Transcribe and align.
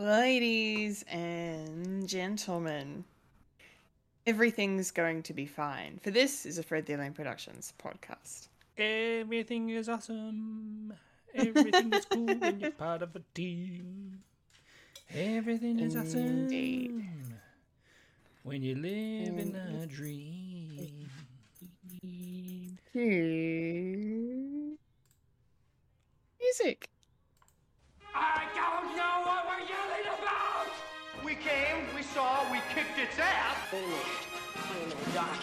Ladies 0.00 1.04
and 1.10 2.08
gentlemen, 2.08 3.04
everything's 4.26 4.90
going 4.90 5.22
to 5.24 5.34
be 5.34 5.44
fine. 5.44 6.00
For 6.02 6.10
this 6.10 6.46
is 6.46 6.56
a 6.56 6.62
Fred 6.62 6.86
the 6.86 6.94
Alien 6.94 7.12
Productions 7.12 7.74
podcast. 7.78 8.48
Everything 8.78 9.68
is 9.68 9.90
awesome. 9.90 10.94
Everything 11.34 11.92
is 11.92 12.06
cool 12.06 12.24
when 12.24 12.60
you're 12.60 12.70
part 12.70 13.02
of 13.02 13.14
a 13.14 13.20
team. 13.34 14.22
Everything 15.14 15.78
is 15.80 15.94
Indeed. 15.94 16.92
awesome 16.92 17.34
when 18.42 18.62
you 18.62 18.76
live 18.76 19.38
in 19.38 19.54
a 19.54 19.86
dream. 19.86 21.10
Music. 26.40 26.88
I 28.14 28.49
came, 31.40 31.88
we 31.94 32.02
saw, 32.02 32.44
we 32.52 32.58
kicked 32.74 32.98
its 32.98 33.18
ass. 33.18 33.56
Wait 33.72 33.80
a 33.80 33.88
minute. 33.88 34.04
Wait 34.68 34.84
a 34.84 34.88
minute, 34.88 35.14
Doc. 35.14 35.40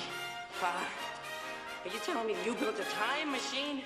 Uh, 0.62 0.68
are 0.68 1.92
you 1.94 2.00
telling 2.06 2.28
me 2.28 2.36
you 2.46 2.54
built 2.56 2.80
a 2.80 2.86
time 2.94 3.32
machine 3.32 3.82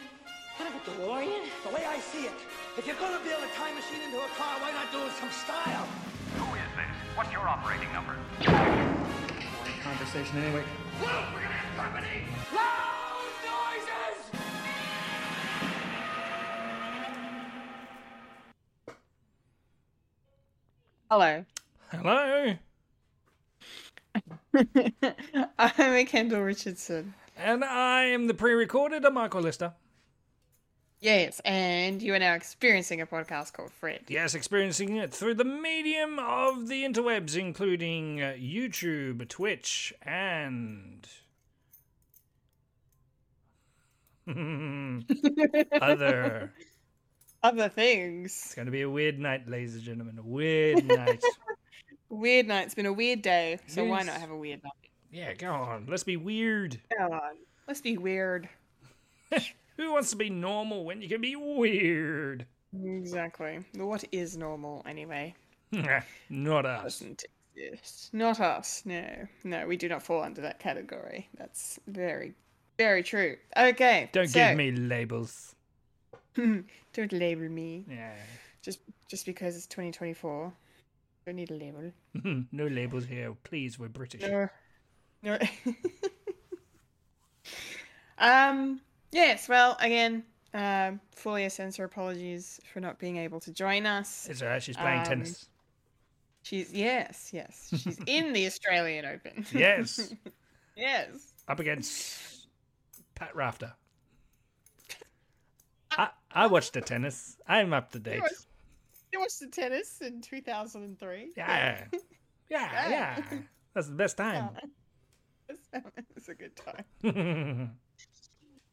out 0.59 0.67
of 0.67 0.75
a 0.75 0.81
DeLorean? 0.91 1.47
The 1.63 1.73
way 1.73 1.85
I 1.85 1.99
see 1.99 2.25
it, 2.25 2.35
if 2.77 2.85
you're 2.85 2.95
gonna 2.95 3.23
build 3.23 3.43
a 3.43 3.51
time 3.55 3.75
machine 3.75 4.01
into 4.03 4.17
a 4.17 4.31
car, 4.35 4.59
why 4.59 4.71
not 4.71 4.91
do 4.91 4.99
it 5.05 5.13
some 5.19 5.31
style? 5.31 5.87
Who 6.37 6.47
is 6.55 6.71
this? 6.75 6.95
What's 7.15 7.31
your 7.31 7.47
operating 7.47 7.91
number? 7.93 8.15
conversation 9.83 10.37
anyway. 10.37 10.63
Look, 11.01 11.09
we're 11.33 11.41
gonna 11.41 11.53
have 11.53 11.75
company! 11.77 12.23
Loud 12.53 13.33
noises! 13.43 14.17
Hello. 21.09 21.43
Hello, 21.91 22.53
I'm 25.59 25.93
a 25.93 26.05
Kendall 26.05 26.41
Richardson. 26.41 27.13
and 27.37 27.65
I 27.65 28.03
am 28.05 28.27
the 28.27 28.33
pre-recorded 28.33 29.03
Michael 29.11 29.41
Lister. 29.41 29.73
Yes, 31.01 31.41
and 31.43 32.01
you 32.01 32.13
are 32.13 32.19
now 32.19 32.33
experiencing 32.33 33.01
a 33.01 33.05
podcast 33.05 33.51
called 33.53 33.71
Fred. 33.71 34.03
Yes, 34.07 34.35
experiencing 34.35 34.95
it 34.95 35.13
through 35.13 35.33
the 35.33 35.43
medium 35.43 36.17
of 36.19 36.69
the 36.69 36.83
interwebs, 36.83 37.35
including 37.35 38.21
uh, 38.21 38.35
YouTube, 38.39 39.27
Twitch, 39.27 39.93
and 40.03 41.05
other. 45.81 46.53
Other 47.43 47.69
things. 47.69 48.39
It's 48.45 48.53
going 48.53 48.67
to 48.67 48.71
be 48.71 48.83
a 48.83 48.89
weird 48.89 49.17
night, 49.17 49.49
ladies 49.49 49.73
and 49.73 49.83
gentlemen. 49.83 50.19
A 50.19 50.21
weird 50.21 50.85
night. 50.85 51.23
Weird 52.11 52.47
night. 52.47 52.65
It's 52.65 52.75
been 52.75 52.85
a 52.85 52.91
weird 52.93 53.21
day, 53.21 53.57
so 53.67 53.85
why 53.85 54.03
not 54.03 54.19
have 54.19 54.31
a 54.31 54.35
weird 54.35 54.61
night? 54.63 54.73
Yeah, 55.11 55.33
go 55.33 55.53
on. 55.53 55.87
Let's 55.89 56.03
be 56.03 56.17
weird. 56.17 56.77
Come 56.97 57.13
on. 57.13 57.37
Let's 57.67 57.79
be 57.79 57.97
weird. 57.97 58.49
Who 59.77 59.93
wants 59.93 60.11
to 60.11 60.17
be 60.17 60.29
normal 60.29 60.83
when 60.83 61.01
you 61.01 61.07
can 61.07 61.21
be 61.21 61.37
weird? 61.37 62.45
Exactly. 62.73 63.59
What 63.75 64.03
is 64.11 64.35
normal 64.35 64.83
anyway? 64.85 65.33
Not 66.29 66.65
us. 66.65 66.83
Doesn't 66.83 67.23
exist. 67.55 68.13
Not 68.13 68.41
us. 68.41 68.81
No. 68.83 69.05
No, 69.45 69.65
we 69.65 69.77
do 69.77 69.87
not 69.87 70.03
fall 70.03 70.21
under 70.21 70.41
that 70.41 70.59
category. 70.59 71.29
That's 71.37 71.79
very, 71.87 72.33
very 72.77 73.03
true. 73.03 73.37
Okay. 73.55 74.09
Don't 74.11 74.27
so- 74.27 74.39
give 74.49 74.57
me 74.57 74.71
labels. 74.71 75.55
Don't 76.35 77.13
label 77.13 77.47
me. 77.47 77.85
Yeah. 77.89 78.15
Just 78.61 78.79
just 79.07 79.25
because 79.25 79.55
it's 79.55 79.65
2024. 79.67 80.51
Don't 81.31 81.37
need 81.37 81.51
a 81.51 81.53
label. 81.53 81.93
no 82.51 82.67
labels 82.67 83.05
here. 83.05 83.33
Please, 83.43 83.79
we're 83.79 83.87
British. 83.87 84.21
No. 84.21 84.49
No. 85.23 85.37
um. 88.17 88.81
Yes. 89.13 89.47
Well, 89.47 89.77
again, 89.79 90.25
um, 90.53 90.99
fully 91.15 91.45
a 91.45 91.49
censor 91.49 91.85
apologies 91.85 92.59
for 92.73 92.81
not 92.81 92.99
being 92.99 93.15
able 93.15 93.39
to 93.39 93.53
join 93.53 93.85
us. 93.85 94.27
It's 94.29 94.41
alright. 94.41 94.61
She's 94.61 94.75
playing 94.75 94.99
Um, 94.99 95.05
tennis. 95.05 95.45
She's 96.43 96.73
yes, 96.73 97.29
yes. 97.31 97.69
She's 97.81 97.97
in 98.07 98.33
the 98.33 98.45
Australian 98.45 99.05
Open. 99.05 99.45
Yes. 99.53 100.13
yes. 100.75 101.31
Up 101.47 101.61
against 101.61 102.47
Pat 103.15 103.33
Rafter. 103.33 103.71
I, 105.91 106.09
I 106.29 106.47
watched 106.47 106.73
the 106.73 106.81
tennis. 106.81 107.37
I'm 107.47 107.71
up 107.71 107.93
to 107.93 107.99
date. 107.99 108.21
Watched- 109.19 109.39
You 109.41 109.45
watched 109.45 109.55
the 109.55 109.61
tennis 109.61 110.01
in 110.01 110.21
2003. 110.21 111.31
Yeah. 111.37 111.83
Yeah, 112.49 112.89
yeah. 112.89 113.23
That's 113.73 113.87
the 113.87 113.93
best 113.95 114.17
time. 114.17 114.49
it's 116.17 116.27
a 116.27 116.33
good 116.35 116.51
time. 116.55 117.71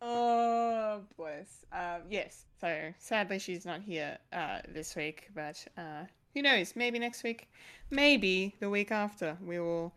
Oh, 0.01 1.03
bless. 1.17 1.65
Um, 1.73 2.03
yes. 2.09 2.45
So 2.61 2.93
sadly, 2.99 3.39
she's 3.39 3.67
not 3.67 3.83
here 3.83 4.19
uh, 4.33 4.61
this 4.69 4.95
week, 4.95 5.29
but 5.35 5.65
uh, 5.77 6.05
who 6.35 6.43
knows? 6.43 6.75
Maybe 6.77 6.99
next 6.99 7.25
week, 7.25 7.49
maybe 7.91 8.55
the 8.61 8.71
week 8.71 8.93
after, 8.93 9.37
we 9.45 9.59
will 9.59 9.93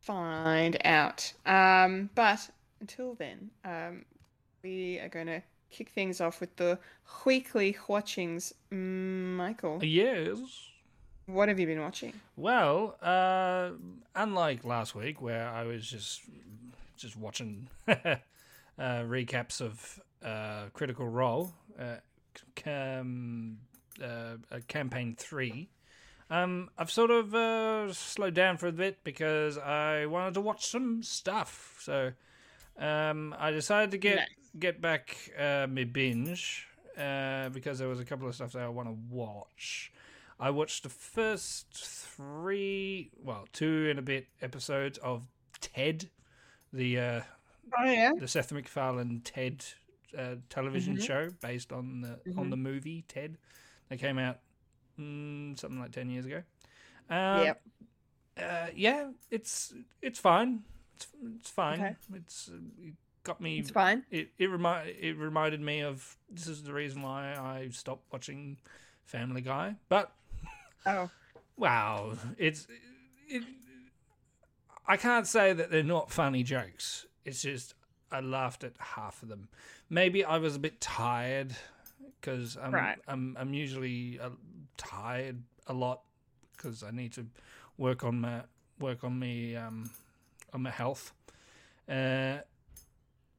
find 0.00 0.76
out. 0.84 1.32
Um, 1.46 2.10
but 2.14 2.48
until 2.80 3.14
then, 3.14 3.50
um, 3.64 4.04
we 4.62 4.98
are 5.00 5.08
going 5.08 5.26
to 5.28 5.42
kick 5.70 5.88
things 5.90 6.20
off 6.20 6.40
with 6.40 6.54
the 6.56 6.78
weekly 7.24 7.76
watchings. 7.88 8.54
Michael, 8.70 9.82
Yes. 9.84 10.38
what 11.26 11.48
have 11.48 11.58
you 11.58 11.66
been 11.66 11.80
watching? 11.80 12.12
Well, 12.36 12.96
uh, 13.02 13.70
unlike 14.14 14.64
last 14.64 14.94
week 14.94 15.20
where 15.20 15.48
I 15.48 15.64
was 15.64 15.88
just 15.88 16.22
just 16.96 17.16
watching 17.16 17.68
uh, 17.88 18.16
recaps 18.78 19.60
of 19.60 20.00
uh, 20.24 20.64
Critical 20.72 21.06
Role, 21.08 21.52
uh, 21.78 21.96
cam, 22.56 23.58
uh, 24.02 24.04
uh, 24.50 24.58
campaign 24.66 25.14
three, 25.16 25.68
um, 26.30 26.70
I've 26.76 26.90
sort 26.90 27.10
of 27.12 27.34
uh, 27.34 27.92
slowed 27.92 28.34
down 28.34 28.56
for 28.56 28.66
a 28.66 28.72
bit 28.72 29.04
because 29.04 29.56
I 29.58 30.06
wanted 30.06 30.34
to 30.34 30.40
watch 30.40 30.66
some 30.66 31.02
stuff. 31.04 31.78
So 31.80 32.12
um, 32.78 33.34
I 33.38 33.50
decided 33.52 33.92
to 33.92 33.98
get 33.98 34.16
Nice. 34.16 34.28
Get 34.58 34.80
back 34.80 35.16
uh, 35.38 35.66
my 35.68 35.84
binge 35.84 36.66
uh, 36.96 37.48
because 37.50 37.78
there 37.78 37.88
was 37.88 38.00
a 38.00 38.04
couple 38.04 38.28
of 38.28 38.34
stuff 38.34 38.52
that 38.52 38.62
I 38.62 38.68
want 38.68 38.88
to 38.88 38.96
watch. 39.10 39.92
I 40.40 40.50
watched 40.50 40.84
the 40.84 40.88
first 40.88 41.66
three, 41.72 43.10
well, 43.22 43.48
two 43.52 43.88
and 43.90 43.98
a 43.98 44.02
bit 44.02 44.28
episodes 44.40 44.98
of 44.98 45.26
Ted, 45.60 46.10
the 46.72 46.98
uh, 46.98 47.20
Oh 47.78 47.84
yeah. 47.84 48.12
the 48.18 48.28
Seth 48.28 48.52
MacFarlane 48.52 49.20
Ted 49.24 49.64
uh, 50.16 50.36
television 50.48 50.98
show 50.98 51.28
based 51.42 51.72
on 51.72 52.00
the 52.00 52.18
on 52.38 52.50
the 52.50 52.56
movie 52.56 53.04
Ted. 53.08 53.36
They 53.88 53.96
came 53.96 54.18
out 54.18 54.38
mm, 54.98 55.58
something 55.58 55.80
like 55.80 55.92
ten 55.92 56.08
years 56.08 56.24
ago. 56.24 56.42
Um, 57.10 57.44
Yep. 57.44 57.62
Uh, 58.40 58.66
yeah, 58.74 59.10
it's 59.30 59.74
it's 60.00 60.18
fine. 60.18 60.62
It's, 60.96 61.08
it's 61.36 61.50
fine. 61.50 61.80
Okay. 61.80 61.96
It's 62.14 62.48
uh, 62.48 62.90
got 63.28 63.40
me. 63.40 63.58
It's 63.58 63.70
fine. 63.70 64.04
It 64.10 64.30
it 64.38 64.46
remi- 64.50 64.90
it 65.00 65.16
reminded 65.16 65.60
me 65.60 65.82
of 65.82 66.16
this 66.30 66.48
is 66.48 66.62
the 66.62 66.72
reason 66.72 67.02
why 67.02 67.34
I 67.34 67.68
stopped 67.70 68.04
watching 68.12 68.56
Family 69.04 69.40
Guy. 69.42 69.76
But 69.88 70.10
Oh. 70.86 71.10
wow, 71.56 72.14
it's 72.38 72.66
it, 73.28 73.42
I 74.86 74.96
can't 74.96 75.26
say 75.26 75.52
that 75.52 75.70
they're 75.70 75.82
not 75.82 76.10
funny 76.10 76.42
jokes. 76.42 77.06
It's 77.24 77.42
just 77.42 77.74
I 78.10 78.20
laughed 78.20 78.64
at 78.64 78.72
half 78.78 79.22
of 79.22 79.28
them. 79.28 79.48
Maybe 79.90 80.24
I 80.24 80.38
was 80.38 80.56
a 80.56 80.58
bit 80.58 80.80
tired 80.80 81.54
because 82.20 82.56
I'm, 82.56 82.72
Right. 82.72 82.98
I'm 83.06 83.36
I'm 83.38 83.52
usually 83.54 84.18
uh, 84.18 84.30
tired 84.78 85.42
a 85.66 85.72
lot 85.74 86.00
because 86.56 86.82
I 86.82 86.90
need 86.90 87.12
to 87.14 87.26
work 87.76 88.02
on 88.04 88.20
my 88.20 88.42
work 88.80 89.04
on 89.04 89.18
me 89.18 89.54
um 89.56 89.90
on 90.54 90.62
my 90.62 90.70
health. 90.70 91.12
Uh, 91.88 92.38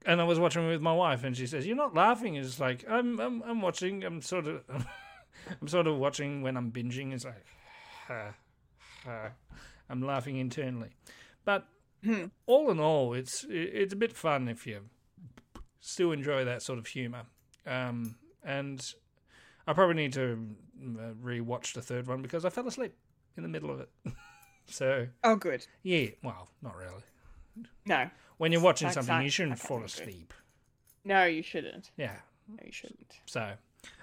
and 0.05 0.21
I 0.21 0.23
was 0.23 0.39
watching 0.39 0.67
with 0.67 0.81
my 0.81 0.93
wife, 0.93 1.23
and 1.23 1.35
she 1.35 1.47
says, 1.47 1.65
"You're 1.65 1.75
not 1.75 1.93
laughing." 1.93 2.35
It's 2.35 2.59
like 2.59 2.85
I'm 2.89 3.19
I'm 3.19 3.41
I'm 3.43 3.61
watching. 3.61 4.03
I'm 4.03 4.21
sort 4.21 4.47
of 4.47 4.63
I'm 5.61 5.67
sort 5.67 5.87
of 5.87 5.97
watching 5.97 6.41
when 6.41 6.57
I'm 6.57 6.71
binging. 6.71 7.13
It's 7.13 7.25
like 7.25 7.45
uh, 8.09 8.31
uh, 9.09 9.29
I'm 9.89 10.01
laughing 10.01 10.37
internally, 10.37 10.89
but 11.45 11.65
all 12.45 12.71
in 12.71 12.79
all, 12.79 13.13
it's 13.13 13.45
it's 13.49 13.93
a 13.93 13.97
bit 13.97 14.13
fun 14.15 14.47
if 14.47 14.65
you 14.65 14.81
still 15.81 16.11
enjoy 16.11 16.45
that 16.45 16.61
sort 16.61 16.79
of 16.79 16.87
humor. 16.87 17.23
Um, 17.65 18.15
and 18.43 18.81
I 19.67 19.73
probably 19.73 19.95
need 19.95 20.13
to 20.13 20.47
uh, 20.99 21.13
re-watch 21.21 21.73
the 21.73 21.81
third 21.81 22.07
one 22.07 22.21
because 22.21 22.45
I 22.45 22.49
fell 22.49 22.67
asleep 22.67 22.93
in 23.37 23.43
the 23.43 23.49
middle 23.49 23.69
of 23.69 23.79
it. 23.81 23.89
so 24.67 25.07
Oh, 25.23 25.35
good. 25.35 25.65
yeah, 25.83 26.07
well, 26.23 26.49
not 26.61 26.75
really. 26.77 27.03
No. 27.85 28.09
When 28.37 28.51
you're 28.51 28.61
watching 28.61 28.87
Like 28.87 28.93
something, 28.95 29.21
you 29.21 29.29
shouldn't 29.29 29.59
fall 29.59 29.77
kind 29.79 29.89
of 29.89 29.95
good. 29.95 30.07
asleep. 30.07 30.33
No, 31.03 31.25
you 31.25 31.43
shouldn't. 31.43 31.91
Yeah. 31.97 32.15
No, 32.47 32.57
you 32.65 32.71
shouldn't. 32.71 33.19
So 33.25 33.51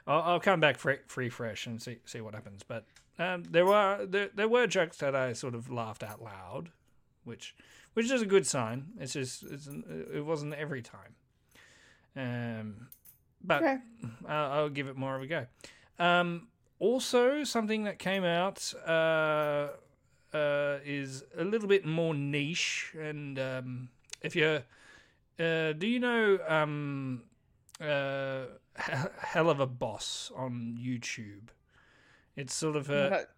I'll, 0.07 0.23
I'll 0.23 0.41
come 0.41 0.61
back 0.61 0.79
free, 0.79 0.99
free 1.07 1.29
fresh 1.29 1.67
and 1.67 1.81
see 1.81 1.99
see 2.05 2.21
what 2.21 2.35
happens. 2.35 2.63
But 2.63 2.85
um, 3.19 3.45
there 3.51 3.65
were 3.67 4.07
there, 4.07 4.31
there 4.35 4.49
were 4.49 4.67
jokes 4.67 4.99
that 4.99 5.15
I 5.15 5.33
sort 5.33 5.55
of 5.55 5.71
laughed 5.71 6.03
out 6.03 6.23
loud, 6.23 6.71
which 7.25 7.55
which 7.95 8.11
is 8.11 8.23
a 8.23 8.27
good 8.27 8.47
sign. 8.47 8.87
It's 9.01 9.15
just 9.15 9.43
it's, 9.45 9.69
it 10.15 10.25
wasn't 10.25 10.55
every 10.55 10.83
time. 10.83 11.15
Um, 12.17 12.89
but 13.43 13.63
Okay. 13.63 13.79
I'll, 14.29 14.51
I'll 14.53 14.69
give 14.69 14.89
it 14.89 14.97
more 14.97 15.17
of 15.17 15.23
a 15.23 15.27
go. 15.27 15.47
Um, 15.99 16.49
also, 16.79 17.43
something 17.45 17.85
that 17.85 17.99
came 17.99 18.25
out 18.25 18.73
uh, 18.87 19.69
uh, 20.37 20.79
is 20.85 21.25
a 21.37 21.45
little 21.45 21.69
bit 21.69 21.85
more 21.85 22.15
niche, 22.15 22.95
and 22.99 23.39
um, 23.39 23.89
if 24.23 24.35
you're, 24.37 24.63
uh, 25.39 25.73
do 25.73 25.87
you 25.87 26.01
know 26.01 26.39
um, 26.49 27.23
uh, 27.81 28.45
Helluva 29.33 29.67
Boss 29.67 30.31
on 30.37 30.77
YouTube? 30.81 31.49
It's 32.37 32.55
sort 32.55 32.77
of 32.77 32.91
a 32.91 33.09
That 33.11 33.29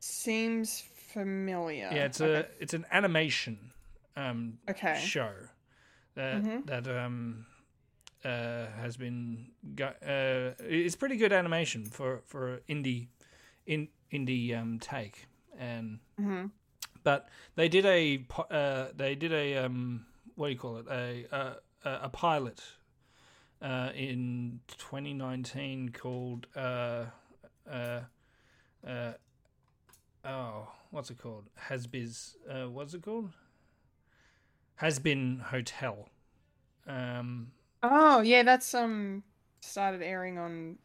seems 0.00 0.82
familiar. 1.12 1.88
yeah, 1.92 2.04
it's 2.06 2.20
Okay. 2.20 2.40
a 2.40 2.62
it's 2.62 2.74
an 2.74 2.86
animation 2.90 3.72
um, 4.16 4.58
Okay. 4.68 4.94
show 4.96 5.32
that 6.14 6.42
Mhm. 6.42 6.66
that 6.66 6.88
um 6.88 7.46
uh 8.24 8.66
has 8.82 8.96
been 8.96 9.46
go- 9.74 9.96
uh 10.04 10.52
it's 10.68 10.96
pretty 10.96 11.16
good 11.16 11.32
animation 11.32 11.84
for 11.86 12.20
for 12.26 12.60
indie 12.68 13.06
in 13.66 13.88
indie 14.12 14.52
um 14.58 14.78
take 14.78 15.26
and 15.60 16.00
Mhm. 16.18 16.50
but 17.04 17.28
they 17.54 17.68
did 17.68 17.84
a 17.86 18.24
uh 18.50 18.88
they 18.96 19.14
did 19.14 19.32
a 19.32 19.56
um 19.58 20.06
what 20.34 20.46
do 20.48 20.52
you 20.52 20.58
call 20.58 20.76
it? 20.78 20.86
A 20.90 21.26
a, 21.30 21.56
a 22.06 22.08
pilot 22.08 22.62
uh 23.62 23.90
in 23.94 24.60
2019 24.68 25.90
called 25.90 26.46
uh 26.56 27.04
uh 27.70 28.00
uh 28.86 29.12
oh 30.24 30.68
what's 30.90 31.10
it 31.10 31.18
called? 31.18 31.50
Hasbiz 31.68 32.36
uh 32.50 32.68
what's 32.70 32.94
it 32.94 33.02
called? 33.02 33.30
Hazbin 34.80 35.42
Hotel. 35.42 36.08
Um 36.86 37.52
Oh 37.82 38.20
yeah, 38.20 38.42
that's 38.42 38.74
um 38.74 39.22
started 39.60 40.02
airing 40.02 40.38
on 40.38 40.78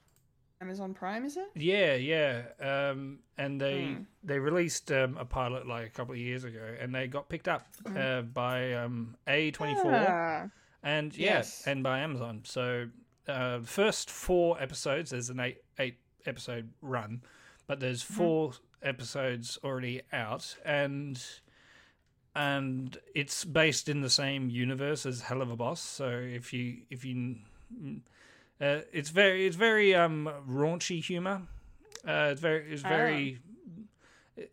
Amazon 0.62 0.94
Prime, 0.94 1.26
is 1.26 1.38
it? 1.38 1.48
Yeah, 1.56 1.96
yeah. 1.96 2.44
Um, 2.60 3.20
and 3.38 3.60
they 3.60 3.84
Hmm. 3.86 4.04
they 4.24 4.40
released 4.40 4.92
um, 4.92 5.18
a 5.18 5.26
pilot 5.26 5.68
like 5.68 5.88
a 5.88 5.90
couple 5.90 6.14
of 6.14 6.20
years 6.20 6.44
ago, 6.44 6.76
and 6.80 6.94
they 6.96 7.08
got 7.08 7.30
picked 7.30 7.48
up 7.48 7.68
uh, 7.96 8.22
by 8.22 8.74
um, 8.74 9.16
A24, 9.28 9.86
Ah, 9.86 10.50
and 10.84 11.16
yeah, 11.16 11.38
Yes. 11.38 11.64
and 11.68 11.84
by 11.84 12.00
Amazon. 12.00 12.42
So 12.46 12.88
uh, 13.28 13.60
first 13.62 14.10
four 14.10 14.62
episodes, 14.62 15.12
there's 15.12 15.30
an 15.30 15.40
eight 15.40 15.58
eight 15.78 15.98
episode 16.26 16.72
run, 16.82 17.22
but 17.68 17.80
there's 17.80 18.02
four 18.02 18.54
episodes 18.82 19.60
already 19.64 20.02
out, 20.14 20.56
and 20.66 21.22
and 22.34 22.98
it's 23.14 23.46
based 23.46 23.88
in 23.88 24.02
the 24.02 24.10
same 24.10 24.50
universe 24.50 25.06
as 25.06 25.24
Helluva 25.24 25.58
Boss. 25.58 25.82
So 25.82 26.10
if 26.10 26.54
you 26.54 26.78
if 26.90 27.06
you 27.06 27.36
uh, 28.62 28.80
it's 28.94 29.10
very 29.10 29.46
it's 29.46 29.56
very 29.56 29.94
um 29.96 30.30
raunchy 30.50 31.04
humor. 31.04 31.42
Uh, 32.08 32.30
it's 32.32 32.42
very 32.42 32.72
it's 32.72 32.82
very 32.82 33.40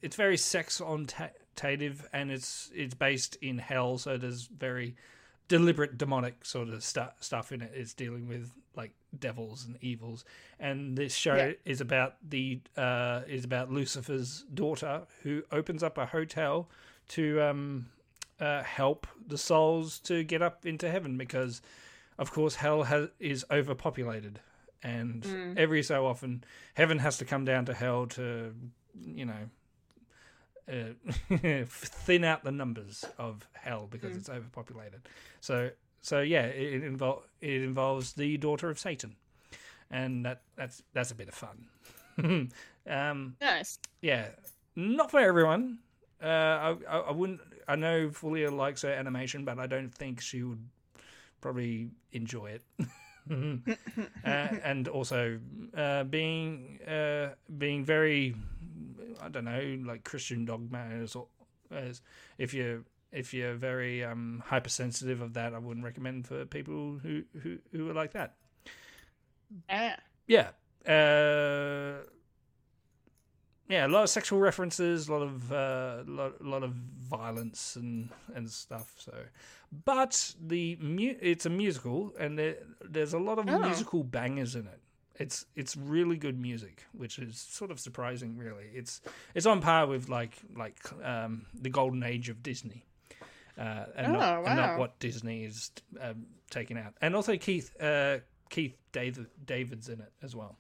it's 0.01 0.17
very 0.17 0.37
sex 0.37 0.81
orientative 0.81 2.09
and 2.13 2.31
it's 2.31 2.71
it's 2.75 2.95
based 2.95 3.37
in 3.43 3.59
hell. 3.59 3.99
So 3.99 4.17
there's 4.17 4.47
very 4.47 4.95
deliberate 5.49 5.99
demonic 5.99 6.45
sort 6.45 6.69
of 6.69 6.83
stu- 6.83 7.11
stuff 7.21 7.53
in 7.53 7.61
it. 7.63 7.73
It's 7.75 7.95
dealing 7.95 8.29
with 8.29 8.51
like 8.75 8.93
devils 9.19 9.67
and 9.67 9.77
evils, 9.83 10.25
and 10.59 10.97
this 10.97 11.15
show 11.15 11.35
Yeah. 11.37 11.53
is 11.67 11.81
about 11.83 12.17
the 12.27 12.61
uh, 12.77 13.21
is 13.29 13.45
about 13.45 13.71
Lucifer's 13.71 14.45
daughter 14.55 15.03
who 15.23 15.43
opens 15.53 15.83
up 15.83 15.99
a 15.99 16.07
hotel 16.07 16.69
to 17.09 17.41
um, 17.43 17.87
uh, 18.41 18.63
help 18.63 19.07
the 19.27 19.37
souls 19.37 19.99
to 20.01 20.25
get 20.25 20.41
up 20.41 20.65
into 20.65 20.91
heaven 20.91 21.19
because, 21.19 21.61
of 22.19 22.33
course, 22.33 22.55
hell 22.55 22.85
has, 22.85 23.09
is 23.19 23.45
overpopulated, 23.51 24.41
and 24.83 25.57
every 25.57 25.83
so 25.83 26.07
often 26.07 26.45
heaven 26.75 26.99
has 26.99 27.19
to 27.19 27.25
come 27.25 27.45
down 27.45 27.67
to 27.67 27.75
hell 27.75 28.07
to, 28.09 28.55
you 29.05 29.25
know. 29.27 29.49
Uh, 30.71 30.95
thin 31.67 32.23
out 32.23 32.45
the 32.45 32.53
numbers 32.53 33.05
of 33.19 33.47
hell 33.53 33.89
because 33.91 34.17
it's 34.17 34.29
overpopulated. 34.29 35.01
So, 35.41 35.71
so 36.03 36.21
yeah, 36.21 36.45
it, 36.47 36.83
it, 36.83 36.85
invol- 36.85 37.23
it 37.41 37.63
involves 37.63 38.13
the 38.13 38.37
daughter 38.37 38.71
of 38.71 38.79
Satan, 38.79 39.17
and 39.91 40.25
that 40.25 40.43
that's 40.57 40.83
that's 40.93 41.11
a 41.11 41.17
bit 41.17 41.29
of 41.29 41.35
fun. 41.35 41.67
um, 42.89 43.37
nice. 43.41 43.79
yeah, 44.03 44.29
not 44.77 45.11
for 45.11 45.19
everyone. 45.19 45.79
Uh, 46.23 46.27
I, 46.27 46.77
I 46.89 46.99
I 46.99 47.11
wouldn't. 47.13 47.41
I 47.67 47.75
know 47.75 48.09
Fulia 48.09 48.57
likes 48.57 48.83
her 48.83 48.93
animation, 48.93 49.45
but 49.45 49.59
I 49.59 49.67
don't 49.67 49.93
think 49.93 50.21
she 50.21 50.45
would 50.45 50.65
probably 51.43 51.91
enjoy 52.13 52.57
it. 52.57 52.63
uh, 54.25 54.49
and 54.65 54.89
also 54.89 55.39
uh, 55.77 56.05
being 56.05 56.81
uh, 56.89 57.35
being 57.59 57.85
very, 57.85 58.35
I 59.21 59.29
don't 59.29 59.45
know, 59.45 59.79
like 59.85 60.05
Christian 60.05 60.47
dogma 60.47 61.05
as 61.71 62.01
if 62.39 62.55
you 62.55 62.85
if 63.13 63.35
you're 63.35 63.55
very 63.55 64.03
um, 64.03 64.43
hypersensitive 64.47 65.21
of 65.21 65.35
that, 65.35 65.53
I 65.55 65.59
wouldn't 65.59 65.85
recommend 65.85 66.27
for 66.27 66.47
people 66.47 66.99
who 67.03 67.25
who 67.43 67.59
who 67.73 67.91
are 67.91 67.95
like 67.95 68.13
that. 68.13 68.37
Ah. 69.69 69.97
Yeah. 70.27 70.51
Yeah, 73.73 73.87
a 73.87 73.89
lot 73.89 74.03
of 74.03 74.11
sexual 74.11 74.39
references, 74.39 75.09
a 75.09 75.13
lot 75.15 75.23
of 75.23 75.51
uh, 75.51 76.03
lot, 76.07 76.45
lot 76.45 76.63
of 76.63 76.73
violence 76.73 77.77
and 77.77 78.11
and 78.35 78.51
stuff. 78.51 78.93
So, 78.99 79.15
but 79.85 80.35
the 80.39 80.77
mu- 80.81 81.17
it's 81.21 81.47
a 81.47 81.51
musical, 81.51 82.13
and 82.19 82.39
there, 82.39 82.57
there's 82.95 83.15
a 83.15 83.19
lot 83.19 83.39
of 83.39 83.49
Oh. 83.49 83.59
musical 83.61 84.05
bangers 84.05 84.55
in 84.57 84.67
it. 84.67 84.81
It's 85.19 85.47
it's 85.57 85.75
really 85.77 86.17
good 86.19 86.39
music, 86.39 86.85
which 86.93 87.19
is 87.19 87.39
sort 87.39 87.71
of 87.71 87.79
surprising. 87.81 88.37
Really, 88.37 88.67
it's 88.75 89.01
it's 89.35 89.47
on 89.47 89.61
par 89.63 89.87
with 89.87 90.09
like 90.11 90.35
like 90.55 90.77
um, 91.03 91.47
the 91.55 91.71
golden 91.71 92.03
age 92.03 92.29
of 92.29 92.43
Disney, 92.43 92.85
uh, 93.57 93.85
and, 93.97 94.13
not, 94.13 94.39
Oh, 94.39 94.45
and 94.45 94.57
not 94.57 94.79
what 94.79 94.99
Disney 94.99 95.45
is 95.45 95.71
um, 95.99 96.27
taking 96.51 96.77
out. 96.77 96.93
And 97.01 97.15
also 97.17 97.37
Keith 97.39 97.71
uh, 97.81 98.19
Keith 98.51 98.77
David 98.93 99.27
David's 99.47 99.89
in 99.89 100.01
it 100.01 100.13
as 100.23 100.37
well 100.37 100.59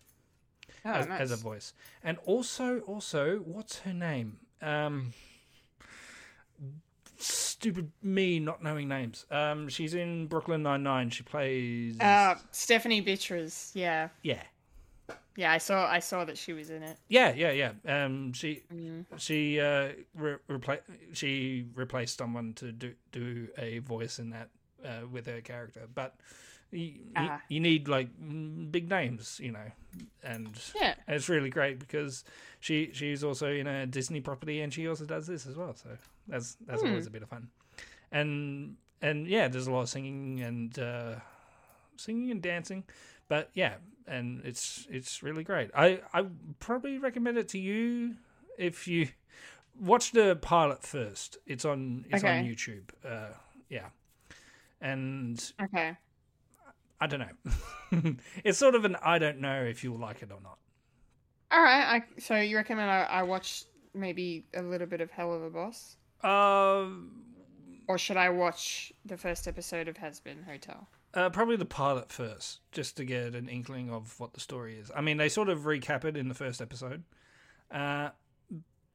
Oh, 0.85 0.91
as, 0.93 1.07
nice. 1.09 1.21
as 1.21 1.31
a 1.31 1.37
voice. 1.37 1.73
And 2.03 2.19
also, 2.25 2.81
also, 2.81 3.39
what's 3.39 3.81
her 3.81 3.93
name? 3.93 4.39
Um, 4.61 5.13
stupid 7.19 7.91
me 8.03 8.39
not 8.41 8.63
knowing 8.63 8.89
names. 8.89 9.27
Um, 9.31 9.69
she's 9.69 9.95
in 9.95 10.27
Brooklyn 10.27 10.63
Nine 10.63 10.83
Nine. 10.83 11.11
She 11.11 11.23
plays. 11.23 11.99
Uh, 12.01 12.35
Stephanie 12.51 13.01
Beatriz. 13.01 13.71
Yeah, 13.75 14.09
yeah, 14.23 14.43
yeah. 15.37 15.53
I 15.53 15.59
saw. 15.59 15.87
I 15.89 16.01
saw 16.01 16.25
that 16.25 16.37
she 16.37 16.53
was 16.53 16.71
in 16.71 16.83
it. 16.83 16.97
yeah, 17.09 17.33
yeah, 17.35 17.53
yeah. 17.53 18.05
Um, 18.05 18.33
she 18.33 18.63
Mm. 18.73 19.05
she 19.19 19.61
uh 19.61 19.91
re- 20.17 20.37
repla- 20.51 20.81
she 21.13 21.67
replaced 21.75 22.19
someone 22.19 22.55
to 22.55 22.73
do 22.73 22.95
do 23.13 23.49
a 23.59 23.79
voice 23.79 24.19
in 24.19 24.31
that 24.31 24.49
uh, 24.85 25.07
with 25.11 25.27
her 25.27 25.41
character, 25.41 25.83
but. 25.95 26.15
You, 26.73 26.95
Ah. 27.15 27.41
you 27.49 27.61
need 27.61 27.87
like 27.87 28.09
mm, 28.19 28.73
big 28.73 28.89
names, 28.89 29.39
you 29.43 29.53
know, 29.53 29.71
and 30.23 30.49
Yeah. 30.75 30.95
It's 31.07 31.29
really 31.29 31.51
great 31.51 31.79
because 31.79 32.25
she 32.61 32.91
she's 32.95 33.23
also 33.23 33.53
in 33.53 33.67
a 33.67 33.87
Disney 33.87 34.21
property 34.23 34.63
and 34.63 34.73
she 34.73 34.89
also 34.89 35.05
does 35.05 35.27
this 35.27 35.47
as 35.47 35.55
well. 35.55 35.75
So 35.75 35.91
that's 36.27 36.57
that's 36.67 36.81
Hmm. 36.83 36.89
always 36.89 37.07
a 37.07 37.11
bit 37.11 37.23
of 37.23 37.29
fun. 37.29 37.49
And 38.11 38.77
and 39.03 39.27
yeah, 39.27 39.49
there's 39.49 39.67
a 39.67 39.73
lot 39.73 39.83
of 39.83 39.89
singing 39.91 40.41
and 40.41 40.79
uh, 40.79 41.15
singing 41.97 42.31
and 42.31 42.41
dancing, 42.41 42.85
but 43.29 43.51
yeah, 43.53 43.75
and 44.07 44.41
it's 44.45 44.87
it's 44.91 45.23
really 45.23 45.45
great. 45.45 45.71
I 45.77 46.01
I 46.15 46.25
probably 46.59 46.97
recommend 46.99 47.37
it 47.37 47.49
to 47.51 47.59
you 47.59 48.17
if 48.59 48.89
you 48.89 49.09
watch 49.79 50.13
the 50.13 50.37
pilot 50.37 50.83
first. 50.83 51.37
It's 51.47 51.65
on 51.67 52.07
it's 52.09 52.25
on 52.25 52.31
YouTube. 52.45 52.85
Uh, 53.05 53.35
yeah, 53.69 53.89
and 54.81 55.53
Okay. 55.63 55.97
I 57.03 57.07
don't 57.09 57.21
know. 57.21 58.15
it's 58.45 58.59
sort 58.59 58.75
of 58.75 58.85
an 58.85 58.97
I 59.03 59.19
don't 59.19 59.41
know 59.41 59.63
if 59.65 59.83
you'll 59.83 59.99
like 59.99 60.23
it 60.23 60.31
or 60.31 60.41
not. 60.41 60.59
All 61.51 61.63
right. 61.63 61.97
I, 61.97 62.21
so 62.21 62.37
you 62.37 62.57
recommend 62.57 62.91
I, 62.91 63.03
I 63.03 63.23
watch 63.25 63.65
maybe 63.95 64.47
a 64.55 64.63
little 64.63 64.87
bit 64.87 65.01
of 65.01 65.11
Helluva 65.11 65.53
Boss, 65.53 65.97
Um, 66.23 67.11
or 67.89 67.99
should 67.99 68.17
I 68.17 68.31
watch 68.31 68.93
the 69.05 69.17
first 69.17 69.47
episode 69.49 69.89
of 69.89 69.97
Hazbin 69.97 70.45
Hotel? 70.47 70.89
uh, 71.15 71.29
probably 71.29 71.57
the 71.57 71.67
pilot 71.67 72.11
first, 72.11 72.61
just 72.71 72.97
to 72.97 73.05
get 73.05 73.35
an 73.35 73.47
inkling 73.49 73.91
of 73.91 74.19
what 74.19 74.33
the 74.33 74.41
story 74.41 74.79
is. 74.79 74.91
I 74.97 75.03
mean, 75.03 75.19
they 75.19 75.29
sort 75.29 75.51
of 75.51 75.61
recap 75.61 76.05
it 76.07 76.17
in 76.17 76.29
the 76.29 76.35
first 76.35 76.63
episode, 76.63 77.03
uh, 77.71 78.11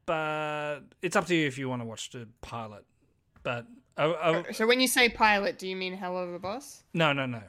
but 0.06 0.80
it's 1.02 1.14
up 1.16 1.26
to 1.26 1.34
you 1.34 1.46
if 1.46 1.58
you 1.58 1.68
want 1.68 1.82
to 1.82 1.86
watch 1.86 2.10
the 2.10 2.26
pilot. 2.40 2.84
But 3.42 3.66
uh, 3.96 4.10
uh, 4.10 4.42
So 4.52 4.66
when 4.66 4.80
you 4.80 4.88
say 4.88 5.08
pilot, 5.08 5.58
do 5.58 5.68
you 5.68 5.76
mean 5.76 5.96
Helluva 5.96 6.40
Boss? 6.40 6.82
no, 6.94 7.12
no, 7.12 7.26
no. 7.26 7.42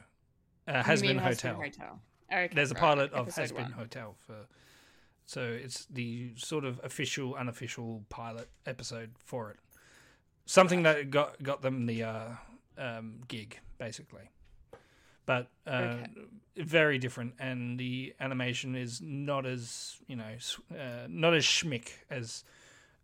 Uh, 0.70 0.82
Hazbin 0.84 1.18
hotel. 1.18 1.56
Hotel. 1.56 2.00
Okay, 2.32 2.48
there's 2.54 2.70
a 2.70 2.74
right, 2.74 2.80
pilot 2.80 3.12
of 3.12 3.28
episode 3.28 3.50
Hazbin 3.50 3.62
one. 3.62 3.72
Hotel 3.72 4.14
for. 4.26 4.46
So 5.26 5.42
it's 5.42 5.86
the 5.86 6.32
sort 6.36 6.64
of 6.64 6.80
official, 6.82 7.34
unofficial 7.34 8.04
pilot 8.08 8.48
episode 8.66 9.10
for 9.18 9.50
it. 9.50 9.56
Something 10.46 10.82
that 10.84 11.10
got 11.10 11.42
got 11.42 11.62
them 11.62 11.86
the 11.86 12.02
uh, 12.04 12.28
um, 12.78 13.20
gig, 13.28 13.58
basically. 13.78 14.30
But 15.26 15.48
uh, 15.66 15.70
Okay. 15.70 16.06
very 16.56 16.98
different, 16.98 17.34
and 17.38 17.78
the 17.78 18.14
animation 18.20 18.74
is 18.74 19.00
not 19.00 19.46
as 19.46 19.96
you 20.08 20.16
know, 20.16 20.36
uh, 20.72 21.06
not 21.08 21.34
as 21.34 21.44
schmick 21.44 21.90
as 22.10 22.44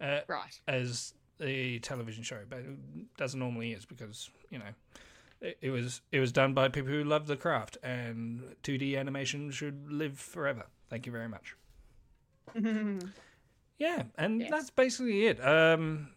uh, 0.01 0.21
Right. 0.29 0.61
as 0.67 1.15
the 1.39 1.79
television 1.81 2.23
show, 2.23 2.41
but 2.49 2.61
it 2.61 3.17
doesn't 3.17 3.39
normally 3.39 3.73
is 3.73 3.85
because 3.85 4.31
you 4.51 4.59
know 4.59 4.71
it, 5.41 5.59
it 5.61 5.71
was 5.71 6.01
it 6.13 6.21
was 6.21 6.33
done 6.33 6.55
by 6.55 6.69
people 6.69 6.91
who 6.91 7.05
love 7.05 7.27
the 7.27 7.37
craft, 7.37 7.79
and 7.83 8.43
2D 8.63 8.99
animation 8.99 9.51
should 9.51 9.91
live 9.91 10.19
forever. 10.19 10.67
Thank 10.91 11.07
you 11.07 11.13
very 11.13 11.29
much. 11.29 11.57
Yeah, 13.79 14.05
and 14.17 14.41
Yes. 14.41 14.51
that's 14.51 14.71
basically 14.71 15.27
it. 15.27 15.39
Um, 15.45 16.09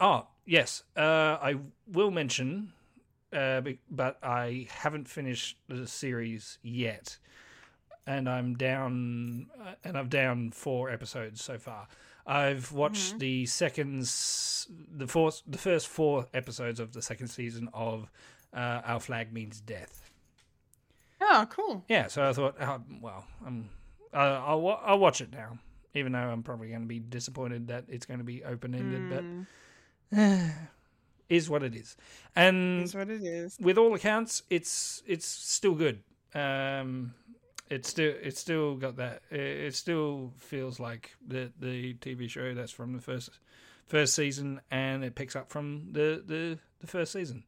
oh 0.00 0.28
yes, 0.44 0.84
uh, 0.96 1.36
I 1.42 1.56
will 1.88 2.12
mention, 2.12 2.72
uh, 3.32 3.62
but 3.90 4.18
I 4.22 4.68
haven't 4.70 5.08
finished 5.08 5.58
the 5.68 5.88
series 5.88 6.58
yet, 6.62 7.18
and 8.06 8.28
I'm 8.28 8.54
down, 8.54 9.48
uh, 9.60 9.72
and 9.82 9.98
I've 9.98 10.10
down 10.10 10.52
four 10.52 10.88
episodes 10.88 11.42
so 11.42 11.58
far. 11.58 11.88
I've 12.24 12.70
watched 12.72 13.18
the 13.18 13.46
second, 13.46 14.02
the 14.02 15.06
fourth, 15.08 15.42
the 15.46 15.58
first 15.58 15.88
four 15.88 16.26
episodes 16.34 16.78
of 16.78 16.92
the 16.92 17.02
second 17.02 17.28
season 17.28 17.68
of 17.72 18.10
uh, 18.56 18.80
Our 18.84 18.98
Flag 19.00 19.32
Means 19.32 19.60
Death. 19.60 20.10
Oh, 21.20 21.46
cool. 21.50 21.84
Yeah, 21.88 22.08
so 22.08 22.28
I 22.28 22.32
thought, 22.32 22.56
oh, 22.60 22.80
well, 23.00 23.24
um, 23.46 23.68
uh, 24.12 24.16
I'll 24.44 24.60
wa- 24.60 24.80
I'll 24.84 24.98
watch 24.98 25.20
it 25.20 25.32
now, 25.32 25.58
even 25.94 26.12
though 26.12 26.18
I'm 26.18 26.42
probably 26.42 26.68
going 26.68 26.82
to 26.82 26.86
be 26.86 26.98
disappointed 26.98 27.68
that 27.68 27.84
it's 27.88 28.06
going 28.06 28.18
to 28.18 28.24
be 28.24 28.44
open 28.44 28.74
ended, 28.74 29.46
but 30.10 30.16
is 31.28 31.48
what 31.50 31.62
it 31.62 31.74
is. 31.74 31.96
And 32.34 32.82
That's 32.82 32.94
what 32.94 33.10
it 33.10 33.22
is. 33.22 33.56
with 33.60 33.78
all 33.78 33.94
accounts, 33.94 34.42
it's 34.50 35.02
it's 35.06 35.26
still 35.26 35.74
good. 35.74 36.02
Um, 36.34 37.14
it's 37.70 37.88
still 37.88 38.14
it's 38.22 38.40
still 38.40 38.76
got 38.76 38.96
that. 38.96 39.22
It, 39.30 39.40
it 39.40 39.74
still 39.74 40.32
feels 40.38 40.78
like 40.78 41.16
the 41.26 41.50
the 41.58 41.94
TV 41.94 42.28
show 42.28 42.54
that's 42.54 42.72
from 42.72 42.92
the 42.92 43.02
first 43.02 43.30
first 43.86 44.14
season, 44.14 44.60
and 44.70 45.02
it 45.04 45.14
picks 45.14 45.34
up 45.34 45.50
from 45.50 45.88
the 45.92 46.22
the, 46.24 46.58
the 46.80 46.86
first 46.86 47.12
season, 47.12 47.44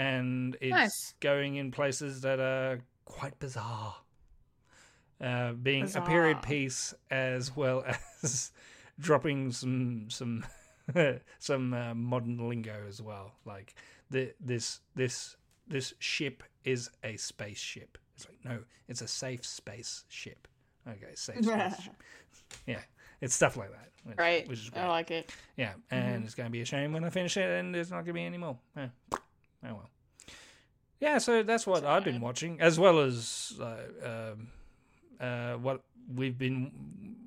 and 0.00 0.56
it's 0.60 0.70
Nice. 0.70 1.14
going 1.20 1.56
in 1.56 1.70
places 1.70 2.22
that 2.22 2.40
are 2.40 2.80
quite 3.04 3.38
bizarre. 3.38 3.96
Uh, 5.20 5.52
being 5.52 5.84
a 5.94 6.00
period 6.00 6.40
piece 6.40 6.94
as 7.10 7.54
well 7.54 7.84
as 8.22 8.52
dropping 8.98 9.52
some 9.52 10.06
some 10.08 10.44
some 11.38 11.74
uh, 11.74 11.94
modern 11.94 12.48
lingo 12.48 12.84
as 12.88 13.02
well. 13.02 13.32
Like 13.44 13.74
the 14.10 14.32
this 14.40 14.80
this 14.94 15.36
this 15.68 15.92
ship 15.98 16.42
is 16.64 16.88
a 17.04 17.16
spaceship. 17.18 17.98
It's 18.16 18.26
like 18.26 18.38
no, 18.44 18.60
it's 18.88 19.02
a 19.02 19.08
safe 19.08 19.44
space 19.44 20.04
ship. 20.08 20.48
Okay, 20.88 21.14
safe 21.14 21.36
spaceship. 21.44 22.02
Yeah, 22.66 22.80
it's 23.20 23.34
stuff 23.34 23.58
like 23.58 23.70
that. 23.72 23.90
which- 24.04 24.16
Great. 24.16 24.48
which 24.48 24.60
is 24.60 24.70
great. 24.70 24.82
I 24.82 24.88
like 24.88 25.10
it. 25.10 25.30
Yeah, 25.58 25.74
and 25.90 26.24
it's 26.24 26.34
going 26.34 26.46
to 26.46 26.50
be 26.50 26.62
a 26.62 26.64
shame 26.64 26.94
when 26.94 27.04
I 27.04 27.10
finish 27.10 27.36
it 27.36 27.48
and 27.60 27.74
there's 27.74 27.90
not 27.90 27.96
going 27.96 28.06
to 28.06 28.12
be 28.14 28.24
any 28.24 28.38
more. 28.38 28.56
Yeah. 28.74 28.88
Oh 29.64 29.74
well. 29.74 29.90
Yeah, 31.00 31.18
so 31.18 31.42
that's 31.42 31.66
what 31.66 31.84
I've 31.84 32.04
been 32.04 32.20
watching, 32.20 32.60
as 32.60 32.78
well 32.78 32.98
as 33.00 33.54
uh, 33.60 34.32
um, 34.32 34.48
uh, 35.18 35.54
what 35.54 35.82
we've 36.14 36.36
been, 36.36 36.70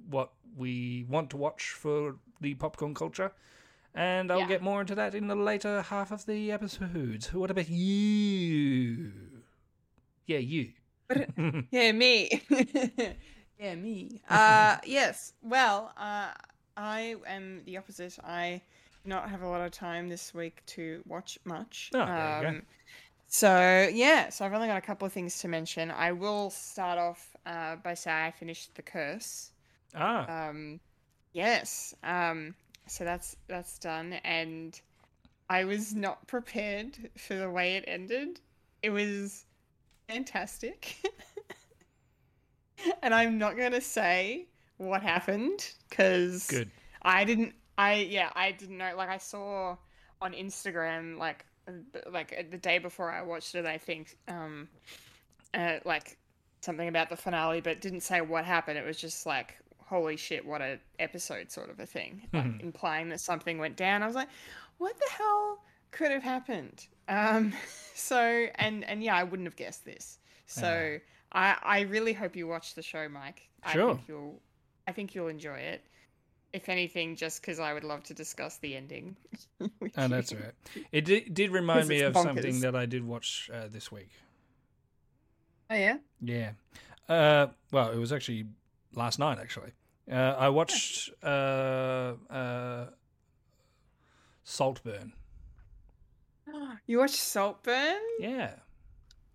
what 0.09 0.31
we 0.55 1.05
want 1.09 1.31
to 1.31 1.37
watch 1.37 1.71
for 1.71 2.15
the 2.39 2.53
popcorn 2.53 2.93
culture, 2.93 3.31
and 3.95 4.31
I'll 4.31 4.39
Yeah. 4.39 4.47
get 4.47 4.61
more 4.61 4.81
into 4.81 4.93
that 4.95 5.15
in 5.15 5.27
the 5.27 5.35
later 5.35 5.81
half 5.81 6.11
of 6.11 6.25
the 6.27 6.51
episodes. 6.51 7.33
What 7.33 7.49
about 7.49 7.69
you? 7.69 9.11
Yeah, 10.27 10.37
you. 10.39 10.71
Yeah, 11.71 11.91
me. 11.91 12.29
yeah, 13.59 13.75
me. 13.75 14.21
Uh, 14.29 14.77
yes. 14.85 15.33
Well, 15.41 15.91
uh, 15.97 16.31
I 16.77 17.15
am 17.27 17.61
the 17.65 17.77
opposite. 17.77 18.17
I 18.23 18.61
not 19.05 19.29
have 19.29 19.41
a 19.41 19.47
lot 19.47 19.61
of 19.61 19.71
time 19.71 20.09
this 20.09 20.33
week 20.33 20.63
to 20.67 21.03
watch 21.07 21.37
much. 21.45 21.91
Oh, 21.93 22.05
there 22.05 22.35
you 22.37 22.41
go. 22.41 22.47
Um, 22.49 22.61
So 23.27 23.89
yeah, 23.91 24.29
so 24.29 24.45
I've 24.45 24.53
only 24.53 24.67
got 24.67 24.77
a 24.77 24.81
couple 24.81 25.05
of 25.05 25.13
things 25.13 25.39
to 25.39 25.47
mention. 25.47 25.89
I 25.91 26.11
will 26.11 26.49
start 26.51 26.99
off 26.99 27.35
uh, 27.45 27.77
by 27.77 27.95
saying 27.95 28.17
I 28.27 28.31
finished 28.31 28.75
The 28.75 28.83
Curse. 28.83 29.51
Ah, 29.95 30.49
Um, 30.49 30.79
yes. 31.33 31.95
Um, 32.03 32.55
so 32.87 33.03
that's 33.03 33.35
that's 33.47 33.79
done, 33.79 34.13
and 34.23 34.79
I 35.49 35.63
was 35.65 35.93
not 35.95 36.27
prepared 36.27 37.09
for 37.17 37.35
the 37.35 37.49
way 37.49 37.75
it 37.75 37.85
ended. 37.87 38.39
It 38.81 38.89
was 38.91 39.45
fantastic, 40.07 40.97
and 43.01 43.13
I'm 43.13 43.37
not 43.37 43.57
gonna 43.57 43.81
say 43.81 44.47
what 44.77 45.01
happened 45.01 45.71
because 45.89 46.47
good. 46.47 46.69
I 47.01 47.23
didn't. 47.23 47.53
I 47.77 47.95
yeah, 47.95 48.29
I 48.35 48.51
didn't 48.51 48.77
know. 48.77 48.93
Like 48.95 49.09
I 49.09 49.17
saw 49.17 49.77
on 50.21 50.33
Instagram, 50.33 51.17
like 51.17 51.45
like 52.11 52.33
uh, 52.37 52.43
the 52.49 52.57
day 52.57 52.77
before 52.79 53.11
I 53.11 53.21
watched 53.21 53.55
it, 53.55 53.65
I 53.65 53.77
think, 53.77 54.17
um, 54.27 54.67
uh, 55.53 55.77
like 55.85 56.17
something 56.61 56.87
about 56.87 57.09
the 57.09 57.15
finale, 57.17 57.61
but 57.61 57.81
didn't 57.81 58.01
say 58.01 58.21
what 58.21 58.45
happened. 58.45 58.77
It 58.77 58.85
was 58.85 58.97
just 58.97 59.25
like, 59.25 59.57
holy 59.79 60.17
shit, 60.17 60.45
what 60.45 60.61
a 60.61 60.79
episode, 60.99 61.51
sort 61.51 61.69
of 61.69 61.79
a 61.79 61.85
thing, 61.85 62.23
like 62.33 62.61
implying 62.61 63.09
that 63.09 63.19
something 63.19 63.57
went 63.57 63.75
down. 63.75 64.03
I 64.03 64.07
was 64.07 64.15
like, 64.15 64.29
what 64.77 64.95
the 64.97 65.11
hell 65.17 65.63
could 65.91 66.11
have 66.11 66.23
happened? 66.23 66.85
Um, 67.07 67.53
so 67.95 68.47
and 68.55 68.83
and 68.85 69.03
yeah, 69.03 69.15
I 69.15 69.23
wouldn't 69.23 69.47
have 69.47 69.55
guessed 69.55 69.85
this. 69.85 70.19
So 70.45 70.97
I 71.31 71.55
I 71.63 71.81
really 71.81 72.13
hope 72.13 72.35
you 72.35 72.47
watch 72.47 72.75
the 72.75 72.81
show, 72.83 73.07
Mike. 73.09 73.49
I 73.63 73.73
Sure. 73.73 73.95
think 73.95 74.07
you'll 74.07 74.41
I 74.87 74.91
think 74.91 75.15
you'll 75.15 75.29
enjoy 75.29 75.57
it. 75.57 75.85
If 76.53 76.69
anything, 76.69 77.15
just 77.15 77.41
because 77.41 77.59
I 77.59 77.73
would 77.73 77.83
love 77.83 78.03
to 78.03 78.13
discuss 78.13 78.57
the 78.57 78.75
ending. 78.75 79.15
with 79.59 79.91
Oh, 79.97 80.07
that's 80.07 80.31
you. 80.31 80.37
all 80.37 80.43
right. 80.43 80.53
It 80.91 81.03
did, 81.05 81.33
did 81.33 81.49
remind 81.51 81.81
'Cause 81.81 81.89
me 81.89 81.99
it's 82.01 82.15
of 82.15 82.23
something 82.23 82.59
that 82.61 82.75
I 82.75 82.85
did 82.85 83.03
watch 83.03 83.49
uh, 83.51 83.67
this 83.67 83.91
week. 83.91 84.09
Oh 85.71 85.75
yeah. 85.75 85.97
Yeah. 86.21 86.51
Uh, 87.09 87.47
well, 87.71 87.89
it 87.91 87.97
was 87.97 88.13
actually 88.13 88.45
last 88.93 89.17
night. 89.17 89.39
Actually, 89.39 89.71
uh, 90.11 90.35
I 90.37 90.49
watched 90.49 91.09
uh, 91.23 92.13
uh, 92.29 92.85
Saltburn. 94.43 95.13
You 96.85 96.99
watched 96.99 97.15
Saltburn? 97.15 97.99
Yeah. 98.19 98.51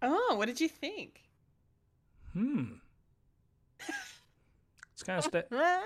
Oh, 0.02 0.34
what 0.36 0.46
did 0.46 0.60
you 0.60 0.68
think? 0.68 1.22
Hmm. 2.32 2.64
It's 4.92 5.02
kind 5.02 5.18
of 5.18 5.24
sta- 5.30 5.42
Huh? 5.50 5.80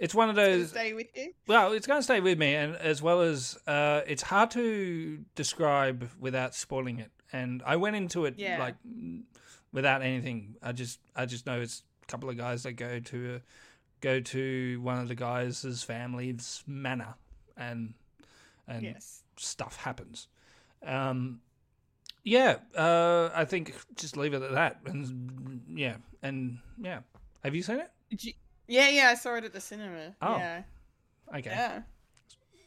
It's 0.00 0.14
one 0.14 0.28
of 0.30 0.34
those. 0.36 0.70
stay 0.70 0.92
with 0.94 1.06
you? 1.14 1.32
Well, 1.46 1.72
it's 1.72 1.86
going 1.86 1.98
to 1.98 2.02
stay 2.02 2.20
with 2.20 2.38
me, 2.38 2.54
and 2.54 2.74
as 2.76 3.02
well 3.02 3.20
as 3.20 3.56
uh, 3.66 4.00
it's 4.06 4.22
hard 4.22 4.50
to 4.52 5.18
describe 5.34 6.08
without 6.18 6.54
spoiling 6.54 6.98
it. 6.98 7.10
And 7.32 7.62
I 7.66 7.76
went 7.76 7.94
into 7.96 8.24
it 8.24 8.34
Yeah. 8.38 8.58
like 8.58 8.76
without 9.72 10.00
anything. 10.02 10.56
I 10.62 10.72
just, 10.72 10.98
I 11.14 11.26
just 11.26 11.44
know 11.46 11.60
it's 11.60 11.82
a 12.02 12.06
couple 12.06 12.30
of 12.30 12.36
guys 12.38 12.62
that 12.64 12.72
go 12.72 12.98
to, 12.98 13.34
uh, 13.36 13.38
go 14.00 14.20
to 14.20 14.80
one 14.80 14.98
of 14.98 15.08
the 15.08 15.14
guys' 15.14 15.82
family's 15.86 16.64
manor, 16.66 17.14
and 17.56 17.92
and 18.66 18.82
Yes. 18.82 19.22
stuff 19.36 19.76
happens. 19.76 20.28
Um, 20.82 21.40
yeah, 22.24 22.56
uh, 22.74 23.30
I 23.34 23.44
think 23.44 23.74
just 23.96 24.16
leave 24.16 24.32
it 24.32 24.42
at 24.42 24.52
that, 24.52 24.80
and 24.86 25.62
yeah, 25.74 25.96
and 26.22 26.58
yeah. 26.80 27.00
Have 27.44 27.54
you 27.54 27.62
seen 27.62 27.80
it? 27.80 27.90
Yeah, 28.70 28.88
yeah, 28.88 29.08
I 29.08 29.14
saw 29.14 29.34
it 29.34 29.44
at 29.44 29.52
the 29.52 29.60
cinema. 29.60 30.14
Oh. 30.22 30.36
Yeah. 30.36 30.62
Okay. 31.36 31.50
Yeah. 31.50 31.82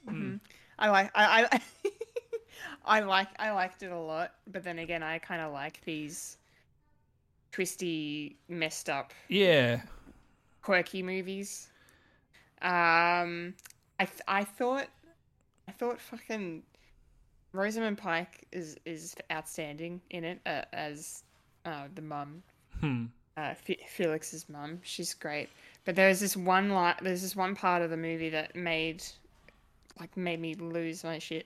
Mhm. 0.08 0.40
I 0.78 0.90
like 0.90 1.12
I 1.16 1.46
I, 1.52 1.62
I 2.86 3.00
like 3.02 3.30
I 3.40 3.52
liked 3.52 3.84
it 3.84 3.92
a 3.92 3.98
lot, 3.98 4.34
but 4.48 4.64
then 4.64 4.80
again, 4.80 5.02
I 5.02 5.18
kind 5.20 5.42
of 5.42 5.54
like 5.54 5.80
these 5.86 6.38
twisty, 7.52 8.36
messed 8.50 8.90
up, 8.90 9.14
Yeah. 9.30 9.82
quirky 10.62 11.04
movies. 11.04 11.70
Um, 12.62 13.54
I 14.00 14.06
th- 14.06 14.22
I 14.28 14.44
thought 14.44 14.88
I 15.68 15.72
thought 15.72 16.00
fucking 16.02 16.64
Rosamund 17.54 17.98
Pike 17.98 18.46
is 18.52 18.78
is 18.86 19.16
outstanding 19.32 20.02
in 20.10 20.24
it 20.24 20.40
uh, 20.46 20.64
as 20.74 21.24
uh, 21.66 21.88
the 21.96 22.02
mum 22.02 22.44
Hmm. 22.80 23.06
uh, 23.38 23.54
Fe- 23.54 23.86
Felix's 23.88 24.50
mum. 24.50 24.80
She's 24.84 25.14
great. 25.14 25.50
But 25.86 25.96
there's 25.96 26.20
this 26.20 26.38
one 26.38 26.74
li- 26.74 26.94
there's 27.02 27.22
this 27.22 27.36
one 27.36 27.56
part 27.56 27.82
of 27.82 27.90
the 27.90 27.98
movie 27.98 28.30
that 28.30 28.56
made 28.56 29.04
like 30.00 30.16
made 30.18 30.40
me 30.40 30.56
lose 30.56 31.04
my 31.04 31.20
shit. 31.20 31.46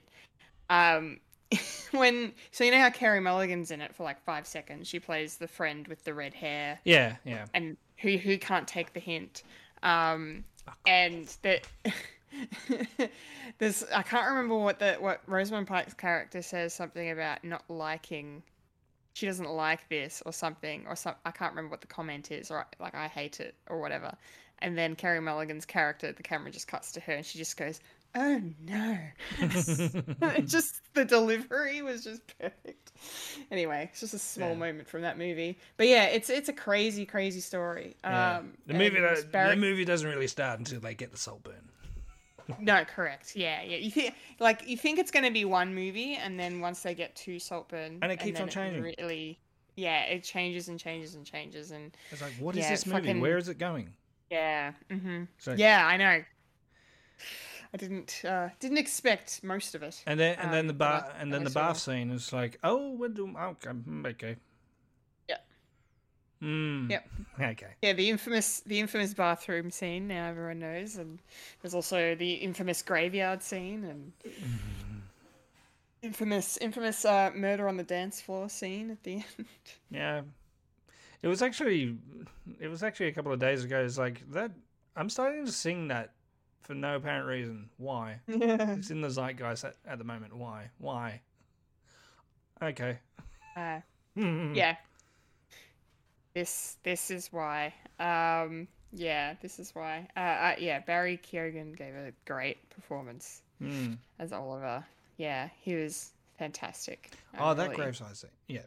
Um, 0.70 1.18
when 1.92 2.32
so 2.50 2.64
you 2.64 2.70
know 2.70 2.78
how 2.78 2.90
Carrie 2.90 3.20
Mulligan's 3.20 3.70
in 3.70 3.80
it 3.80 3.94
for 3.94 4.02
like 4.04 4.20
five 4.22 4.46
seconds. 4.46 4.86
She 4.88 5.00
plays 5.00 5.36
the 5.36 5.48
friend 5.48 5.88
with 5.88 6.04
the 6.04 6.14
red 6.14 6.34
hair 6.34 6.78
Yeah, 6.84 7.16
yeah. 7.24 7.46
and 7.54 7.76
who 7.98 8.16
who 8.16 8.38
can't 8.38 8.68
take 8.68 8.92
the 8.92 9.00
hint. 9.00 9.42
Um, 9.82 10.44
and 10.86 11.34
that 11.42 11.66
there's 13.58 13.84
I 13.94 14.02
can't 14.02 14.28
remember 14.28 14.56
what 14.56 14.78
the 14.78 14.94
what 14.94 15.22
Rosamund 15.26 15.66
Pike's 15.66 15.94
character 15.94 16.42
says 16.42 16.74
something 16.74 17.10
about 17.10 17.42
not 17.44 17.64
liking. 17.68 18.42
She 19.18 19.26
doesn't 19.26 19.50
like 19.50 19.88
this 19.88 20.22
or 20.24 20.32
something 20.32 20.84
or 20.86 20.94
some. 20.94 21.16
I 21.24 21.32
can't 21.32 21.50
remember 21.50 21.70
what 21.72 21.80
the 21.80 21.88
comment 21.88 22.30
is 22.30 22.52
or 22.52 22.64
like 22.78 22.94
I 22.94 23.08
hate 23.08 23.40
it 23.40 23.56
or 23.68 23.80
whatever. 23.80 24.14
And 24.60 24.78
then 24.78 24.94
Carrie 24.94 25.18
Mulligan's 25.20 25.64
character, 25.64 26.12
the 26.12 26.22
camera 26.22 26.52
just 26.52 26.68
cuts 26.68 26.92
to 26.92 27.00
her 27.00 27.14
and 27.14 27.26
she 27.26 27.36
just 27.36 27.56
goes, 27.56 27.80
"Oh 28.14 28.40
no!" 28.60 28.96
just 30.46 30.82
the 30.94 31.04
delivery 31.04 31.82
was 31.82 32.04
just 32.04 32.22
perfect. 32.38 32.92
Anyway, 33.50 33.88
it's 33.90 33.98
just 33.98 34.14
a 34.14 34.20
small 34.20 34.50
Yeah. 34.50 34.54
moment 34.54 34.86
from 34.86 35.02
that 35.02 35.18
movie. 35.18 35.58
But 35.78 35.88
yeah, 35.88 36.04
it's 36.04 36.30
it's 36.30 36.48
a 36.48 36.52
crazy, 36.52 37.04
crazy 37.04 37.40
story. 37.40 37.96
yeah. 38.04 38.36
Um, 38.38 38.52
the 38.68 38.74
movie 38.74 39.00
that, 39.00 39.32
the 39.32 39.56
movie 39.56 39.84
doesn't 39.84 40.08
really 40.08 40.28
start 40.28 40.60
until 40.60 40.78
they 40.78 40.94
get 40.94 41.10
the 41.10 41.18
Saltburn. 41.18 41.70
No, 42.60 42.84
correct. 42.84 43.36
Yeah, 43.36 43.62
yeah. 43.62 43.76
You 43.76 43.90
think 43.90 44.14
like 44.40 44.66
you 44.66 44.76
think 44.76 44.98
it's 44.98 45.10
going 45.10 45.24
to 45.24 45.30
be 45.30 45.44
one 45.44 45.74
movie, 45.74 46.14
and 46.14 46.38
then 46.40 46.60
once 46.60 46.82
they 46.82 46.94
get 46.94 47.14
to 47.16 47.38
Saltburn, 47.38 47.98
And 48.02 48.10
it 48.12 48.18
keeps 48.20 48.38
then 48.38 48.48
on 48.48 48.48
changing. 48.48 48.82
really, 48.82 49.38
yeah, 49.76 50.02
it 50.04 50.24
changes 50.24 50.68
and 50.68 50.78
changes 50.80 51.14
and 51.14 51.24
changes, 51.26 51.70
and 51.70 51.96
It's 52.10 52.22
like, 52.22 52.32
what 52.38 52.56
is 52.56 52.64
Yeah, 52.64 52.70
this 52.70 52.86
movie? 52.86 53.00
fucking- 53.08 53.20
Where 53.20 53.36
is 53.38 53.48
it 53.48 53.58
going? 53.58 53.92
yeah, 54.30 54.72
Mm-hmm. 54.90 55.24
So, 55.38 55.52
yeah. 55.52 55.86
I 55.86 55.96
know. 55.96 56.22
I 57.74 57.76
didn't 57.76 58.22
uh, 58.24 58.48
didn't 58.60 58.78
expect 58.78 59.44
most 59.44 59.74
of 59.74 59.82
it. 59.82 60.02
And 60.06 60.18
then 60.18 60.38
and 60.38 60.50
then 60.52 60.60
Um, 60.60 60.66
the 60.68 60.72
bar 60.72 61.12
and 61.18 61.32
then 61.32 61.44
the 61.44 61.50
bath 61.50 61.78
scene 61.78 62.10
is 62.10 62.32
like, 62.32 62.58
oh, 62.64 62.92
we're 62.92 63.08
doing 63.08 63.36
okay, 63.36 63.70
mm, 63.70 64.06
okay. 64.06 64.36
Yeah. 66.40 66.48
Mm. 66.48 66.90
Yep. 66.90 67.08
Okay. 67.40 67.66
Yeah, 67.82 67.92
the 67.94 68.10
infamous 68.10 68.60
the 68.60 68.78
infamous 68.78 69.14
bathroom 69.14 69.70
scene. 69.70 70.08
Now 70.08 70.28
everyone 70.28 70.60
knows, 70.60 70.96
and 70.96 71.18
there's 71.62 71.74
also 71.74 72.14
the 72.14 72.34
infamous 72.34 72.82
graveyard 72.82 73.42
scene 73.42 73.84
and 73.84 74.12
infamous 76.02 76.56
infamous 76.58 77.04
uh, 77.04 77.30
murder 77.34 77.68
on 77.68 77.76
the 77.76 77.82
dance 77.84 78.20
floor 78.20 78.48
scene 78.48 78.90
at 78.90 79.02
the 79.02 79.14
end. 79.14 79.24
Yeah. 79.90 80.22
It 81.22 81.28
was 81.28 81.42
actually 81.42 81.96
it 82.60 82.68
was 82.68 82.82
actually 82.82 83.06
a 83.06 83.12
couple 83.12 83.32
of 83.32 83.40
days 83.40 83.64
ago. 83.64 83.80
It's 83.84 83.98
like 83.98 84.30
that 84.32 84.52
I'm 84.94 85.10
starting 85.10 85.44
to 85.46 85.52
sing 85.52 85.88
that 85.88 86.12
for 86.62 86.74
no 86.74 86.96
apparent 86.96 87.26
reason. 87.26 87.70
Why? 87.78 88.20
yeah. 88.28 88.74
It's 88.74 88.90
in 88.90 89.00
the 89.00 89.08
zeitgeist 89.08 89.64
at, 89.64 89.76
at 89.86 89.98
the 89.98 90.04
moment. 90.04 90.36
Why? 90.36 90.70
Why? 90.78 91.20
Okay. 92.62 92.98
Uh, 93.56 93.80
yeah. 94.16 94.76
This 96.38 96.76
this 96.84 97.10
is 97.10 97.32
why. 97.32 97.74
Um 97.98 98.68
yeah, 98.92 99.34
this 99.42 99.58
is 99.58 99.74
why. 99.74 100.06
Uh, 100.16 100.20
uh 100.20 100.54
yeah, 100.60 100.78
Barry 100.78 101.18
Keoghan 101.18 101.76
gave 101.76 101.96
a 101.96 102.12
great 102.26 102.70
performance 102.70 103.42
Hmm. 103.58 103.94
as 104.20 104.32
Oliver. 104.32 104.84
Yeah, 105.16 105.48
he 105.60 105.74
was 105.74 106.12
fantastic. 106.38 107.10
Oh, 107.36 107.54
that 107.54 107.64
really- 107.70 107.74
graveside 107.74 108.16
scene. 108.16 108.30
Yeah. 108.46 108.66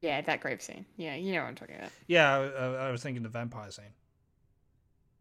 Yeah, 0.00 0.20
that 0.20 0.40
grave 0.40 0.62
scene. 0.62 0.86
Yeah, 0.96 1.16
you 1.16 1.32
know 1.32 1.40
what 1.42 1.48
I'm 1.48 1.54
talking 1.56 1.74
about. 1.74 1.90
Yeah, 2.06 2.32
I, 2.36 2.46
I, 2.46 2.66
I 2.86 2.90
was 2.92 3.02
thinking 3.02 3.24
the 3.24 3.28
vampire 3.28 3.72
scene. 3.72 3.92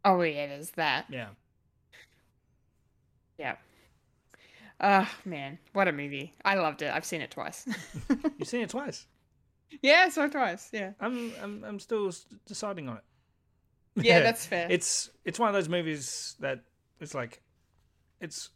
Oh 0.05 0.21
yeah, 0.21 0.45
there's 0.45 0.69
that. 0.71 1.05
Yeah. 1.09 1.29
Yeah. 3.39 3.55
Oh 4.79 5.09
man, 5.25 5.57
what 5.73 5.87
a 5.87 5.91
movie! 5.91 6.31
I 6.45 6.55
loved 6.55 6.83
it. 6.83 6.93
I've 6.93 7.05
seen 7.05 7.21
it 7.21 7.31
twice. 7.31 7.67
You've 8.37 8.47
seen 8.47 8.61
it 8.61 8.69
twice. 8.69 9.07
Yeah, 9.81 10.07
it 10.07 10.31
twice. 10.31 10.69
Yeah. 10.71 10.91
I'm 10.99 11.33
I'm 11.41 11.63
I'm 11.63 11.79
still 11.79 12.11
deciding 12.45 12.89
on 12.89 12.97
it. 12.97 13.03
Yeah, 14.03 14.19
that's 14.19 14.45
fair. 14.45 14.67
It's 14.69 15.09
it's 15.25 15.39
one 15.39 15.49
of 15.49 15.55
those 15.55 15.67
movies 15.67 16.35
that 16.39 16.63
it's 16.99 17.13
like 17.13 17.41
it's 18.21 18.49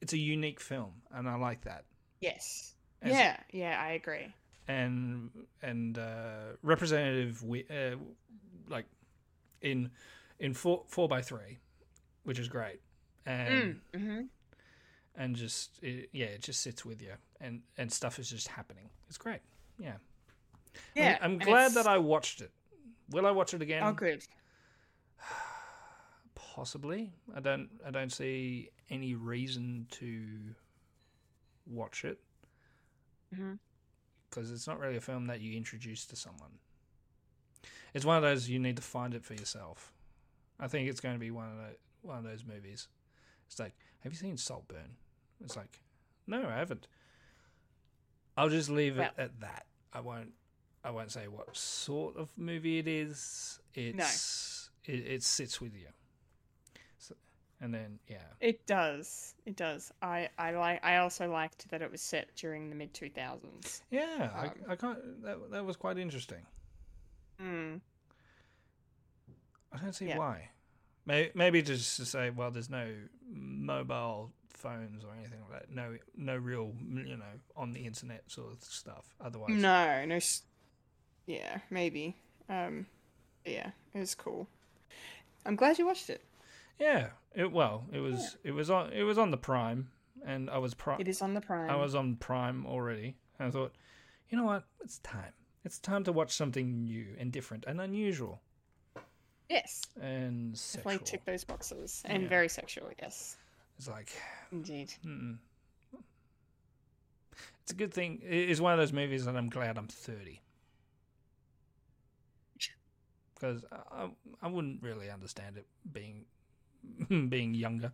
it's 0.00 0.12
a 0.12 0.18
unique 0.18 0.60
film 0.60 0.92
and 1.12 1.28
I 1.28 1.36
like 1.36 1.62
that. 1.64 1.84
Yes. 2.20 2.74
As- 3.02 3.12
yeah, 3.12 3.36
yeah, 3.52 3.78
I 3.82 3.92
agree. 3.92 4.32
And 4.68 5.30
and 5.62 5.98
uh 5.98 6.56
representative 6.62 7.40
wi- 7.40 7.66
uh, 7.70 7.96
like 8.68 8.86
in 9.60 9.90
in 10.38 10.54
4 10.54 10.84
4 10.88 11.08
by 11.08 11.22
3 11.22 11.58
which 12.24 12.38
is 12.38 12.48
great. 12.48 12.80
And 13.26 13.80
Mm, 13.94 14.00
hmm 14.00 14.20
and 15.18 15.34
just 15.36 15.78
it, 15.82 16.08
yeah, 16.12 16.26
it 16.26 16.42
just 16.42 16.62
sits 16.62 16.84
with 16.84 17.02
you 17.02 17.12
and 17.40 17.62
and 17.76 17.92
stuff 17.92 18.18
is 18.18 18.30
just 18.30 18.48
happening. 18.48 18.90
It's 19.08 19.18
great. 19.18 19.40
Yeah. 19.78 19.96
Yeah, 20.94 21.18
I'm, 21.20 21.32
I'm 21.32 21.38
glad 21.38 21.70
it's- 21.70 21.74
that 21.74 21.86
I 21.86 21.98
watched 21.98 22.40
it. 22.40 22.50
Will 23.10 23.26
I 23.26 23.30
watch 23.30 23.54
it 23.54 23.62
again? 23.62 23.82
Oh, 23.84 23.92
good. 23.92 24.24
Possibly. 26.34 27.12
I 27.34 27.40
don't. 27.40 27.68
I 27.86 27.90
don't 27.90 28.12
see 28.12 28.70
any 28.90 29.14
reason 29.14 29.86
to 29.90 30.54
watch 31.66 32.04
it 32.04 32.18
mm-hmm. 33.34 33.54
because 34.28 34.50
it's 34.50 34.66
not 34.66 34.78
really 34.78 34.96
a 34.96 35.00
film 35.00 35.26
that 35.26 35.40
you 35.40 35.56
introduce 35.56 36.06
to 36.06 36.16
someone. 36.16 36.58
It's 37.94 38.04
one 38.04 38.16
of 38.16 38.22
those 38.22 38.48
you 38.48 38.58
need 38.58 38.76
to 38.76 38.82
find 38.82 39.14
it 39.14 39.24
for 39.24 39.34
yourself. 39.34 39.92
I 40.60 40.68
think 40.68 40.88
it's 40.88 41.00
going 41.00 41.14
to 41.14 41.20
be 41.20 41.30
one 41.30 41.48
of 41.50 41.56
the, 41.56 41.76
one 42.02 42.18
of 42.18 42.24
those 42.24 42.44
movies. 42.44 42.88
It's 43.46 43.58
like, 43.58 43.74
have 44.00 44.12
you 44.12 44.18
seen 44.18 44.36
Saltburn? 44.36 44.96
It's 45.44 45.56
like, 45.56 45.80
no, 46.26 46.46
I 46.46 46.56
haven't. 46.56 46.86
I'll 48.36 48.48
just 48.48 48.68
leave 48.70 48.98
it 48.98 49.12
at 49.16 49.40
that. 49.40 49.66
I 49.92 50.00
won't. 50.00 50.32
I 50.86 50.90
won't 50.90 51.10
say 51.10 51.26
what 51.26 51.54
sort 51.56 52.16
of 52.16 52.28
movie 52.36 52.78
it 52.78 52.86
is. 52.86 53.58
It's 53.74 54.70
it, 54.84 54.94
it 55.06 55.22
sits 55.24 55.60
with 55.60 55.74
you. 55.74 55.88
So, 56.98 57.14
and 57.60 57.74
then 57.74 57.98
yeah, 58.08 58.18
It 58.40 58.64
does. 58.66 59.34
It 59.46 59.56
does. 59.56 59.90
I 60.00 60.28
I 60.38 60.52
like. 60.52 60.84
I 60.84 60.98
also 60.98 61.28
liked 61.30 61.68
that 61.70 61.82
it 61.82 61.90
was 61.90 62.00
set 62.00 62.34
during 62.36 62.70
the 62.70 62.76
mid 62.76 62.94
two 62.94 63.10
thousands. 63.10 63.82
yeah. 63.90 64.30
Um, 64.34 64.50
I, 64.68 64.72
I 64.72 64.76
can't. 64.76 65.22
That 65.24 65.50
that 65.50 65.64
was 65.64 65.76
quite 65.76 65.98
interesting. 65.98 66.46
Mm. 67.42 67.80
I 69.72 69.78
don't 69.78 69.92
see 69.92 70.06
Yeah. 70.06 70.18
why. 70.18 70.50
Maybe, 71.04 71.30
maybe 71.34 71.62
just 71.62 71.96
to 71.98 72.04
say, 72.04 72.30
well, 72.30 72.50
there's 72.50 72.70
no 72.70 72.92
mobile 73.28 74.32
phones 74.48 75.04
or 75.04 75.12
anything 75.18 75.38
like 75.50 75.60
that. 75.60 75.70
No, 75.70 75.96
no 76.16 76.36
real, 76.36 76.72
you 76.90 77.16
know, 77.16 77.24
on 77.56 77.72
the 77.72 77.86
internet 77.86 78.22
sort 78.30 78.52
of 78.52 78.64
stuff. 78.64 79.04
Otherwise, 79.20 79.50
No, 79.50 80.04
no. 80.06 80.18
Yeah, 81.26 81.58
maybe. 81.70 82.16
Um, 82.48 82.86
yeah, 83.44 83.70
it 83.94 83.98
was 83.98 84.14
cool. 84.14 84.46
I'm 85.44 85.56
glad 85.56 85.78
you 85.78 85.86
watched 85.86 86.10
it. 86.10 86.24
yeah. 86.78 87.08
It 87.34 87.52
well, 87.52 87.84
it 87.92 88.00
was, 88.00 88.38
it 88.44 88.52
was 88.52 88.70
on, 88.70 88.92
it 88.94 89.02
was 89.02 89.18
on 89.18 89.30
the 89.30 89.36
Prime, 89.36 89.90
and 90.24 90.48
I 90.48 90.56
was 90.56 90.72
prime. 90.72 90.98
It 91.00 91.06
is 91.08 91.20
on 91.20 91.34
the 91.34 91.40
Prime. 91.42 91.68
I 91.68 91.76
was 91.76 91.94
on 91.94 92.16
Prime 92.16 92.64
already, 92.64 93.14
and 93.38 93.48
I 93.48 93.50
thought, 93.50 93.74
you 94.30 94.38
know 94.38 94.44
what? 94.44 94.64
It's 94.82 94.98
time. 95.00 95.32
It's 95.66 95.78
time 95.78 96.02
to 96.04 96.12
watch 96.12 96.32
something 96.32 96.84
new 96.84 97.08
and 97.18 97.30
different 97.30 97.64
and 97.68 97.78
unusual 97.80 98.40
Yes, 99.50 99.82
and 100.00 100.54
definitely 100.54 100.94
sexual. 100.94 101.06
tick 101.06 101.24
those 101.26 101.44
boxes 101.44 102.02
and 102.06 102.22
Yeah. 102.22 102.28
very 102.30 102.48
sexual. 102.48 102.88
Yes, 103.02 103.36
It's 103.78 103.88
like, 103.88 104.10
indeed. 104.50 104.94
mm 105.04 105.36
it's 107.62 107.72
a 107.72 107.74
good 107.76 107.92
thing. 107.92 108.22
It 108.24 108.48
is 108.48 108.60
one 108.62 108.72
of 108.72 108.78
those 108.78 108.92
movies 108.92 109.24
that 109.26 109.36
I'm 109.36 109.48
glad 109.50 109.76
I'm 109.76 109.88
30. 109.88 110.40
Because 113.38 113.64
I, 113.92 114.08
I, 114.40 114.48
wouldn't 114.48 114.82
really 114.82 115.10
understand 115.10 115.58
it 115.58 115.66
being 115.92 116.24
being 117.28 117.54
younger. 117.54 117.92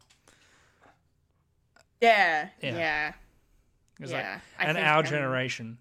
Yeah, 2.01 2.49
Yeah. 2.61 2.77
yeah, 2.77 3.13
It's 4.01 4.13
yeah. 4.13 4.41
like, 4.59 4.67
I 4.67 4.71
and 4.71 4.79
our 4.79 5.01
um, 5.01 5.05
generation 5.05 5.79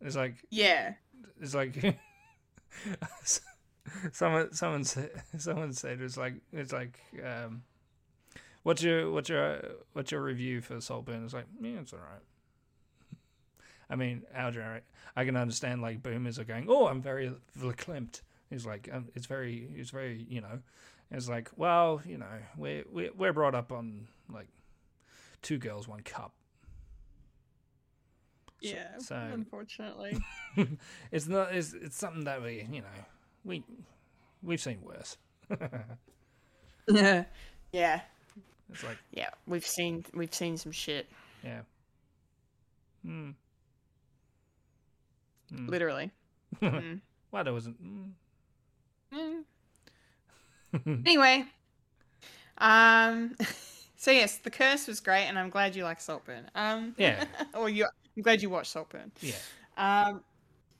is 0.00 0.14
like 0.16 0.36
Yeah, 0.50 0.94
it's 1.40 1.54
like 1.54 1.96
someone 4.12 4.52
someone 4.52 4.84
said 4.84 5.10
someone 5.38 5.72
said 5.72 6.00
it's 6.00 6.16
like 6.16 6.34
it's 6.52 6.72
like 6.72 7.00
um 7.24 7.62
what's 8.62 8.82
your 8.82 9.10
what's 9.12 9.28
your 9.28 9.60
what's 9.92 10.10
your 10.10 10.22
review 10.22 10.60
for 10.60 10.80
Saltburn? 10.80 11.24
It's 11.24 11.34
like 11.34 11.46
yeah, 11.60 11.80
it's 11.80 11.92
all 11.92 12.00
right. 12.00 12.22
I 13.90 13.94
mean, 13.94 14.22
our 14.34 14.50
generation, 14.50 14.84
I 15.14 15.24
can 15.24 15.36
understand 15.36 15.82
like 15.82 16.02
boomers 16.02 16.38
are 16.40 16.44
going, 16.44 16.66
oh, 16.68 16.88
I'm 16.88 17.00
very 17.00 17.32
verklempt. 17.58 18.22
He's 18.50 18.64
like, 18.66 18.88
um, 18.92 19.08
it's 19.14 19.26
very, 19.26 19.68
it's 19.74 19.90
very, 19.90 20.24
you 20.28 20.40
know, 20.40 20.60
it's 21.10 21.28
like, 21.28 21.50
well, 21.56 22.00
you 22.06 22.18
know, 22.18 22.26
we're 22.56 22.84
we're 22.90 23.10
we're 23.16 23.32
brought 23.32 23.54
up 23.54 23.72
on 23.72 24.06
like 24.32 24.48
two 25.42 25.58
girls, 25.58 25.86
one 25.88 26.00
cup. 26.00 26.32
yeah. 28.60 28.98
so- 28.98 29.16
unfortunately, 29.32 30.16
it's 31.12 31.26
not 31.26 31.54
it's, 31.54 31.72
it's 31.74 31.96
something 31.96 32.24
that 32.24 32.42
we 32.42 32.66
you 32.70 32.80
know 32.80 33.04
we 33.44 33.62
we've 34.42 34.60
seen 34.60 34.78
worse 34.82 35.16
yeah, 36.88 37.24
yeah, 37.72 38.00
it's 38.72 38.82
like 38.82 38.98
yeah. 39.12 39.30
We've 39.46 39.66
seen 39.66 40.04
we've 40.14 40.34
seen 40.34 40.56
some 40.56 40.72
shit. 40.72 41.08
yeah 41.44 41.60
Hmm. 43.04 43.30
Literally. 45.50 46.10
Mm. 46.62 47.00
Why 47.30 47.42
there 47.42 47.52
wasn't? 47.52 47.82
Mm. 47.82 48.12
Mm. 49.16 49.44
anyway, 51.06 51.46
um, 52.58 53.34
so 53.96 54.10
yes, 54.10 54.38
the 54.38 54.50
curse 54.50 54.86
was 54.86 55.00
great, 55.00 55.24
and 55.26 55.38
I'm 55.38 55.50
glad 55.50 55.76
you 55.76 55.84
like 55.84 56.00
Saltburn. 56.00 56.50
Um, 56.54 56.94
Yeah. 56.98 57.24
or 57.54 57.68
you, 57.68 57.84
I'm 58.16 58.22
glad 58.22 58.42
you 58.42 58.50
watched 58.50 58.72
Saltburn. 58.72 59.12
Yeah. 59.20 59.36
Um, 59.76 60.22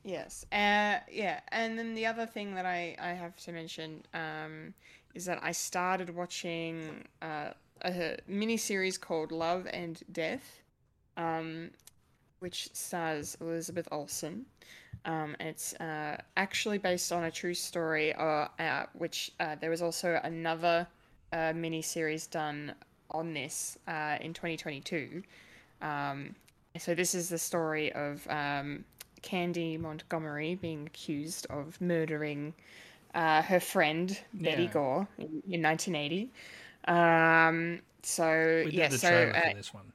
yes. 0.04 0.46
Uh, 0.52 0.98
yeah. 1.10 1.40
And 1.50 1.78
then 1.78 1.94
the 1.94 2.06
other 2.06 2.26
thing 2.26 2.54
that 2.54 2.66
I, 2.66 2.96
I 3.00 3.08
have 3.10 3.36
to 3.38 3.52
mention 3.52 4.02
um, 4.14 4.74
is 5.14 5.24
that 5.26 5.40
I 5.42 5.52
started 5.52 6.10
watching 6.14 7.04
uh, 7.22 7.50
a 7.84 8.16
mini 8.28 8.56
series 8.56 8.98
called 8.98 9.32
Love 9.32 9.66
and 9.72 10.02
Death, 10.12 10.62
um, 11.16 11.70
which 12.40 12.70
stars 12.74 13.36
Elizabeth 13.40 13.88
Olsen. 13.92 14.46
Um, 15.06 15.36
it's 15.38 15.72
uh, 15.74 16.20
actually 16.36 16.78
based 16.78 17.12
on 17.12 17.24
a 17.24 17.30
true 17.30 17.54
story, 17.54 18.12
uh, 18.14 18.48
uh, 18.58 18.86
which 18.92 19.32
uh, 19.38 19.54
there 19.60 19.70
was 19.70 19.80
also 19.80 20.20
another 20.24 20.86
uh, 21.32 21.52
mini 21.54 21.80
series 21.80 22.26
done 22.26 22.74
on 23.12 23.32
this 23.32 23.78
uh, 23.86 24.18
in 24.20 24.34
2022. 24.34 25.22
Um, 25.80 26.34
so 26.76 26.94
this 26.94 27.14
is 27.14 27.28
the 27.28 27.38
story 27.38 27.92
of 27.92 28.26
um, 28.28 28.84
Candy 29.22 29.76
Montgomery 29.78 30.56
being 30.56 30.86
accused 30.86 31.46
of 31.50 31.80
murdering 31.80 32.52
uh, 33.14 33.42
her 33.42 33.60
friend 33.60 34.18
Betty 34.34 34.64
Yeah. 34.64 34.72
Gore 34.72 35.08
in, 35.18 35.42
in 35.48 35.62
1980. 35.62 36.30
Um, 36.88 37.80
so 38.02 38.62
We 38.66 38.72
yeah, 38.72 38.88
so 38.90 39.32
this 39.54 39.72
one. 39.72 39.92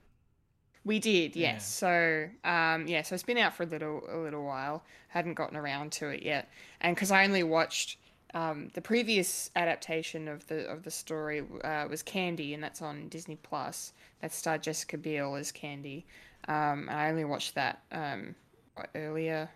We 0.85 0.99
did, 0.99 1.35
Yeah. 1.35 1.53
yes. 1.53 1.67
So, 1.67 2.29
um, 2.43 2.87
yeah, 2.87 3.01
so 3.03 3.13
it's 3.15 3.23
been 3.23 3.37
out 3.37 3.53
for 3.53 3.63
a 3.63 3.67
little, 3.67 4.03
a 4.11 4.17
little 4.17 4.43
while. 4.43 4.83
Hadn't 5.09 5.33
gotten 5.35 5.57
around 5.57 5.91
to 5.93 6.09
it 6.09 6.23
yet, 6.23 6.49
and 6.79 6.95
because 6.95 7.11
I 7.11 7.23
only 7.25 7.43
watched 7.43 7.97
um, 8.33 8.69
the 8.73 8.81
previous 8.81 9.51
adaptation 9.57 10.27
of 10.29 10.47
the 10.47 10.65
of 10.69 10.83
the 10.83 10.91
story 10.91 11.43
uh, 11.63 11.85
was 11.89 12.01
Candy, 12.01 12.53
and 12.53 12.63
that's 12.63 12.81
on 12.81 13.09
Disney 13.09 13.35
Plus. 13.43 13.91
That 14.21 14.31
starred 14.33 14.63
Jessica 14.63 14.97
Biel 14.97 15.35
as 15.35 15.51
Candy. 15.51 16.05
Um, 16.47 16.87
and 16.87 16.91
I 16.91 17.09
only 17.09 17.25
watched 17.25 17.55
that 17.55 17.81
um, 17.91 18.35
earlier, 18.95 19.49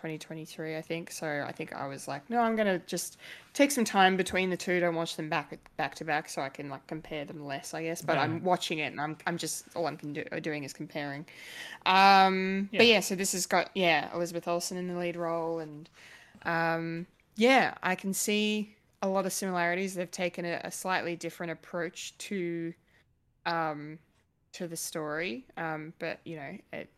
2023, 0.00 0.76
I 0.76 0.82
think. 0.82 1.10
So 1.10 1.44
I 1.46 1.52
think 1.52 1.74
I 1.74 1.86
was 1.86 2.08
like, 2.08 2.28
no, 2.30 2.40
I'm 2.40 2.56
gonna 2.56 2.78
just 2.86 3.18
take 3.52 3.70
some 3.70 3.84
time 3.84 4.16
between 4.16 4.48
the 4.48 4.56
two. 4.56 4.80
Don't 4.80 4.94
watch 4.94 5.16
them 5.16 5.28
back 5.28 5.58
back 5.76 5.94
to 5.96 6.04
back, 6.04 6.28
so 6.28 6.40
I 6.40 6.48
can 6.48 6.70
like 6.70 6.86
compare 6.86 7.26
them 7.26 7.44
less, 7.44 7.74
I 7.74 7.82
guess. 7.82 8.00
But 8.00 8.16
I'm 8.16 8.42
watching 8.42 8.78
it, 8.78 8.92
and 8.92 9.00
I'm 9.00 9.16
I'm 9.26 9.36
just 9.36 9.64
all 9.76 9.86
I'm 9.86 9.98
can 9.98 10.14
do, 10.14 10.24
doing 10.40 10.64
is 10.64 10.72
comparing. 10.72 11.26
Um, 11.84 12.70
But 12.72 12.86
Yeah. 12.86 12.94
yeah, 12.94 13.00
so 13.00 13.14
this 13.14 13.32
has 13.32 13.46
got 13.46 13.70
yeah 13.74 14.08
Elizabeth 14.14 14.48
Olsen 14.48 14.78
in 14.78 14.88
the 14.88 14.98
lead 14.98 15.16
role, 15.16 15.58
and 15.58 15.88
um, 16.44 17.06
yeah, 17.36 17.74
I 17.82 17.94
can 17.94 18.14
see 18.14 18.74
a 19.02 19.08
lot 19.08 19.26
of 19.26 19.32
similarities. 19.32 19.94
They've 19.94 20.10
taken 20.10 20.44
a, 20.46 20.60
a 20.64 20.70
slightly 20.70 21.14
different 21.14 21.52
approach 21.52 22.16
to 22.18 22.72
um, 23.44 23.98
to 24.52 24.66
the 24.66 24.76
story, 24.76 25.44
um, 25.58 25.92
but 25.98 26.20
you 26.24 26.36
know 26.36 26.56
it 26.72 26.88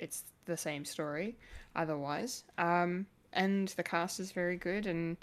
it's 0.00 0.24
the 0.46 0.56
same 0.56 0.84
story 0.84 1.36
otherwise. 1.76 2.42
Um, 2.58 3.06
and 3.32 3.68
the 3.68 3.82
cast 3.84 4.18
is 4.18 4.32
very 4.32 4.56
good, 4.56 4.86
and 4.86 5.16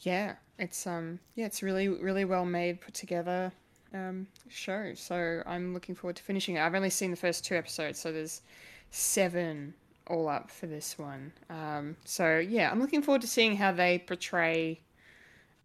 yeah, 0.00 0.34
it's 0.58 0.86
um 0.86 1.18
yeah, 1.34 1.46
it's 1.46 1.62
really 1.62 1.88
really 1.88 2.24
well 2.26 2.44
made, 2.44 2.80
put 2.80 2.94
together 2.94 3.52
um 3.94 4.26
show. 4.48 4.92
So 4.94 5.42
I'm 5.46 5.72
looking 5.72 5.94
forward 5.94 6.16
to 6.16 6.22
finishing 6.22 6.56
it. 6.56 6.60
I've 6.60 6.74
only 6.74 6.90
seen 6.90 7.10
the 7.10 7.16
first 7.16 7.44
two 7.44 7.54
episodes, 7.56 7.98
so 7.98 8.12
there's 8.12 8.42
seven 8.90 9.72
all 10.08 10.28
up 10.28 10.50
for 10.50 10.66
this 10.66 10.98
one. 10.98 11.32
Um, 11.48 11.96
so 12.04 12.38
yeah, 12.38 12.70
I'm 12.70 12.80
looking 12.80 13.02
forward 13.02 13.22
to 13.22 13.28
seeing 13.28 13.56
how 13.56 13.72
they 13.72 13.98
portray 13.98 14.80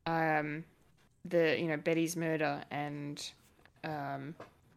um 0.05 0.63
the 1.25 1.59
you 1.59 1.67
know 1.67 1.77
Betty's 1.77 2.15
murder 2.15 2.61
and 2.71 3.29
um 3.83 4.35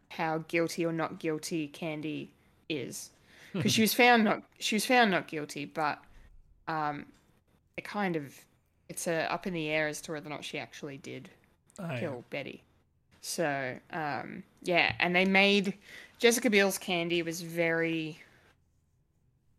how 0.08 0.38
guilty 0.48 0.84
or 0.84 0.92
not 0.92 1.20
guilty 1.20 1.68
Candy 1.68 2.32
is 2.68 3.10
because 3.52 3.72
she 3.72 3.80
was 3.82 3.94
found 3.94 4.24
not 4.24 4.42
she 4.58 4.76
was 4.76 4.86
found 4.86 5.10
not 5.10 5.26
guilty, 5.28 5.64
but 5.64 5.98
um, 6.68 7.06
it 7.76 7.84
kind 7.84 8.16
of 8.16 8.34
it's 8.88 9.06
uh, 9.06 9.26
up 9.30 9.46
in 9.46 9.52
the 9.54 9.68
air 9.68 9.88
as 9.88 10.00
to 10.02 10.12
whether 10.12 10.26
or 10.26 10.30
not 10.30 10.44
she 10.44 10.58
actually 10.58 10.96
did 10.98 11.30
Oh, 11.78 11.84
yeah. 11.92 12.00
kill 12.00 12.24
Betty. 12.30 12.62
So 13.22 13.76
um, 13.92 14.42
yeah, 14.62 14.92
and 14.98 15.14
they 15.14 15.24
made 15.24 15.74
Jessica 16.18 16.50
Biel's 16.50 16.78
Candy 16.78 17.22
was 17.22 17.40
very 17.42 18.18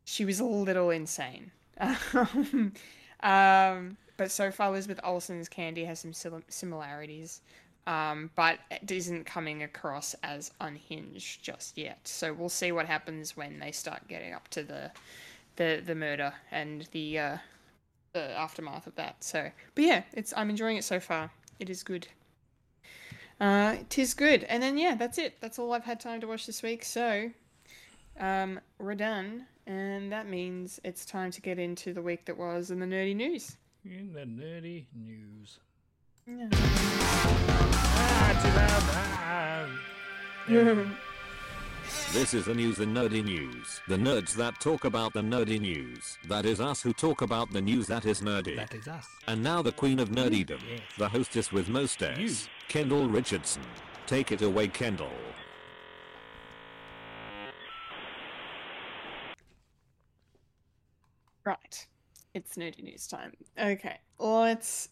she 0.05 0.25
was 0.25 0.39
a 0.39 0.45
little 0.45 0.89
insane. 0.89 1.51
um, 3.21 3.97
but 4.17 4.29
so 4.31 4.51
far, 4.51 4.67
Elizabeth 4.69 4.99
Olsen's 5.03 5.49
Candy 5.49 5.85
has 5.85 5.99
some 5.99 6.13
similarities, 6.49 7.41
um, 7.87 8.29
but 8.35 8.59
it 8.69 8.91
isn't 8.91 9.25
coming 9.25 9.63
across 9.63 10.13
as 10.23 10.51
unhinged 10.59 11.43
just 11.43 11.77
yet. 11.77 11.99
So 12.03 12.33
we'll 12.33 12.49
see 12.49 12.71
what 12.71 12.85
happens 12.85 13.35
when 13.35 13.59
they 13.59 13.71
start 13.71 14.07
getting 14.07 14.33
up 14.33 14.47
to 14.49 14.63
the 14.63 14.91
the 15.55 15.81
the 15.85 15.95
murder 15.95 16.33
and 16.51 16.87
the 16.91 17.19
uh, 17.19 17.37
the 18.13 18.37
aftermath 18.37 18.87
of 18.87 18.95
that. 18.95 19.23
So, 19.23 19.49
but 19.75 19.83
yeah, 19.83 20.03
it's 20.13 20.33
I'm 20.35 20.49
enjoying 20.49 20.77
it 20.77 20.83
so 20.83 20.99
far. 20.99 21.31
It 21.59 21.69
is 21.69 21.83
good. 21.83 22.07
Uh, 23.39 23.77
tis 23.89 24.13
good. 24.13 24.43
And 24.43 24.61
then 24.61 24.77
yeah, 24.77 24.95
that's 24.95 25.17
it. 25.17 25.37
That's 25.41 25.57
all 25.57 25.73
I've 25.73 25.83
had 25.83 25.99
time 25.99 26.21
to 26.21 26.27
watch 26.27 26.45
this 26.45 26.61
week. 26.61 26.85
So, 26.85 27.31
um, 28.19 28.59
we're 28.77 28.95
done, 28.95 29.47
and 29.65 30.11
that 30.11 30.27
means 30.29 30.79
it's 30.83 31.05
time 31.05 31.31
to 31.31 31.41
get 31.41 31.57
into 31.57 31.93
the 31.93 32.01
week 32.01 32.25
that 32.25 32.37
was 32.37 32.69
in 32.69 32.79
the 32.79 32.85
nerdy 32.85 33.15
news. 33.15 33.57
In 33.83 34.13
the 34.13 34.21
nerdy 34.21 34.85
news. 34.93 35.57
Yeah. 36.27 36.49
Too 38.41 38.47
loud. 40.57 40.87
This 42.13 42.33
is 42.33 42.45
the 42.45 42.53
news 42.53 42.79
in 42.79 42.93
nerdy 42.93 43.23
news. 43.23 43.79
The 43.87 43.95
nerds 43.97 44.33
that 44.35 44.59
talk 44.59 44.85
about 44.85 45.13
the 45.13 45.21
nerdy 45.21 45.59
news. 45.59 46.17
That 46.27 46.45
is 46.45 46.59
us 46.61 46.81
who 46.81 46.93
talk 46.93 47.21
about 47.21 47.51
the 47.51 47.61
news 47.61 47.87
that 47.87 48.05
is 48.05 48.21
nerdy. 48.21 48.55
that 48.57 48.73
is 48.73 48.87
us. 48.87 49.07
And 49.27 49.41
now 49.43 49.61
the 49.61 49.71
queen 49.71 49.99
of 49.99 50.09
nerdydom, 50.09 50.59
Yes. 50.69 50.81
the 50.97 51.09
hostess 51.09 51.51
with 51.51 51.69
most 51.69 52.01
S, 52.03 52.17
You. 52.19 52.29
Kendall 52.67 53.07
Richardson. 53.07 53.63
Take 54.07 54.31
it 54.31 54.41
away, 54.41 54.67
Kendall. 54.67 55.11
Right. 61.45 61.87
It's 62.33 62.55
nerdy 62.55 62.83
news 62.83 63.07
time. 63.07 63.33
Okay, 63.59 63.97
let's 64.19 64.89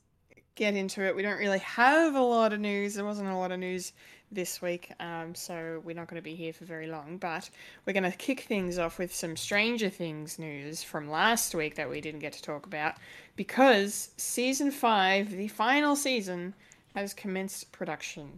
get 0.60 0.76
into 0.76 1.02
it. 1.04 1.16
We 1.16 1.24
don't 1.24 1.40
really 1.40 1.60
have 1.60 2.16
a 2.16 2.22
lot 2.22 2.52
of 2.52 2.60
news. 2.60 2.94
There 2.94 3.06
wasn't 3.06 3.30
a 3.30 3.36
lot 3.36 3.54
of 3.54 3.60
news 3.60 3.94
this 4.30 4.62
week, 4.62 4.92
um, 5.00 5.34
so 5.34 5.82
we're 5.86 5.96
not 5.96 6.08
going 6.08 6.22
to 6.22 6.24
be 6.24 6.36
here 6.36 6.52
for 6.52 6.66
very 6.66 6.88
long. 6.88 7.18
But 7.18 7.50
we're 7.86 7.94
going 7.94 8.12
to 8.12 8.18
kick 8.18 8.42
things 8.42 8.78
off 8.78 9.00
with 9.00 9.16
some 9.16 9.38
Stranger 9.38 9.90
Things 9.90 10.38
news 10.38 10.84
from 10.84 11.10
last 11.10 11.56
week 11.56 11.76
that 11.76 11.90
we 11.90 12.02
didn't 12.02 12.20
get 12.20 12.34
to 12.34 12.42
talk 12.42 12.66
about 12.66 12.96
because 13.38 14.10
season 14.18 14.70
five, 14.70 15.32
the 15.32 15.48
final 15.48 15.96
season, 15.96 16.54
has 16.94 17.14
commenced 17.14 17.72
production. 17.72 18.38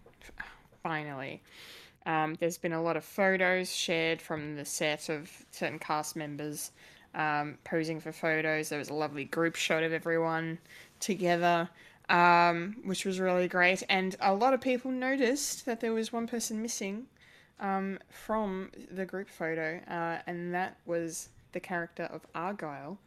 Finally. 0.84 1.41
Um, 2.05 2.36
there's 2.39 2.57
been 2.57 2.73
a 2.73 2.81
lot 2.81 2.97
of 2.97 3.03
photos 3.03 3.75
shared 3.75 4.21
from 4.21 4.55
the 4.55 4.65
set 4.65 5.10
of 5.10 5.29
certain 5.51 5.79
cast 5.79 6.15
members 6.15 6.71
um, 7.15 7.57
posing 7.63 7.99
for 7.99 8.12
photos. 8.12 8.69
There 8.69 8.79
was 8.79 8.89
a 8.89 8.93
lovely 8.93 9.25
group 9.25 9.55
shot 9.55 9.84
of 9.84 9.91
everyone 9.91 10.60
together, 10.99 11.69
um, 12.12 12.76
which 12.84 13.06
was 13.06 13.19
really 13.19 13.47
great. 13.47 13.82
And 13.89 14.15
a 14.19 14.34
lot 14.34 14.54
of 14.54 14.62
people 14.62 14.91
noticed 14.91 15.65
that 15.65 15.80
there 15.80 15.93
was 15.93 16.13
one 16.13 16.28
person 16.28 16.62
missing 16.62 17.08
um, 17.60 18.00
from 18.10 18.71
the 18.91 19.06
group 19.06 19.30
photo, 19.30 19.80
uh, 19.88 20.19
and 20.28 20.54
that 20.54 20.78
was 20.86 21.30
the 21.54 21.60
character 21.60 22.04
of 22.04 22.21
Argyle, 22.34 22.97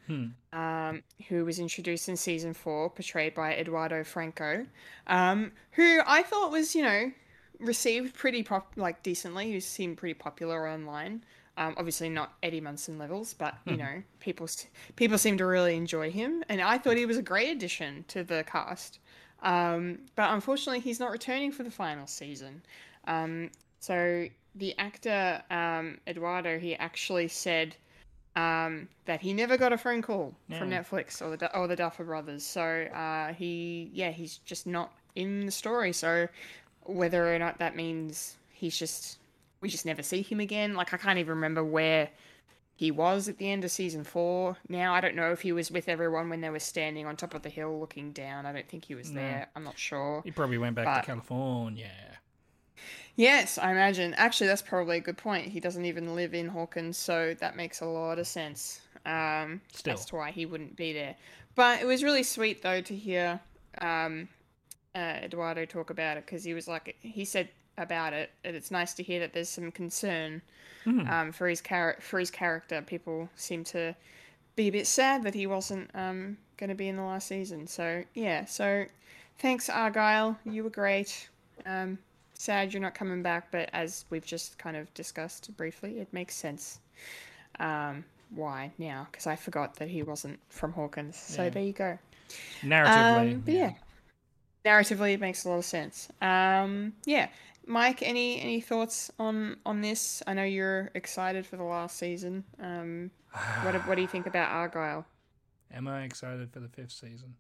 um, 0.53 1.03
who 1.29 1.45
was 1.45 1.59
introduced 1.59 2.09
in 2.09 2.17
season 2.17 2.55
four, 2.55 2.91
portrayed 2.91 3.35
by 3.35 3.55
Eduardo 3.55 4.05
Franco, 4.05 4.67
um, 5.07 5.53
who 5.73 6.01
I 6.07 6.23
thought 6.23 6.51
was, 6.51 6.75
you 6.75 6.83
know, 6.83 7.13
received 7.59 8.15
pretty 8.15 8.43
pop 8.43 8.73
like 8.77 9.03
decently. 9.03 9.53
He 9.53 9.61
seemed 9.61 9.97
pretty 9.97 10.15
popular 10.15 10.69
online. 10.69 11.25
Um, 11.57 11.75
obviously 11.77 12.09
not 12.09 12.33
Eddie 12.43 12.61
Munson 12.61 12.99
levels, 12.99 13.33
but 13.35 13.55
you 13.65 13.77
know, 13.77 14.03
people 14.19 14.49
people 14.97 15.19
seem 15.19 15.39
to 15.39 15.47
really 15.47 15.77
enjoy 15.77 16.11
him, 16.11 16.43
and 16.49 16.61
I 16.61 16.79
thought 16.79 16.97
he 16.97 17.07
was 17.07 17.17
a 17.17 17.23
great 17.23 17.51
addition 17.51 18.05
to 18.09 18.25
the 18.25 18.45
cast. 18.45 18.99
Um, 19.43 20.01
but 20.17 20.31
unfortunately, 20.31 20.81
he's 20.81 20.99
not 20.99 21.13
returning 21.13 21.53
for 21.53 21.63
the 21.63 21.71
final 21.71 22.07
season. 22.07 22.63
Um, 23.07 23.51
so 23.79 24.27
the 24.55 24.77
actor 24.79 25.43
um, 25.51 25.99
Eduardo, 26.07 26.59
he 26.59 26.75
actually 26.75 27.29
said 27.29 27.77
um, 28.37 28.89
that 29.05 29.21
he 29.21 29.33
never 29.33 29.57
got 29.57 29.73
a 29.73 29.79
phone 29.79 30.03
call 30.03 30.35
from 30.59 30.71
Netflix 30.71 31.23
or 31.23 31.37
the 31.37 31.57
or 31.57 31.69
the 31.69 31.77
Duffer 31.77 32.05
Brothers. 32.05 32.45
So 32.45 32.63
uh, 32.63 33.33
he, 33.33 33.91
yeah, 33.93 34.11
he's 34.11 34.39
just 34.39 34.67
not 34.67 34.93
in 35.15 35.47
the 35.47 35.53
story. 35.53 35.93
So 35.93 36.29
whether 36.83 37.33
or 37.33 37.39
not 37.39 37.59
that 37.59 37.77
means 37.77 38.37
he's 38.53 38.77
just 38.77 39.19
we 39.65 39.71
just 39.71 39.87
never 39.87 40.03
see 40.03 40.21
him 40.21 40.41
again. 40.41 40.75
Like 40.75 40.93
I 40.93 40.99
can't 40.99 41.19
even 41.19 41.31
remember 41.37 41.65
where 41.65 42.11
he 42.77 42.91
was 42.91 43.29
at 43.31 43.39
the 43.39 43.51
end 43.51 43.65
of 43.65 43.71
season 43.71 44.05
four. 44.05 44.59
Now 44.69 44.93
I 44.93 45.01
don't 45.01 45.15
know 45.17 45.33
if 45.33 45.41
he 45.41 45.53
was 45.53 45.71
with 45.71 45.89
everyone 45.89 46.29
when 46.29 46.43
they 46.43 46.51
were 46.51 46.59
standing 46.59 47.07
on 47.07 47.17
top 47.17 47.33
of 47.33 47.41
the 47.41 47.49
hill 47.49 47.81
looking 47.81 48.13
down. 48.13 48.45
I 48.45 48.53
don't 48.53 48.69
think 48.69 48.85
he 48.85 48.95
was 48.95 49.11
there. 49.13 49.49
I'm 49.57 49.65
not 49.65 49.79
sure. 49.79 50.21
He 50.23 50.31
probably 50.31 50.59
went 50.59 50.77
back 50.77 50.85
But- 50.85 51.01
to 51.01 51.07
California. 51.07 51.91
Yes, 53.17 53.57
I 53.57 53.71
imagine. 53.71 54.13
Actually, 54.15 54.49
that's 54.49 54.61
probably 54.61 54.99
a 54.99 55.01
good 55.01 55.17
point. 55.17 55.47
He 55.47 55.61
doesn't 55.61 55.85
even 55.87 56.15
live 56.15 56.35
in 56.35 56.49
Hawkins, 56.49 56.99
so 56.99 57.35
that 57.41 57.57
makes 57.57 57.81
a 57.81 57.87
lot 57.87 58.19
of 58.19 58.27
sense. 58.27 58.81
Um, 59.07 59.61
Still. 59.73 59.95
as 59.95 60.05
to 60.07 60.17
why 60.17 60.31
he 60.33 60.45
wouldn't 60.45 60.77
be 60.77 60.93
there. 60.93 61.15
But 61.55 61.81
it 61.81 61.87
was 61.87 62.03
really 62.03 62.23
sweet 62.25 62.61
though 62.63 62.81
to 62.83 62.95
hear 62.95 63.41
um, 63.81 64.29
uh, 64.95 65.21
Eduardo 65.23 65.65
talk 65.65 65.91
about 65.91 66.17
it 66.19 66.27
because 66.27 66.43
he 66.43 66.53
was 66.55 66.67
like 66.67 66.97
he 67.01 67.25
said 67.25 67.49
about 67.77 68.13
it, 68.13 68.31
and 68.45 68.55
it's 68.57 68.71
nice 68.71 68.95
to 68.95 69.03
hear 69.03 69.21
that 69.21 69.33
there's 69.33 69.49
some 69.49 69.71
concern 69.73 70.43
um, 71.09 71.33
for 71.33 71.49
his 71.49 71.61
char- 71.61 71.97
for 72.01 72.19
his 72.19 72.31
character. 72.31 72.83
People 72.83 73.29
seem 73.37 73.65
to 73.65 73.95
be 74.57 74.69
a 74.69 74.71
bit 74.73 74.87
sad 74.87 75.23
that 75.25 75.35
he 75.35 75.47
wasn't 75.47 75.91
um, 75.95 76.37
going 76.57 76.69
to 76.71 76.77
be 76.77 76.89
in 76.89 76.97
the 76.97 77.03
last 77.03 77.27
season. 77.29 77.67
So 77.67 78.05
yeah, 78.15 78.45
so 78.45 78.87
thanks 79.39 79.69
Argyle, 79.69 80.39
you 80.45 80.63
were 80.65 80.71
great. 80.71 81.29
Um, 81.67 81.99
sad 82.35 82.73
you're 82.73 82.83
not 82.83 82.95
coming 82.95 83.23
back, 83.23 83.51
but 83.51 83.71
as 83.73 84.05
we've 84.11 84.27
just 84.27 84.59
kind 84.59 84.77
of 84.77 84.93
discussed 84.95 85.57
briefly, 85.57 85.99
it 85.99 86.13
makes 86.13 86.35
sense. 86.35 86.81
Um, 87.59 88.05
why 88.31 88.73
now? 88.79 89.07
Because 89.11 89.27
I 89.27 89.37
forgot 89.37 89.77
that 89.77 89.89
he 89.89 90.03
wasn't 90.03 90.39
from 90.49 90.73
Hawkins. 90.73 91.17
So 91.17 91.45
Yeah. 91.45 91.51
there 91.51 91.63
you 91.63 91.73
go. 91.73 91.99
Narratively, 92.63 93.35
Um, 93.35 93.43
but 93.45 93.55
yeah. 93.55 93.73
narratively, 94.65 95.15
it 95.15 95.21
makes 95.21 95.45
a 95.45 95.49
lot 95.51 95.59
of 95.59 95.65
sense. 95.65 96.09
Um, 96.21 96.95
yeah, 97.05 97.29
Mike, 97.67 98.03
any 98.03 98.41
any 98.41 98.61
thoughts 98.61 99.11
on 99.19 99.57
on 99.65 99.81
this? 99.81 100.23
I 100.27 100.35
know 100.35 100.45
you're 100.45 100.91
excited 100.95 101.47
for 101.47 101.57
the 101.57 101.65
last 101.65 101.97
season. 101.97 102.45
Um, 102.61 103.11
what 103.63 103.75
what 103.87 103.95
do 103.97 104.03
you 104.03 104.09
think 104.09 104.27
about 104.27 104.51
Argyle? 104.51 105.07
Am 105.73 105.89
I 105.89 106.05
excited 106.05 106.53
for 106.53 106.61
the 106.61 106.69
fifth 106.69 106.93
season? 106.93 107.35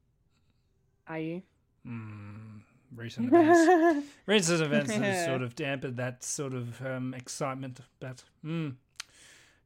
Are 1.06 1.18
you? 1.18 1.42
Hmm. 1.84 2.58
Recent 2.94 3.26
events. 3.26 4.06
recent 4.26 4.62
events 4.62 4.92
have 4.92 5.26
sort 5.26 5.42
of 5.42 5.54
dampened 5.54 5.96
that 5.96 6.22
sort 6.22 6.54
of 6.54 6.84
um, 6.84 7.14
excitement. 7.14 7.80
But 8.00 8.22
hmm. 8.42 8.70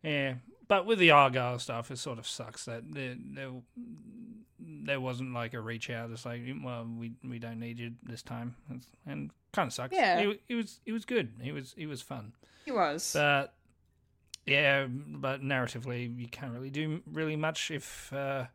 yeah, 0.03 0.35
but 0.69 0.87
with 0.87 0.99
the 0.99 1.11
Argyle 1.11 1.59
stuff, 1.59 1.91
it 1.91 1.99
sort 1.99 2.19
of 2.19 2.27
sucks 2.27 2.65
that 2.67 2.83
there 2.93 3.17
there, 3.19 3.51
there 4.61 5.01
wasn't 5.01 5.33
like 5.35 5.55
a 5.55 5.61
reach 5.61 5.91
out. 5.91 6.11
It's 6.11 6.25
like, 6.27 6.43
well, 6.63 6.87
we 6.99 7.13
we 7.25 7.39
don't 7.39 7.59
need 7.61 7.79
you 7.79 7.93
this 8.03 8.23
time, 8.23 8.55
It's- 8.71 8.87
and 9.07 9.31
kind 9.53 9.67
of 9.69 9.73
sucks. 9.73 9.95
Yeah. 9.95 10.19
it, 10.21 10.41
it 10.49 10.55
was 10.55 10.81
it 10.87 10.93
was 10.93 11.05
good. 11.05 11.33
It 11.43 11.53
was 11.53 11.75
it 11.77 11.87
was 11.87 12.03
fun. 12.03 12.33
He 12.65 12.73
was. 12.73 13.13
But 13.15 13.55
yeah, 14.47 14.87
but 14.89 15.43
narratively, 15.43 16.19
you 16.19 16.29
can't 16.29 16.53
really 16.53 16.71
do 16.71 17.01
really 17.11 17.37
much 17.37 17.71
if 17.71 18.13
uh, 18.13 18.47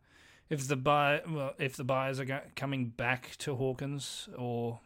if 0.50 0.68
the 0.68 0.76
buy 0.76 1.22
well 1.28 1.54
if 1.60 1.76
the 1.78 1.84
buyers 1.84 2.20
are 2.20 2.26
go- 2.26 2.42
coming 2.56 2.90
back 2.90 3.36
to 3.40 3.56
Hawkins 3.56 4.30
or 4.38 4.80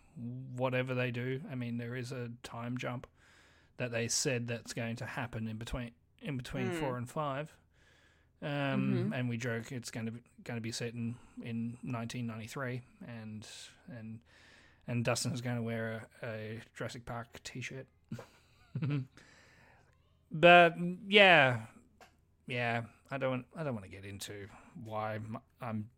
whatever 0.56 0.96
they 0.96 1.12
do. 1.12 1.42
I 1.52 1.56
mean, 1.56 1.78
there 1.78 1.96
is 1.96 2.12
a 2.12 2.30
time 2.44 2.78
jump 2.78 3.06
that 3.78 3.92
they 3.92 4.08
said 4.08 4.48
that's 4.48 4.74
going 4.74 4.96
to 4.98 5.06
happen 5.06 5.48
in 5.48 5.58
between 5.58 5.92
in 6.28 6.38
between 6.38 6.68
Hmm. 6.70 6.80
four 6.80 6.98
and 6.98 7.10
five. 7.10 7.54
Um, 8.42 8.50
Mm-hmm. 8.50 9.13
and 9.13 9.30
we 9.30 9.38
joke 9.38 9.72
it's 9.72 9.90
going 9.90 10.06
to 10.06 10.12
be 10.12 10.22
going 10.44 10.58
to 10.58 10.62
be 10.62 10.72
set 10.72 10.94
in 10.94 11.16
in 11.42 11.78
1993, 11.82 12.82
and 13.08 13.48
and 13.90 14.20
and 14.88 15.04
Dustin 15.04 15.32
is 15.34 15.42
going 15.42 15.56
to 15.56 15.62
wear 15.63 16.08
a, 16.22 16.26
a 16.28 16.62
Jurassic 16.78 17.04
Park 17.06 17.42
T-shirt. 17.44 17.88
but 20.32 20.76
yeah, 21.08 21.62
yeah, 22.48 22.84
I 23.10 23.18
don't 23.18 23.46
I 23.56 23.63
don't 23.63 23.74
want 23.74 23.86
to 23.86 23.92
get 23.92 24.06
into 24.06 24.48
why 24.84 25.16
I'm 25.16 25.40
I'm, 25.62 25.90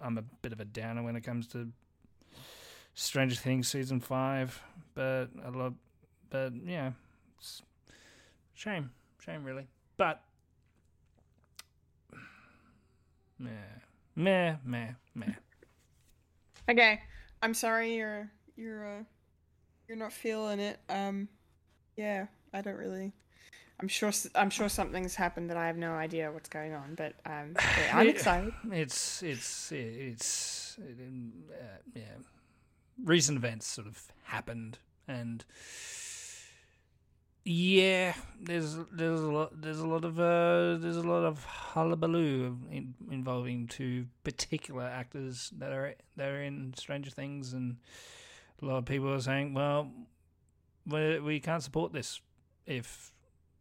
I'm 0.00 0.18
a 0.18 0.22
bit 0.42 0.52
of 0.52 0.60
a 0.60 0.64
downer 0.64 1.02
when 1.02 1.16
it 1.16 1.22
comes 1.22 1.46
to 1.48 1.68
Stranger 2.94 3.36
Things 3.36 3.66
season 3.68 3.98
five, 4.00 4.60
but 4.94 5.28
I 5.44 5.48
love, 5.48 5.74
but 6.30 6.52
yeah, 6.64 6.92
it's 7.38 7.62
shame, 8.54 8.90
shame 9.24 9.44
really, 9.44 9.66
but 9.96 10.22
meh, 13.38 13.50
meh, 14.16 14.56
meh, 14.64 14.88
meh. 15.14 15.34
Okay, 16.68 17.00
I'm 17.42 17.54
sorry 17.54 17.94
you're 17.94 18.30
you're 18.56 18.98
uh, 18.98 19.02
you're 19.88 19.98
not 19.98 20.12
feeling 20.12 20.60
it. 20.60 20.78
Um, 20.88 21.28
yeah, 21.96 22.26
I 22.52 22.60
don't 22.60 22.76
really. 22.76 23.12
I'm 23.80 23.88
sure 23.88 24.12
I'm 24.34 24.50
sure 24.50 24.68
something's 24.68 25.14
happened 25.14 25.50
that 25.50 25.56
I 25.56 25.66
have 25.66 25.76
no 25.76 25.92
idea 25.92 26.30
what's 26.30 26.48
going 26.48 26.74
on, 26.74 26.94
but 26.94 27.14
um, 27.26 27.56
yeah, 27.78 27.90
I'm 27.92 28.08
excited. 28.08 28.52
It's 28.70 29.22
it's 29.22 29.72
it's 29.72 30.78
uh, 30.80 31.78
yeah. 31.94 32.02
Recent 33.02 33.38
events 33.38 33.66
sort 33.66 33.88
of 33.88 34.00
happened, 34.22 34.78
and 35.08 35.44
yeah, 37.44 38.14
there's 38.40 38.76
there's 38.92 39.20
a 39.20 39.30
lot 39.30 39.60
there's 39.60 39.80
a 39.80 39.86
lot 39.86 40.04
of 40.04 40.18
uh, 40.18 40.78
there's 40.78 40.96
a 40.96 41.02
lot 41.02 41.24
of 41.24 41.44
hullabaloo 41.44 42.58
in, 42.70 42.94
involving 43.10 43.66
two 43.66 44.06
particular 44.22 44.84
actors 44.84 45.52
that 45.58 45.72
are 45.72 45.94
that 46.16 46.28
are 46.28 46.42
in 46.42 46.74
Stranger 46.76 47.10
Things, 47.10 47.52
and 47.52 47.76
a 48.62 48.64
lot 48.64 48.78
of 48.78 48.84
people 48.86 49.12
are 49.12 49.20
saying, 49.20 49.54
well, 49.54 49.90
we 50.86 51.20
we 51.20 51.40
can't 51.40 51.62
support 51.62 51.92
this 51.92 52.20
if 52.66 53.12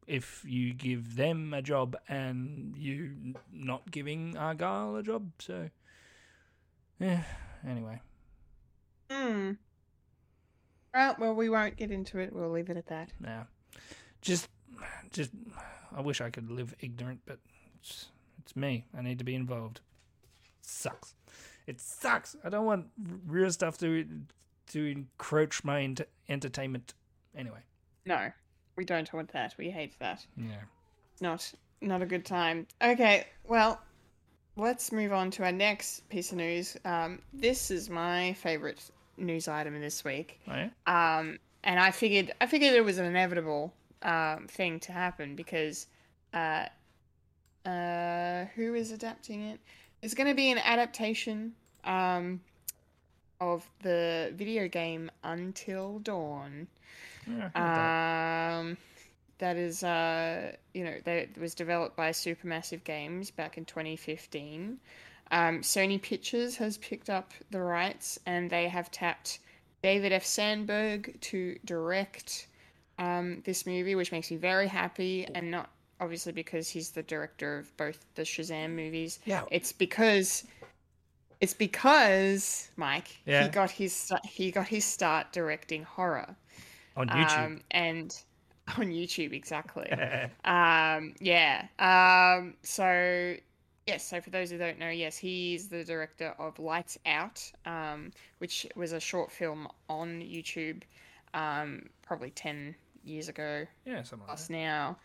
if 0.07 0.43
you 0.45 0.73
give 0.73 1.15
them 1.15 1.53
a 1.53 1.61
job 1.61 1.95
and 2.07 2.75
you 2.77 3.35
not 3.51 3.89
giving 3.91 4.37
Argyle 4.37 4.95
a 4.95 5.03
job. 5.03 5.31
So, 5.39 5.69
yeah. 6.99 7.23
Anyway, 7.65 8.01
Hmm. 9.09 9.51
Right, 10.93 11.17
well, 11.17 11.33
we 11.33 11.49
won't 11.49 11.75
get 11.77 11.91
into 11.91 12.19
it. 12.19 12.33
We'll 12.33 12.51
leave 12.51 12.69
it 12.69 12.77
at 12.77 12.87
that. 12.87 13.13
now, 13.19 13.47
just, 14.21 14.47
just, 15.11 15.31
I 15.95 16.01
wish 16.01 16.21
I 16.21 16.29
could 16.29 16.49
live 16.51 16.73
ignorant, 16.79 17.21
but 17.25 17.39
it's, 17.79 18.07
it's 18.39 18.55
me. 18.55 18.85
I 18.97 19.01
need 19.01 19.19
to 19.19 19.23
be 19.25 19.35
involved. 19.35 19.79
Sucks. 20.61 21.13
It 21.67 21.79
sucks. 21.79 22.35
I 22.43 22.49
don't 22.49 22.65
want 22.65 22.87
real 23.27 23.51
stuff 23.51 23.77
to 23.79 24.05
to 24.71 24.85
encroach 24.85 25.63
my 25.63 25.81
ent- 25.81 26.07
entertainment. 26.29 26.93
Anyway, 27.37 27.59
No, 28.05 28.31
we 28.75 28.85
don't 28.85 29.11
want 29.13 29.31
that. 29.33 29.55
We 29.57 29.69
hate 29.69 29.97
that. 29.99 30.25
yeah. 30.37 30.61
Not 31.21 31.51
not 31.81 32.01
a 32.01 32.05
good 32.05 32.25
time. 32.25 32.67
Okay, 32.81 33.25
well, 33.45 33.81
let's 34.55 34.91
move 34.91 35.11
on 35.13 35.31
to 35.31 35.43
our 35.43 35.51
next 35.51 36.07
piece 36.09 36.31
of 36.31 36.37
news. 36.37 36.77
Um, 36.85 37.21
this 37.33 37.71
is 37.71 37.89
my 37.89 38.33
favorite 38.33 38.81
news 39.17 39.47
item 39.47 39.79
this 39.81 40.03
week. 40.05 40.39
Oh, 40.47 40.53
yeah? 40.55 40.69
Um, 41.19 41.39
and 41.63 41.79
I 41.79 41.91
figured 41.91 42.33
I 42.41 42.47
figured 42.47 42.73
it 42.73 42.83
was 42.83 42.97
an 42.97 43.05
inevitable 43.05 43.73
um, 44.01 44.47
thing 44.47 44.79
to 44.81 44.91
happen 44.91 45.35
because 45.35 45.87
uh, 46.33 46.65
uh, 47.65 48.45
who 48.55 48.73
is 48.73 48.91
adapting 48.91 49.41
it? 49.41 49.59
There's 50.01 50.13
going 50.13 50.27
to 50.27 50.35
be 50.35 50.51
an 50.51 50.57
adaptation 50.57 51.53
um, 51.85 52.41
of 53.39 53.69
the 53.81 54.33
video 54.35 54.67
game 54.67 55.09
Until 55.23 55.99
Dawn. 55.99 56.67
Yeah, 57.27 57.49
that. 57.55 58.59
Um, 58.59 58.77
that 59.39 59.57
is, 59.57 59.83
uh, 59.83 60.53
you 60.73 60.83
know, 60.83 60.95
that 61.05 61.37
was 61.37 61.53
developed 61.53 61.95
by 61.95 62.11
Supermassive 62.11 62.83
Games 62.83 63.31
back 63.31 63.57
in 63.57 63.65
2015. 63.65 64.79
Um, 65.31 65.61
Sony 65.61 66.01
Pictures 66.01 66.57
has 66.57 66.77
picked 66.77 67.09
up 67.09 67.33
the 67.49 67.61
rights, 67.61 68.19
and 68.25 68.49
they 68.49 68.67
have 68.67 68.91
tapped 68.91 69.39
David 69.83 70.13
F. 70.13 70.23
Sandberg 70.25 71.19
to 71.21 71.59
direct 71.65 72.47
um, 72.97 73.41
this 73.45 73.65
movie, 73.67 73.95
which 73.95 74.11
makes 74.11 74.31
me 74.31 74.37
very 74.37 74.67
happy, 74.67 75.27
and 75.35 75.51
not 75.51 75.69
obviously 75.99 76.31
because 76.31 76.69
he's 76.69 76.89
the 76.91 77.03
director 77.03 77.59
of 77.59 77.75
both 77.77 78.03
the 78.15 78.23
Shazam 78.23 78.71
movies. 78.71 79.19
Yeah. 79.25 79.43
it's 79.51 79.71
because 79.71 80.45
it's 81.41 81.53
because 81.53 82.69
Mike 82.77 83.17
Yeah. 83.25 83.43
he 83.43 83.49
got 83.49 83.69
his 83.69 84.11
he 84.25 84.51
got 84.51 84.67
his 84.67 84.85
start 84.85 85.31
directing 85.33 85.83
horror 85.83 86.33
on 86.95 87.09
YouTube. 87.09 87.45
um, 87.45 87.61
and 87.71 88.17
on 88.77 88.85
YouTube 88.85 89.33
exactly. 89.33 89.91
um, 90.45 91.13
yeah. 91.19 91.65
Um, 91.79 92.53
so 92.63 93.35
yes. 93.87 94.07
So 94.07 94.21
for 94.21 94.29
those 94.29 94.51
who 94.51 94.57
don't 94.57 94.79
know, 94.79 94.89
yes, 94.89 95.17
he's 95.17 95.69
the 95.69 95.83
director 95.83 96.33
of 96.39 96.59
Lights 96.59 96.97
Out, 97.05 97.51
um, 97.65 98.11
which 98.39 98.67
was 98.75 98.91
a 98.91 98.99
short 98.99 99.31
film 99.31 99.67
on 99.89 100.21
YouTube, 100.21 100.83
um, 101.33 101.89
probably 102.03 102.31
ten 102.31 102.75
years 103.03 103.27
ago 103.27 103.65
yeah, 103.85 104.01
something 104.03 104.19
like 104.19 104.27
plus 104.27 104.47
that. 104.47 104.53
now. 104.53 104.97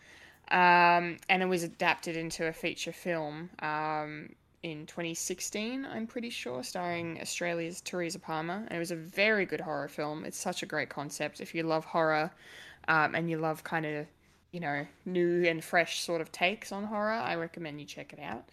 Um, 0.51 1.17
and 1.29 1.43
it 1.43 1.47
was 1.47 1.63
adapted 1.63 2.15
into 2.15 2.47
a 2.47 2.53
feature 2.53 2.91
film. 2.91 3.49
Um, 3.59 4.29
in 4.63 4.85
2016, 4.87 5.85
I'm 5.85 6.07
pretty 6.07 6.29
sure, 6.29 6.63
starring 6.63 7.19
Australia's 7.21 7.81
Teresa 7.81 8.19
Palmer. 8.19 8.65
And 8.67 8.71
it 8.71 8.79
was 8.79 8.91
a 8.91 8.95
very 8.95 9.45
good 9.45 9.61
horror 9.61 9.87
film. 9.87 10.25
It's 10.25 10.37
such 10.37 10.63
a 10.63 10.65
great 10.65 10.89
concept. 10.89 11.39
If 11.39 11.53
you 11.55 11.63
love 11.63 11.85
horror 11.85 12.31
um, 12.87 13.15
and 13.15 13.29
you 13.29 13.37
love 13.37 13.63
kind 13.63 13.85
of, 13.85 14.07
you 14.51 14.59
know, 14.59 14.85
new 15.05 15.45
and 15.45 15.63
fresh 15.63 16.01
sort 16.01 16.19
of 16.19 16.31
takes 16.31 16.71
on 16.71 16.83
horror, 16.83 17.11
I 17.11 17.35
recommend 17.35 17.79
you 17.79 17.85
check 17.85 18.11
it 18.11 18.19
out. 18.19 18.49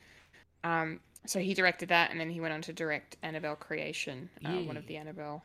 Um, 0.66 1.00
so 1.26 1.40
he 1.40 1.54
directed 1.54 1.88
that, 1.88 2.10
and 2.10 2.20
then 2.20 2.30
he 2.30 2.40
went 2.40 2.54
on 2.54 2.62
to 2.62 2.72
direct 2.72 3.16
Annabelle 3.22 3.56
Creation, 3.56 4.30
uh, 4.44 4.50
one 4.50 4.76
of 4.76 4.86
the 4.86 4.96
Annabelle 4.96 5.42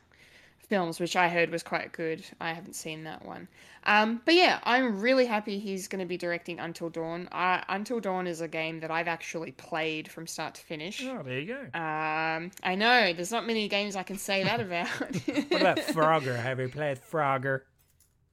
films, 0.72 1.00
which 1.02 1.16
I 1.18 1.28
heard 1.28 1.50
was 1.52 1.64
quite 1.64 1.92
good. 1.92 2.24
I 2.40 2.54
haven't 2.54 2.76
seen 2.76 3.04
that 3.04 3.26
one. 3.26 3.48
Um, 3.84 4.22
but 4.24 4.36
yeah, 4.36 4.60
I'm 4.64 5.02
really 5.02 5.26
happy 5.26 5.60
he's 5.60 5.88
going 5.90 6.00
to 6.00 6.06
be 6.06 6.18
directing 6.18 6.60
Until 6.60 6.90
Dawn. 6.90 7.28
Uh, 7.32 7.62
Until 7.68 8.00
Dawn 8.00 8.26
is 8.26 8.40
a 8.42 8.48
game 8.48 8.80
that 8.80 8.90
I've 8.90 9.10
actually 9.10 9.52
played 9.52 10.10
from 10.10 10.28
start 10.28 10.56
to 10.56 10.62
finish. 10.62 11.04
Oh, 11.06 11.24
there 11.24 11.40
you 11.40 11.48
go. 11.48 11.60
Um, 11.78 12.52
I 12.64 12.76
know 12.76 13.12
there's 13.12 13.32
not 13.32 13.46
many 13.46 13.68
games 13.68 13.96
I 13.98 14.04
can 14.04 14.18
say 14.18 14.44
that 14.44 14.60
about. 14.68 14.88
what 15.50 15.62
about 15.62 15.78
Frogger? 15.80 16.42
Have 16.42 16.60
you 16.60 16.70
played 16.70 17.00
Frogger? 17.02 17.62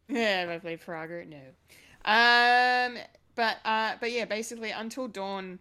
Yeah, 0.09 0.41
have 0.43 0.51
I 0.51 0.59
played 0.59 0.81
Frogger? 0.81 1.27
No. 1.27 1.41
Um, 2.05 2.99
but 3.35 3.57
uh, 3.65 3.95
but 4.01 4.13
yeah, 4.13 4.27
basically 4.27 4.71
Until 4.71 5.09
Dawn. 5.09 5.59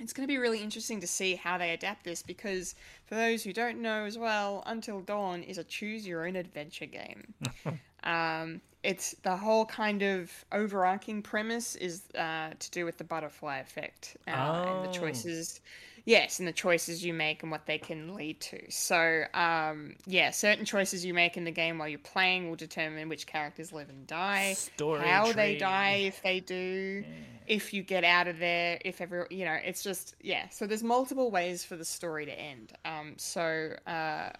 It's 0.00 0.12
going 0.12 0.26
to 0.26 0.32
be 0.32 0.38
really 0.38 0.62
interesting 0.62 1.00
to 1.00 1.06
see 1.06 1.36
how 1.36 1.58
they 1.58 1.70
adapt 1.72 2.04
this 2.04 2.22
because, 2.22 2.74
for 3.06 3.14
those 3.14 3.44
who 3.44 3.52
don't 3.52 3.80
know 3.82 4.04
as 4.04 4.18
well, 4.18 4.62
Until 4.66 5.00
Dawn 5.00 5.42
is 5.42 5.58
a 5.58 5.64
choose 5.64 6.06
your 6.06 6.26
own 6.26 6.36
adventure 6.36 6.86
game. 6.86 7.34
um, 8.04 8.60
it's 8.82 9.14
the 9.22 9.36
whole 9.36 9.66
kind 9.66 10.02
of 10.02 10.32
overarching 10.52 11.22
premise 11.22 11.76
is 11.76 12.04
uh, 12.14 12.50
to 12.58 12.70
do 12.70 12.84
with 12.84 12.98
the 12.98 13.04
butterfly 13.04 13.58
effect 13.58 14.16
uh, 14.26 14.60
and 14.64 14.82
the 14.82 14.88
Oh. 14.88 14.90
choices. 14.90 15.60
Yes, 16.04 16.38
and 16.38 16.48
the 16.48 16.52
choices 16.52 17.04
you 17.04 17.12
make 17.12 17.42
and 17.42 17.50
what 17.50 17.66
they 17.66 17.78
can 17.78 18.14
lead 18.14 18.40
to. 18.40 18.70
So, 18.70 19.24
um, 19.34 19.94
yeah, 20.06 20.30
certain 20.30 20.64
choices 20.64 21.04
you 21.04 21.14
make 21.14 21.36
in 21.36 21.44
the 21.44 21.50
game 21.50 21.78
while 21.78 21.88
you're 21.88 21.98
playing 21.98 22.48
will 22.48 22.56
determine 22.56 23.08
which 23.08 23.26
characters 23.26 23.72
live 23.72 23.88
and 23.88 24.06
die, 24.06 24.54
Story 24.54 25.00
how 25.00 25.32
they 25.32 25.56
die 25.56 26.02
if 26.06 26.22
they 26.22 26.40
do, 26.40 27.04
if 27.46 27.74
you 27.74 27.82
get 27.82 28.04
out 28.04 28.28
of 28.28 28.38
there, 28.38 28.78
if 28.84 29.00
every, 29.00 29.24
you 29.30 29.44
know, 29.44 29.58
it's 29.64 29.82
just 29.82 30.14
yeah. 30.20 30.48
So 30.50 30.66
there's 30.66 30.82
multiple 30.82 31.30
ways 31.30 31.64
for 31.64 31.76
the 31.76 31.84
story 31.84 32.26
to 32.26 32.32
end. 32.32 32.72
Um, 32.84 33.14
so 33.16 33.74
uh, 33.86 34.30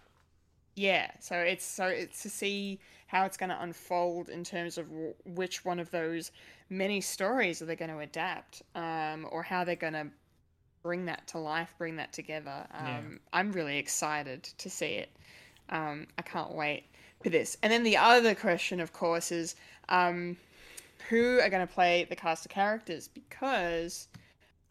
yeah, 0.76 1.10
so 1.18 1.36
it's 1.36 1.64
so 1.64 1.86
it's 1.86 2.22
to 2.22 2.30
see 2.30 2.78
how 3.06 3.24
it's 3.24 3.36
going 3.36 3.50
to 3.50 3.60
unfold 3.60 4.28
in 4.28 4.44
terms 4.44 4.78
of 4.78 4.88
w- 4.88 5.14
which 5.26 5.64
one 5.64 5.80
of 5.80 5.90
those 5.90 6.30
many 6.68 7.00
stories 7.00 7.60
are 7.60 7.64
they 7.64 7.74
going 7.74 7.90
to 7.90 7.98
adapt, 7.98 8.62
um, 8.76 9.26
or 9.30 9.42
how 9.42 9.64
they're 9.64 9.74
going 9.74 9.92
to 9.94 10.06
bring 10.82 11.06
that 11.06 11.26
to 11.28 11.38
life, 11.38 11.74
bring 11.78 11.96
that 11.96 12.12
together. 12.12 12.66
Um, 12.72 12.86
Yeah. 12.86 13.00
I'm 13.32 13.52
really 13.52 13.78
excited 13.78 14.44
to 14.44 14.70
see 14.70 14.94
it. 14.94 15.10
Um, 15.68 16.06
I 16.18 16.22
can't 16.22 16.52
wait 16.52 16.84
for 17.22 17.30
this. 17.30 17.56
And 17.62 17.72
then 17.72 17.82
the 17.82 17.96
other 17.96 18.34
question, 18.34 18.80
of 18.80 18.92
course, 18.92 19.30
is 19.30 19.54
um, 19.88 20.36
who 21.08 21.38
are 21.40 21.48
going 21.48 21.66
to 21.66 21.72
play 21.72 22.06
the 22.08 22.16
cast 22.16 22.44
of 22.44 22.50
characters 22.50 23.08
because 23.08 24.08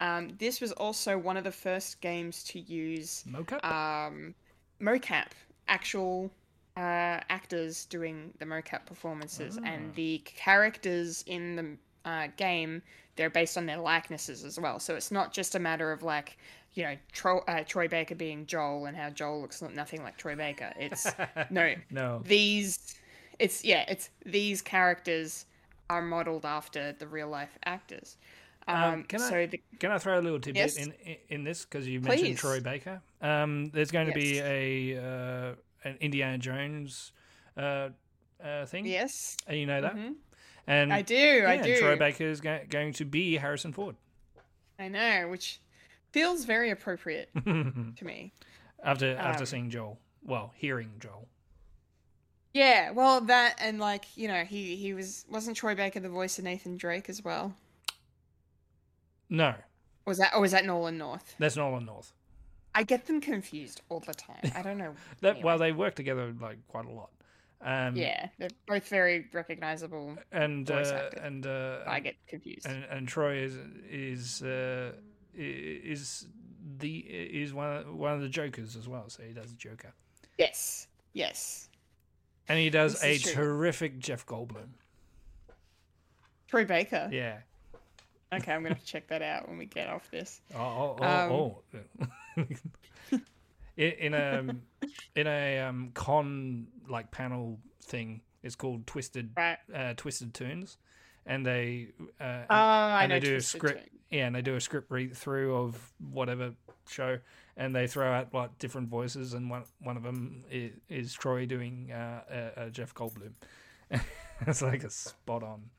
um, 0.00 0.30
this 0.38 0.60
was 0.60 0.72
also 0.72 1.16
one 1.18 1.36
of 1.36 1.44
the 1.44 1.52
first 1.52 2.00
games 2.00 2.42
to 2.44 2.60
use 2.60 3.24
Mocap? 3.28 3.64
um, 3.64 4.34
mocap, 4.80 5.28
actual 5.68 6.30
uh, 6.76 7.20
actors 7.28 7.84
doing 7.86 8.32
the 8.38 8.44
mocap 8.46 8.86
performances, 8.86 9.58
and 9.64 9.94
the 9.94 10.18
characters 10.24 11.22
in 11.26 11.56
the 11.56 12.10
uh, 12.10 12.28
game 12.36 12.80
they're 13.20 13.28
based 13.28 13.58
on 13.58 13.66
their 13.66 13.76
likenesses 13.76 14.44
as 14.46 14.58
well. 14.58 14.80
So 14.80 14.94
it's 14.94 15.10
not 15.10 15.30
just 15.34 15.54
a 15.54 15.58
matter 15.58 15.92
of 15.92 16.02
like 16.02 16.38
you 16.72 16.84
know 16.84 16.96
Tro- 17.12 17.44
uh, 17.46 17.64
Troy 17.66 17.86
Baker 17.86 18.14
being 18.14 18.46
Joel 18.46 18.86
and 18.86 18.96
how 18.96 19.10
Joel 19.10 19.42
looks 19.42 19.60
nothing 19.60 20.02
like 20.02 20.16
Troy 20.16 20.34
Baker. 20.36 20.72
It's 20.78 21.06
no, 21.50 21.74
No. 21.90 22.22
these 22.24 22.94
it's 23.38 23.62
yeah 23.62 23.84
it's 23.88 24.08
these 24.24 24.62
characters 24.62 25.44
are 25.90 26.00
modeled 26.00 26.46
after 26.46 26.92
the 26.92 27.06
real 27.06 27.28
life 27.28 27.58
actors. 27.66 28.16
Um, 28.66 28.76
Um, 28.94 29.04
can 29.04 29.20
I- 29.20 29.46
the, 29.46 29.60
Can 29.78 29.90
I 29.92 29.98
throw 29.98 30.18
a 30.18 30.22
little 30.22 30.40
tidbit 30.40 30.56
Yes. 30.74 30.76
in, 30.78 30.94
in 31.28 31.44
this 31.44 31.64
because 31.66 31.86
you 31.86 32.00
mentioned 32.00 32.20
Please. 32.28 32.40
Troy 32.40 32.60
Baker? 32.60 33.02
Um, 33.20 33.68
there's 33.74 33.90
going 33.90 34.06
to 34.06 34.14
be 34.14 34.38
a 34.38 34.96
uh, 34.96 35.54
an 35.84 35.98
Indiana 36.00 36.38
Jones 36.38 37.12
uh, 37.58 37.88
uh, 38.42 38.64
thing. 38.66 38.86
yes, 38.86 39.36
and 39.46 39.58
you 39.58 39.66
know 39.66 39.82
that. 39.82 39.94
Mhm. 39.94 40.14
And 40.70 40.92
I 40.92 41.02
do, 41.02 41.14
yeah, 41.14 41.48
I 41.48 41.54
and 41.54 41.64
do. 41.64 41.76
Troy 41.78 41.96
Baker 41.96 42.24
is 42.24 42.40
go- 42.40 42.60
going 42.68 42.92
to 42.94 43.04
be 43.04 43.36
Harrison 43.36 43.72
Ford 43.72 43.96
I 44.78 44.88
know, 44.88 45.28
which 45.28 45.60
feels 46.12 46.44
very 46.44 46.70
appropriate 46.70 47.28
to 47.44 48.04
me. 48.04 48.32
after 48.82 49.16
after 49.16 49.42
Um, 49.42 49.46
seeing 49.46 49.70
Joel. 49.70 49.98
Well, 50.22 50.52
hearing 50.56 50.92
Joel. 51.00 51.26
Yeah, 52.54 52.90
well, 52.92 53.20
that 53.22 53.56
and 53.60 53.78
like 53.78 54.06
you 54.16 54.28
know, 54.28 54.44
he 54.44 54.76
he 54.76 54.94
was 54.94 55.24
wasn't 55.28 55.56
Troy 55.56 55.74
Baker 55.74 56.00
the 56.00 56.08
voice 56.08 56.38
of 56.38 56.44
Nathan 56.44 56.76
Drake 56.76 57.08
as 57.08 57.22
well? 57.24 57.54
No, 59.28 59.54
Was 60.06 60.18
that 60.18 60.32
or 60.34 60.40
was 60.40 60.52
that 60.52 60.64
Nolan 60.64 60.98
North? 60.98 61.34
that's 61.38 61.56
Nolan 61.56 61.84
North. 61.86 62.12
I 62.74 62.82
get 62.84 63.06
them 63.06 63.20
confused 63.20 63.80
all 63.88 64.00
the 64.00 64.14
time. 64.14 64.52
I 64.54 64.62
don't 64.62 64.78
know. 64.78 64.94
That 65.20 65.30
Anyway. 65.30 65.44
well, 65.44 65.58
they 65.58 65.72
work 65.72 65.94
together 65.94 66.32
like 66.40 66.58
quite 66.68 66.86
a 66.86 66.90
lot. 66.90 67.10
Um, 67.62 67.94
yeah, 67.94 68.28
they're 68.38 68.48
both 68.66 68.88
very 68.88 69.26
recognizable. 69.32 70.16
and 70.32 70.70
uh, 70.70 71.10
and 71.22 71.46
uh, 71.46 71.80
I 71.86 72.00
get 72.00 72.16
confused. 72.26 72.66
and 72.66 72.84
and 72.84 73.06
Troy 73.06 73.36
is 73.36 73.56
is 73.90 74.42
uh, 74.42 74.92
is 75.34 76.26
the 76.78 76.98
is 76.98 77.52
one 77.52 77.76
of, 77.76 77.94
one 77.94 78.12
of 78.14 78.20
the 78.22 78.28
Jokers 78.28 78.76
as 78.76 78.88
well. 78.88 79.08
So 79.08 79.22
he 79.22 79.34
does 79.34 79.52
Joker, 79.52 79.92
yes, 80.38 80.86
yes. 81.12 81.68
and 82.48 82.58
he 82.58 82.70
does 82.70 83.00
This 83.00 83.28
a 83.28 83.32
terrific 83.34 83.98
Jeff 83.98 84.24
Goldblum. 84.24 84.70
Troy 86.48 86.64
Baker. 86.64 87.08
Yeah. 87.12 87.38
Okay, 88.32 88.52
I'm 88.52 88.62
gonna 88.62 88.74
have 88.74 88.80
to 88.82 88.86
check 88.86 89.08
that 89.08 89.22
out 89.22 89.48
when 89.48 89.58
we 89.58 89.66
get 89.66 89.88
off 89.88 90.10
this. 90.10 90.40
Oh, 90.54 90.96
oh, 90.98 91.04
Um, 91.04 91.32
oh. 91.32 91.62
oh. 92.38 92.44
in, 93.80 94.12
in 94.12 94.14
a 94.14 94.54
in 95.16 95.26
a 95.26 95.58
um, 95.60 95.90
con 95.94 96.66
like 96.88 97.10
panel 97.10 97.58
thing, 97.82 98.20
it's 98.42 98.54
called 98.54 98.86
Twisted 98.86 99.30
Right. 99.36 99.58
uh, 99.74 99.94
Twisted 99.96 100.34
Tunes, 100.34 100.76
and 101.26 101.44
they 101.46 101.88
uh, 102.20 102.42
Oh, 102.50 102.54
I 102.54 103.02
and 103.04 103.10
know 103.10 103.16
they 103.16 103.26
do 103.26 103.36
a 103.36 103.40
script. 103.40 103.78
Tunes. 103.78 103.88
Yeah, 104.10 104.26
and 104.26 104.34
they 104.34 104.42
do 104.42 104.56
a 104.56 104.60
script 104.60 104.90
read 104.90 105.16
through 105.16 105.54
of 105.56 105.92
whatever 106.12 106.52
show, 106.88 107.18
and 107.56 107.74
they 107.74 107.86
throw 107.86 108.10
out 108.12 108.34
like 108.34 108.58
different 108.58 108.88
voices, 108.88 109.34
and 109.34 109.48
one 109.48 109.62
one 109.80 109.96
of 109.96 110.02
them 110.02 110.44
is, 110.50 110.72
is 110.88 111.14
Troy 111.14 111.46
doing 111.46 111.92
uh, 111.92 112.68
Jeff 112.70 112.92
Goldblum. 112.94 113.32
it's 114.46 114.62
like 114.62 114.84
a 114.84 114.90
spot 114.90 115.42
on, 115.42 115.70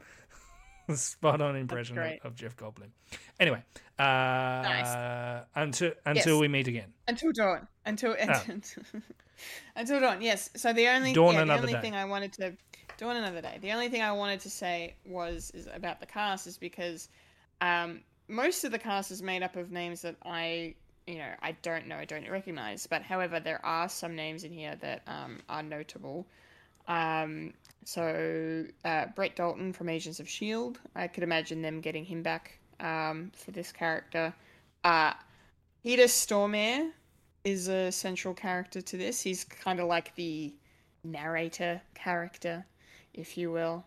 spot 0.98 1.42
on 1.42 1.56
impression 1.56 1.98
of, 2.24 2.36
Jeff 2.36 2.56
Goldblum. 2.56 2.90
Anyway, 3.40 3.64
uh, 4.00 5.42
until 5.56 5.92
until 6.06 6.34
Yes. 6.34 6.42
we 6.42 6.48
meet 6.48 6.68
again. 6.68 6.94
Until 7.08 7.32
dawn. 7.32 7.68
Until 7.86 8.16
until 9.76 10.00
dawn. 10.00 10.22
Yes. 10.22 10.50
So 10.56 10.74
the 10.74 10.88
only. 10.88 11.14
Dawn 11.14 11.34
yeah, 11.34 11.46
the 11.46 11.54
only 11.54 11.74
day. 11.74 11.82
thing 11.82 11.96
I 11.96 12.06
wanted 12.06 12.34
to 12.34 12.54
dawn 12.98 13.16
another 13.16 13.42
day. 13.42 13.58
The 13.62 13.72
only 13.72 13.90
thing 13.90 14.02
I 14.02 14.12
wanted 14.12 14.40
to 14.42 14.50
say 14.50 14.96
was 15.06 15.52
is 15.54 15.68
about 15.74 16.00
the 16.00 16.06
cast 16.06 16.48
is 16.48 16.58
because 16.58 17.10
um, 17.60 18.02
most 18.28 18.64
of 18.64 18.72
the 18.72 18.80
cast 18.80 19.12
is 19.12 19.22
made 19.22 19.44
up 19.44 19.56
of 19.56 19.72
names 19.72 20.02
that 20.04 20.16
I 20.24 20.76
you 21.08 21.18
know 21.18 21.32
I 21.42 21.54
don't 21.64 21.88
know 21.88 21.98
I 21.98 22.06
don't 22.06 22.30
recognize. 22.30 22.88
But 22.88 23.02
however, 23.02 23.40
there 23.40 23.64
are 23.66 23.90
some 23.90 24.16
names 24.16 24.44
in 24.44 24.54
here 24.54 24.76
that 24.82 25.02
um, 25.08 25.40
are 25.50 25.64
notable. 25.64 26.28
Um, 26.88 27.54
so 27.84 28.66
uh, 28.86 29.06
Brett 29.16 29.36
Dalton 29.36 29.74
from 29.74 29.90
Agents 29.90 30.20
of 30.20 30.30
Shield. 30.30 30.80
I 30.96 31.08
could 31.08 31.24
imagine 31.24 31.62
them 31.62 31.82
getting 31.82 32.06
him 32.06 32.22
back 32.22 32.60
um, 32.80 33.32
for 33.36 33.52
this 33.52 33.72
character. 33.72 34.34
Uh, 34.84 35.14
Peter 35.84 36.04
Stormare 36.04 36.92
is 37.44 37.68
a 37.68 37.92
central 37.92 38.34
character 38.34 38.82
to 38.82 38.98
this. 38.98 39.22
He's 39.22 39.44
kind 39.44 39.80
of 39.80 39.88
like 39.88 40.14
the 40.16 40.54
narrator 41.04 41.82
character, 41.96 42.66
if 43.14 43.38
you 43.38 43.52
will. 43.52 43.84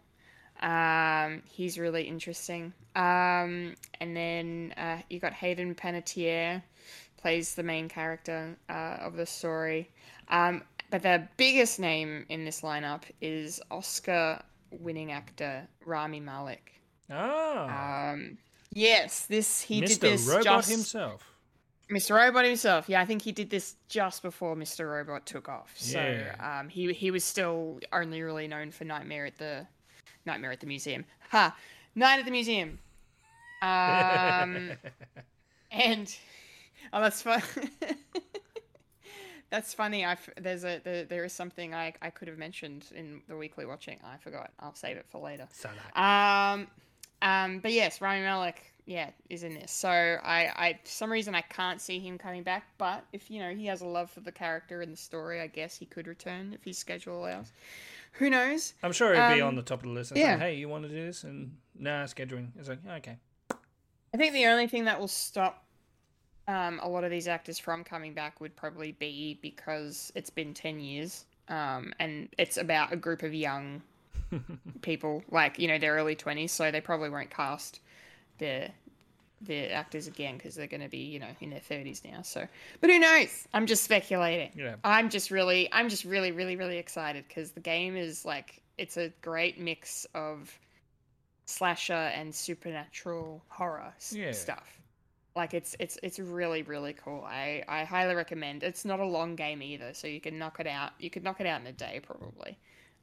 Um, 0.60 1.42
he's 1.50 1.78
really 1.78 2.04
interesting. 2.04 2.72
Um, 2.96 3.74
and 4.00 4.16
then 4.16 4.74
uh, 4.76 4.98
you 5.10 5.20
got 5.20 5.32
Hayden 5.32 5.74
Panettiere, 5.74 6.62
plays 7.16 7.54
the 7.54 7.62
main 7.62 7.88
character 7.88 8.56
uh, 8.68 8.96
of 9.00 9.16
the 9.16 9.26
story. 9.26 9.90
Um, 10.28 10.62
but 10.94 11.02
the 11.02 11.26
biggest 11.36 11.80
name 11.80 12.24
in 12.28 12.44
this 12.44 12.60
lineup 12.60 13.02
is 13.20 13.60
Oscar-winning 13.70 15.10
actor 15.10 15.66
Rami 15.84 16.20
Malek. 16.20 16.72
Oh, 17.10 17.66
Um, 17.68 18.38
yes, 18.72 19.26
this 19.26 19.60
he 19.60 19.82
Mr. 19.82 19.86
did 19.88 20.00
this 20.00 20.26
Robot 20.28 20.44
just 20.44 20.70
himself. 20.70 21.24
Mr. 21.90 22.14
Robot 22.14 22.44
himself. 22.44 22.88
Yeah, 22.88 23.00
I 23.00 23.06
think 23.06 23.22
he 23.22 23.32
did 23.32 23.50
this 23.50 23.74
just 23.88 24.22
before 24.22 24.54
Mr. 24.54 24.88
Robot 24.88 25.26
took 25.26 25.48
off. 25.48 25.72
So 25.76 26.00
Yeah. 26.00 26.60
um, 26.60 26.68
he 26.68 26.92
he 26.92 27.10
was 27.10 27.24
still 27.24 27.80
only 27.92 28.22
really 28.22 28.46
known 28.46 28.70
for 28.70 28.84
Nightmare 28.84 29.26
at 29.26 29.36
the 29.36 29.66
Nightmare 30.24 30.52
at 30.52 30.60
the 30.60 30.66
Museum. 30.66 31.04
Ha! 31.30 31.56
Night 31.96 32.20
at 32.20 32.24
the 32.24 32.30
Museum. 32.30 32.78
Um, 33.62 34.72
and 35.70 36.14
oh, 36.92 37.00
that's 37.00 37.22
fun. 37.22 37.42
that's 39.54 39.72
funny. 39.72 40.04
I 40.04 40.16
there's 40.36 40.64
a 40.64 40.80
there, 40.82 41.04
there 41.04 41.24
is 41.24 41.32
something 41.32 41.74
I 41.74 41.94
I 42.02 42.10
could 42.10 42.26
have 42.26 42.38
mentioned 42.38 42.86
in 42.94 43.22
the 43.28 43.36
weekly 43.36 43.64
watching. 43.64 43.98
I 44.04 44.16
forgot. 44.16 44.50
I'll 44.58 44.74
save 44.74 44.96
it 44.96 45.06
for 45.08 45.20
later. 45.20 45.46
So 45.52 45.68
that. 45.94 46.00
Um, 46.00 46.66
um, 47.22 47.60
but 47.60 47.72
yes, 47.72 48.00
Rami 48.00 48.20
Malek, 48.20 48.72
yeah, 48.84 49.10
is 49.30 49.44
in 49.44 49.54
this. 49.54 49.70
So 49.70 49.88
I, 49.88 50.50
I, 50.56 50.80
for 50.82 50.90
some 50.90 51.10
reason, 51.10 51.34
I 51.34 51.40
can't 51.40 51.80
see 51.80 52.00
him 52.00 52.18
coming 52.18 52.42
back. 52.42 52.66
But 52.78 53.04
if 53.12 53.30
you 53.30 53.40
know 53.40 53.54
he 53.54 53.66
has 53.66 53.80
a 53.80 53.86
love 53.86 54.10
for 54.10 54.20
the 54.20 54.32
character 54.32 54.82
and 54.82 54.92
the 54.92 54.96
story, 54.96 55.40
I 55.40 55.46
guess 55.46 55.76
he 55.76 55.86
could 55.86 56.08
return 56.08 56.52
if 56.52 56.64
his 56.64 56.76
schedule 56.76 57.20
allows. 57.20 57.52
Who 58.14 58.30
knows? 58.30 58.74
I'm 58.82 58.92
sure 58.92 59.14
it'd 59.14 59.34
be 59.36 59.40
Um, 59.40 59.48
on 59.48 59.54
the 59.54 59.62
top 59.62 59.80
of 59.80 59.84
the 59.84 59.94
list. 59.94 60.12
It's 60.12 60.20
yeah. 60.20 60.32
like, 60.32 60.40
hey, 60.40 60.54
you 60.56 60.68
want 60.68 60.84
to 60.84 60.88
do 60.88 61.06
this? 61.06 61.24
And 61.24 61.56
nah, 61.78 62.04
scheduling. 62.04 62.48
It's 62.58 62.68
like, 62.68 62.78
okay. 62.98 63.18
I 63.50 64.16
think 64.16 64.32
the 64.32 64.46
only 64.46 64.68
thing 64.68 64.84
that 64.84 65.00
will 65.00 65.08
stop 65.08 65.63
um, 66.48 66.80
a 66.82 66.88
lot 66.88 67.04
of 67.04 67.10
these 67.10 67.28
actors 67.28 67.58
from 67.58 67.84
coming 67.84 68.12
back 68.14 68.40
would 68.40 68.54
probably 68.56 68.92
be 68.92 69.38
because 69.42 70.12
it's 70.14 70.30
been 70.30 70.54
10 70.54 70.80
years 70.80 71.24
um, 71.48 71.92
and 71.98 72.28
it's 72.38 72.56
about 72.56 72.92
a 72.92 72.96
group 72.96 73.22
of 73.22 73.34
young 73.34 73.82
people, 74.82 75.22
like, 75.30 75.58
you 75.58 75.68
know, 75.68 75.78
their 75.78 75.94
early 75.94 76.16
20s, 76.16 76.50
so 76.50 76.70
they 76.70 76.80
probably 76.80 77.10
won't 77.10 77.30
cast 77.30 77.80
the 78.38 78.68
the 79.40 79.70
actors 79.70 80.06
again 80.06 80.36
because 80.36 80.54
they're 80.54 80.66
going 80.66 80.80
to 80.80 80.88
be, 80.88 80.98
you 80.98 81.18
know, 81.18 81.28
in 81.40 81.50
their 81.50 81.60
30s 81.60 82.02
now. 82.10 82.22
So, 82.22 82.46
but 82.80 82.88
who 82.88 82.98
knows? 82.98 83.46
I'm 83.52 83.66
just 83.66 83.84
speculating. 83.84 84.50
Yeah. 84.56 84.76
I'm 84.84 85.10
just 85.10 85.30
really, 85.30 85.68
I'm 85.70 85.90
just 85.90 86.04
really, 86.04 86.32
really, 86.32 86.56
really 86.56 86.78
excited 86.78 87.24
because 87.28 87.50
the 87.50 87.60
game 87.60 87.94
is 87.94 88.24
like, 88.24 88.62
it's 88.78 88.96
a 88.96 89.10
great 89.20 89.60
mix 89.60 90.06
of 90.14 90.58
slasher 91.44 91.92
and 91.92 92.34
supernatural 92.34 93.42
horror 93.48 93.92
Yeah. 94.10 94.32
stuff. 94.32 94.80
Like 95.36 95.52
it's 95.52 95.74
it's 95.80 95.98
it's 96.02 96.18
really 96.20 96.62
really 96.62 96.92
cool. 96.92 97.24
I 97.26 97.64
I 97.68 97.84
highly 97.84 98.14
recommend. 98.14 98.62
It's 98.62 98.84
not 98.84 99.00
a 99.00 99.04
long 99.04 99.34
game 99.34 99.62
either, 99.62 99.92
so 99.92 100.06
you 100.06 100.20
can 100.20 100.38
knock 100.38 100.60
it 100.60 100.66
out. 100.66 100.92
You 101.00 101.10
could 101.10 101.24
knock 101.24 101.40
it 101.40 101.46
out 101.46 101.60
in 101.60 101.66
a 101.66 101.72
day 101.72 102.00
probably, 102.06 102.56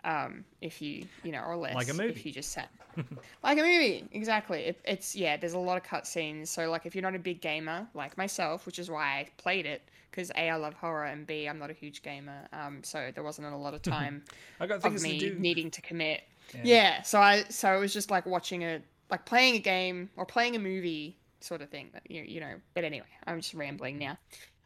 um, 0.05 0.45
if 0.61 0.81
you 0.81 1.05
you 1.23 1.31
know 1.33 1.41
or 1.43 1.57
less. 1.57 1.75
Like 1.75 1.87
a 1.87 1.91
If 1.91 1.97
movie. 1.97 2.21
you 2.23 2.31
just 2.31 2.51
sat 2.53 2.69
like 3.43 3.57
a 3.57 3.61
movie, 3.61 4.07
exactly. 4.13 4.61
It, 4.61 4.79
it's 4.85 5.13
yeah. 5.15 5.35
There's 5.37 5.53
a 5.53 5.59
lot 5.59 5.77
of 5.77 5.83
cutscenes. 5.83 6.47
So 6.47 6.69
like 6.69 6.85
if 6.85 6.95
you're 6.95 7.01
not 7.01 7.15
a 7.15 7.19
big 7.19 7.41
gamer 7.41 7.87
like 7.93 8.17
myself, 8.17 8.65
which 8.65 8.79
is 8.79 8.89
why 8.89 9.03
I 9.19 9.27
played 9.37 9.65
it, 9.65 9.81
because 10.09 10.31
a 10.31 10.49
I 10.49 10.55
love 10.55 10.73
horror 10.75 11.05
and 11.05 11.27
b 11.27 11.47
I'm 11.49 11.59
not 11.59 11.69
a 11.69 11.73
huge 11.73 12.01
gamer. 12.01 12.47
Um, 12.53 12.81
so 12.83 13.11
there 13.13 13.23
wasn't 13.23 13.47
a 13.47 13.57
lot 13.57 13.73
of 13.73 13.81
time 13.83 14.23
I 14.59 14.67
got 14.67 14.81
of 14.83 14.83
things 14.83 15.03
to 15.03 15.07
me 15.09 15.19
do. 15.19 15.35
needing 15.37 15.69
to 15.71 15.81
commit. 15.81 16.21
Yeah. 16.53 16.61
Yeah. 16.63 17.01
so 17.01 17.19
I 17.19 17.43
so 17.49 17.75
it 17.75 17.79
was 17.79 17.93
just 17.93 18.09
like 18.09 18.25
watching 18.25 18.63
a 18.63 18.81
like 19.09 19.25
playing 19.25 19.55
a 19.55 19.59
game 19.59 20.09
or 20.15 20.25
playing 20.25 20.55
a 20.55 20.59
movie 20.59 21.17
sort 21.43 21.61
of 21.61 21.69
thing. 21.69 21.89
That 21.93 22.09
you 22.09 22.21
you 22.23 22.39
know. 22.39 22.55
But 22.73 22.83
anyway, 22.83 23.07
I'm 23.25 23.41
just 23.41 23.53
rambling 23.53 23.97
now. 23.97 24.17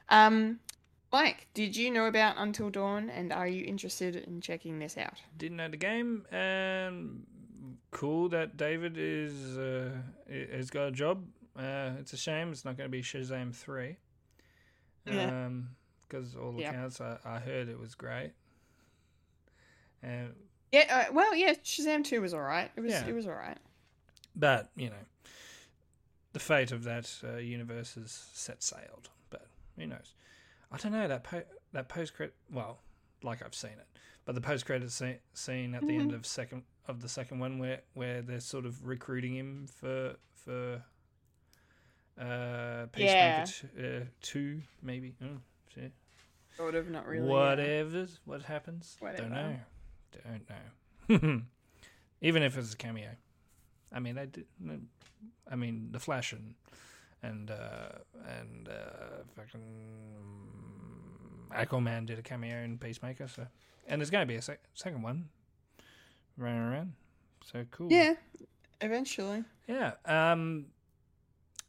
Um, 0.09 0.59
Mike, 1.11 1.47
did 1.53 1.75
you 1.77 1.91
know 1.91 2.05
about 2.07 2.35
Until 2.37 2.69
Dawn, 2.69 3.09
and 3.09 3.31
are 3.31 3.47
you 3.47 3.63
interested 3.65 4.15
in 4.15 4.41
checking 4.41 4.79
this 4.79 4.97
out? 4.97 5.13
Didn't 5.37 5.57
know 5.57 5.69
the 5.69 5.77
game. 5.77 6.25
And 6.31 7.25
cool 7.91 8.27
that 8.29 8.57
David 8.57 8.97
is 8.97 9.57
uh, 9.57 9.91
has 10.51 10.69
got 10.69 10.87
a 10.87 10.91
job. 10.91 11.25
Uh, 11.57 11.91
it's 11.99 12.11
a 12.11 12.17
shame 12.17 12.51
it's 12.51 12.65
not 12.65 12.75
going 12.75 12.89
to 12.89 12.91
be 12.91 13.01
Shazam 13.01 13.55
three. 13.55 13.95
Yeah. 15.05 15.45
Um, 15.45 15.69
because 16.01 16.35
all 16.35 16.53
Yeah. 16.57 16.71
accounts 16.71 16.99
I, 16.99 17.17
I 17.25 17.39
heard 17.39 17.69
it 17.69 17.79
was 17.79 17.95
great. 17.95 18.33
And 20.03 20.33
Yeah. 20.71 21.05
Uh, 21.09 21.13
well, 21.13 21.33
yeah. 21.35 21.53
Shazam 21.63 22.03
Two 22.03 22.21
was 22.21 22.33
all 22.33 22.41
right. 22.41 22.69
It 22.75 22.81
was 22.81 22.91
Yeah. 22.91 23.07
it 23.07 23.13
was 23.15 23.25
all 23.27 23.33
right. 23.33 23.57
but 24.35 24.69
you 24.75 24.89
know, 24.89 25.05
the 26.35 26.39
fate 26.39 26.73
of 26.73 26.83
that 26.83 27.09
uh, 27.23 27.37
universe 27.37 27.95
is 27.95 28.11
set 28.33 28.61
sailed. 28.61 29.07
But 29.29 29.47
who 29.79 29.87
knows? 29.87 30.13
I 30.69 30.75
don't 30.75 30.91
know 30.91 31.07
that 31.07 31.23
po- 31.23 31.43
that 31.71 31.87
post 31.87 32.13
credit. 32.13 32.35
Well, 32.51 32.79
like 33.23 33.41
I've 33.41 33.55
seen 33.55 33.71
it, 33.71 33.87
but 34.25 34.35
the 34.35 34.41
post 34.41 34.65
credit 34.65 34.91
scene, 34.91 35.19
scene 35.33 35.73
at 35.73 35.87
the 35.87 35.95
end 35.95 36.11
of 36.11 36.25
second 36.25 36.63
of 36.89 37.01
the 37.01 37.07
second 37.07 37.39
one, 37.39 37.57
where 37.57 37.79
where 37.93 38.21
they're 38.21 38.41
sort 38.41 38.65
of 38.65 38.85
recruiting 38.85 39.33
him 39.33 39.67
for 39.79 40.15
for 40.33 40.83
uh, 42.19 42.85
Yeah. 42.97 43.45
T- 43.45 43.67
uh, 43.81 43.99
two, 44.21 44.61
maybe. 44.83 45.15
Oh, 45.23 45.37
shit. 45.73 45.93
Sort 46.57 46.75
of, 46.75 46.89
not 46.89 47.07
really. 47.07 47.29
Whatever. 47.29 48.07
What 48.25 48.41
happens? 48.41 48.97
Don't 49.21 49.31
know. 49.31 49.55
Don't 51.07 51.29
know. 51.31 51.41
Even 52.21 52.43
if 52.43 52.57
it's 52.57 52.73
a 52.73 52.77
cameo. 52.77 53.11
I 53.93 53.99
mean, 54.01 54.15
they 54.15 54.25
did. 54.25 54.45
I 55.49 55.55
mean, 55.55 55.89
the 55.91 55.99
Flash 55.99 56.33
and 56.33 56.55
and 57.23 57.51
uh, 57.51 57.89
and 58.39 58.69
uh, 58.69 59.23
fucking 59.35 59.61
Aquaman 61.51 62.05
did 62.05 62.19
a 62.19 62.21
cameo 62.21 62.63
in 62.63 62.77
Peacemaker. 62.77 63.27
So, 63.27 63.47
and 63.87 64.01
there's 64.01 64.09
going 64.09 64.23
to 64.27 64.31
be 64.31 64.35
a 64.37 64.41
sec- 64.41 64.63
second 64.73 65.01
one 65.01 65.29
running 66.37 66.59
around. 66.59 66.93
So 67.43 67.65
cool. 67.71 67.91
Yeah. 67.91 68.15
Eventually. 68.81 69.43
Yeah. 69.67 69.93
Um, 70.05 70.65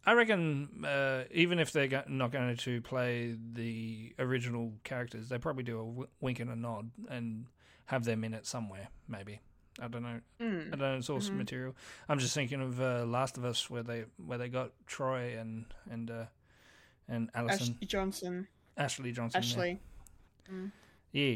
I 0.05 0.13
reckon 0.13 0.85
uh, 0.85 1.25
even 1.31 1.59
if 1.59 1.73
they're 1.73 2.05
not 2.09 2.31
going 2.33 2.57
to 2.57 2.81
play 2.83 3.37
the 3.53 4.15
original 4.19 4.73
characters, 4.85 5.29
they 5.29 5.39
probably 5.39 5.65
do 5.65 5.81
a 5.81 5.85
w- 5.85 6.09
wink 6.21 6.41
and 6.41 6.51
a 6.51 6.57
nod 6.57 6.91
and 7.09 7.47
have 7.87 8.05
them 8.05 8.25
in 8.25 8.35
it 8.35 8.47
somewhere. 8.47 8.89
Maybe 9.09 9.41
I 9.81 9.89
don't 9.89 10.03
know. 10.03 10.21
Mm. 10.41 10.67
I 10.69 10.77
don't 10.77 10.95
know 10.95 11.01
source 11.01 11.29
material. 11.31 11.75
I'm 12.09 12.19
just 12.19 12.35
thinking 12.35 12.61
of 12.63 12.81
uh, 12.81 13.05
Last 13.05 13.37
of 13.37 13.45
Us, 13.45 13.69
where 13.69 13.83
they 13.83 14.05
where 14.25 14.39
they 14.39 14.49
got 14.49 14.71
Troy 14.87 15.37
and 15.39 15.67
and 15.91 16.11
uh, 16.11 16.25
and 17.09 17.31
Allison 17.35 17.77
Johnson. 17.85 18.49
Ashley 18.77 19.13
Johnson. 19.13 19.43
yeah. 19.43 19.49
Ashley. 19.49 19.81
Yeah. 21.13 21.35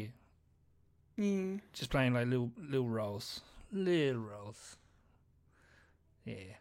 Yeah. 1.17 1.57
just 1.73 1.91
playing 1.91 2.13
like 2.13 2.27
little 2.27 2.51
little 2.57 2.87
roles, 2.89 3.41
little 3.71 4.21
roles. 4.21 4.77
Yeah. 6.25 6.55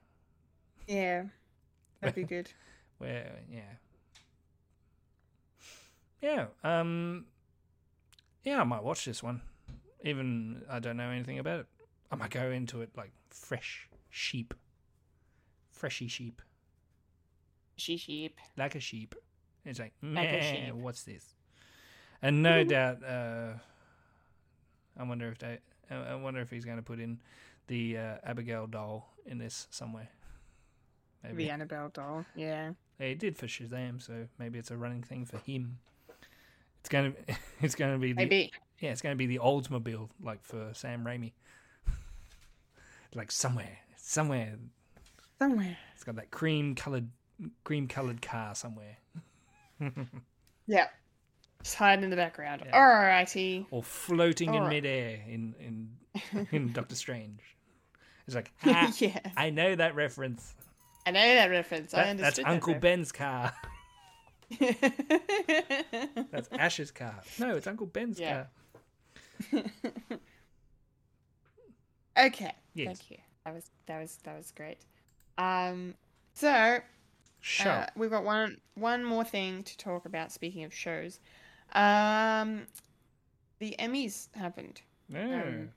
Yeah. 0.87 1.25
That'd 2.01 2.15
be 2.15 2.25
good. 2.25 2.51
where 2.99 3.31
yeah 3.51 3.61
yeah 6.23 6.47
um 6.65 7.25
yeah 8.45 8.61
i 8.61 8.65
might 8.65 8.83
watch 8.83 9.05
this 9.07 9.23
one 9.23 9.41
even 10.05 10.63
i 10.71 10.79
don't 10.79 10.97
know 10.97 11.11
anything 11.11 11.39
about 11.39 11.61
it 11.61 11.67
i 12.11 12.17
might 12.17 12.31
go 12.31 12.51
into 12.51 12.81
it 12.83 12.91
like 12.97 13.13
fresh 13.31 13.89
sheep 14.11 14.55
freshy 15.71 16.09
sheep 16.09 16.43
She 17.77 17.97
sheep. 17.97 18.39
like 18.57 18.75
a 18.75 18.81
sheep 18.81 19.15
it's 19.65 19.79
like, 19.79 19.93
Like 20.03 20.29
a 20.29 20.33
"Meh, 20.33 20.41
sheep." 20.67 20.75
what's 20.75 21.03
this 21.05 21.35
and 22.23 22.43
no 22.43 22.65
doubt 22.75 23.03
uh 23.05 23.53
i 24.99 25.03
wonder 25.03 25.29
if 25.29 25.39
they 25.39 25.59
i 25.91 25.95
I 25.95 26.15
wonder 26.15 26.41
if 26.41 26.51
he's 26.51 26.65
going 26.65 26.77
to 26.77 26.83
put 26.85 27.01
in 27.01 27.19
the 27.67 27.99
uh, 27.99 28.15
abigail 28.25 28.67
doll 28.67 29.13
in 29.27 29.39
this 29.39 29.67
somewhere 29.71 30.09
maybe 31.23 31.45
The 31.45 31.51
Annabelle 31.51 31.91
doll. 31.93 32.25
Yeah. 32.35 32.73
He 32.99 33.15
did 33.15 33.37
for 33.37 33.47
Shazam, 33.47 34.01
so 34.01 34.27
maybe 34.39 34.59
it's 34.59 34.71
a 34.71 34.77
running 34.77 35.03
thing 35.03 35.25
for 35.27 35.39
him. 35.39 35.79
It's 36.81 36.89
gonna, 36.89 37.13
it's 37.61 37.75
gonna 37.75 37.99
be 37.99 38.13
the 38.13 38.17
Maybe. 38.17 38.51
Yeah, 38.81 38.91
it's 38.91 39.03
gonna 39.03 39.17
be 39.17 39.27
the 39.27 39.39
Oldsmobile 39.39 40.09
like 40.23 40.43
for 40.45 40.71
Sam 40.75 41.05
Raimi. 41.05 41.33
like 43.15 43.31
somewhere, 43.31 43.79
somewhere, 43.97 44.57
Somewhere. 45.39 45.77
it's 45.95 46.05
got 46.05 46.17
that 46.17 46.31
cream 46.31 46.75
colored, 46.75 47.09
cream 47.65 47.89
colored 47.89 48.21
car 48.23 48.55
somewhere, 48.55 48.97
Yeah. 50.67 50.87
Just 51.63 51.75
hiding 51.77 52.05
in 52.05 52.11
the 52.11 52.17
background. 52.17 52.63
Yeah. 52.65 52.73
Alrighty. 52.75 53.67
or 53.71 53.83
floating 53.83 54.49
in 54.55 54.63
Alright. 54.63 54.83
midair 54.83 55.21
in 55.29 55.55
in 55.61 56.49
in 56.53 56.73
Doctor 56.73 56.95
Strange. 56.95 57.41
It's 58.27 58.35
like 58.35 58.51
ah, 58.65 58.91
yeah. 58.99 59.19
I 59.37 59.51
know 59.51 59.75
that 59.77 59.95
reference. 59.95 60.55
I 61.07 61.11
know 61.11 61.21
that 61.35 61.51
reference. 61.51 61.93
I 61.93 62.05
That- 62.05 62.17
that's 62.19 62.39
understood 62.39 62.45
that 62.47 62.51
Uncle 62.51 62.75
reference. 62.75 62.83
Ben's 62.83 63.13
car. 63.13 63.53
That's 66.31 66.49
Ash's 66.53 66.91
car. 66.91 67.21
No, 67.39 67.57
it's 67.57 67.67
Uncle 67.67 67.87
Ben's 67.87 68.19
Yeah. 68.19 68.33
car. 68.35 68.49
okay. 72.19 72.53
Yes. 72.75 72.87
Thank 72.87 73.11
you. 73.11 73.17
That 73.45 73.55
was 73.55 73.71
that 73.87 74.01
was 74.01 74.19
that 74.25 74.37
was 74.37 74.53
great. 74.57 74.79
Um 75.39 75.95
so 76.35 76.81
Shut 77.41 77.67
Uh, 77.67 77.87
we've 77.97 78.11
got 78.11 78.25
one 78.25 78.59
one 78.75 79.05
more 79.05 79.25
thing 79.25 79.63
to 79.65 79.77
talk 79.79 80.05
about. 80.05 80.31
Speaking 80.31 80.65
of 80.65 80.75
shows, 80.75 81.21
um, 81.73 82.67
the 83.59 83.75
Emmys 83.79 84.29
happened 84.35 84.83
No. 85.09 85.21
um, 85.21 85.71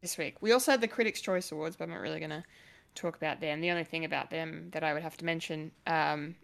this 0.00 0.18
week. 0.18 0.36
We 0.40 0.52
also 0.52 0.72
had 0.72 0.80
the 0.80 0.88
Critics' 0.88 1.20
Choice 1.20 1.52
Awards, 1.52 1.76
but 1.76 1.84
I'm 1.84 1.90
not 1.90 2.00
really 2.00 2.18
going 2.18 2.30
to 2.30 2.42
talk 2.94 3.16
about 3.16 3.40
them. 3.40 3.60
The 3.60 3.70
only 3.70 3.84
thing 3.84 4.04
about 4.04 4.30
them 4.30 4.70
that 4.72 4.82
I 4.82 4.92
would 4.92 5.02
have 5.02 5.16
to 5.18 5.24
mention, 5.24 5.70
um, 5.86 6.34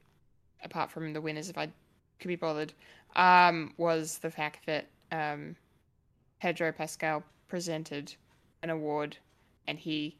apart 0.63 0.91
from 0.91 1.13
the 1.13 1.21
winners, 1.21 1.49
if 1.49 1.59
I 1.59 1.69
could 2.21 2.29
be 2.29 2.37
bothered, 2.37 2.73
um, 3.17 3.75
was 3.77 4.19
the 4.19 4.31
fact 4.31 4.67
that 4.67 4.87
um, 5.11 5.57
Pedro 6.41 6.73
Pascal 6.73 7.23
presented 7.49 8.15
an 8.63 8.71
award, 8.71 9.17
and 9.67 9.79
he 9.79 10.17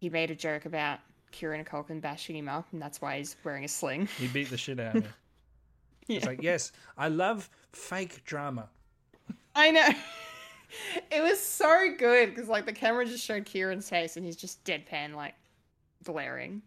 he 0.00 0.10
made 0.10 0.30
a 0.30 0.34
joke 0.34 0.66
about 0.66 0.98
Kieran 1.30 1.64
Culkin 1.64 2.00
bashing 2.00 2.36
him 2.36 2.48
up, 2.48 2.66
and 2.72 2.80
that's 2.80 3.00
why 3.00 3.18
he's 3.18 3.36
wearing 3.44 3.64
a 3.64 3.68
sling. 3.68 4.08
He 4.18 4.28
beat 4.28 4.50
the 4.50 4.56
shit 4.56 4.78
out 4.78 4.96
of 4.96 5.02
me. 5.02 5.08
It's 6.08 6.26
like, 6.32 6.42
yes, 6.42 6.72
I 6.96 7.08
love 7.08 7.48
fake 7.72 8.24
drama. 8.24 8.68
I 9.54 9.70
know. 9.70 9.88
it 11.10 11.22
was 11.22 11.40
so 11.40 11.94
good 11.98 12.30
because 12.34 12.48
like 12.48 12.66
the 12.66 12.72
camera 12.72 13.04
just 13.04 13.24
showed 13.24 13.44
Kieran's 13.44 13.88
face 13.88 14.16
and 14.16 14.24
he's 14.24 14.36
just 14.36 14.62
deadpan, 14.64 15.14
like 15.14 15.34
glaring, 16.04 16.62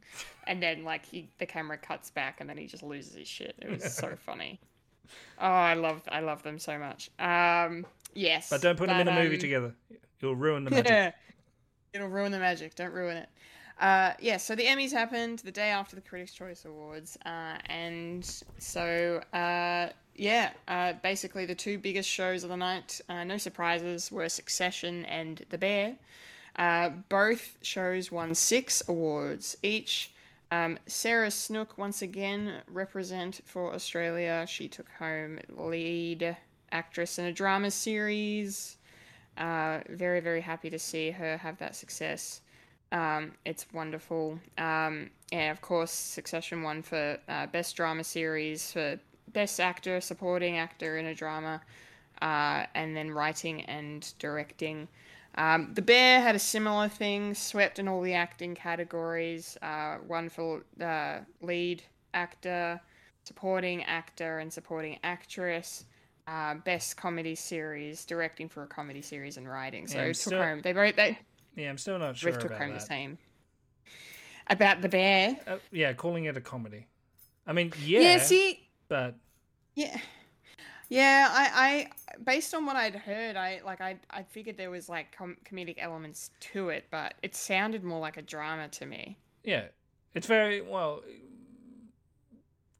and 0.47 0.61
then 0.61 0.83
like 0.83 1.05
he 1.05 1.29
the 1.37 1.45
camera 1.45 1.77
cuts 1.77 2.09
back 2.09 2.41
and 2.41 2.49
then 2.49 2.57
he 2.57 2.65
just 2.65 2.83
loses 2.83 3.15
his 3.15 3.27
shit. 3.27 3.55
It 3.61 3.69
was 3.69 3.93
so 3.93 4.15
funny. 4.25 4.59
Oh, 5.39 5.45
I 5.45 5.73
love 5.75 6.01
I 6.09 6.19
love 6.19 6.43
them 6.43 6.59
so 6.59 6.77
much. 6.77 7.09
Um, 7.19 7.85
yes, 8.17 8.49
But 8.49 8.61
don't 8.61 8.77
put 8.77 8.87
them 8.87 8.99
in 8.99 9.07
a 9.07 9.13
movie 9.13 9.35
um, 9.35 9.41
together. 9.41 9.75
You'll 10.21 10.35
ruin 10.35 10.63
the 10.63 10.71
magic. 10.83 11.13
It'll 11.93 12.07
ruin 12.07 12.31
the 12.31 12.39
magic. 12.39 12.75
Don't 12.75 12.91
ruin 12.91 13.17
it. 13.17 13.29
Uh, 13.79 14.13
yeah, 14.19 14.37
so 14.37 14.55
the 14.55 14.63
Emmys 14.63 14.91
happened 14.91 15.39
the 15.39 15.51
day 15.51 15.69
after 15.69 15.95
the 15.95 16.01
Critics' 16.01 16.33
Choice 16.33 16.65
Awards. 16.65 17.17
Uh, 17.25 17.57
and 17.67 18.25
so, 18.57 19.21
uh, 19.33 19.89
yeah, 20.15 20.51
uh, 20.67 20.93
basically 21.03 21.45
the 21.45 21.55
two 21.55 21.77
biggest 21.77 22.09
shows 22.09 22.43
of 22.43 22.49
the 22.49 22.57
night, 22.57 22.99
uh, 23.07 23.23
no 23.23 23.37
surprises, 23.37 24.11
were 24.11 24.27
Succession 24.29 25.05
and 25.05 25.45
The 25.49 25.57
Bear. 25.59 25.95
Uh, 26.55 26.89
both 27.09 27.57
shows 27.61 28.11
won 28.11 28.33
six 28.33 28.81
awards 28.87 29.57
each. 29.61 30.11
Um, 30.49 30.79
Sarah 30.87 31.29
Snook, 31.29 31.77
once 31.77 32.01
again, 32.01 32.61
represent 32.71 33.41
for 33.45 33.73
Australia. 33.73 34.45
She 34.47 34.67
took 34.67 34.89
home 34.97 35.39
lead 35.49 36.35
actress 36.71 37.19
in 37.19 37.25
a 37.25 37.33
drama 37.33 37.71
series. 37.71 38.77
Uh, 39.37 39.79
very, 39.89 40.19
very 40.19 40.41
happy 40.41 40.69
to 40.69 40.79
see 40.79 41.11
her 41.11 41.37
have 41.37 41.57
that 41.59 41.75
success. 41.75 42.41
Um, 42.91 43.33
it's 43.45 43.65
wonderful. 43.73 44.39
Um, 44.57 45.09
and 45.31 45.51
of 45.51 45.61
course, 45.61 45.91
Succession 45.91 46.63
won 46.63 46.81
for 46.81 47.17
uh, 47.27 47.47
Best 47.47 47.75
Drama 47.75 48.03
Series, 48.03 48.71
for 48.71 48.99
Best 49.33 49.59
Actor, 49.59 50.01
Supporting 50.01 50.57
Actor 50.57 50.97
in 50.97 51.05
a 51.07 51.13
Drama, 51.13 51.61
uh, 52.21 52.65
and 52.73 52.95
then 52.95 53.11
Writing 53.11 53.61
and 53.63 54.11
Directing. 54.19 54.87
Um, 55.35 55.71
the 55.73 55.81
Bear 55.81 56.21
had 56.21 56.35
a 56.35 56.39
similar 56.39 56.87
thing, 56.87 57.35
swept 57.35 57.77
in 57.77 57.87
all 57.87 58.01
the 58.01 58.13
acting 58.13 58.55
categories, 58.55 59.57
uh, 59.61 59.97
won 60.07 60.29
for 60.29 60.63
uh, 60.81 61.19
Lead 61.41 61.83
Actor, 62.13 62.81
Supporting 63.23 63.83
Actor, 63.83 64.39
and 64.39 64.51
Supporting 64.51 64.97
Actress. 65.03 65.85
Uh, 66.27 66.55
best 66.55 66.97
comedy 66.97 67.35
series, 67.35 68.03
directing 68.03 68.49
for 68.49 68.63
a 68.63 68.67
comedy 68.67 69.01
series, 69.01 69.37
and 69.37 69.47
writing. 69.49 69.87
So 69.87 69.97
Yeah, 69.99 70.07
took 70.07 70.15
still- 70.17 70.43
home. 70.43 70.61
They 70.61 70.73
both 70.73 70.95
they 70.97 71.17
Yeah, 71.55 71.69
I'm 71.69 71.77
still 71.77 71.97
not 71.97 72.17
sure 72.17 72.33
both 72.33 72.41
took 72.41 72.51
home 72.51 72.73
the 72.73 72.79
same. 72.79 73.17
About 74.47 74.81
the 74.81 74.89
bear. 74.89 75.37
Uh, 75.47 75.57
yeah, 75.71 75.93
calling 75.93 76.25
it 76.25 76.35
a 76.35 76.41
comedy. 76.41 76.87
I 77.45 77.53
mean, 77.53 77.71
yeah, 77.81 77.99
Yeah, 78.01 78.17
see, 78.19 78.67
but 78.89 79.15
yeah, 79.75 79.97
yeah. 80.89 81.29
I, 81.31 81.87
I, 82.15 82.19
based 82.23 82.53
on 82.53 82.65
what 82.65 82.75
I'd 82.75 82.95
heard, 82.95 83.37
I 83.37 83.61
like, 83.65 83.79
I, 83.79 83.97
I 84.09 84.23
figured 84.23 84.57
there 84.57 84.69
was 84.71 84.89
like 84.89 85.15
com- 85.15 85.37
comedic 85.45 85.75
elements 85.79 86.31
to 86.51 86.69
it, 86.69 86.85
but 86.91 87.13
it 87.23 87.35
sounded 87.35 87.83
more 87.85 87.99
like 87.99 88.17
a 88.17 88.21
drama 88.21 88.67
to 88.69 88.85
me. 88.85 89.17
yeah, 89.45 89.65
it's 90.13 90.27
very 90.27 90.59
well. 90.61 91.03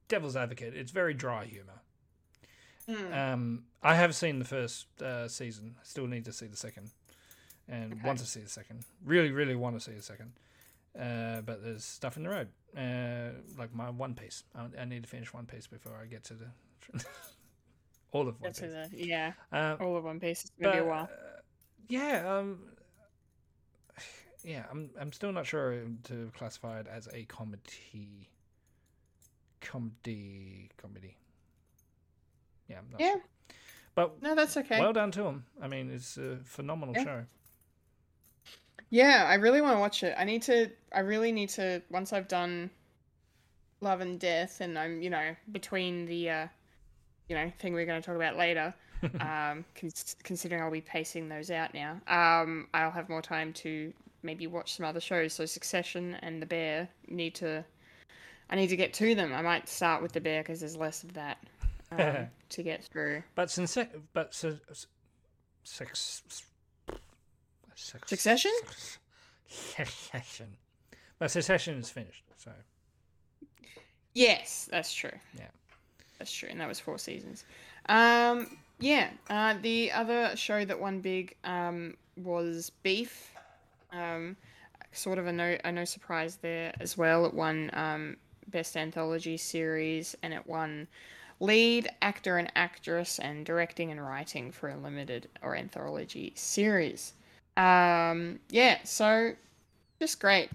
Devil's 0.10 0.36
advocate. 0.36 0.74
It's 0.76 0.92
very 0.92 1.14
dry 1.14 1.46
humor. 1.46 1.77
Hmm. 2.90 3.14
Um, 3.14 3.64
I 3.84 3.96
have 3.96 4.16
seen 4.16 4.40
the 4.40 4.46
first 4.46 4.88
uh, 5.02 5.28
season. 5.28 5.76
I 5.80 5.84
still 5.84 6.08
need 6.08 6.26
to 6.26 6.32
see 6.34 6.48
the 6.48 6.58
second, 6.58 6.92
and 7.68 8.02
want 8.04 8.20
to 8.20 8.26
see 8.26 8.40
the 8.40 8.50
second. 8.50 8.86
Really, 9.06 9.32
really 9.32 9.56
want 9.56 9.76
to 9.76 9.82
see 9.82 9.92
the 9.96 10.02
second. 10.02 10.32
Uh, 10.98 11.42
but 11.42 11.64
there's 11.64 11.84
stuff 11.84 12.18
in 12.18 12.24
the 12.24 12.30
road, 12.30 12.48
uh, 12.76 13.38
like 13.58 13.74
my 13.76 13.90
One 13.90 14.16
Piece. 14.16 14.44
I, 14.56 14.82
I 14.82 14.86
need 14.86 15.04
to 15.04 15.10
finish 15.10 15.34
One 15.34 15.46
Piece 15.46 15.68
before 15.68 15.94
I 16.02 16.06
get 16.08 16.24
to 16.26 16.34
the 16.34 16.48
all 18.12 18.28
of 18.28 18.40
One 18.42 18.54
Piece. 18.54 18.62
a, 18.64 18.90
yeah, 18.92 19.34
Um, 19.52 19.78
all 19.80 19.96
of 19.98 20.04
One 20.06 20.20
Piece 20.20 20.46
is 20.46 20.52
gonna 20.60 20.74
be 20.74 20.80
a 20.80 20.86
while. 20.86 21.10
uh, 21.12 21.42
yeah, 21.90 22.38
um, 22.38 22.60
yeah, 24.44 24.64
I'm 24.72 24.90
I'm 25.00 25.12
still 25.12 25.32
not 25.32 25.46
sure 25.46 25.84
to 26.06 26.32
classify 26.36 26.80
it 26.80 26.88
as 26.88 27.08
a 27.14 27.26
comedy, 27.26 28.30
comedy, 29.62 30.70
comedy. 30.78 31.18
Yeah, 32.70 32.80
Yeah, 33.00 33.12
sure. 33.14 33.22
but 33.96 34.22
no, 34.22 34.36
that's 34.36 34.58
okay. 34.58 34.80
well 34.80 34.94
done 34.94 35.12
to 35.12 35.24
him. 35.24 35.46
I 35.62 35.68
mean, 35.68 35.90
it's 35.90 36.18
a 36.18 36.38
phenomenal 36.46 36.96
Yeah. 36.96 37.04
show. 37.04 37.26
Yeah, 38.90 39.26
I 39.28 39.36
really 39.36 39.62
want 39.62 39.76
to 39.76 39.80
watch 39.80 40.04
it. 40.04 40.16
I 40.18 40.24
need 40.24 40.42
to. 40.44 40.70
I 40.94 41.00
really 41.02 41.32
need 41.32 41.50
to. 41.50 41.82
Once 41.90 42.14
I've 42.14 42.28
done 42.28 42.70
Love 43.82 44.00
and 44.02 44.20
Death, 44.20 44.62
and 44.62 44.80
I'm, 44.80 45.02
you 45.02 45.10
know, 45.10 45.36
between 45.52 46.06
the, 46.06 46.30
uh, 46.30 46.48
you 47.28 47.36
know, 47.36 47.52
thing 47.60 47.74
we're 47.74 47.86
going 47.86 48.02
to 48.02 48.06
talk 48.06 48.16
about 48.16 48.38
later. 48.38 48.74
um, 49.20 49.64
cons- 49.80 50.16
considering 50.24 50.62
I'll 50.64 50.72
be 50.72 50.82
pacing 50.82 51.30
those 51.30 51.52
out 51.52 51.72
now, 51.76 52.00
um, 52.08 52.68
I'll 52.74 52.90
have 52.90 53.10
more 53.10 53.22
time 53.22 53.54
to 53.54 53.94
maybe 54.24 54.48
watch 54.48 54.74
some 54.76 54.86
other 54.88 55.00
shows. 55.02 55.34
So 55.34 55.46
Succession 55.46 56.16
and 56.22 56.42
The 56.42 56.48
Bear 56.48 56.90
need 57.08 57.36
to. 57.36 57.64
I 58.50 58.56
need 58.56 58.68
to 58.68 58.78
get 58.78 58.94
to 58.94 59.14
them. 59.14 59.34
I 59.34 59.42
might 59.42 59.68
start 59.68 60.02
with 60.02 60.14
The 60.14 60.22
Bear 60.22 60.42
because 60.42 60.62
there's 60.62 60.78
less 60.78 61.04
of 61.04 61.14
that 61.14 61.38
um, 61.92 62.28
to 62.50 62.64
get 62.64 62.84
through. 62.84 63.24
But 63.36 63.50
since 63.52 63.78
but 64.14 64.34
su- 64.34 64.60
su- 64.72 64.88
sex, 65.64 66.24
sex, 67.76 68.04
Succession? 68.08 68.52
Succession. 69.48 70.48
But 71.20 71.32
Succession 71.32 71.78
is 71.80 71.90
finished, 71.90 72.24
so 72.38 72.52
Yes, 74.14 74.68
that's 74.72 74.94
true. 74.94 75.12
yeah. 75.38 75.46
That's 76.18 76.32
true, 76.32 76.50
and 76.50 76.60
that 76.60 76.68
was 76.68 76.80
four 76.80 76.98
seasons. 76.98 77.46
Um, 77.88 78.58
yeah. 78.80 79.10
Uh, 79.30 79.56
the 79.62 79.92
other 79.92 80.36
show 80.36 80.66
that 80.66 80.80
won 80.80 81.00
big 81.02 81.36
um, 81.44 81.96
was 82.16 82.72
Beef. 82.82 83.34
Um, 83.92 84.36
sort 84.92 85.20
of 85.20 85.28
a 85.28 85.32
no 85.32 85.58
a 85.64 85.72
no 85.72 85.86
surprise 85.86 86.38
there 86.38 86.74
as 86.80 86.98
well. 86.98 87.26
It 87.26 87.34
won 87.36 87.70
um, 87.74 88.18
best 88.48 88.76
anthology 88.76 89.38
series, 89.38 90.16
and 90.24 90.34
it 90.34 90.48
won 90.48 90.88
lead 91.40 91.90
actor 92.02 92.38
and 92.38 92.52
actress 92.56 93.20
and 93.20 93.46
directing 93.46 93.92
and 93.92 94.06
writing 94.06 94.52
for 94.52 94.70
a 94.70 94.78
limited 94.78 95.30
or 95.42 95.56
anthology 95.56 96.34
series. 96.36 97.14
Um, 97.56 98.40
yeah, 98.50 98.80
so 98.84 99.34
just 100.00 100.20
great. 100.20 100.50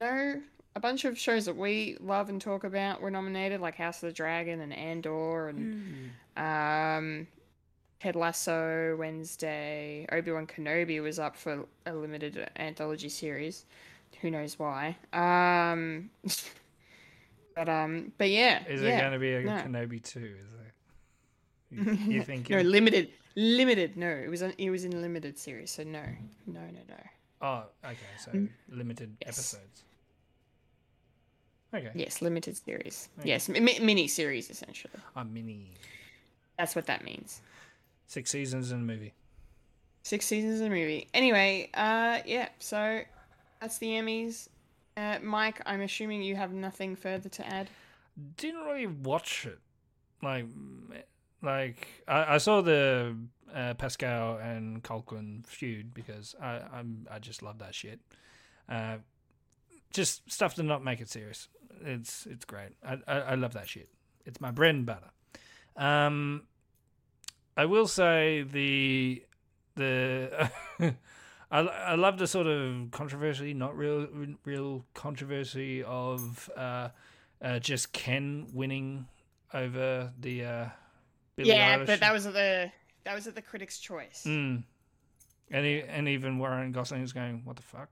No, 0.00 0.40
a 0.76 0.80
bunch 0.80 1.04
of 1.04 1.18
shows 1.18 1.44
that 1.46 1.56
we 1.56 1.96
love 2.00 2.28
and 2.28 2.40
talk 2.40 2.64
about 2.64 3.00
were 3.00 3.10
nominated, 3.10 3.60
like 3.60 3.74
House 3.74 4.02
of 4.02 4.08
the 4.08 4.12
Dragon 4.12 4.60
and 4.60 4.72
Andor 4.72 5.48
and 5.48 6.10
um, 6.36 7.26
Ted 8.00 8.14
Lasso, 8.14 8.96
Wednesday, 8.96 10.06
Obi 10.12 10.30
Wan 10.30 10.46
Kenobi 10.46 11.02
was 11.02 11.18
up 11.18 11.36
for 11.36 11.66
a 11.84 11.92
limited 11.92 12.48
anthology 12.56 13.08
series. 13.08 13.64
Who 14.20 14.30
knows 14.30 14.58
why? 14.58 14.96
Um, 15.12 16.10
but 17.58 17.68
um, 17.68 18.12
but 18.18 18.30
yeah, 18.30 18.62
Is 18.68 18.82
yeah, 18.82 18.88
it 18.90 19.00
going 19.00 19.12
to 19.12 19.18
be 19.18 19.34
a 19.34 19.40
no. 19.42 19.52
Kenobi 19.56 20.00
two? 20.02 20.20
Is 20.20 21.82
it? 21.82 21.98
You, 22.06 22.14
you 22.14 22.22
think? 22.22 22.48
No, 22.48 22.60
limited, 22.60 23.10
limited. 23.34 23.96
No, 23.96 24.08
it 24.08 24.28
was 24.30 24.42
an, 24.42 24.52
it 24.58 24.70
was 24.70 24.84
in 24.84 25.02
limited 25.02 25.36
series, 25.36 25.70
so 25.72 25.82
no, 25.82 26.02
no, 26.46 26.60
no, 26.60 26.80
no. 26.88 26.96
Oh, 27.42 27.64
okay. 27.84 27.96
So 28.18 28.30
limited 28.68 29.16
Yes. 29.20 29.38
episodes. 29.38 29.82
Okay. 31.74 31.90
Yes, 31.94 32.22
limited 32.22 32.56
series. 32.56 33.08
Yes, 33.24 33.48
mi- 33.48 33.60
mi- 33.60 33.78
mini 33.80 34.06
series 34.08 34.50
essentially. 34.50 34.94
A 35.16 35.24
mini. 35.24 35.72
That's 36.58 36.74
what 36.76 36.86
that 36.86 37.04
means. 37.04 37.40
Six 38.06 38.30
seasons 38.30 38.70
in 38.72 38.78
a 38.78 38.82
movie. 38.82 39.12
Six 40.04 40.26
seasons 40.26 40.60
in 40.60 40.68
a 40.68 40.70
movie. 40.70 41.08
Anyway, 41.12 41.70
uh, 41.74 42.20
yeah. 42.24 42.48
So 42.60 43.00
that's 43.60 43.78
the 43.78 43.88
Emmys. 43.88 44.48
Uh, 44.98 45.18
Mike, 45.22 45.62
I'm 45.64 45.80
assuming 45.82 46.22
you 46.22 46.34
have 46.34 46.52
nothing 46.52 46.96
further 46.96 47.28
to 47.28 47.46
add. 47.46 47.70
Didn't 48.36 48.64
really 48.64 48.88
watch 48.88 49.46
it. 49.46 49.60
Like, 50.22 50.46
like 51.40 51.86
I, 52.08 52.34
I 52.34 52.38
saw 52.38 52.62
the 52.62 53.14
uh, 53.54 53.74
Pascal 53.74 54.38
and 54.38 54.82
Culkin 54.82 55.46
feud 55.46 55.94
because 55.94 56.34
I 56.42 56.60
I'm 56.72 57.06
I 57.08 57.20
just 57.20 57.44
love 57.44 57.60
that 57.60 57.76
shit. 57.76 58.00
Uh, 58.68 58.96
just 59.92 60.28
stuff 60.30 60.56
to 60.56 60.64
not 60.64 60.82
make 60.82 61.00
it 61.00 61.08
serious. 61.08 61.48
It's 61.84 62.26
it's 62.26 62.44
great. 62.44 62.70
I, 62.84 62.98
I 63.06 63.18
I 63.20 63.34
love 63.36 63.52
that 63.52 63.68
shit. 63.68 63.88
It's 64.26 64.40
my 64.40 64.50
bread 64.50 64.74
and 64.74 64.84
butter. 64.84 65.10
Um, 65.76 66.42
I 67.56 67.66
will 67.66 67.86
say 67.86 68.42
the 68.42 69.22
the 69.76 70.50
I 71.50 71.60
I 71.60 71.94
love 71.94 72.18
the 72.18 72.26
sort 72.26 72.46
of 72.46 72.90
controversy, 72.90 73.54
not 73.54 73.76
real 73.76 74.06
real 74.44 74.84
controversy 74.94 75.82
of 75.82 76.50
uh, 76.56 76.88
uh 77.42 77.58
just 77.58 77.92
Ken 77.92 78.46
winning 78.52 79.06
over 79.54 80.12
the 80.20 80.44
uh 80.44 80.68
yeah, 81.36 81.78
Eilish. 81.78 81.86
but 81.86 82.00
that 82.00 82.12
was 82.12 82.26
at 82.26 82.32
the 82.34 82.70
that 83.04 83.14
was 83.14 83.26
at 83.26 83.34
the 83.34 83.42
Critics' 83.42 83.78
Choice. 83.78 84.24
Mm. 84.26 84.64
And 85.50 85.64
he, 85.64 85.80
and 85.80 86.08
even 86.08 86.38
Ryan 86.38 86.72
Gosling 86.72 87.02
is 87.02 87.14
going, 87.14 87.40
what 87.44 87.56
the 87.56 87.62
fuck? 87.62 87.88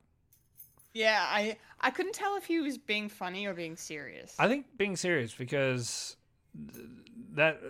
Yeah, 0.93 1.25
I 1.27 1.57
I 1.81 1.91
couldn't 1.91 2.15
tell 2.15 2.37
if 2.37 2.47
he 2.47 2.61
was 2.61 2.79
being 2.79 3.09
funny 3.09 3.47
or 3.47 3.55
being 3.55 3.77
serious. 3.77 4.35
I 4.39 4.49
think 4.49 4.67
being 4.77 4.97
serious 4.97 5.35
because 5.35 6.17
that 7.35 7.61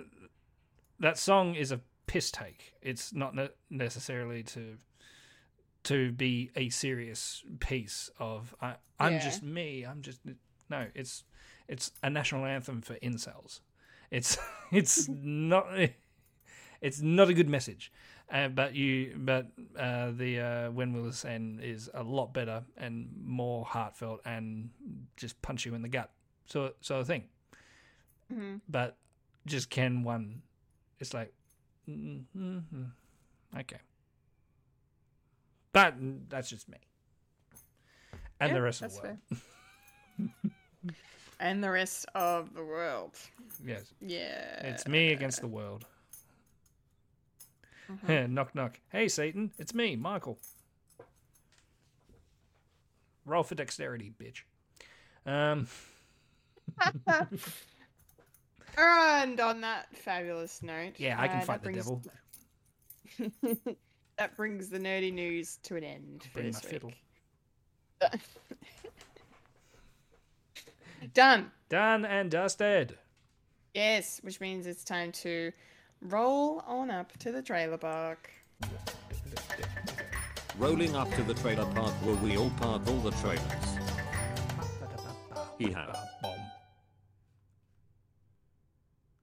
that 1.01 1.19
song 1.19 1.55
is 1.55 1.73
a 1.73 1.81
piss 2.07 2.31
take. 2.31 2.75
It's 2.83 3.13
not 3.13 3.35
ne- 3.35 3.51
necessarily 3.69 4.43
to 4.45 4.77
to 5.87 6.13
be 6.13 6.51
a 6.57 6.69
serious 6.71 7.45
piece 7.61 8.11
of 8.19 8.55
I, 8.61 8.77
I'm 9.01 9.15
Yeah. 9.15 9.19
just 9.21 9.43
me. 9.43 9.85
I'm 9.85 10.03
just 10.03 10.21
no. 10.71 10.87
It's 10.95 11.25
it's 11.69 11.93
a 12.03 12.11
national 12.11 12.45
anthem 12.47 12.83
for 12.83 12.95
incels. 12.97 13.61
It's 14.11 14.39
it's 14.73 15.09
not 15.09 15.67
it's 16.81 17.01
not 17.01 17.29
a 17.29 17.35
good 17.35 17.49
message. 17.49 17.93
Uh, 18.31 18.49
but 18.49 18.75
you 18.75 19.15
but 19.19 19.47
uh, 19.79 20.11
the 20.11 20.41
uh, 20.41 20.71
when 20.73 20.93
will 20.93 21.05
this 21.05 21.25
end 21.25 21.61
is 21.63 21.89
a 21.95 22.03
lot 22.03 22.33
better 22.35 22.65
and 22.77 23.09
more 23.25 23.65
heartfelt 23.65 24.21
and 24.25 24.71
just 25.17 25.41
punch 25.43 25.65
you 25.65 25.75
in 25.75 25.83
the 25.83 25.89
gut. 25.89 26.11
So 26.47 26.73
so 26.81 27.05
thing. 27.05 27.25
Mhm. 28.33 28.61
But 28.69 28.97
just 29.47 29.71
can 29.71 30.03
one? 30.03 30.43
It's 30.99 31.15
like 31.15 31.33
mm, 31.89 32.25
mm, 32.37 32.63
mm, 32.75 32.91
okay. 33.61 33.79
But 35.77 35.95
that's 36.31 36.49
just 36.49 36.71
me. 36.71 36.79
And 38.41 38.49
Yeah, 38.49 38.55
the 38.55 38.63
rest 38.63 38.81
of 38.81 38.95
the 38.95 39.01
world. 39.03 39.19
and 41.39 41.63
the 41.63 41.71
rest 41.71 42.07
of 42.15 42.55
the 42.55 42.65
world. 42.65 43.11
Yes. 43.63 43.93
Yeah. 44.01 44.67
It's 44.67 44.89
me 44.89 45.13
against 45.13 45.43
the 45.43 45.49
world. 45.49 45.85
Mm-hmm. 47.93 48.33
knock 48.35 48.55
knock. 48.55 48.81
Hey 48.91 49.09
Satan, 49.09 49.51
it's 49.59 49.75
me, 49.75 49.97
Michael. 49.97 50.39
Roll 53.27 53.43
for 53.43 53.55
dexterity, 53.55 54.15
bitch. 54.19 54.45
Um 55.31 55.69
And 58.79 59.39
on 59.41 59.61
that 59.61 59.95
fabulous 59.95 60.63
note, 60.63 60.95
yeah, 60.97 61.21
I 61.21 61.29
can 61.29 61.41
uh, 61.41 61.43
fight 61.43 61.63
the 61.63 61.71
brings- 61.71 61.85
devil. 61.85 62.03
that 64.19 64.37
brings 64.37 64.69
the 64.69 64.79
nerdy 64.79 65.13
news 65.13 65.59
to 65.65 65.77
an 65.77 65.85
end 65.85 66.25
for 66.25 66.41
Bring 66.41 66.47
this 66.47 66.63
my 66.65 66.71
fiddle. 66.71 66.93
week. 68.11 68.11
Done. 71.15 71.51
Done 71.69 72.05
and 72.05 72.31
dusted. 72.31 72.97
Yes, 73.75 74.21
which 74.23 74.41
means 74.41 74.67
it's 74.67 74.85
time 74.85 75.13
to 75.13 75.53
roll 76.01 76.63
on 76.67 76.91
up 76.91 77.17
to 77.19 77.33
the 77.33 77.43
trailer 77.43 77.77
park. 77.77 78.31
Rolling 80.59 80.97
up 80.97 81.11
to 81.15 81.23
the 81.23 81.35
trailer 81.35 81.67
park 81.67 81.93
where 82.05 82.17
we 82.17 82.37
all 82.39 82.51
park 82.59 82.83
all 82.89 82.97
the 83.01 83.11
trailers. 83.13 83.41
Yeah. 85.59 85.93
Bomb. 86.23 86.33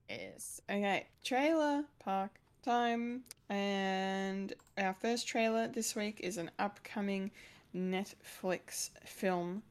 Yes. 0.08 0.60
Okay, 0.70 1.06
trailer 1.24 1.84
park 1.98 2.30
time. 2.62 3.22
And 3.50 4.52
our 4.78 4.94
first 4.94 5.28
trailer 5.28 5.68
this 5.68 5.94
week 5.94 6.20
is 6.20 6.38
an 6.38 6.50
upcoming 6.58 7.30
Netflix 7.76 8.90
film 9.04 9.62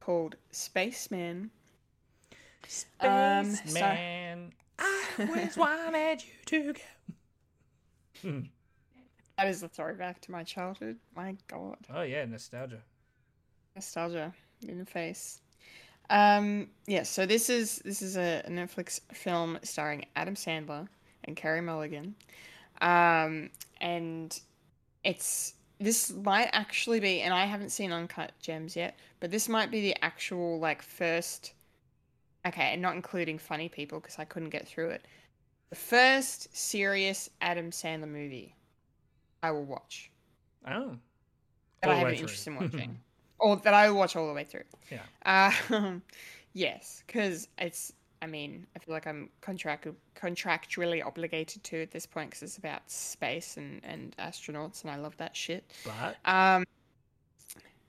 called 0.00 0.36
Spaceman. 0.50 1.50
Um, 3.00 3.54
so- 3.54 3.72
Man, 3.74 4.52
I 4.78 5.04
always 5.18 5.56
wanted 5.56 6.22
you 6.22 6.72
to 6.72 6.72
go. 8.22 8.42
That 9.36 9.48
is 9.48 9.62
a 9.62 9.68
throwback 9.68 10.20
to 10.22 10.30
my 10.32 10.42
childhood. 10.42 10.96
My 11.14 11.36
god. 11.48 11.76
Oh 11.92 12.02
yeah, 12.02 12.24
nostalgia. 12.24 12.80
Nostalgia 13.74 14.32
in 14.66 14.78
the 14.78 14.86
face. 14.86 15.40
Um, 16.08 16.68
yeah, 16.86 17.02
so 17.02 17.26
this 17.26 17.50
is 17.50 17.78
this 17.84 18.00
is 18.00 18.16
a 18.16 18.42
Netflix 18.48 19.00
film 19.12 19.58
starring 19.62 20.06
Adam 20.16 20.34
Sandler 20.34 20.88
and 21.24 21.36
Carey 21.36 21.60
Mulligan. 21.60 22.14
Um, 22.80 23.50
and 23.80 24.38
it's 25.04 25.54
this 25.78 26.10
might 26.12 26.48
actually 26.52 27.00
be 27.00 27.20
and 27.20 27.34
I 27.34 27.44
haven't 27.44 27.70
seen 27.70 27.92
Uncut 27.92 28.32
Gems 28.40 28.76
yet, 28.76 28.98
but 29.20 29.30
this 29.30 29.48
might 29.48 29.70
be 29.70 29.80
the 29.80 29.96
actual 30.02 30.58
like 30.58 30.82
first 30.82 31.52
okay, 32.46 32.72
and 32.72 32.80
not 32.80 32.94
including 32.94 33.38
funny 33.38 33.68
people 33.68 34.00
because 34.00 34.18
I 34.18 34.24
couldn't 34.24 34.50
get 34.50 34.66
through 34.66 34.90
it. 34.90 35.04
The 35.70 35.76
first 35.76 36.56
serious 36.56 37.28
Adam 37.40 37.70
Sandler 37.70 38.08
movie 38.08 38.54
I 39.42 39.50
will 39.50 39.64
watch. 39.64 40.10
Oh. 40.66 40.96
That 41.82 41.90
All 41.90 41.92
I 41.92 41.98
have 41.98 42.08
an 42.08 42.14
through. 42.14 42.22
interest 42.22 42.46
in 42.46 42.56
watching. 42.56 42.98
or 43.38 43.56
that 43.56 43.74
I 43.74 43.90
will 43.90 43.98
watch 43.98 44.16
all 44.16 44.26
the 44.26 44.32
way 44.32 44.44
through. 44.44 44.64
Yeah. 44.90 45.52
Um, 45.70 46.02
yes, 46.52 47.02
because 47.06 47.48
it's. 47.58 47.92
I 48.26 48.28
mean, 48.28 48.66
I 48.74 48.80
feel 48.80 48.92
like 48.92 49.06
I'm 49.06 49.30
contract 49.40 49.86
contractually 50.16 51.04
obligated 51.06 51.62
to 51.62 51.80
at 51.82 51.92
this 51.92 52.06
point 52.06 52.30
because 52.30 52.42
it's 52.42 52.58
about 52.58 52.90
space 52.90 53.56
and 53.56 53.80
and 53.84 54.16
astronauts, 54.18 54.82
and 54.82 54.90
I 54.90 54.96
love 54.96 55.16
that 55.18 55.36
shit. 55.36 55.64
But 55.84 56.16
Um, 56.24 56.64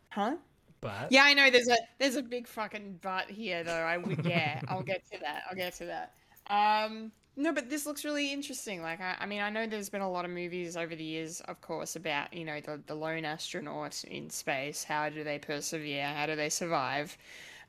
huh? 0.09 0.35
but 0.79 1.11
Yeah, 1.11 1.23
I 1.23 1.33
know. 1.33 1.49
There's 1.49 1.69
a 1.69 1.77
there's 1.97 2.17
a 2.17 2.21
big 2.21 2.47
fucking 2.47 2.99
butt 3.01 3.31
here, 3.31 3.63
though. 3.63 3.73
I 3.73 3.97
would. 3.97 4.23
Yeah, 4.23 4.61
I'll 4.67 4.83
get 4.83 5.03
to 5.11 5.19
that. 5.21 5.43
I'll 5.49 5.55
get 5.55 5.73
to 5.77 5.85
that. 5.85 6.13
Um, 6.49 7.11
no, 7.35 7.51
but 7.51 7.69
this 7.69 7.85
looks 7.87 8.05
really 8.05 8.31
interesting. 8.31 8.81
Like, 8.81 9.01
I, 9.01 9.15
I 9.19 9.25
mean, 9.25 9.41
I 9.41 9.49
know 9.49 9.67
there's 9.67 9.89
been 9.89 10.01
a 10.01 10.09
lot 10.09 10.25
of 10.25 10.31
movies 10.31 10.77
over 10.77 10.95
the 10.95 11.03
years, 11.03 11.41
of 11.41 11.61
course, 11.61 11.95
about 11.95 12.31
you 12.33 12.45
know 12.45 12.61
the 12.61 12.79
the 12.85 12.95
lone 12.95 13.25
astronaut 13.25 14.03
in 14.03 14.29
space. 14.29 14.83
How 14.83 15.09
do 15.09 15.23
they 15.23 15.39
persevere? 15.39 16.05
How 16.05 16.27
do 16.27 16.35
they 16.35 16.49
survive? 16.49 17.17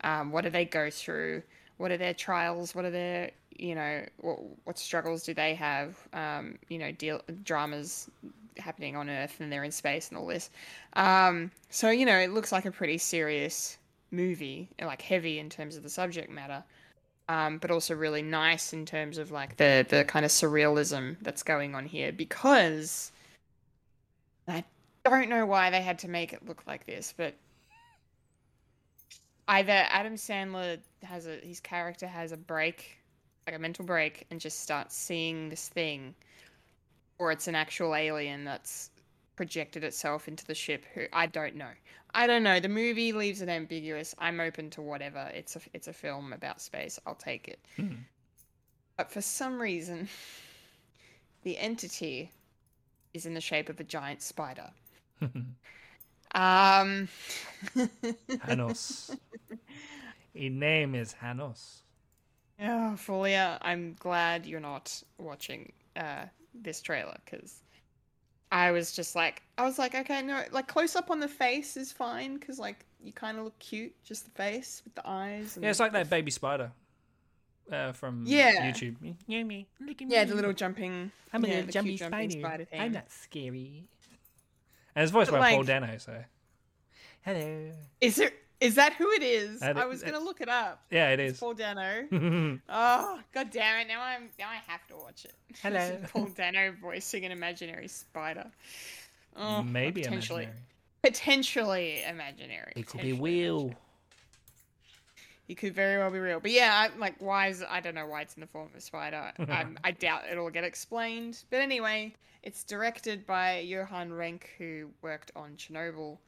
Um, 0.02 0.32
what 0.32 0.44
do 0.44 0.50
they 0.50 0.66
go 0.66 0.90
through? 0.90 1.42
What 1.78 1.90
are 1.90 1.96
their 1.96 2.14
trials? 2.14 2.74
What 2.74 2.84
are 2.84 2.90
their 2.90 3.30
you 3.58 3.74
know 3.74 4.04
what 4.18 4.38
what 4.64 4.78
struggles 4.78 5.24
do 5.24 5.34
they 5.34 5.54
have? 5.54 5.96
Um, 6.12 6.58
you 6.68 6.78
know, 6.78 6.92
deal 6.92 7.22
dramas 7.42 8.10
happening 8.58 8.96
on 8.96 9.08
Earth 9.08 9.36
and 9.40 9.52
they're 9.52 9.64
in 9.64 9.72
space 9.72 10.08
and 10.08 10.18
all 10.18 10.26
this. 10.26 10.50
Um, 10.94 11.50
so 11.70 11.90
you 11.90 12.06
know, 12.06 12.18
it 12.18 12.30
looks 12.32 12.52
like 12.52 12.66
a 12.66 12.70
pretty 12.70 12.98
serious 12.98 13.78
movie, 14.10 14.68
like 14.80 15.02
heavy 15.02 15.38
in 15.38 15.50
terms 15.50 15.76
of 15.76 15.82
the 15.82 15.88
subject 15.88 16.30
matter, 16.30 16.64
um, 17.28 17.58
but 17.58 17.70
also 17.70 17.94
really 17.94 18.22
nice 18.22 18.72
in 18.72 18.86
terms 18.86 19.18
of 19.18 19.30
like 19.30 19.56
the 19.56 19.86
the 19.88 20.04
kind 20.04 20.24
of 20.24 20.30
surrealism 20.30 21.16
that's 21.22 21.42
going 21.42 21.74
on 21.74 21.86
here. 21.86 22.12
Because 22.12 23.12
I 24.46 24.64
don't 25.04 25.28
know 25.28 25.46
why 25.46 25.70
they 25.70 25.82
had 25.82 25.98
to 26.00 26.08
make 26.08 26.32
it 26.32 26.46
look 26.46 26.62
like 26.66 26.86
this, 26.86 27.14
but 27.16 27.34
either 29.48 29.72
Adam 29.72 30.14
Sandler 30.14 30.78
has 31.02 31.26
a 31.26 31.36
his 31.42 31.60
character 31.60 32.06
has 32.06 32.32
a 32.32 32.36
break, 32.36 32.98
like 33.46 33.56
a 33.56 33.58
mental 33.58 33.84
break, 33.84 34.26
and 34.30 34.40
just 34.40 34.60
starts 34.60 34.96
seeing 34.96 35.48
this 35.48 35.68
thing, 35.68 36.14
or 37.18 37.32
it's 37.32 37.48
an 37.48 37.54
actual 37.54 37.94
alien 37.94 38.44
that's 38.44 38.90
projected 39.36 39.84
itself 39.84 40.28
into 40.28 40.44
the 40.46 40.54
ship. 40.54 40.84
Who 40.94 41.06
I 41.12 41.26
don't 41.26 41.56
know. 41.56 41.70
I 42.14 42.26
don't 42.26 42.42
know. 42.42 42.60
The 42.60 42.68
movie 42.68 43.12
leaves 43.12 43.42
it 43.42 43.48
ambiguous. 43.48 44.14
I'm 44.18 44.40
open 44.40 44.70
to 44.70 44.82
whatever. 44.82 45.30
It's 45.34 45.56
a 45.56 45.60
it's 45.72 45.88
a 45.88 45.92
film 45.92 46.32
about 46.32 46.60
space. 46.60 46.98
I'll 47.06 47.14
take 47.14 47.48
it. 47.48 47.58
Hmm. 47.76 47.94
But 48.96 49.10
for 49.10 49.20
some 49.20 49.60
reason, 49.60 50.08
the 51.42 51.56
entity 51.56 52.32
is 53.14 53.26
in 53.26 53.34
the 53.34 53.40
shape 53.40 53.68
of 53.68 53.80
a 53.80 53.84
giant 53.84 54.22
spider. 54.22 54.70
um. 56.34 57.08
Hanos. 58.46 59.16
His 60.34 60.52
name 60.52 60.94
is 60.94 61.14
Hanos. 61.22 61.82
Oh, 62.60 62.94
Folia, 62.96 63.58
I'm 63.62 63.94
glad 63.98 64.46
you're 64.46 64.60
not 64.60 65.02
watching 65.18 65.72
uh, 65.96 66.24
this 66.54 66.80
trailer 66.80 67.16
because 67.24 67.62
I 68.50 68.72
was 68.72 68.92
just 68.92 69.14
like, 69.14 69.42
I 69.58 69.64
was 69.64 69.78
like, 69.78 69.94
okay, 69.94 70.22
no, 70.22 70.42
like 70.50 70.66
close 70.66 70.96
up 70.96 71.10
on 71.10 71.20
the 71.20 71.28
face 71.28 71.76
is 71.76 71.92
fine 71.92 72.34
because 72.38 72.58
like 72.58 72.84
you 73.00 73.12
kind 73.12 73.38
of 73.38 73.44
look 73.44 73.58
cute, 73.58 73.92
just 74.04 74.24
the 74.24 74.30
face 74.32 74.82
with 74.84 74.94
the 74.94 75.02
eyes. 75.08 75.56
And 75.56 75.64
Yeah, 75.64 75.70
it's 75.70 75.80
like 75.80 75.92
that 75.92 76.10
baby 76.10 76.30
spider 76.30 76.72
uh, 77.70 77.92
from 77.92 78.24
Yeah. 78.26 78.72
YouTube. 78.72 78.96
Yeah, 79.26 79.44
me. 79.44 79.66
Look 79.80 80.02
at 80.02 80.10
Yeah, 80.10 80.24
the 80.24 80.34
little 80.34 80.52
jumping. 80.52 81.12
I'm 81.32 81.44
a 81.44 81.48
yeah, 81.48 81.54
little 81.56 81.70
jumpy 81.70 81.96
jumping 81.96 82.30
spider. 82.30 82.64
spider. 82.64 82.82
I'm 82.82 82.92
not 82.92 83.10
scary. 83.10 83.84
And 84.98 85.04
it's 85.04 85.12
voiced 85.12 85.30
But, 85.30 85.38
by 85.38 85.54
Paul 85.54 85.62
Dano, 85.62 85.96
so. 85.98 86.24
Hello. 87.22 87.70
Is 88.00 88.18
it? 88.18 88.34
Is 88.60 88.74
that 88.74 88.94
who 88.94 89.08
it 89.12 89.22
is? 89.22 89.60
That 89.60 89.76
I 89.76 89.82
i- 89.82 89.86
was 89.86 90.00
that- 90.00 90.10
gonna 90.10 90.24
look 90.24 90.40
it 90.40 90.48
up. 90.48 90.82
Yeah, 90.90 91.10
it 91.10 91.20
It's 91.20 91.34
is. 91.34 91.38
Paul 91.38 91.54
Dano. 91.54 92.08
oh, 92.68 93.20
god 93.32 93.50
damn 93.52 93.82
it! 93.82 93.86
Now 93.86 94.02
I'm 94.02 94.28
now 94.40 94.48
I 94.48 94.56
have 94.66 94.84
to 94.88 94.96
watch 94.96 95.24
it. 95.24 95.34
Hello. 95.62 95.98
Paul 96.12 96.24
Dano 96.36 96.74
voicing 96.82 97.24
an 97.24 97.30
imaginary 97.30 97.86
spider. 97.86 98.50
Oh, 99.36 99.62
Maybe 99.62 100.02
potentially, 100.02 100.42
imaginary. 100.44 100.64
potentially 101.04 102.02
imaginary. 102.02 102.72
It 102.74 102.86
could 102.88 103.00
be 103.02 103.12
potentially 103.12 103.20
Will. 103.20 103.56
imaginary. 103.60 103.76
It 105.48 105.56
could 105.56 105.74
very 105.74 105.96
well 105.98 106.10
be 106.10 106.18
real. 106.18 106.40
But 106.40 106.50
yeah, 106.50 106.88
I, 106.94 106.98
like 106.98 107.14
why 107.20 107.48
is 107.48 107.64
I 107.68 107.80
don't 107.80 107.94
know 107.94 108.06
why 108.06 108.22
it's 108.22 108.34
in 108.34 108.40
the 108.40 108.46
form 108.46 108.68
of 108.68 108.74
a 108.76 108.80
spider. 108.80 109.32
um, 109.48 109.78
I 109.82 109.92
doubt 109.92 110.22
it'll 110.30 110.50
get 110.50 110.64
explained. 110.64 111.42
But 111.50 111.60
anyway, 111.60 112.14
it's 112.42 112.64
directed 112.64 113.26
by 113.26 113.60
Johan 113.60 114.12
Renck, 114.12 114.50
who 114.58 114.90
worked 115.02 115.32
on 115.34 115.56
Chernobyl. 115.56 116.18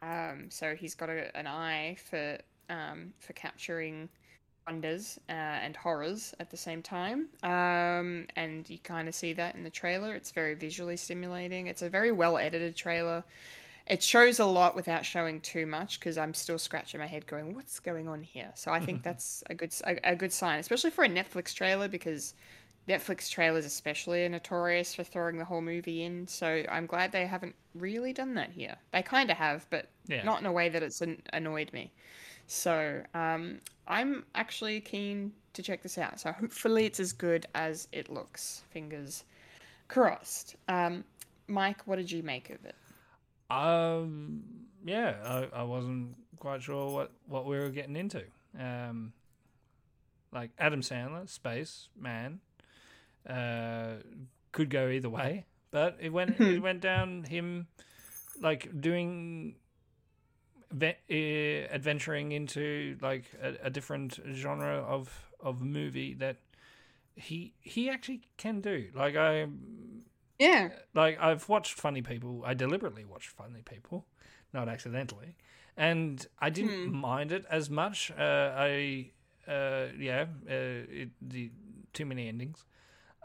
Um, 0.00 0.46
so 0.48 0.74
he's 0.74 0.94
got 0.94 1.10
a, 1.10 1.36
an 1.36 1.46
eye 1.46 1.96
for 2.10 2.38
um, 2.70 3.12
for 3.18 3.34
capturing 3.34 4.08
wonders 4.66 5.18
uh, 5.28 5.32
and 5.32 5.76
horrors 5.76 6.34
at 6.40 6.50
the 6.50 6.56
same 6.56 6.82
time. 6.82 7.28
Um, 7.42 8.26
and 8.36 8.68
you 8.68 8.78
kind 8.78 9.08
of 9.08 9.14
see 9.14 9.32
that 9.34 9.54
in 9.54 9.64
the 9.64 9.70
trailer. 9.70 10.14
It's 10.14 10.30
very 10.30 10.54
visually 10.54 10.96
stimulating. 10.96 11.66
It's 11.66 11.82
a 11.82 11.90
very 11.90 12.12
well 12.12 12.38
edited 12.38 12.76
trailer. 12.76 13.24
It 13.86 14.02
shows 14.02 14.38
a 14.38 14.44
lot 14.46 14.74
without 14.76 15.04
showing 15.04 15.40
too 15.40 15.66
much 15.66 15.98
because 15.98 16.16
I'm 16.16 16.34
still 16.34 16.58
scratching 16.58 17.00
my 17.00 17.06
head, 17.06 17.26
going, 17.26 17.54
"What's 17.54 17.80
going 17.80 18.08
on 18.08 18.22
here?" 18.22 18.50
So 18.54 18.72
I 18.72 18.80
think 18.80 19.02
that's 19.02 19.42
a 19.50 19.54
good 19.54 19.74
a, 19.84 20.12
a 20.12 20.16
good 20.16 20.32
sign, 20.32 20.58
especially 20.60 20.90
for 20.90 21.04
a 21.04 21.08
Netflix 21.08 21.52
trailer 21.54 21.88
because 21.88 22.34
Netflix 22.88 23.30
trailers 23.30 23.64
especially 23.64 24.24
are 24.24 24.28
notorious 24.28 24.94
for 24.94 25.04
throwing 25.04 25.36
the 25.38 25.44
whole 25.44 25.60
movie 25.60 26.02
in. 26.02 26.26
So 26.28 26.64
I'm 26.70 26.86
glad 26.86 27.12
they 27.12 27.26
haven't 27.26 27.54
really 27.74 28.12
done 28.12 28.34
that 28.34 28.50
here. 28.50 28.76
They 28.92 29.02
kind 29.02 29.30
of 29.30 29.36
have, 29.36 29.66
but 29.70 29.88
Yeah. 30.06 30.22
not 30.24 30.40
in 30.40 30.46
a 30.46 30.52
way 30.52 30.68
that 30.68 30.82
it's 30.82 31.00
an- 31.00 31.22
annoyed 31.32 31.72
me. 31.72 31.92
So 32.48 33.02
um, 33.14 33.60
I'm 33.86 34.24
actually 34.34 34.80
keen 34.80 35.32
to 35.52 35.62
check 35.62 35.82
this 35.82 35.96
out. 35.96 36.18
So 36.18 36.32
hopefully 36.32 36.86
it's 36.86 36.98
as 36.98 37.12
good 37.12 37.46
as 37.54 37.86
it 37.92 38.10
looks. 38.10 38.62
Fingers 38.70 39.24
crossed. 39.88 40.56
Um, 40.68 41.04
Mike, 41.46 41.86
what 41.86 41.96
did 41.96 42.10
you 42.10 42.22
make 42.22 42.50
of 42.50 42.64
it? 42.64 42.74
Um, 43.52 44.42
yeah, 44.84 45.14
I, 45.24 45.60
I 45.60 45.62
wasn't 45.64 46.16
quite 46.38 46.62
sure 46.62 46.90
what, 46.90 47.12
what 47.26 47.46
we 47.46 47.58
were 47.58 47.70
getting 47.70 47.96
into. 47.96 48.24
Um, 48.58 49.12
like 50.32 50.50
Adam 50.58 50.80
Sandler, 50.80 51.28
Space 51.28 51.88
Man, 51.98 52.40
uh, 53.28 53.96
could 54.52 54.70
go 54.70 54.88
either 54.88 55.10
way, 55.10 55.44
but 55.70 55.98
it 56.00 56.10
went 56.10 56.40
it 56.40 56.60
went 56.62 56.80
down 56.80 57.24
him 57.24 57.66
like 58.40 58.80
doing 58.80 59.56
uh, 60.80 60.84
adventuring 61.10 62.32
into 62.32 62.96
like 63.00 63.24
a, 63.42 63.66
a 63.66 63.70
different 63.70 64.18
genre 64.32 64.78
of 64.78 65.30
of 65.40 65.60
movie 65.60 66.14
that 66.14 66.36
he 67.14 67.52
he 67.60 67.90
actually 67.90 68.22
can 68.36 68.60
do. 68.60 68.88
Like 68.94 69.16
I 69.16 69.46
Yeah. 70.42 70.68
like 70.94 71.18
I've 71.20 71.48
watched 71.48 71.74
Funny 71.74 72.02
People. 72.02 72.42
I 72.44 72.54
deliberately 72.54 73.04
watched 73.04 73.28
Funny 73.30 73.62
People, 73.64 74.04
not 74.52 74.68
accidentally, 74.68 75.36
and 75.76 76.26
I 76.40 76.50
didn't 76.50 76.92
mind 76.92 77.32
it 77.32 77.44
as 77.50 77.68
much. 77.70 78.10
Uh, 78.10 78.52
I 78.56 79.10
uh, 79.48 79.86
yeah, 79.98 80.26
uh, 80.48 81.02
it, 81.02 81.10
the 81.20 81.50
too 81.92 82.06
many 82.06 82.28
endings, 82.28 82.64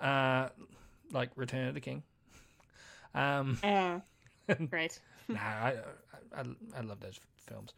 uh, 0.02 0.50
like 1.12 1.30
Return 1.36 1.68
of 1.70 1.74
the 1.74 1.82
King. 1.82 2.04
Um, 3.16 3.58
Uh, 3.64 4.00
great. 4.70 5.00
nah, 5.28 5.40
I, 5.40 5.74
I 6.36 6.44
I 6.78 6.82
love 6.82 7.00
those 7.00 7.20
films, 7.48 7.74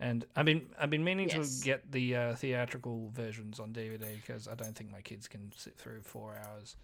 and 0.00 0.24
I've 0.36 0.44
been 0.44 0.66
I've 0.78 0.90
been 0.90 1.04
meaning 1.04 1.28
Yes. 1.28 1.60
to 1.60 1.64
get 1.64 1.90
the 1.92 2.16
uh, 2.16 2.34
theatrical 2.34 3.10
versions 3.14 3.58
on 3.60 3.72
DVD 3.72 4.04
because 4.16 4.48
I 4.48 4.54
don't 4.54 4.74
think 4.76 4.90
my 4.90 5.00
kids 5.00 5.28
can 5.28 5.52
sit 5.56 5.76
through 5.78 6.02
four 6.02 6.36
hours 6.36 6.76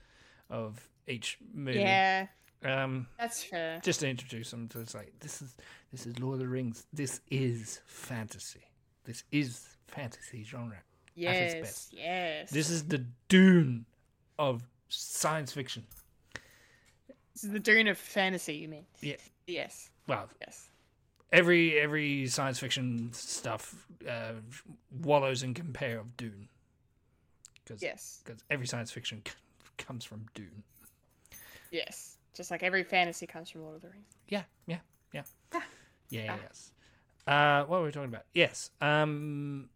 of 0.50 0.88
each 1.08 1.38
movie. 1.54 1.80
Yeah, 1.80 2.26
Um, 2.62 3.06
that's 3.18 3.42
fair. 3.44 3.80
just 3.82 4.00
to 4.00 4.08
introduce 4.08 4.50
them 4.50 4.68
to 4.68 4.80
it's 4.80 4.94
like 4.94 5.12
this 5.20 5.40
is 5.42 5.56
this 5.90 6.06
is 6.06 6.18
Lord 6.18 6.34
of 6.34 6.40
the 6.40 6.48
Rings. 6.48 6.86
This 6.92 7.20
is 7.30 7.80
fantasy. 7.86 8.68
This 9.04 9.24
is 9.32 9.76
fantasy 9.86 10.44
genre. 10.44 10.76
at 10.76 11.34
its 11.36 11.54
Yes, 11.54 11.54
best. 11.62 11.92
yes. 11.92 12.50
This 12.50 12.70
is 12.70 12.84
the 12.84 13.04
Dune 13.28 13.86
of 14.38 14.62
science 14.88 15.52
fiction. 15.52 15.84
This 17.34 17.44
is 17.44 17.50
the 17.50 17.58
Dune 17.60 17.88
of 17.88 17.96
fantasy, 17.98 18.54
you 18.54 18.68
mean? 18.68 18.86
Yeah. 19.00 19.16
Yes, 19.46 19.90
Well, 20.06 20.28
yes. 20.40 20.68
every 21.32 21.78
every 21.78 22.26
science 22.26 22.58
fiction 22.58 23.12
stuff 23.12 23.86
uh, 24.08 24.34
wallows 24.90 25.42
in 25.42 25.54
compare 25.54 25.98
of 26.00 26.16
Dune. 26.16 26.48
Because 27.64 27.82
Yes, 27.82 28.20
Because 28.24 28.42
every 28.50 28.66
science 28.66 28.90
fiction 28.90 29.22
c- 29.26 29.32
comes 29.78 30.04
from 30.04 30.26
Dune. 30.34 30.62
Yes. 31.70 32.16
Just 32.34 32.50
like 32.50 32.62
every 32.62 32.84
fantasy 32.84 33.26
comes 33.26 33.50
from 33.50 33.62
Lord 33.62 33.76
of 33.76 33.82
the 33.82 33.88
Rings. 33.88 34.06
Yeah, 34.28 34.42
yeah, 34.66 34.78
yeah. 35.12 35.22
Yeah, 35.52 35.60
yeah 36.10 36.36
yes. 36.42 36.72
Uh, 37.26 37.64
what 37.64 37.80
were 37.80 37.86
we 37.86 37.92
talking 37.92 38.08
about? 38.08 38.24
Yes. 38.32 38.70
Um, 38.80 39.68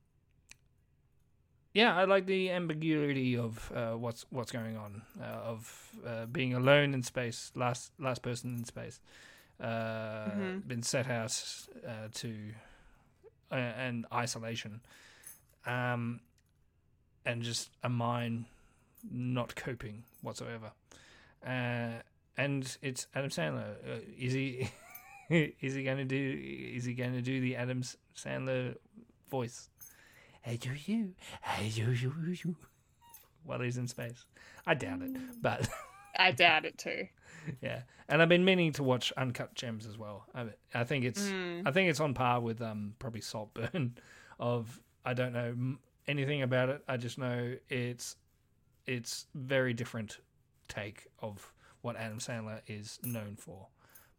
yeah, 1.74 1.96
I 1.96 2.04
like 2.04 2.26
the 2.26 2.50
ambiguity 2.50 3.36
of 3.36 3.72
uh, 3.74 3.92
what's 3.92 4.26
what's 4.30 4.52
going 4.52 4.76
on, 4.76 5.02
uh, 5.20 5.24
of 5.24 5.90
uh, 6.06 6.26
being 6.26 6.54
alone 6.54 6.92
in 6.92 7.02
space, 7.02 7.50
last 7.54 7.92
last 7.98 8.22
person 8.22 8.56
in 8.58 8.64
space, 8.64 9.00
uh, 9.60 10.30
been 10.66 10.82
set 10.82 11.10
out 11.10 11.34
uh, 11.86 12.08
to 12.14 12.34
uh, 13.50 13.54
and 13.54 14.06
isolation, 14.12 14.80
um, 15.66 16.20
and 17.24 17.42
just 17.42 17.70
a 17.82 17.88
mind 17.88 18.44
not 19.10 19.56
coping 19.56 20.04
whatsoever. 20.20 20.72
Uh, 21.46 22.00
and 22.36 22.76
it's 22.82 23.06
Adam 23.14 23.30
Sandler. 23.30 23.74
Uh, 23.86 24.00
is 24.18 24.32
he 24.32 24.68
is 25.30 25.74
he 25.74 25.82
going 25.84 25.98
to 25.98 26.04
do 26.04 26.40
is 26.74 26.84
he 26.84 26.94
going 26.94 27.12
to 27.12 27.22
do 27.22 27.40
the 27.40 27.56
Adam 27.56 27.82
Sandler 28.16 28.76
voice? 29.30 29.68
Hey, 30.42 30.56
do 30.56 30.70
you? 30.86 31.12
Hey, 31.42 31.66
you? 31.68 31.90
you? 31.92 32.56
While 33.44 33.60
he's 33.60 33.76
in 33.76 33.88
space, 33.88 34.24
I 34.66 34.74
doubt 34.74 35.02
it, 35.02 35.16
but 35.40 35.68
I 36.18 36.30
doubt 36.32 36.64
it 36.64 36.78
too. 36.78 37.06
yeah. 37.60 37.82
And 38.08 38.20
I've 38.22 38.28
been 38.28 38.44
meaning 38.44 38.72
to 38.74 38.82
watch 38.82 39.12
Uncut 39.16 39.54
Gems 39.54 39.86
as 39.86 39.96
well. 39.98 40.26
I, 40.34 40.46
I 40.74 40.84
think 40.84 41.04
it's 41.04 41.22
Mm. 41.22 41.62
I 41.66 41.70
think 41.72 41.90
it's 41.90 42.00
on 42.00 42.14
par 42.14 42.40
with 42.40 42.60
um 42.62 42.94
probably 42.98 43.20
Saltburn. 43.20 43.96
Of 44.40 44.80
I 45.04 45.14
don't 45.14 45.32
know 45.32 45.76
anything 46.08 46.42
about 46.42 46.68
it. 46.68 46.82
I 46.88 46.96
just 46.96 47.16
know 47.16 47.54
it's 47.68 48.16
it's 48.86 49.26
very 49.36 49.72
different 49.72 50.18
take 50.72 51.06
of 51.20 51.52
what 51.82 51.96
Adam 51.96 52.18
Sandler 52.18 52.60
is 52.66 52.98
known 53.02 53.36
for. 53.36 53.68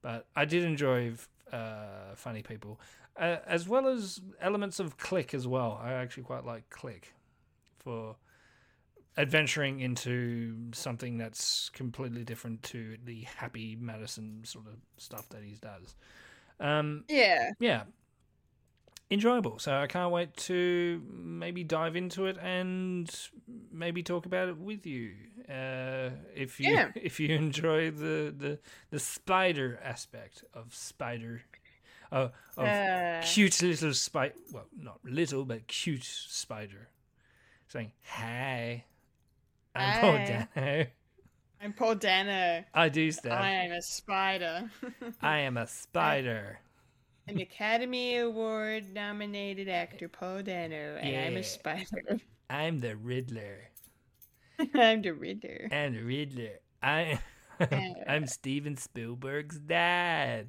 But 0.02 0.28
I 0.36 0.46
did 0.46 0.64
enjoy 0.64 1.14
uh, 1.52 2.16
Funny 2.16 2.42
People, 2.44 2.80
uh, 3.18 3.38
as 3.48 3.68
well 3.68 3.88
as 3.88 4.20
elements 4.42 4.80
of 4.80 4.98
Click 4.98 5.34
as 5.34 5.48
well. 5.48 5.80
I 5.82 5.94
actually 5.94 6.24
quite 6.24 6.46
like 6.46 6.70
Click 6.70 7.14
for 7.80 8.16
adventuring 9.18 9.80
into 9.80 10.72
something 10.74 11.18
that's 11.18 11.70
completely 11.70 12.24
different 12.24 12.64
to 12.64 12.98
the 13.06 13.22
happy 13.22 13.78
Madison 13.80 14.42
sort 14.44 14.66
of 14.68 14.74
stuff 14.98 15.30
that 15.30 15.44
he 15.44 15.56
does. 15.62 15.96
Um, 16.60 17.06
Yeah. 17.08 17.52
yeah, 17.60 17.84
enjoyable. 19.12 19.60
So 19.60 19.76
I 19.76 19.88
can't 19.88 20.12
wait 20.12 20.36
to 20.38 21.02
maybe 21.12 21.64
dive 21.64 21.96
into 21.96 22.26
it 22.26 22.38
and 22.42 23.10
maybe 23.72 24.04
talk 24.04 24.26
about 24.26 24.50
it 24.50 24.58
with 24.58 24.86
you. 24.86 25.14
Uh, 25.50 26.10
if 26.36 26.60
you 26.60 26.74
Yeah. 26.74 26.92
if 26.96 27.20
you 27.20 27.30
enjoy 27.36 27.92
the 27.92 28.34
the 28.38 28.60
the 28.90 29.00
spider 29.00 29.80
aspect 29.84 30.44
of 30.54 30.74
spider. 30.74 31.44
Uh, 32.12 32.30
of 32.58 32.68
Uh. 32.68 33.22
cute 33.24 33.60
little 33.64 33.92
spider, 33.94 34.36
well, 34.52 34.68
not 34.78 35.00
little, 35.04 35.46
but 35.46 35.66
cute 35.68 36.04
spider, 36.04 36.90
saying, 37.68 37.92
"Hey, 38.02 38.86
I'm 39.74 40.00
Paul 40.00 40.18
Dano. 40.54 40.86
I'm 41.62 41.74
Paul 41.74 41.96
Dano. 41.96 42.64
I 42.72 42.90
do 42.90 43.12
stuff. 43.12 43.32
I 43.34 43.50
am 43.50 43.72
a 43.72 43.82
spider. 43.82 44.70
I 45.22 45.40
am 45.40 45.58
a 45.58 45.66
spider." 45.66 46.60
An 47.28 47.40
Academy 47.40 48.18
Award 48.18 48.94
nominated 48.94 49.70
actor, 49.70 50.10
Paul 50.10 50.44
Dano, 50.44 50.98
and 51.00 51.16
I'm 51.16 51.38
a 51.38 51.44
spider. 51.44 52.20
I'm 52.50 52.80
the 52.80 52.96
Riddler. 52.96 53.70
I'm 54.76 55.02
the 55.02 55.14
Riddler. 55.14 55.68
and 55.72 55.96
the 55.96 56.04
Riddler. 56.04 56.60
I 56.82 57.20
I'm 58.08 58.28
Steven 58.28 58.78
Spielberg's 58.78 59.58
dad. 59.58 60.48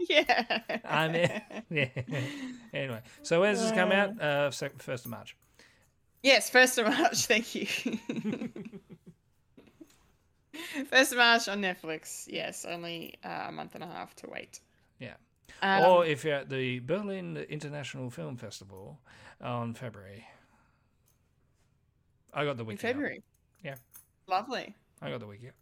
Yeah. 0.00 0.60
I'm. 0.84 1.14
Yeah. 1.70 1.88
anyway, 2.72 3.02
so 3.22 3.40
where's 3.40 3.60
this 3.60 3.72
come 3.72 3.92
out? 3.92 4.20
Uh, 4.20 4.50
first 4.50 5.04
of 5.04 5.10
March. 5.10 5.36
Yes, 6.22 6.50
first 6.50 6.78
of 6.78 6.86
March. 6.86 7.26
Thank 7.26 7.54
you. 7.54 7.66
first 10.86 11.12
of 11.12 11.18
March 11.18 11.48
on 11.48 11.60
Netflix. 11.60 12.24
Yes, 12.28 12.64
only 12.64 13.14
uh, 13.24 13.46
a 13.48 13.52
month 13.52 13.74
and 13.74 13.84
a 13.84 13.86
half 13.86 14.14
to 14.16 14.28
wait. 14.28 14.60
Yeah. 14.98 15.14
Um, 15.62 15.84
or 15.84 16.04
if 16.04 16.24
you're 16.24 16.34
at 16.34 16.48
the 16.48 16.80
Berlin 16.80 17.36
International 17.48 18.10
Film 18.10 18.36
Festival 18.36 18.98
on 19.40 19.74
February. 19.74 20.24
I 22.34 22.44
got 22.44 22.56
the 22.56 22.64
up. 22.64 22.78
February. 22.78 23.22
Yeah. 23.62 23.76
Lovely. 24.26 24.74
I 25.00 25.10
got 25.10 25.20
the 25.20 25.26
up. 25.26 25.54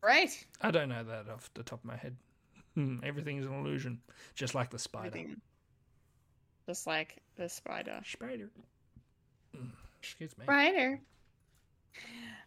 Great. 0.00 0.46
I 0.60 0.70
don't 0.70 0.88
know 0.88 1.02
that 1.04 1.28
off 1.28 1.50
the 1.54 1.62
top 1.62 1.80
of 1.80 1.84
my 1.84 1.96
head. 1.96 2.16
Hmm, 2.74 3.00
Everything 3.02 3.36
is 3.36 3.44
an 3.44 3.52
illusion, 3.52 4.00
just 4.34 4.54
like 4.54 4.70
the 4.70 4.78
spider. 4.78 5.08
Everything. 5.08 5.42
Just 6.66 6.86
like 6.86 7.18
the 7.36 7.46
spider. 7.46 8.00
Spider. 8.02 8.48
Mm, 9.54 9.68
Excuse 10.00 10.30
me. 10.38 10.44
Spider. 10.46 10.98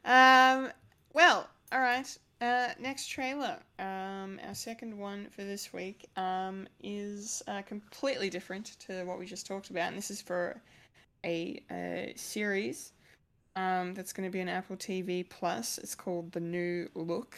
Um. 0.04 0.72
Well, 1.16 1.48
all 1.72 1.80
right. 1.80 2.18
Uh, 2.42 2.72
next 2.78 3.08
trailer, 3.08 3.58
um, 3.80 4.38
our 4.46 4.54
second 4.54 4.98
one 4.98 5.30
for 5.30 5.46
this 5.46 5.72
week, 5.72 6.10
um, 6.18 6.68
is 6.84 7.42
uh, 7.48 7.62
completely 7.62 8.30
different 8.30 8.76
to 8.80 9.06
what 9.06 9.18
we 9.18 9.26
just 9.26 9.48
talked 9.48 9.70
about, 9.70 9.88
and 9.88 9.98
this 9.98 10.12
is 10.12 10.22
for 10.22 10.62
a, 11.24 11.64
uh 11.72 12.12
series 12.18 12.92
um, 13.56 13.94
that's 13.94 14.12
going 14.12 14.30
to 14.30 14.30
be 14.30 14.42
on 14.42 14.50
Apple 14.50 14.76
TV 14.76 15.28
Plus. 15.30 15.78
It's 15.78 15.96
called 15.96 16.34
The 16.34 16.42
New 16.42 16.90
Look, 16.96 17.38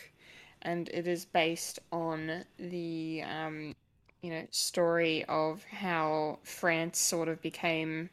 and 0.63 0.89
it 0.89 1.07
is 1.07 1.25
based 1.25 1.77
on 1.91 2.45
the 2.57 3.21
um, 3.29 3.75
you 4.23 4.31
know 4.31 4.47
story 4.49 5.23
of 5.25 5.63
how 5.65 6.39
France 6.41 6.97
sort 6.97 7.27
of 7.27 7.39
became 7.43 8.09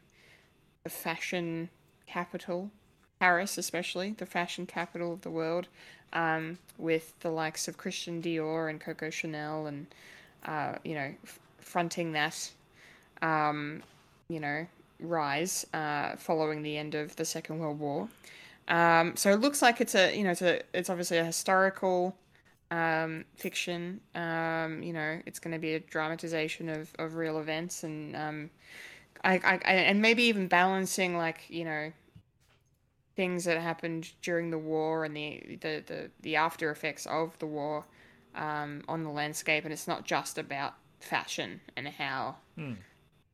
the 0.83 0.91
fashion 0.91 1.71
capital, 2.05 2.69
Paris 3.19 3.57
especially, 3.57 4.11
the 4.17 4.25
fashion 4.25 4.65
capital 4.65 5.13
of 5.13 5.21
the 5.21 5.29
world, 5.29 5.67
um, 6.13 6.57
with 6.77 7.17
the 7.19 7.29
likes 7.29 7.67
of 7.67 7.77
Christian 7.77 8.21
Dior 8.21 8.69
and 8.69 8.79
Coco 8.79 9.09
Chanel, 9.09 9.67
and 9.67 9.87
uh, 10.45 10.75
you 10.83 10.95
know, 10.95 11.13
f- 11.23 11.39
fronting 11.59 12.11
that, 12.13 12.51
um, 13.21 13.81
you 14.29 14.39
know, 14.39 14.67
rise 14.99 15.65
uh, 15.73 16.15
following 16.15 16.61
the 16.61 16.77
end 16.77 16.95
of 16.95 17.15
the 17.15 17.25
Second 17.25 17.59
World 17.59 17.79
War. 17.79 18.07
Um, 18.67 19.15
so 19.15 19.31
it 19.31 19.39
looks 19.41 19.61
like 19.61 19.81
it's 19.81 19.95
a, 19.95 20.15
you 20.15 20.23
know, 20.23 20.31
it's 20.31 20.41
a, 20.41 20.61
it's 20.73 20.89
obviously 20.89 21.17
a 21.17 21.25
historical 21.25 22.15
um, 22.71 23.25
fiction. 23.35 24.01
Um, 24.15 24.81
you 24.81 24.93
know, 24.93 25.19
it's 25.25 25.39
going 25.39 25.53
to 25.53 25.59
be 25.59 25.73
a 25.73 25.79
dramatization 25.79 26.69
of, 26.69 26.93
of 26.97 27.15
real 27.15 27.39
events, 27.39 27.83
and 27.83 28.15
um, 28.15 28.49
I, 29.23 29.35
I, 29.35 29.53
I, 29.65 29.73
and 29.73 30.01
maybe 30.01 30.23
even 30.23 30.47
balancing 30.47 31.17
like 31.17 31.45
you 31.49 31.65
know 31.65 31.91
things 33.15 33.45
that 33.45 33.57
happened 33.59 34.11
during 34.21 34.51
the 34.51 34.57
war 34.57 35.05
and 35.05 35.15
the 35.15 35.57
the 35.61 35.83
the, 35.85 36.11
the 36.21 36.35
after 36.35 36.71
effects 36.71 37.05
of 37.05 37.37
the 37.39 37.45
war 37.45 37.85
um, 38.35 38.83
on 38.87 39.03
the 39.03 39.09
landscape, 39.09 39.63
and 39.63 39.73
it's 39.73 39.87
not 39.87 40.05
just 40.05 40.37
about 40.37 40.75
fashion 40.99 41.61
and 41.77 41.87
how 41.87 42.35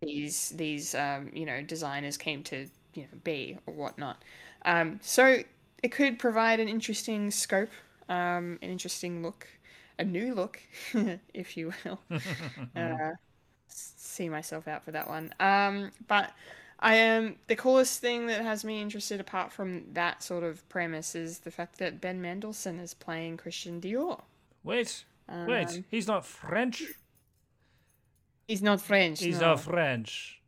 these 0.01 0.49
these 0.49 0.95
um, 0.95 1.29
you 1.33 1.45
know 1.45 1.61
designers 1.61 2.17
came 2.17 2.43
to 2.43 2.67
you 2.93 3.03
know 3.03 3.19
be 3.23 3.57
or 3.65 3.73
whatnot. 3.73 4.23
Um, 4.65 4.99
so 5.01 5.43
it 5.81 5.91
could 5.91 6.19
provide 6.19 6.59
an 6.59 6.67
interesting 6.67 7.31
scope, 7.31 7.71
um, 8.09 8.59
an 8.61 8.69
interesting 8.69 9.23
look, 9.23 9.47
a 9.97 10.03
new 10.03 10.33
look, 10.33 10.59
if 11.33 11.57
you 11.57 11.73
will. 11.83 11.99
uh, 12.75 13.11
see 13.67 14.29
myself 14.29 14.67
out 14.67 14.83
for 14.83 14.91
that 14.91 15.07
one. 15.07 15.33
Um, 15.39 15.91
but 16.07 16.31
I 16.81 16.95
am 16.95 17.35
the 17.47 17.55
coolest 17.55 18.01
thing 18.01 18.25
that 18.27 18.41
has 18.41 18.65
me 18.65 18.81
interested, 18.81 19.19
apart 19.19 19.51
from 19.51 19.83
that 19.93 20.23
sort 20.23 20.43
of 20.43 20.67
premise, 20.67 21.13
is 21.13 21.39
the 21.39 21.51
fact 21.51 21.77
that 21.77 22.01
Ben 22.01 22.21
Mendelsohn 22.21 22.79
is 22.79 22.93
playing 22.93 23.37
Christian 23.37 23.79
Dior. 23.79 24.21
Wait, 24.63 25.03
wait. 25.29 25.67
Um, 25.69 25.85
He's 25.91 26.07
not 26.07 26.25
French. 26.25 26.83
He's 28.47 28.61
not 28.61 28.81
French. 28.81 29.19
He's 29.19 29.39
no. 29.39 29.51
not 29.51 29.59
French. 29.59 30.41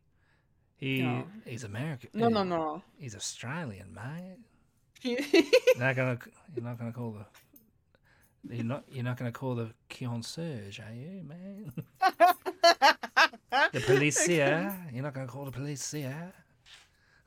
He 0.76 1.02
No. 1.02 1.24
he's 1.46 1.64
American. 1.64 2.10
No, 2.12 2.28
no, 2.28 2.42
no. 2.42 2.82
He's 2.98 3.14
Australian, 3.14 3.94
mate. 3.94 4.38
You're 5.02 5.78
not 5.78 5.96
gonna 5.96 6.18
you're 6.54 6.64
not 6.64 6.78
gonna 6.78 6.92
call 6.92 7.12
the 7.12 8.54
you're 8.54 8.64
not 8.64 8.84
you're 8.90 9.04
not 9.04 9.16
gonna 9.18 9.32
call 9.32 9.54
the 9.54 9.70
concierge, 9.90 10.80
are 10.80 10.94
you, 10.94 11.22
man? 11.22 11.72
the 13.72 13.80
police 13.80 14.24
here. 14.26 14.74
You're 14.92 15.02
not 15.02 15.14
gonna 15.14 15.26
call 15.26 15.44
the 15.44 15.50
police 15.52 15.90
here. 15.90 16.32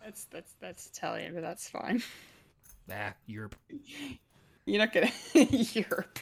that's 0.03 0.25
that's 0.25 0.53
that's 0.59 0.87
Italian, 0.87 1.33
but 1.33 1.41
that's 1.41 1.69
fine. 1.69 2.01
Ah, 2.91 3.13
Europe. 3.25 3.55
You're 4.65 4.79
not 4.79 4.93
gonna 4.93 5.11
Europe. 5.33 6.19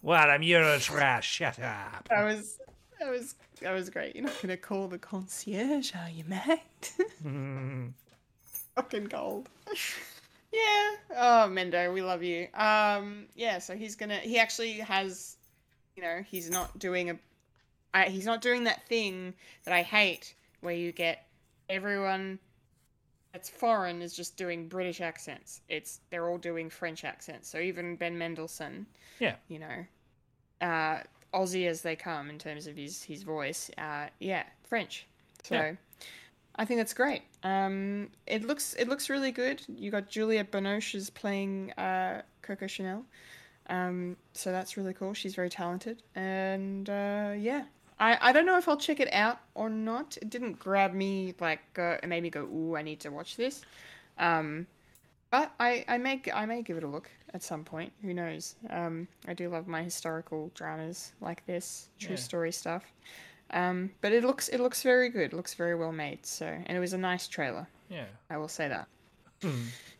What? 0.00 0.30
I'm 0.30 0.42
Euro 0.42 0.78
trash. 0.78 1.30
Shut 1.30 1.58
up. 1.60 2.08
That 2.08 2.24
was 2.24 2.58
that 3.00 3.10
was 3.10 3.34
that 3.60 3.72
was 3.72 3.90
great. 3.90 4.14
You're 4.14 4.24
not 4.24 4.40
gonna 4.40 4.56
call 4.56 4.88
the 4.88 4.98
concierge, 4.98 5.92
are 5.94 6.10
you, 6.10 6.24
mate? 6.24 7.92
Fucking 8.74 9.04
gold. 9.04 9.48
yeah. 10.52 10.90
Oh, 11.10 11.48
Mendo, 11.48 11.92
we 11.92 12.02
love 12.02 12.22
you. 12.22 12.48
Um, 12.54 13.26
yeah. 13.34 13.58
So 13.58 13.76
he's 13.76 13.94
gonna. 13.94 14.18
He 14.18 14.38
actually 14.38 14.72
has. 14.74 15.36
You 15.96 16.02
know, 16.02 16.22
he's 16.26 16.50
not 16.50 16.76
doing 16.78 17.10
a. 17.10 17.18
I, 17.94 18.06
he's 18.06 18.26
not 18.26 18.40
doing 18.42 18.64
that 18.64 18.86
thing 18.88 19.32
that 19.64 19.72
I 19.72 19.82
hate, 19.82 20.34
where 20.60 20.74
you 20.74 20.92
get 20.92 21.26
everyone 21.70 22.38
that's 23.32 23.48
foreign 23.48 24.02
is 24.02 24.14
just 24.14 24.36
doing 24.36 24.68
British 24.68 25.00
accents. 25.00 25.60
It's 25.68 26.00
they're 26.10 26.28
all 26.28 26.38
doing 26.38 26.68
French 26.70 27.04
accents. 27.04 27.48
So 27.48 27.58
even 27.58 27.96
Ben 27.96 28.18
Mendelsohn, 28.18 28.86
Yeah. 29.18 29.36
you 29.48 29.58
know, 29.60 29.86
uh, 30.60 31.00
Aussie 31.32 31.66
as 31.66 31.82
they 31.82 31.96
come 31.96 32.30
in 32.30 32.38
terms 32.38 32.66
of 32.66 32.76
his 32.76 33.02
his 33.02 33.22
voice. 33.22 33.70
Uh, 33.78 34.06
yeah, 34.20 34.44
French. 34.64 35.06
So 35.42 35.54
Yeah. 35.56 35.72
I 36.56 36.64
think 36.64 36.78
that's 36.78 36.94
great. 36.94 37.22
Um, 37.42 38.10
it 38.26 38.44
looks 38.44 38.74
it 38.74 38.88
looks 38.88 39.10
really 39.10 39.32
good. 39.32 39.62
You 39.68 39.90
got 39.90 40.08
Juliette 40.08 40.52
Binoche 40.52 40.94
is 40.94 41.10
playing 41.10 41.72
uh, 41.72 42.22
Coco 42.42 42.66
Chanel. 42.68 43.04
Um, 43.68 44.16
so 44.34 44.52
that's 44.52 44.76
really 44.76 44.94
cool. 44.94 45.14
She's 45.14 45.34
very 45.34 45.48
talented, 45.50 46.02
and 46.14 46.88
uh, 46.88 47.32
yeah, 47.36 47.64
I, 47.98 48.18
I 48.20 48.32
don't 48.32 48.46
know 48.46 48.58
if 48.58 48.68
I'll 48.68 48.76
check 48.76 49.00
it 49.00 49.12
out 49.12 49.38
or 49.54 49.70
not. 49.70 50.16
It 50.20 50.30
didn't 50.30 50.58
grab 50.58 50.92
me 50.92 51.34
like 51.40 51.60
uh, 51.78 51.98
it 52.02 52.08
made 52.08 52.22
me 52.22 52.30
go, 52.30 52.42
ooh, 52.42 52.76
I 52.76 52.82
need 52.82 53.00
to 53.00 53.10
watch 53.10 53.36
this. 53.36 53.62
Um, 54.18 54.66
but 55.30 55.52
I, 55.58 55.84
I 55.88 55.98
may 55.98 56.22
I 56.32 56.46
may 56.46 56.62
give 56.62 56.76
it 56.76 56.84
a 56.84 56.88
look 56.88 57.10
at 57.32 57.42
some 57.42 57.64
point. 57.64 57.92
Who 58.02 58.14
knows? 58.14 58.54
Um, 58.70 59.08
I 59.26 59.34
do 59.34 59.48
love 59.48 59.66
my 59.66 59.82
historical 59.82 60.50
dramas 60.54 61.12
like 61.20 61.44
this, 61.46 61.88
true 61.98 62.10
Yeah. 62.16 62.16
story 62.16 62.52
stuff. 62.52 62.84
Um, 63.50 63.90
but 64.00 64.12
it 64.12 64.24
looks 64.24 64.48
it 64.48 64.58
looks 64.58 64.82
very 64.82 65.08
good. 65.08 65.32
It 65.32 65.36
looks 65.36 65.54
very 65.54 65.74
well 65.74 65.92
made. 65.92 66.24
So 66.26 66.46
and 66.46 66.76
it 66.76 66.80
was 66.80 66.92
a 66.92 66.98
nice 66.98 67.26
trailer. 67.28 67.68
Yeah. 67.88 68.06
I 68.30 68.36
will 68.38 68.48
say 68.48 68.68
that. 68.68 68.88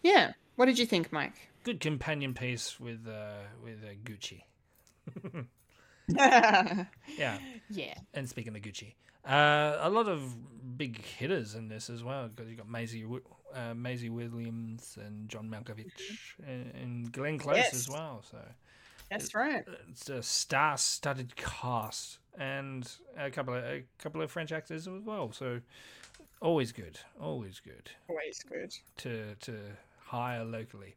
Yeah. 0.02 0.32
What 0.56 0.66
did 0.66 0.78
you 0.78 0.86
think, 0.86 1.12
Mike? 1.12 1.50
Good 1.64 1.80
companion 1.80 2.34
piece 2.34 2.78
with 2.80 3.06
uh 3.06 3.44
with 3.62 3.82
uh, 3.84 3.94
Gucci. 4.04 4.42
yeah. 7.18 7.38
Yeah. 7.70 7.94
And 8.12 8.28
speaking 8.28 8.54
of 8.56 8.62
Gucci, 8.62 8.94
uh, 9.26 9.78
a 9.80 9.90
lot 9.90 10.08
of 10.08 10.34
big 10.76 11.02
hitters 11.02 11.54
in 11.54 11.68
this 11.68 11.88
as 11.90 12.02
well 12.04 12.28
because 12.28 12.48
you've 12.48 12.58
got 12.58 12.68
Maisie, 12.68 13.04
uh, 13.54 13.74
Maisie 13.74 14.10
Williams 14.10 14.98
and 15.04 15.28
John 15.28 15.48
Malkovich 15.48 15.92
and, 16.46 16.72
and 16.74 17.12
Glenn 17.12 17.38
Close 17.38 17.56
Yes. 17.56 17.74
as 17.74 17.88
well. 17.88 18.22
So 18.30 18.38
That's 19.10 19.34
right. 19.34 19.64
it's 19.88 20.08
a 20.08 20.22
star-studded 20.22 21.36
cast 21.36 22.18
and 22.38 22.90
a 23.16 23.30
couple 23.30 23.54
of 23.54 23.64
a 23.64 23.84
couple 23.98 24.20
of 24.22 24.30
French 24.30 24.52
actors 24.52 24.86
as 24.88 25.00
well. 25.04 25.32
So 25.32 25.60
always 26.40 26.72
good, 26.72 26.98
always 27.20 27.60
good 27.60 27.90
Always 28.08 28.42
good. 28.42 28.74
to 28.98 29.34
to 29.40 29.58
hire 30.04 30.44
locally. 30.44 30.96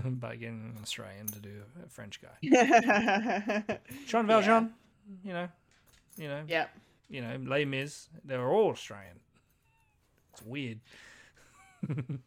by 0.04 0.36
getting 0.36 0.72
an 0.74 0.78
Australian 0.82 1.26
to 1.28 1.40
do 1.40 1.62
a 1.84 1.88
French 1.88 2.20
guy, 2.20 3.78
Jean 4.06 4.26
Valjean, 4.26 4.72
you 5.24 5.32
know, 5.32 5.48
you 6.16 6.28
know, 6.28 6.42
yeah. 6.48 6.66
you 7.08 7.20
know, 7.22 7.36
Les 7.44 7.64
Mis, 7.64 8.08
they 8.24 8.36
were 8.36 8.50
all 8.50 8.70
Australian. 8.70 9.20
It's 10.32 10.42
weird. 10.42 10.80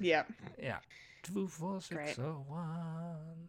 Yeah. 0.00 0.24
Yeah. 0.60 0.78
Two, 1.22 1.46
four, 1.46 1.80
six, 1.80 1.94
Great. 1.94 2.18
oh, 2.18 2.44
one. 2.48 3.48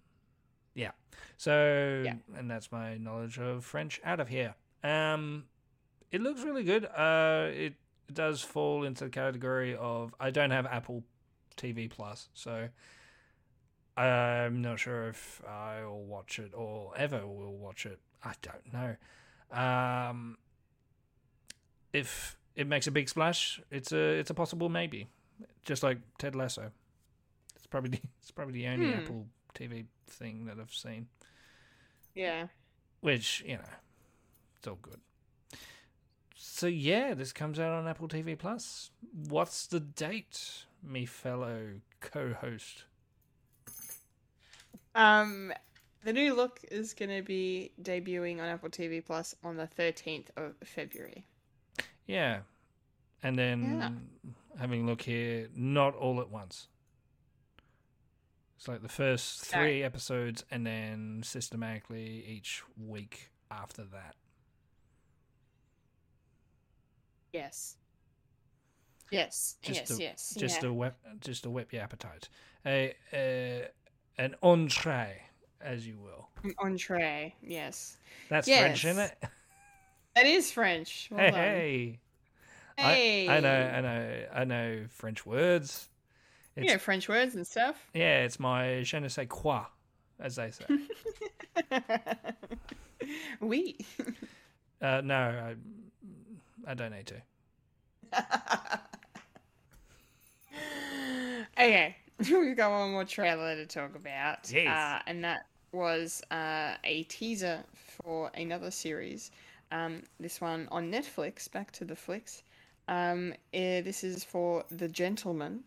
Yeah. 0.73 0.91
So, 1.37 2.03
Yeah. 2.05 2.15
and 2.35 2.49
that's 2.49 2.71
my 2.71 2.97
knowledge 2.97 3.39
of 3.39 3.65
French 3.65 3.99
out 4.03 4.19
of 4.19 4.27
here. 4.27 4.55
Um, 4.83 5.45
it 6.11 6.21
looks 6.21 6.41
really 6.43 6.63
good. 6.63 6.85
Uh, 6.85 7.49
it 7.51 7.73
does 8.11 8.41
fall 8.41 8.83
into 8.83 9.05
the 9.05 9.09
category 9.09 9.75
of 9.75 10.13
I 10.19 10.31
don't 10.31 10.51
have 10.51 10.65
Apple 10.65 11.03
TV 11.57 11.89
Plus, 11.89 12.29
so 12.33 12.69
I'm 14.01 14.61
not 14.61 14.79
sure 14.79 15.09
if 15.09 15.41
I'll 15.47 15.99
watch 15.99 16.39
it 16.39 16.51
or 16.53 16.93
ever 16.97 17.25
will 17.25 17.57
watch 17.57 17.85
it. 17.85 17.99
I 18.23 18.33
don't 18.41 18.73
know. 18.73 19.57
Um, 19.57 20.37
if 21.93 22.37
it 22.55 22.67
makes 22.67 22.87
a 22.87 22.91
big 22.91 23.09
splash, 23.09 23.61
it's 23.71 23.91
a 23.91 23.97
it's 24.19 24.29
a 24.29 24.33
possible 24.33 24.69
maybe. 24.69 25.07
Just 25.65 25.83
like 25.83 25.97
Ted 26.17 26.35
Lasso. 26.35 26.71
It's 27.55 27.67
probably 27.67 27.89
the, 27.97 27.99
it's 28.21 28.31
probably 28.31 28.53
the 28.53 28.67
only 28.67 28.91
Hmm. 28.91 28.99
Apple 28.99 29.27
TV 29.53 29.85
thing 30.07 30.45
that 30.45 30.57
I've 30.59 30.73
seen. 30.73 31.07
Yeah. 32.15 32.47
Which, 33.01 33.43
you 33.45 33.55
know, 33.55 33.63
it's 34.57 34.67
all 34.67 34.77
good. 34.81 34.99
So 36.35 36.67
yeah, 36.67 37.13
this 37.13 37.31
comes 37.31 37.59
out 37.59 37.71
on 37.71 37.87
Apple 37.87 38.07
TV 38.07 38.37
Plus. 38.37 38.91
What's 39.29 39.67
the 39.67 39.79
date, 39.79 40.65
me 40.83 41.05
fellow 41.05 41.79
co-host? 42.01 42.83
Um, 44.99 45.53
the 46.03 46.11
new 46.11 46.33
look 46.33 46.59
is 46.69 46.93
going 46.93 47.15
to 47.15 47.21
be 47.21 47.71
debuting 47.81 48.41
on 48.41 48.45
Apple 48.45 48.69
TV 48.69 49.03
Plus 49.03 49.33
on 49.45 49.55
the 49.55 49.67
13th 49.77 50.27
of 50.35 50.55
February. 50.65 51.25
Yeah. 52.05 52.39
And 53.23 53.39
then 53.39 54.09
having 54.59 54.83
a 54.83 54.85
look 54.85 55.01
here, 55.01 55.47
not 55.55 55.95
all 55.95 56.19
at 56.19 56.29
once. 56.29 56.67
It's 58.57 58.67
like 58.67 58.81
the 58.81 58.89
first 58.89 59.45
three 59.45 59.83
episodes, 59.83 60.43
and 60.51 60.67
then 60.67 61.21
systematically 61.23 62.25
each 62.27 62.61
week 62.77 63.31
after 63.49 63.83
that. 63.93 64.15
Yes. 67.31 67.77
Yes. 69.11 69.55
Just 69.61 69.79
yes. 69.79 69.87
to, 69.87 70.03
yes. 70.03 70.35
Just 70.37 70.55
yeah. 70.55 70.61
to 70.61 70.73
whet, 70.73 70.95
just 71.21 71.43
to 71.43 71.49
whet 71.49 71.67
your 71.71 71.83
appetite. 71.83 72.27
A, 72.65 72.93
a 73.13 73.67
an 74.19 74.35
entree, 74.43 75.21
as 75.61 75.87
you 75.87 75.97
will. 75.97 76.27
An 76.43 76.53
entree. 76.59 77.33
Yes. 77.41 77.97
That's 78.29 78.47
French, 78.47 78.85
isn't 78.85 79.01
it? 79.01 79.23
That 80.15 80.25
is 80.25 80.51
French. 80.51 81.07
Well 81.09 81.19
hey, 81.19 81.99
hey. 82.77 82.83
Hey. 82.83 83.27
I, 83.29 83.37
I 83.37 83.39
know, 83.39 83.71
I 83.75 83.81
know, 83.81 84.25
I 84.33 84.43
know 84.43 84.85
French 84.89 85.25
words. 85.25 85.87
You 86.57 86.65
know 86.65 86.77
French 86.77 87.07
words 87.07 87.35
and 87.35 87.47
stuff. 87.47 87.77
yeah, 87.93 88.23
it's 88.23 88.37
my 88.37 88.81
je 88.83 88.99
ne 88.99 89.07
sais 89.07 89.27
quoi, 89.29 89.63
as 90.19 90.35
they 90.35 90.51
say. 90.51 90.65
oui. 93.39 93.77
uh, 94.81 94.99
no, 95.01 95.15
I, 95.15 95.55
I 96.67 96.73
don't 96.73 96.91
need 96.91 97.07
to. 97.07 97.21
okay, 101.53 101.95
we've 102.29 102.57
got 102.57 102.71
one 102.71 102.91
more 102.91 103.05
trailer 103.05 103.55
to 103.55 103.65
talk 103.65 103.95
about. 103.95 104.51
Yes. 104.51 104.67
Uh, 104.67 105.01
and 105.07 105.23
that 105.23 105.45
was 105.71 106.21
uh, 106.31 106.73
a 106.83 107.03
teaser 107.03 107.63
for 107.73 108.29
another 108.33 108.71
series. 108.71 109.31
Um, 109.71 110.03
this 110.19 110.41
one 110.41 110.67
on 110.71 110.91
Netflix, 110.91 111.49
back 111.51 111.71
to 111.73 111.85
the 111.85 111.95
flicks. 111.95 112.43
Um, 112.87 113.33
eh, 113.53 113.81
this 113.81 114.03
is 114.03 114.23
for 114.23 114.65
The 114.71 114.87
Gentlemen. 114.87 115.61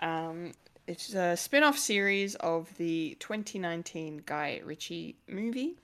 Um, 0.00 0.52
it's 0.86 1.14
a 1.14 1.36
spin 1.36 1.64
off 1.64 1.78
series 1.78 2.34
of 2.36 2.74
the 2.76 3.16
2019 3.20 4.22
Guy 4.24 4.60
Ritchie 4.64 5.16
movie 5.28 5.76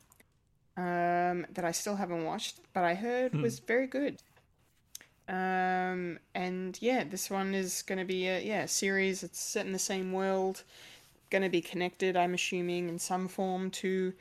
um, 0.76 1.46
that 1.52 1.64
I 1.64 1.72
still 1.72 1.96
haven't 1.96 2.24
watched, 2.24 2.60
but 2.72 2.84
I 2.84 2.94
heard 2.94 3.34
was 3.34 3.58
very 3.58 3.86
good. 3.86 4.18
Um, 5.30 6.18
and 6.34 6.76
yeah, 6.82 7.04
this 7.04 7.30
one 7.30 7.54
is 7.54 7.82
going 7.82 7.98
to 8.00 8.04
be 8.04 8.26
a 8.26 8.40
yeah 8.40 8.66
series. 8.66 9.22
It's 9.22 9.38
set 9.38 9.64
in 9.64 9.72
the 9.72 9.78
same 9.78 10.12
world, 10.12 10.64
going 11.30 11.42
to 11.42 11.48
be 11.48 11.60
connected. 11.62 12.16
I'm 12.16 12.34
assuming 12.34 12.88
in 12.88 12.98
some 12.98 13.28
form 13.28 13.70
to 13.70 14.12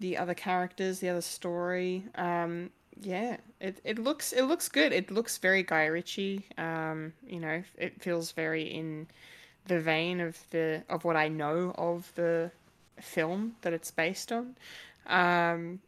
the 0.00 0.16
other 0.16 0.32
characters, 0.32 1.00
the 1.00 1.10
other 1.10 1.20
story. 1.20 2.04
Um, 2.14 2.70
yeah, 2.98 3.36
it, 3.60 3.80
it 3.84 3.98
looks 3.98 4.32
it 4.32 4.44
looks 4.44 4.68
good. 4.70 4.92
It 4.92 5.10
looks 5.10 5.36
very 5.36 5.62
Guy 5.62 5.84
Ritchie. 5.84 6.46
Um, 6.56 7.12
you 7.26 7.40
know, 7.40 7.62
it 7.76 8.00
feels 8.00 8.32
very 8.32 8.62
in 8.62 9.06
the 9.66 9.80
vein 9.80 10.20
of 10.20 10.38
the 10.50 10.82
of 10.88 11.04
what 11.04 11.16
I 11.16 11.28
know 11.28 11.74
of 11.76 12.10
the 12.14 12.50
film 13.02 13.56
that 13.60 13.74
it's 13.74 13.90
based 13.90 14.32
on. 14.32 14.56
Um, 15.06 15.80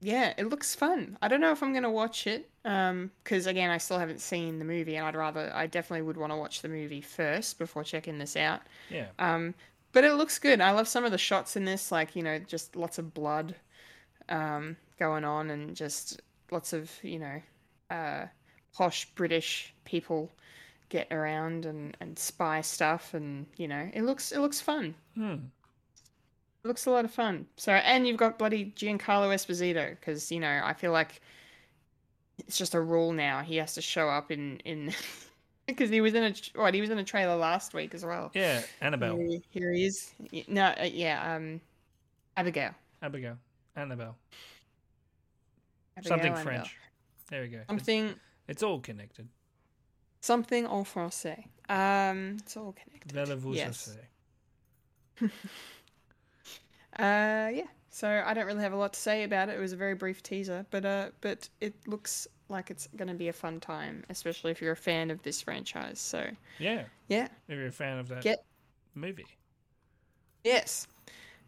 yeah, 0.00 0.32
it 0.36 0.48
looks 0.48 0.74
fun. 0.74 1.18
I 1.20 1.28
don't 1.28 1.40
know 1.40 1.50
if 1.50 1.62
I'm 1.62 1.72
gonna 1.72 1.90
watch 1.90 2.26
it, 2.26 2.48
um, 2.64 3.10
because 3.22 3.46
again, 3.46 3.70
I 3.70 3.78
still 3.78 3.98
haven't 3.98 4.20
seen 4.20 4.58
the 4.58 4.64
movie, 4.64 4.96
and 4.96 5.06
I'd 5.06 5.16
rather, 5.16 5.50
I 5.54 5.66
definitely 5.66 6.02
would 6.02 6.16
want 6.16 6.32
to 6.32 6.36
watch 6.36 6.62
the 6.62 6.68
movie 6.68 7.00
first 7.00 7.58
before 7.58 7.82
checking 7.84 8.18
this 8.18 8.36
out. 8.36 8.60
Yeah. 8.90 9.06
Um, 9.18 9.54
but 9.92 10.04
it 10.04 10.14
looks 10.14 10.38
good. 10.38 10.60
I 10.60 10.70
love 10.72 10.86
some 10.86 11.04
of 11.04 11.10
the 11.10 11.18
shots 11.18 11.56
in 11.56 11.64
this, 11.64 11.90
like 11.90 12.14
you 12.14 12.22
know, 12.22 12.38
just 12.38 12.76
lots 12.76 12.98
of 12.98 13.12
blood, 13.14 13.54
um, 14.28 14.76
going 14.98 15.24
on, 15.24 15.50
and 15.50 15.74
just 15.74 16.20
lots 16.50 16.72
of 16.72 16.90
you 17.02 17.18
know, 17.18 17.42
uh, 17.90 18.26
posh 18.72 19.06
British 19.14 19.74
people 19.84 20.30
get 20.90 21.08
around 21.10 21.66
and 21.66 21.96
and 22.00 22.18
spy 22.18 22.60
stuff, 22.60 23.14
and 23.14 23.46
you 23.56 23.66
know, 23.66 23.90
it 23.92 24.02
looks 24.02 24.30
it 24.30 24.38
looks 24.38 24.60
fun. 24.60 24.94
Hmm. 25.14 25.36
Looks 26.64 26.86
a 26.86 26.90
lot 26.90 27.04
of 27.04 27.12
fun. 27.12 27.46
So, 27.56 27.72
and 27.72 28.06
you've 28.06 28.16
got 28.16 28.38
bloody 28.38 28.72
Giancarlo 28.76 29.32
Esposito 29.32 29.90
because 29.90 30.30
you 30.32 30.40
know 30.40 30.60
I 30.62 30.72
feel 30.74 30.92
like 30.92 31.20
it's 32.38 32.58
just 32.58 32.74
a 32.74 32.80
rule 32.80 33.12
now. 33.12 33.42
He 33.42 33.56
has 33.56 33.74
to 33.74 33.82
show 33.82 34.08
up 34.08 34.30
in 34.30 34.58
in 34.60 34.92
because 35.66 35.90
he 35.90 36.00
was 36.00 36.14
in 36.14 36.24
a 36.24 36.34
what 36.54 36.74
he 36.74 36.80
was 36.80 36.90
in 36.90 36.98
a 36.98 37.04
trailer 37.04 37.36
last 37.36 37.74
week 37.74 37.94
as 37.94 38.04
well. 38.04 38.30
Yeah, 38.34 38.62
Annabelle, 38.80 39.16
Here, 39.16 39.40
here 39.50 39.72
he 39.72 39.86
is. 39.86 40.10
No, 40.48 40.66
uh, 40.66 40.88
yeah, 40.90 41.34
um, 41.34 41.60
Abigail. 42.36 42.74
Abigail, 43.02 43.38
Annabelle, 43.76 44.16
Abigail 45.96 46.08
something 46.08 46.32
Annabelle. 46.32 46.44
French. 46.44 46.76
There 47.30 47.42
we 47.42 47.48
go. 47.48 47.60
Something 47.68 48.14
it's 48.48 48.62
all 48.62 48.80
connected. 48.80 49.28
something 50.20 50.64
en 50.64 50.84
français. 50.84 51.44
Um, 51.68 52.38
it's 52.38 52.56
all 52.56 52.74
connected. 52.74 53.14
Yes. 53.54 53.96
yes. 55.20 55.30
Uh, 56.98 57.50
yeah. 57.52 57.66
So 57.90 58.22
I 58.24 58.34
don't 58.34 58.46
really 58.46 58.62
have 58.62 58.72
a 58.72 58.76
lot 58.76 58.92
to 58.92 59.00
say 59.00 59.24
about 59.24 59.48
it. 59.48 59.56
It 59.56 59.60
was 59.60 59.72
a 59.72 59.76
very 59.76 59.94
brief 59.94 60.22
teaser, 60.22 60.66
but 60.70 60.84
uh, 60.84 61.08
but 61.20 61.48
it 61.60 61.74
looks 61.86 62.28
like 62.48 62.70
it's 62.70 62.88
gonna 62.96 63.14
be 63.14 63.28
a 63.28 63.32
fun 63.32 63.60
time, 63.60 64.04
especially 64.10 64.50
if 64.50 64.60
you're 64.60 64.72
a 64.72 64.76
fan 64.76 65.10
of 65.10 65.22
this 65.22 65.40
franchise. 65.40 65.98
So 65.98 66.28
Yeah, 66.58 66.84
yeah, 67.08 67.28
if 67.48 67.56
you're 67.56 67.66
a 67.66 67.72
fan 67.72 67.98
of 67.98 68.08
that 68.08 68.22
Get- 68.22 68.44
movie. 68.94 69.26
yes, 70.44 70.86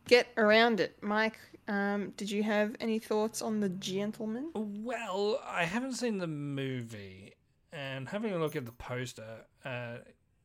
get 0.09 0.29
around 0.37 0.81
it, 0.81 0.97
Mike. 1.03 1.39
Um, 1.69 2.11
did 2.17 2.31
you 2.31 2.43
have 2.43 2.75
any 2.81 2.99
thoughts 2.99 3.43
on 3.43 3.61
the 3.61 3.69
Gentlemen? 3.69 4.51
Well, 4.55 5.41
I 5.47 5.65
haven't 5.65 5.93
seen 5.95 6.19
the 6.19 6.27
movie, 6.27 7.35
and 7.73 8.09
having 8.09 8.33
a 8.33 8.39
look 8.39 8.57
at 8.57 8.65
the 8.67 8.73
poster, 8.73 9.45
uh, 9.65 9.99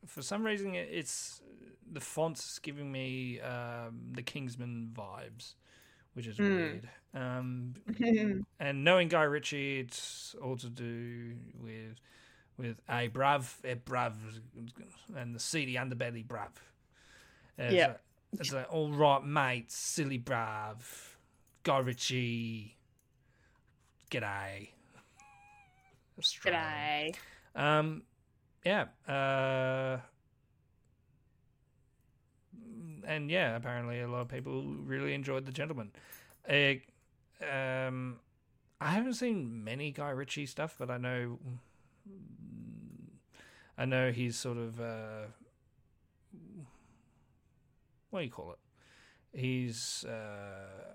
for 0.05 0.21
some 0.21 0.43
reason 0.43 0.75
it's 0.75 1.41
the 1.95 2.01
font's 2.01 2.59
giving 2.59 2.91
me 2.91 3.39
um, 3.41 3.99
the 4.11 4.21
Kingsman 4.21 4.91
vibes, 4.93 5.55
which 6.13 6.27
is 6.27 6.37
weird. 6.37 6.87
Um, 7.15 7.73
and 8.59 8.83
knowing 8.83 9.07
Guy 9.07 9.23
Ritchie, 9.23 9.79
it's 9.79 10.35
all 10.43 10.57
to 10.57 10.69
do 10.69 11.33
with 11.59 11.95
with 12.57 12.77
a 12.89 13.07
brav, 13.07 13.57
a 13.65 13.73
brav, 13.73 14.15
and 15.15 15.33
the 15.35 15.39
seedy 15.39 15.75
underbelly 15.75 16.25
brav. 16.25 16.51
It's 17.57 17.73
Yeah. 17.73 17.87
like- 17.87 17.99
it's 18.37 18.51
like 18.51 18.67
all 18.71 18.91
right, 18.91 19.23
mate, 19.23 19.71
silly 19.71 20.17
brav, 20.17 21.17
Guy 21.63 21.79
Ritchie, 21.79 22.75
g'day. 24.11 24.69
Australian. 26.19 26.61
G'day. 26.63 27.15
Um, 27.55 28.03
yeah. 28.65 28.85
Uh, 29.07 29.99
and 33.05 33.29
yeah, 33.29 33.55
apparently 33.55 34.01
a 34.01 34.07
lot 34.07 34.21
of 34.21 34.27
people 34.27 34.63
really 34.63 35.13
enjoyed 35.13 35.45
The 35.45 35.51
Gentlemen. 35.51 35.91
Uh, 36.49 36.75
um, 37.45 38.19
I 38.81 38.91
haven't 38.91 39.13
seen 39.13 39.63
many 39.63 39.91
Guy 39.91 40.09
Ritchie 40.09 40.45
stuff, 40.45 40.75
but 40.77 40.89
I 40.89 40.97
know, 40.97 41.39
I 43.77 43.85
know 43.85 44.11
he's 44.11 44.35
sort 44.35 44.57
of, 44.57 44.79
uh, 44.79 45.27
what 48.09 48.19
do 48.19 48.25
you 48.25 48.31
call 48.31 48.51
it? 48.51 49.39
He's, 49.39 50.05
uh, 50.05 50.93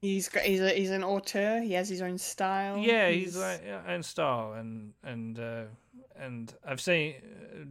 He's 0.00 0.28
got 0.28 0.42
he's 0.42 0.60
a, 0.60 0.68
he's 0.68 0.90
an 0.90 1.02
auteur. 1.02 1.62
He 1.62 1.72
has 1.72 1.88
his 1.88 2.02
own 2.02 2.18
style. 2.18 2.76
Yeah, 2.76 3.08
he's 3.08 3.38
like 3.38 3.62
yeah, 3.64 3.80
and 3.86 4.04
style 4.04 4.52
and 4.52 4.92
and 5.02 5.38
uh, 5.38 5.62
and 6.18 6.54
I've 6.66 6.80
seen. 6.80 7.14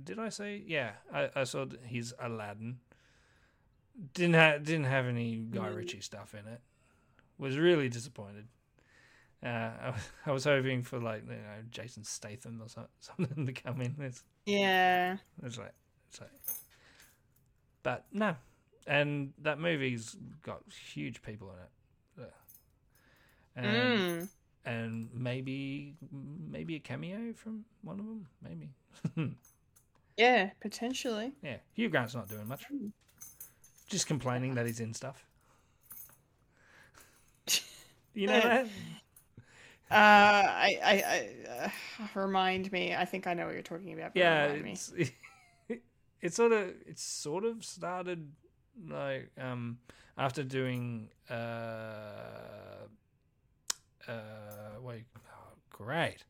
Did 0.04 0.20
I 0.20 0.30
say 0.30 0.62
yeah? 0.66 0.92
I, 1.14 1.30
I 1.36 1.44
saw 1.44 1.66
his 1.86 2.14
Aladdin. 2.20 2.80
Didn't 4.14 4.36
have 4.36 4.64
didn't 4.64 4.86
have 4.86 5.06
any 5.06 5.38
Guy 5.38 5.68
Ritchie 5.68 6.02
stuff 6.02 6.34
in 6.34 6.52
it. 6.52 6.62
Was 7.38 7.58
really 7.58 7.90
disappointed. 7.90 8.48
Uh, 9.44 9.48
I, 9.48 9.94
I 10.26 10.32
was 10.32 10.46
hoping 10.46 10.84
for 10.84 11.00
like 11.00 11.24
you 11.28 11.36
know 11.36 11.64
Jason 11.70 12.04
Statham 12.04 12.62
or 12.62 12.70
so, 12.70 12.86
something 13.00 13.46
to 13.46 13.54
come 13.54 13.82
in. 13.82 13.96
It's 14.00 14.24
yeah. 14.46 15.18
it's 15.44 15.58
like 15.58 15.74
it's 16.10 16.22
like, 16.22 16.32
but 17.84 18.06
no, 18.12 18.36
and 18.88 19.34
that 19.42 19.60
movie's 19.60 20.16
got 20.42 20.62
huge 20.94 21.22
people 21.22 21.50
in 21.50 21.56
it. 21.56 21.70
Mm. 23.58 23.64
and 23.66 23.93
maybe 25.14 25.96
maybe 26.12 26.76
a 26.76 26.80
cameo 26.80 27.34
from 27.34 27.66
one 27.82 28.00
of 28.00 28.06
them. 28.06 28.28
Maybe. 28.42 29.36
Yeah, 30.18 30.52
potentially. 30.62 31.32
yeah, 31.42 31.58
Hugh 31.74 31.90
Grant's 31.90 32.14
not 32.14 32.30
doing 32.30 32.48
much. 32.48 32.66
Just 33.90 34.06
complaining 34.06 34.54
that 34.56 34.66
he's 34.68 34.80
in 34.80 34.94
stuff. 34.94 35.26
You 38.16 38.28
know 38.28 38.42
that? 38.42 38.68
Uh, 39.90 39.96
I, 39.96 40.80
I, 40.84 40.94
I 40.94 41.64
uh, 42.04 42.08
remind 42.14 42.72
me. 42.72 42.94
I 42.96 43.06
think 43.06 43.26
I 43.26 43.34
know 43.34 43.46
what 43.46 43.54
you're 43.54 43.64
talking 43.64 43.94
about. 43.94 44.14
but 44.14 44.20
Yeah, 44.20 44.44
remind 44.44 44.64
me. 44.64 44.72
it's, 44.74 44.94
it 46.22 46.34
sort 46.34 46.52
of 46.52 46.74
it's 46.86 47.04
sort 47.04 47.44
of 47.44 47.66
started 47.66 48.32
like 48.88 49.30
um 49.40 49.80
after 50.18 50.44
doing 50.44 51.10
uh 51.30 52.86
uh 54.08 54.80
wait 54.82 55.06
oh, 55.18 55.54
great 55.70 56.24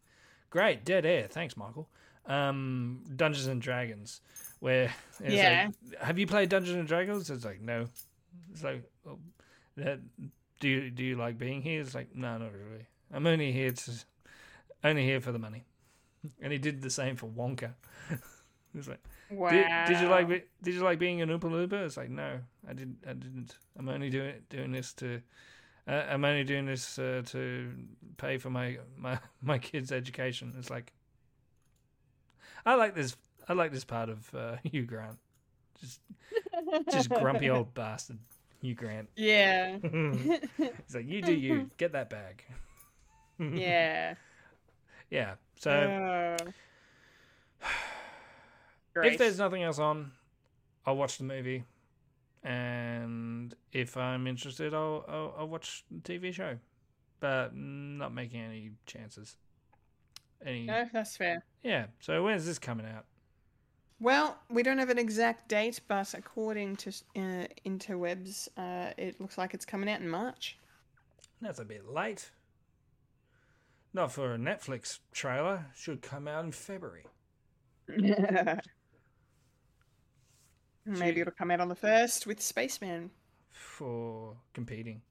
great 0.50 0.86
dead 0.86 1.06
air 1.06 1.28
thanks 1.28 1.58
Michael 1.58 1.88
um 2.26 3.02
Dungeons 3.16 3.48
and 3.48 3.62
Dragons 3.62 4.22
where 4.60 4.94
it's 5.20 5.44
Yeah. 5.44 5.70
like, 5.92 6.00
have 6.02 6.18
you 6.18 6.26
played 6.26 6.48
Dungeons 6.50 6.78
and 6.78 6.88
Dragons? 6.88 7.30
It's 7.30 7.44
like 7.44 7.60
no. 7.60 7.88
It's 8.54 8.64
like, 8.64 8.90
well, 9.04 9.20
that, 9.76 10.00
do 10.62 10.70
you 10.70 10.90
do 10.90 11.04
you 11.04 11.16
like 11.18 11.38
being 11.38 11.62
here? 11.62 11.82
It's 11.82 11.94
like 11.94 12.16
no, 12.16 12.38
not 12.38 12.52
really. 12.54 12.86
I'm 13.14 13.28
only 13.28 13.52
here 13.52 13.72
to 13.74 13.92
only 14.84 15.04
here 15.04 15.20
for 15.20 15.32
the 15.34 15.40
money. 15.40 15.66
And 16.42 16.54
he 16.54 16.60
did 16.60 16.82
the 16.82 16.90
same 16.90 17.16
for 17.18 17.28
Wonka. 17.28 17.74
It's 18.76 18.88
like, 18.88 19.04
Wow. 19.30 19.50
did, 19.52 19.68
did 19.86 20.00
you 20.00 20.08
like 20.08 20.28
did 20.64 20.74
you 20.74 20.82
like 20.82 20.98
being 20.98 21.22
an 21.22 21.30
Oompa 21.30 21.42
Loompa? 21.42 21.86
It's 21.86 21.98
like 21.98 22.10
no, 22.10 22.40
I 22.68 22.74
didn't. 22.74 22.98
I 23.08 23.14
didn't. 23.14 23.56
I'm 23.78 23.88
only 23.90 24.10
doing 24.10 24.34
doing 24.50 24.72
this 24.72 24.94
to. 24.94 25.22
Uh, 25.88 26.04
I'm 26.10 26.24
only 26.24 26.44
doing 26.44 26.66
this 26.66 26.98
uh, 26.98 27.24
to 27.28 27.72
pay 28.18 28.38
for 28.38 28.50
my, 28.50 28.78
my 28.98 29.20
my 29.42 29.58
kids' 29.58 29.92
education. 29.92 30.54
It's 30.58 30.70
like. 30.70 30.94
I 32.66 32.76
like 32.76 32.96
this. 32.96 33.18
I 33.50 33.54
like 33.54 33.74
this 33.74 33.84
part 33.84 34.10
of 34.10 34.34
uh, 34.34 34.56
Hugh 34.64 34.86
Grant. 34.86 35.18
Just 35.82 36.00
just 36.92 37.10
grumpy 37.10 37.50
old 37.50 37.74
bastard 37.76 38.20
Hugh 38.62 38.76
Grant. 38.76 39.10
Yeah. 39.18 39.78
He's 39.82 40.96
like, 40.96 41.08
you 41.08 41.22
do 41.22 41.34
you. 41.34 41.70
Get 41.78 41.92
that 41.92 42.10
bag. 42.10 42.44
yeah. 43.40 44.16
Yeah. 45.10 45.34
So 45.60 45.72
Uh, 45.72 47.66
if 49.04 49.18
there's 49.18 49.38
nothing 49.38 49.64
else 49.64 49.80
on, 49.80 50.12
I'll 50.86 50.96
watch 50.96 51.18
the 51.18 51.24
movie, 51.26 51.64
and 52.44 53.54
if 53.72 53.96
I'm 53.98 54.28
interested, 54.28 54.74
I'll 54.74 55.06
I'll, 55.08 55.36
I'll 55.40 55.48
watch 55.48 55.84
the 55.90 56.00
TV 56.00 56.34
show, 56.34 56.58
but 57.20 57.56
not 57.56 58.14
making 58.14 58.42
any 58.42 58.72
chances. 58.86 59.38
Any 60.46 60.66
no, 60.66 60.86
that's 60.92 61.16
fair. 61.16 61.44
yeah. 61.64 61.86
So 62.00 62.24
when's 62.24 62.46
this 62.46 62.60
coming 62.60 62.86
out? 62.86 63.06
Well, 64.00 64.38
we 64.50 64.64
don't 64.64 64.80
have 64.80 64.90
an 64.90 65.00
exact 65.00 65.48
date, 65.48 65.80
but 65.88 66.14
according 66.14 66.76
to 66.78 66.90
uh, 67.16 67.46
interwebs, 67.66 68.50
uh, 68.58 68.92
it 68.98 69.22
looks 69.22 69.38
like 69.38 69.54
it's 69.54 69.66
coming 69.66 69.90
out 69.90 70.02
in 70.02 70.10
March. 70.10 70.58
That's 71.42 71.60
a 71.60 71.66
bit 71.66 71.90
late. 71.90 72.30
Not 73.94 74.12
for 74.12 74.34
a 74.34 74.38
Netflix 74.38 75.00
trailer. 75.14 75.68
Should 75.76 76.02
come 76.02 76.28
out 76.28 76.44
in 76.44 76.52
February. 76.52 77.06
Maybe 80.86 81.22
it'll 81.22 81.34
come 81.34 81.50
out 81.52 81.60
on 81.62 81.70
the 81.70 81.76
first 81.76 82.28
with 82.28 82.42
Spaceman 82.42 83.10
For 83.52 84.36
competing 84.54 85.02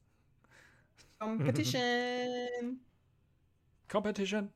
competition. 1.20 2.78
competition. 3.88 4.50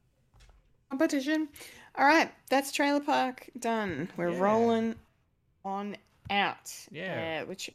competition. 0.91 1.49
All 1.97 2.07
right, 2.07 2.31
that's 2.51 2.73
Trailer 2.73 3.01
Park 3.01 3.49
done. 3.59 4.11
We're 4.17 4.31
Yeah. 4.31 4.41
rolling 4.41 4.95
on 5.65 5.97
out. 6.31 6.73
Yeah. 6.91 7.41
uh, 7.43 7.47
which 7.47 7.71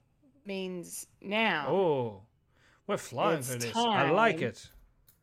means 0.45 1.07
now. 1.21 1.67
Oh, 1.69 2.21
we're 2.87 2.97
flying 2.97 3.39
It's 3.39 3.49
through 3.49 3.59
this. 3.59 3.75
I 3.75 4.09
like 4.11 4.41
it. 4.41 4.67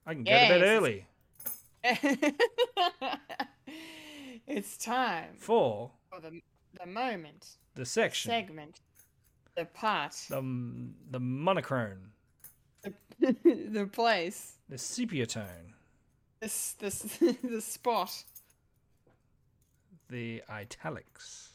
I 0.06 0.14
can 0.14 0.24
get 0.24 0.48
to 0.48 0.58
bed 0.58 0.60
Yes. 0.60 0.76
early. 0.76 1.06
it's 4.46 4.76
time 4.76 5.36
For 5.38 5.90
for 6.10 6.20
the 6.20 6.40
the 6.80 6.86
moment, 6.86 7.56
the 7.78 7.86
section, 7.86 8.28
segment, 8.28 8.80
the 9.54 9.64
part, 9.64 10.12
the 10.28 10.42
the 11.12 11.20
monochrome, 11.20 12.10
the, 12.82 12.92
the 13.70 13.86
place, 13.86 14.56
the 14.68 14.76
sepia 14.76 15.26
tone, 15.26 15.74
this 16.40 16.72
this 16.80 17.02
the 17.42 17.60
spot, 17.60 18.24
the 20.08 20.42
italics. 20.50 21.50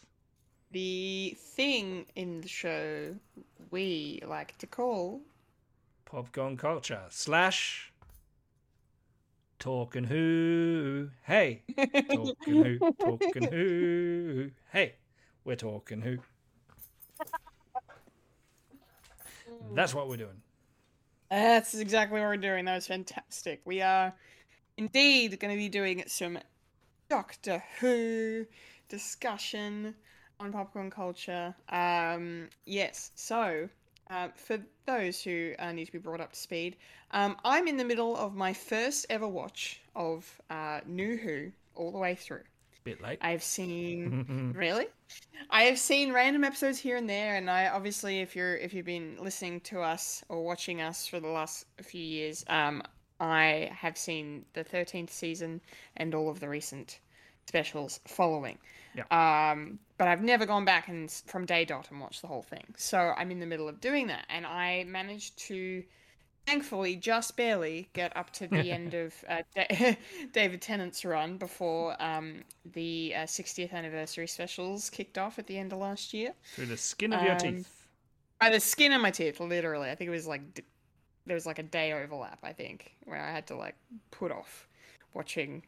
the 0.72 1.36
thing 1.38 2.06
in 2.16 2.40
the 2.40 2.48
show 2.48 3.14
we 3.70 4.22
like 4.26 4.58
to 4.60 4.66
call 4.66 5.20
popcorn 6.06 6.56
culture 6.56 7.04
slash 7.10 7.92
talking 9.60 10.06
who. 10.06 11.10
Hey. 11.24 11.64
Talking 12.10 12.36
who 12.46 12.92
talking 13.00 13.52
who. 13.52 14.52
Hey 14.72 14.96
we're 15.46 15.56
talking 15.56 16.02
who 16.02 16.18
that's 19.74 19.94
what 19.94 20.08
we're 20.08 20.18
doing 20.18 20.42
That's 21.30 21.74
exactly 21.74 22.20
what 22.20 22.28
we're 22.28 22.38
doing. 22.38 22.66
That 22.66 22.76
was 22.76 22.86
fantastic. 22.86 23.62
We 23.66 23.82
are 23.82 24.14
indeed 24.78 25.40
going 25.40 25.52
to 25.52 25.58
be 25.58 25.68
doing 25.68 26.04
some 26.06 26.38
Doctor 27.10 27.64
Who 27.80 28.46
discussion 28.88 29.96
on 30.40 30.52
popcorn 30.52 30.92
culture. 30.92 31.56
Um, 31.70 32.50
yes, 32.66 33.12
so 33.16 33.68
uh, 34.12 34.28
for 34.36 34.60
those 34.86 35.24
who 35.24 35.54
uh, 35.58 35.72
need 35.72 35.86
to 35.86 35.92
be 35.92 35.98
brought 35.98 36.22
up 36.22 36.34
to 36.34 36.40
speed, 36.40 36.78
um, 37.12 37.36
I'm 37.44 37.68
in 37.68 37.78
the 37.78 37.86
middle 37.86 38.16
of 38.16 38.36
my 38.36 38.54
first 38.54 39.08
ever 39.10 39.28
watch 39.28 39.82
of 39.96 40.40
uh, 40.52 40.82
New 40.86 41.18
Who 41.18 41.52
all 41.76 41.92
the 41.92 41.98
way 41.98 42.14
through. 42.14 42.44
Bit 42.84 43.02
late 43.02 43.20
I've 43.22 43.44
seen 43.44 44.54
really. 44.56 44.88
I 45.50 45.64
have 45.64 45.80
seen 45.80 46.14
random 46.14 46.44
episodes 46.44 46.80
here 46.80 46.96
and 46.96 47.10
there, 47.10 47.36
and 47.36 47.50
I 47.50 47.68
obviously, 47.68 48.20
if 48.20 48.36
you're 48.36 48.56
if 48.56 48.74
you've 48.74 48.86
been 48.86 49.18
listening 49.20 49.60
to 49.62 49.82
us 49.82 50.24
or 50.30 50.44
watching 50.44 50.82
us 50.82 51.06
for 51.06 51.20
the 51.20 51.28
last 51.28 51.66
few 51.82 52.02
years, 52.02 52.44
um, 52.48 52.82
I 53.20 53.70
have 53.74 53.98
seen 53.98 54.46
the 54.54 54.64
thirteenth 54.64 55.12
season 55.12 55.62
and 55.98 56.16
all 56.16 56.30
of 56.30 56.40
the 56.40 56.50
recent 56.50 57.00
specials 57.48 58.00
following. 58.08 58.58
Yeah. 58.96 59.06
Um, 59.52 59.80
but 59.98 60.08
I've 60.08 60.24
never 60.24 60.46
gone 60.46 60.66
back 60.66 60.88
and 60.88 61.12
from 61.26 61.46
day 61.46 61.66
dot 61.66 61.90
and 61.92 62.00
watched 62.00 62.22
the 62.22 62.28
whole 62.28 62.44
thing. 62.44 62.64
So 62.78 63.14
I'm 63.18 63.32
in 63.32 63.40
the 63.40 63.46
middle 63.46 63.68
of 63.68 63.82
doing 63.82 64.08
that, 64.08 64.26
and 64.30 64.46
I 64.46 64.86
managed 64.88 65.38
to 65.48 65.84
thankfully 66.46 66.96
just 66.96 67.36
barely 67.38 67.90
get 67.94 68.16
up 68.18 68.32
to 68.34 68.48
the 68.48 68.72
end 68.72 68.94
of 68.94 69.14
uh, 69.30 69.42
Da- 69.56 69.98
David 70.34 70.62
Tennant's 70.62 71.06
run 71.06 71.38
before 71.38 72.02
um, 72.02 72.44
the 72.66 73.14
uh, 73.16 73.26
60th 73.26 73.74
anniversary 73.74 74.28
specials 74.28 74.90
kicked 74.90 75.18
off 75.18 75.40
at 75.40 75.48
the 75.48 75.58
end 75.58 75.74
of 75.74 75.80
last 75.80 76.14
year. 76.14 76.34
through 76.56 76.68
the 76.68 76.78
skin 76.78 77.14
of 77.14 77.22
your 77.22 77.36
Um, 77.36 77.36
teeth 77.36 77.88
By 78.40 78.50
the 78.52 78.60
skin 78.60 78.94
of 78.94 79.02
my 79.02 79.12
teeth, 79.12 79.40
literally. 79.40 79.90
I 79.92 79.96
think 79.96 80.10
it 80.10 80.12
was 80.12 80.28
like 80.28 80.54
d- 80.56 80.64
there 81.26 81.36
was 81.36 81.46
like 81.46 81.60
a 81.60 81.64
day 81.64 81.94
overlap. 81.94 82.40
I 82.44 82.54
think 82.54 82.94
where 83.06 83.22
I 83.22 83.32
had 83.32 83.48
to 83.48 83.56
like 83.56 83.76
put 84.12 84.32
off 84.32 84.68
watching 85.14 85.64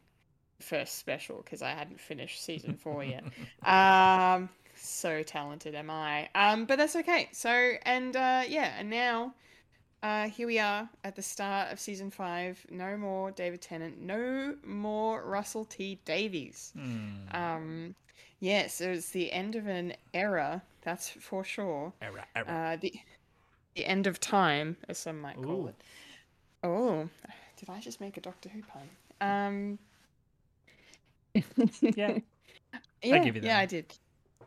the 0.58 0.64
first 0.64 0.98
special 0.98 1.38
because 1.44 1.62
I 1.62 1.70
hadn't 1.70 2.00
finished 2.00 2.44
season 2.44 2.76
four 2.76 3.04
yet. 3.04 3.24
um, 3.64 4.48
so 4.74 5.22
talented 5.22 5.74
am 5.74 5.90
I. 5.90 6.28
Um, 6.34 6.66
but 6.66 6.78
that's 6.78 6.96
okay. 6.96 7.28
So 7.32 7.50
and 7.84 8.16
uh, 8.16 8.44
yeah, 8.48 8.74
and 8.78 8.90
now 8.90 9.34
uh, 10.02 10.28
here 10.28 10.46
we 10.46 10.58
are 10.58 10.88
at 11.04 11.16
the 11.16 11.22
start 11.22 11.72
of 11.72 11.80
season 11.80 12.10
five. 12.10 12.64
No 12.70 12.96
more 12.96 13.30
David 13.30 13.60
Tennant. 13.60 14.00
No 14.00 14.54
more 14.64 15.22
Russell 15.24 15.64
T 15.64 15.98
Davies. 16.04 16.72
Um, 17.32 17.94
yes, 18.40 18.80
it 18.80 18.90
was 18.90 19.10
the 19.10 19.32
end 19.32 19.56
of 19.56 19.66
an 19.66 19.94
era. 20.14 20.62
That's 20.82 21.08
for 21.08 21.42
sure. 21.44 21.92
error 22.00 22.24
error 22.34 22.48
Uh, 22.48 22.76
the 22.76 22.92
the 23.74 23.84
end 23.84 24.06
of 24.06 24.20
time, 24.20 24.76
as 24.88 24.98
some 24.98 25.20
might 25.20 25.36
call 25.36 25.64
Ooh. 25.64 25.68
it. 25.68 25.74
Oh, 26.62 27.08
did 27.56 27.68
I 27.70 27.80
just 27.80 28.00
make 28.00 28.16
a 28.16 28.20
Doctor 28.20 28.48
Who 28.48 28.62
pun? 28.62 28.88
Um, 29.20 29.78
yeah 31.80 32.18
yeah, 33.02 33.18
give 33.18 33.34
you 33.36 33.42
that 33.42 33.46
yeah. 33.46 33.58
I 33.58 33.66
did. 33.66 33.92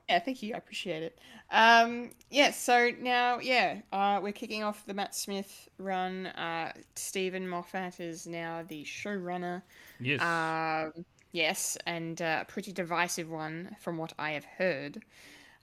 Yeah, 0.10 0.20
thank 0.20 0.42
you. 0.42 0.56
I 0.56 0.58
appreciate 0.58 1.04
it. 1.04 1.20
Um, 1.52 2.12
yeah, 2.32 2.52
so 2.52 2.92
now, 3.00 3.40
yeah, 3.40 3.82
uh, 3.92 4.20
we're 4.24 4.34
kicking 4.34 4.64
off 4.64 4.86
the 4.88 4.94
Matt 4.94 5.14
Smith 5.16 5.70
run. 5.78 6.28
Uh, 6.28 6.74
Steven 6.96 7.48
Moffat 7.48 8.00
is 8.00 8.26
now 8.26 8.64
the 8.68 8.84
showrunner. 8.86 9.62
yes 10.00 10.22
Um, 10.22 11.06
yes, 11.32 11.78
and 11.86 12.22
uh, 12.22 12.40
a 12.42 12.46
pretty 12.46 12.72
divisive 12.74 13.30
one 13.30 13.76
from 13.80 13.98
what 13.98 14.14
I 14.18 14.32
have 14.32 14.46
heard. 14.46 15.04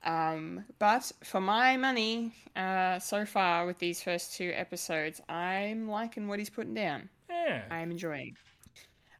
Um, 0.04 0.64
but 0.78 1.10
for 1.24 1.40
my 1.40 1.76
money, 1.76 2.34
uh, 2.56 3.00
so 3.00 3.26
far 3.26 3.66
with 3.66 3.78
these 3.80 4.02
first 4.02 4.34
two 4.36 4.52
episodes, 4.54 5.20
I'm 5.28 5.88
liking 5.88 6.28
what 6.28 6.38
he's 6.38 6.50
putting 6.50 6.74
down. 6.74 7.10
yeah 7.30 7.62
I'm 7.70 7.90
enjoying. 7.90 8.36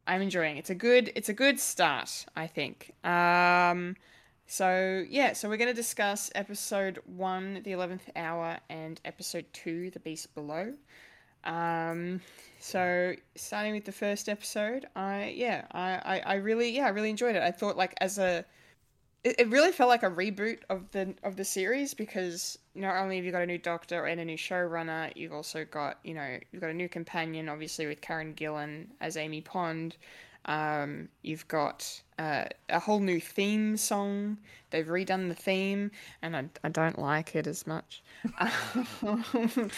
I'm 0.07 0.21
enjoying. 0.21 0.57
It's 0.57 0.69
a 0.69 0.75
good. 0.75 1.11
It's 1.15 1.29
a 1.29 1.33
good 1.33 1.59
start, 1.59 2.25
I 2.35 2.47
think. 2.47 2.93
Um, 3.03 3.95
so 4.47 5.05
yeah, 5.09 5.33
so 5.33 5.49
we're 5.49 5.57
going 5.57 5.69
to 5.69 5.73
discuss 5.73 6.31
episode 6.33 6.99
one, 7.05 7.61
the 7.63 7.73
eleventh 7.73 8.09
hour, 8.15 8.57
and 8.69 8.99
episode 9.03 9.45
two, 9.51 9.91
the 9.91 9.99
beast 9.99 10.33
below. 10.33 10.73
Um, 11.43 12.21
so 12.59 13.13
starting 13.35 13.73
with 13.73 13.85
the 13.85 13.91
first 13.91 14.29
episode, 14.29 14.85
I 14.95 15.33
yeah, 15.35 15.65
I, 15.71 15.91
I, 16.03 16.19
I 16.25 16.35
really 16.35 16.69
yeah, 16.69 16.85
I 16.85 16.89
really 16.89 17.09
enjoyed 17.09 17.35
it. 17.35 17.43
I 17.43 17.51
thought 17.51 17.77
like 17.77 17.93
as 17.99 18.17
a 18.17 18.45
it, 19.23 19.35
it 19.39 19.49
really 19.49 19.71
felt 19.73 19.89
like 19.89 20.03
a 20.03 20.09
reboot 20.09 20.59
of 20.69 20.89
the 20.91 21.13
of 21.23 21.35
the 21.35 21.43
series 21.43 21.93
because 21.93 22.57
not 22.73 22.95
only 22.95 23.17
have 23.17 23.25
you 23.25 23.31
got 23.31 23.41
a 23.41 23.47
new 23.47 23.57
doctor 23.57 24.05
and 24.05 24.19
a 24.21 24.25
new 24.25 24.37
showrunner, 24.37 25.11
you've 25.15 25.33
also 25.33 25.65
got 25.65 25.99
you 26.03 26.13
know 26.13 26.37
you've 26.51 26.61
got 26.61 26.69
a 26.69 26.73
new 26.73 26.87
companion, 26.87 27.49
obviously 27.49 27.85
with 27.85 27.99
Karen 28.01 28.33
Gillan 28.33 28.87
as 29.01 29.17
Amy 29.17 29.41
Pond, 29.41 29.97
Um, 30.47 31.09
you've 31.23 31.47
got 31.47 32.01
uh, 32.17 32.45
a 32.69 32.79
whole 32.79 32.99
new 32.99 33.19
theme 33.19 33.75
song. 33.77 34.37
They've 34.69 34.85
redone 34.87 35.27
the 35.27 35.35
theme, 35.35 35.91
and 36.21 36.35
I, 36.35 36.49
I 36.63 36.69
don't 36.69 36.97
like 36.97 37.35
it 37.35 37.47
as 37.47 37.67
much. 37.67 38.01
Oh, 38.39 38.83
oh, 39.03 39.69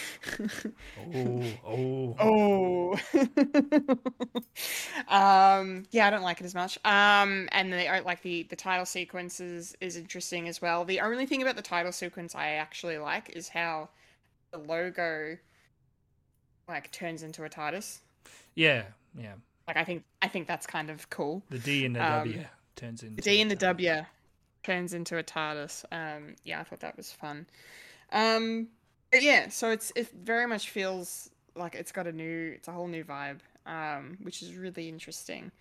Oh. 2.20 2.98
um, 5.08 5.84
yeah, 5.90 6.06
I 6.06 6.10
don't 6.10 6.22
like 6.22 6.40
it 6.40 6.44
as 6.44 6.54
much. 6.54 6.78
Um, 6.84 7.48
and 7.52 7.72
the 7.72 7.86
uh, 7.86 8.02
like 8.04 8.22
the 8.22 8.44
the 8.44 8.56
title 8.56 8.86
sequence 8.86 9.40
is 9.40 9.76
is 9.80 9.96
interesting 9.96 10.48
as 10.48 10.62
well. 10.62 10.84
The 10.84 11.00
only 11.00 11.26
thing 11.26 11.42
about 11.42 11.56
the 11.56 11.62
title 11.62 11.92
sequence 11.92 12.34
I 12.34 12.52
actually 12.52 12.98
like 12.98 13.30
is 13.30 13.48
how 13.48 13.90
the 14.52 14.58
logo 14.58 15.36
like 16.68 16.90
turns 16.92 17.22
into 17.22 17.44
a 17.44 17.48
TARDIS. 17.50 17.98
yeah, 18.54 18.84
yeah. 19.18 19.34
Like 19.70 19.76
I 19.76 19.84
think 19.84 20.04
I 20.20 20.26
think 20.28 20.48
that's 20.48 20.66
kind 20.66 20.90
of 20.90 21.08
cool. 21.10 21.44
The 21.48 21.58
D 21.60 21.84
and 21.86 21.94
the 21.94 22.00
Um, 22.04 22.28
W 22.28 22.44
turns 22.74 23.02
into 23.04 23.16
The 23.16 23.22
D 23.22 23.40
and 23.40 23.50
the 23.50 23.54
a- 23.54 23.58
W 23.58 24.04
turns 24.64 24.94
into 24.94 25.16
a 25.16 25.22
TARDIS. 25.22 25.84
Um, 25.92 26.34
yeah, 26.44 26.60
I 26.60 26.64
thought 26.64 26.80
that 26.80 26.96
was 26.96 27.12
fun. 27.12 27.46
Um, 28.12 28.68
but 29.12 29.22
yeah, 29.22 29.48
so 29.48 29.70
it's 29.70 29.92
it 29.94 30.08
very 30.10 30.46
much 30.46 30.70
feels 30.70 31.30
like 31.54 31.76
it's 31.76 31.92
got 31.92 32.06
a 32.08 32.12
new, 32.12 32.52
it's 32.56 32.66
a 32.68 32.72
whole 32.72 32.88
new 32.88 33.04
vibe, 33.04 33.38
um, 33.66 34.18
which 34.22 34.42
is 34.42 34.54
really 34.56 34.88
interesting. 34.88 35.52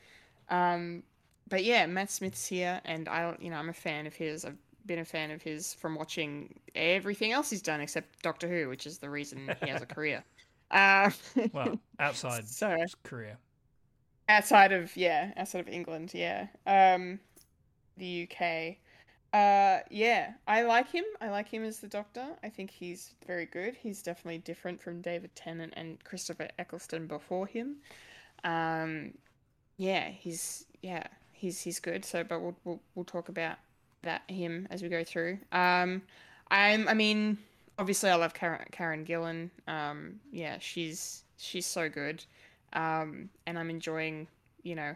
Um, 0.49 1.03
but 1.47 1.63
yeah, 1.63 1.85
Matt 1.85 2.09
Smith's 2.09 2.47
here, 2.47 2.81
and 2.85 3.07
I, 3.07 3.35
you 3.39 3.49
know, 3.51 3.57
I'm 3.57 3.69
a 3.69 3.73
fan 3.73 4.07
of 4.07 4.15
his. 4.15 4.43
I've 4.45 4.57
been 4.87 4.99
a 4.99 5.05
fan 5.05 5.29
of 5.29 5.41
his 5.43 5.75
from 5.75 5.93
watching 5.95 6.59
everything 6.73 7.31
else 7.31 7.51
he's 7.51 7.61
done 7.61 7.81
except 7.81 8.23
Doctor 8.23 8.47
Who, 8.47 8.69
which 8.69 8.87
is 8.87 8.97
the 8.97 9.09
reason 9.09 9.55
he 9.63 9.69
has 9.69 9.81
a 9.83 9.85
career. 9.95 10.23
Uh, 10.71 11.11
Well, 11.53 11.79
outside 11.99 12.47
so 12.47 12.75
his 12.79 12.95
career. 13.03 13.37
Outside 14.29 14.71
of 14.71 14.95
yeah 14.95 15.33
outside 15.35 15.59
of 15.59 15.67
england 15.67 16.13
yeah. 16.13 16.47
Um 16.65 17.19
the 17.97 18.29
uk 18.31 18.41
uh 19.33 19.83
yeah 19.91 20.31
i 20.47 20.61
like 20.61 20.89
him. 20.89 21.03
I 21.19 21.29
like 21.29 21.49
him 21.49 21.63
as 21.65 21.79
the 21.79 21.87
doctor. 21.87 22.25
I 22.43 22.49
think 22.49 22.71
he's 22.71 23.11
very 23.27 23.45
good. 23.45 23.75
He's 23.75 24.01
definitely 24.01 24.37
different 24.39 24.81
from 24.81 25.01
david 25.01 25.35
tennant 25.35 25.73
and 25.75 26.01
christopher 26.03 26.47
eccleston 26.57 27.07
before 27.07 27.47
him. 27.47 27.77
Um 28.43 29.13
yeah 29.77 30.09
he's 30.09 30.65
yeah 30.81 31.03
he's 31.33 31.59
he's 31.61 31.79
good. 31.79 32.05
So 32.05 32.23
but 32.23 32.39
we'll 32.41 32.55
we'll, 32.63 32.79
we'll 32.95 33.05
talk 33.05 33.29
about 33.29 33.57
that 34.03 34.21
him 34.29 34.67
as 34.69 34.81
we 34.81 34.89
go 34.89 35.03
through. 35.03 35.39
Um 35.51 36.03
i'm 36.51 36.87
i 36.87 36.93
mean 36.93 37.37
obviously 37.77 38.09
i 38.09 38.15
love 38.15 38.33
karen, 38.33 38.65
karen 38.71 39.05
gillan. 39.05 39.49
Um 39.67 40.19
yeah 40.31 40.57
she's 40.59 41.23
she's 41.37 41.65
so 41.65 41.89
good 41.89 42.23
um, 42.73 43.29
and 43.45 43.57
I'm 43.57 43.69
enjoying, 43.69 44.27
you 44.63 44.75
know, 44.75 44.95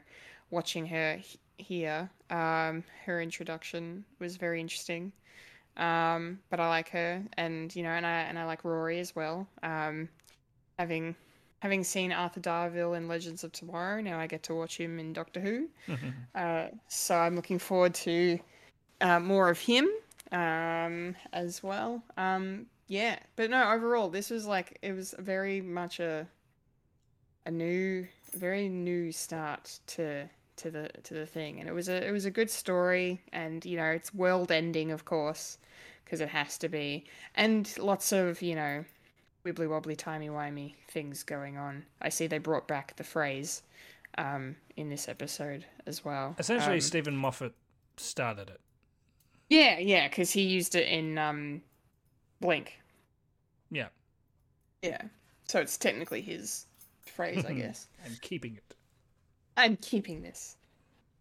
watching 0.51 0.85
her 0.87 1.17
h- 1.19 1.37
here. 1.57 2.09
Um, 2.29 2.83
her 3.05 3.21
introduction 3.21 4.05
was 4.19 4.37
very 4.37 4.59
interesting, 4.59 5.11
um, 5.77 6.39
but 6.49 6.59
I 6.59 6.69
like 6.69 6.89
her, 6.89 7.23
and 7.37 7.75
you 7.75 7.83
know, 7.83 7.89
and 7.89 8.05
I 8.05 8.21
and 8.21 8.37
I 8.39 8.45
like 8.45 8.63
Rory 8.63 8.99
as 8.99 9.15
well. 9.15 9.47
Um, 9.61 10.09
having 10.79 11.15
having 11.59 11.83
seen 11.83 12.11
Arthur 12.11 12.41
Darvill 12.41 12.97
in 12.97 13.07
Legends 13.07 13.43
of 13.43 13.51
Tomorrow, 13.53 14.01
now 14.01 14.19
I 14.19 14.27
get 14.27 14.43
to 14.43 14.55
watch 14.55 14.77
him 14.77 14.99
in 14.99 15.13
Doctor 15.13 15.39
Who. 15.39 15.69
Uh, 16.35 16.67
so 16.87 17.15
I'm 17.15 17.35
looking 17.35 17.59
forward 17.59 17.93
to 17.95 18.39
uh, 19.01 19.19
more 19.19 19.49
of 19.49 19.59
him 19.59 19.87
um, 20.31 21.15
as 21.31 21.63
well. 21.63 22.03
Um, 22.17 22.65
yeah, 22.87 23.17
but 23.35 23.49
no, 23.49 23.71
overall, 23.71 24.09
this 24.09 24.29
was 24.29 24.45
like 24.45 24.77
it 24.81 24.93
was 24.93 25.15
very 25.19 25.61
much 25.61 25.99
a 25.99 26.27
a 27.45 27.51
new, 27.51 28.07
very 28.33 28.69
new 28.69 29.11
start 29.11 29.79
to 29.87 30.29
to 30.55 30.69
the 30.69 30.89
to 31.03 31.13
the 31.13 31.25
thing, 31.25 31.59
and 31.59 31.67
it 31.67 31.73
was 31.73 31.89
a 31.89 32.07
it 32.07 32.11
was 32.11 32.25
a 32.25 32.31
good 32.31 32.49
story, 32.49 33.21
and 33.31 33.65
you 33.65 33.77
know 33.77 33.85
it's 33.85 34.13
world 34.13 34.51
ending, 34.51 34.91
of 34.91 35.05
course, 35.05 35.57
because 36.05 36.21
it 36.21 36.29
has 36.29 36.57
to 36.59 36.69
be, 36.69 37.05
and 37.35 37.75
lots 37.77 38.11
of 38.11 38.41
you 38.41 38.55
know 38.55 38.85
wibbly 39.45 39.67
wobbly 39.67 39.95
timey 39.95 40.29
wimey 40.29 40.73
things 40.87 41.23
going 41.23 41.57
on. 41.57 41.83
I 42.01 42.09
see 42.09 42.27
they 42.27 42.37
brought 42.37 42.67
back 42.67 42.95
the 42.95 43.03
phrase 43.03 43.63
um, 44.17 44.55
in 44.77 44.89
this 44.89 45.09
episode 45.09 45.65
as 45.85 46.05
well. 46.05 46.35
Essentially, 46.39 46.75
Um, 46.75 46.81
Steven 46.81 47.15
Moffat 47.17 47.53
started 47.97 48.49
it. 48.49 48.61
yeah, 49.49 49.79
yeah, 49.79 50.07
because 50.07 50.31
he 50.31 50.43
used 50.43 50.75
it 50.75 50.87
in 50.87 51.17
um, 51.17 51.61
Blink. 52.39 52.79
Yeah, 53.69 53.87
Yeah, 54.83 55.01
so 55.45 55.59
it's 55.59 55.77
technically 55.77 56.21
his 56.21 56.67
phrase, 57.05 57.45
I 57.45 57.53
guess. 57.63 57.87
I'm 58.05 58.17
keeping 58.21 58.55
it. 58.55 58.75
I'm 59.57 59.77
keeping 59.77 60.21
this. 60.21 60.55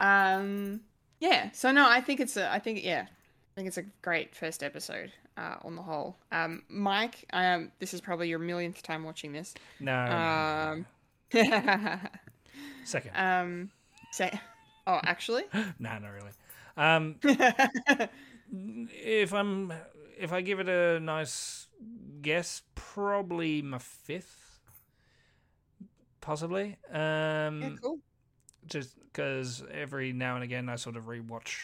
Um, 0.01 0.81
yeah. 1.21 1.51
So 1.53 1.71
no, 1.73 1.89
I 1.89 2.01
think 2.01 2.21
it's 2.21 2.37
a. 2.37 2.51
I 2.51 2.59
think 2.59 2.83
yeah, 2.85 3.03
I 3.07 3.55
think 3.55 3.69
it's 3.69 3.79
a 3.79 3.85
great 4.03 4.35
first 4.35 4.63
episode 4.63 5.13
uh, 5.37 5.57
on 5.63 5.77
the 5.77 5.83
whole. 5.83 6.17
Um, 6.31 6.63
Mike, 6.69 7.25
um, 7.33 7.71
this 7.79 7.93
is 7.95 8.01
probably 8.01 8.29
your 8.29 8.39
millionth 8.39 8.83
time 8.83 9.05
watching 9.05 9.33
this. 9.33 9.55
No, 9.81 9.95
Um, 9.95 10.87
second. 12.85 13.17
um, 13.17 13.71
say, 14.13 14.39
oh, 14.87 15.01
actually, 15.05 15.45
no, 15.79 15.99
not 15.99 16.03
really. 16.13 16.31
Um, 16.77 17.17
if 18.51 19.33
I'm, 19.35 19.73
if 20.19 20.33
I 20.33 20.41
give 20.41 20.61
it 20.61 20.69
a 20.69 21.01
nice 21.01 21.67
guess, 22.23 22.63
probably 22.75 23.63
my 23.63 23.79
fifth, 23.79 24.52
possibly. 26.23 26.79
Um, 26.91 27.61
yeah, 27.61 27.71
cool. 27.83 27.99
just 28.67 28.97
because 29.13 29.63
every 29.71 30.15
now 30.15 30.37
and 30.37 30.45
again 30.45 30.71
I 30.71 30.77
sort 30.77 30.97
of 30.97 31.05
rewatch 31.05 31.57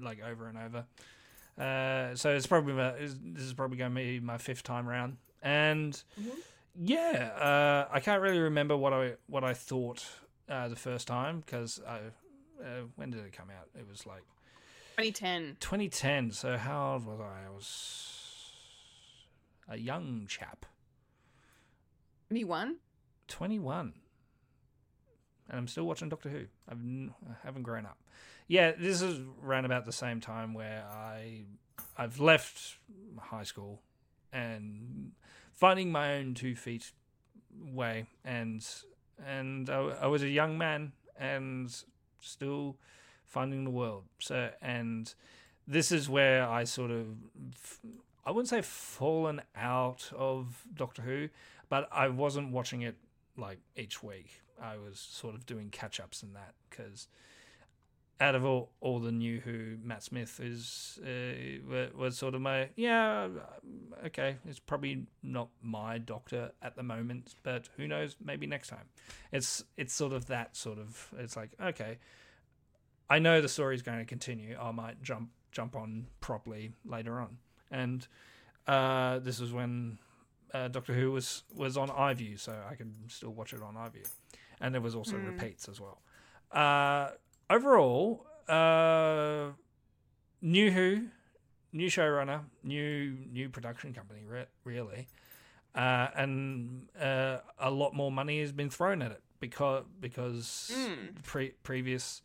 like 0.00 0.22
over 0.22 0.46
and 0.46 0.56
over. 0.56 0.86
Uh, 1.62 2.14
so 2.14 2.34
it's 2.34 2.46
probably 2.46 2.72
my, 2.72 2.92
this 2.92 3.42
is 3.42 3.52
probably 3.52 3.76
going 3.76 3.90
to 3.90 3.94
be 3.94 4.18
my 4.18 4.38
fifth 4.38 4.62
time 4.62 4.86
round, 4.86 5.18
and 5.42 6.02
yeah, 6.74 7.32
uh, 7.38 7.88
I 7.92 8.00
can't 8.00 8.22
really 8.22 8.38
remember 8.38 8.76
what 8.78 8.94
I 8.94 9.14
what 9.26 9.44
I 9.44 9.52
thought 9.52 10.06
uh, 10.48 10.68
the 10.68 10.76
first 10.76 11.06
time 11.06 11.40
because 11.40 11.78
I 11.86 11.98
uh, 12.64 12.84
when 12.96 13.10
did 13.10 13.20
it 13.26 13.32
come 13.32 13.48
out? 13.50 13.68
It 13.78 13.86
was 13.88 14.06
like 14.06 14.22
2010. 14.96 15.56
2010. 15.60 16.30
So 16.32 16.56
how 16.56 16.94
old 16.94 17.06
was 17.06 17.20
I? 17.20 17.46
I 17.46 17.50
was 17.50 18.52
a 19.68 19.76
young 19.76 20.26
chap, 20.28 20.66
21. 22.28 22.76
21. 23.30 23.94
And 25.48 25.58
I'm 25.58 25.66
still 25.66 25.84
watching 25.84 26.08
Doctor 26.08 26.28
Who. 26.28 26.44
I've 26.68 26.78
n- 26.78 27.14
I 27.28 27.34
haven't 27.44 27.62
grown 27.62 27.86
up. 27.86 27.98
Yeah, 28.46 28.72
this 28.72 29.00
is 29.00 29.20
around 29.44 29.64
about 29.64 29.86
the 29.86 29.92
same 29.92 30.20
time 30.20 30.52
where 30.54 30.84
I 30.90 31.44
I've 31.96 32.20
left 32.20 32.76
high 33.18 33.44
school 33.44 33.80
and 34.32 35.12
finding 35.52 35.90
my 35.90 36.14
own 36.16 36.34
two 36.34 36.54
feet 36.54 36.92
way 37.72 38.06
and 38.24 38.66
and 39.26 39.68
I, 39.70 39.78
I 40.02 40.06
was 40.06 40.22
a 40.22 40.28
young 40.28 40.56
man 40.58 40.92
and 41.18 41.74
still 42.20 42.76
finding 43.26 43.64
the 43.64 43.70
world. 43.70 44.04
So 44.18 44.50
and 44.60 45.12
this 45.66 45.92
is 45.92 46.08
where 46.08 46.46
I 46.46 46.64
sort 46.64 46.90
of 46.90 47.06
I 48.24 48.30
wouldn't 48.30 48.48
say 48.48 48.62
fallen 48.62 49.42
out 49.56 50.10
of 50.16 50.64
Doctor 50.74 51.02
Who, 51.02 51.28
but 51.68 51.88
I 51.92 52.08
wasn't 52.08 52.52
watching 52.52 52.82
it 52.82 52.96
like 53.40 53.58
each 53.76 54.02
week. 54.02 54.42
I 54.62 54.76
was 54.76 54.98
sort 54.98 55.34
of 55.34 55.46
doing 55.46 55.70
catch 55.70 56.00
ups 56.00 56.22
and 56.22 56.34
that 56.36 56.54
because 56.68 57.08
out 58.20 58.34
of 58.34 58.44
all, 58.44 58.70
all 58.80 58.98
the 58.98 59.10
new 59.10 59.40
Who, 59.40 59.78
Matt 59.82 60.02
Smith 60.02 60.38
is 60.42 60.98
uh, 61.02 61.88
was 61.96 62.18
sort 62.18 62.34
of 62.34 62.42
my 62.42 62.68
yeah 62.76 63.28
okay. 64.06 64.36
It's 64.46 64.58
probably 64.58 65.06
not 65.22 65.48
my 65.62 65.98
Doctor 65.98 66.52
at 66.62 66.76
the 66.76 66.82
moment, 66.82 67.34
but 67.42 67.68
who 67.76 67.88
knows? 67.88 68.16
Maybe 68.22 68.46
next 68.46 68.68
time. 68.68 68.88
It's 69.32 69.64
it's 69.76 69.94
sort 69.94 70.12
of 70.12 70.26
that 70.26 70.54
sort 70.56 70.78
of. 70.78 71.12
It's 71.18 71.36
like 71.36 71.52
okay, 71.62 71.98
I 73.08 73.18
know 73.18 73.40
the 73.40 73.48
story's 73.48 73.82
going 73.82 73.98
to 73.98 74.04
continue. 74.04 74.56
I 74.60 74.70
might 74.70 75.02
jump 75.02 75.30
jump 75.50 75.74
on 75.74 76.06
properly 76.20 76.72
later 76.84 77.18
on, 77.18 77.38
and 77.70 78.06
uh, 78.66 79.18
this 79.20 79.40
was 79.40 79.52
when 79.52 79.98
uh, 80.54 80.68
Doctor 80.68 80.94
Who 80.94 81.12
was 81.12 81.42
was 81.54 81.76
on 81.76 81.88
iView, 81.88 82.38
so 82.38 82.52
I 82.70 82.74
could 82.74 82.92
still 83.08 83.30
watch 83.30 83.52
it 83.52 83.62
on 83.62 83.74
iView, 83.74 84.06
and 84.60 84.74
there 84.74 84.80
was 84.82 84.94
also 84.94 85.16
repeats 85.16 85.68
as 85.68 85.80
well. 85.80 86.00
Uh, 86.52 87.10
overall, 87.48 88.26
uh, 88.48 89.50
new 90.42 90.70
Who, 90.70 91.06
new 91.72 91.88
showrunner, 91.88 92.40
new 92.64 93.16
new 93.32 93.48
production 93.48 93.92
company, 93.94 94.20
re- 94.26 94.46
really, 94.64 95.08
uh, 95.74 96.08
and 96.16 96.88
uh, 97.00 97.38
a 97.58 97.70
lot 97.70 97.94
more 97.94 98.10
money 98.10 98.40
has 98.40 98.52
been 98.52 98.70
thrown 98.70 99.02
at 99.02 99.12
it 99.12 99.22
because 99.38 99.84
because 100.00 100.70
pre- 101.22 101.54
previous 101.62 102.22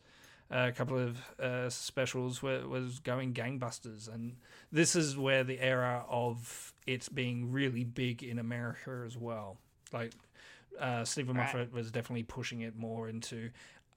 a 0.50 0.72
couple 0.72 0.98
of 0.98 1.18
uh, 1.40 1.68
specials 1.70 2.42
were, 2.42 2.66
was 2.66 2.98
going 3.00 3.34
gangbusters, 3.34 4.12
and 4.12 4.36
this 4.70 4.94
is 4.94 5.16
where 5.16 5.44
the 5.44 5.60
era 5.60 6.04
of 6.08 6.72
it 6.86 7.08
being 7.14 7.52
really 7.52 7.84
big 7.84 8.22
in 8.22 8.38
America 8.38 9.02
as 9.04 9.16
well. 9.16 9.58
Like 9.92 10.12
uh, 10.78 11.04
Steven 11.04 11.36
Right. 11.36 11.44
Moffat 11.52 11.72
was 11.72 11.90
definitely 11.90 12.24
pushing 12.24 12.60
it 12.60 12.76
more 12.76 13.08
into 13.08 13.50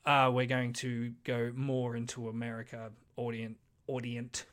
uh, 0.05 0.31
we're 0.33 0.45
going 0.45 0.73
to 0.73 1.13
go 1.23 1.51
more 1.55 1.95
into 1.95 2.29
America 2.29 2.91
audience 3.15 3.57
audience 3.87 4.45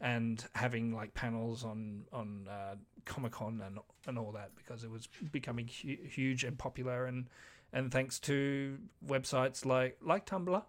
and 0.00 0.44
having 0.54 0.94
like 0.94 1.14
panels 1.14 1.64
on 1.64 2.04
on 2.12 2.46
uh, 2.48 2.74
Comic 3.04 3.32
Con 3.32 3.62
and 3.64 3.78
and 4.06 4.18
all 4.18 4.32
that 4.32 4.50
because 4.56 4.84
it 4.84 4.90
was 4.90 5.08
becoming 5.32 5.68
hu- 5.68 5.96
huge 6.08 6.44
and 6.44 6.58
popular 6.58 7.06
and 7.06 7.26
and 7.72 7.90
thanks 7.90 8.18
to 8.20 8.78
websites 9.06 9.64
like 9.64 9.96
like 10.02 10.26
Tumblr. 10.26 10.62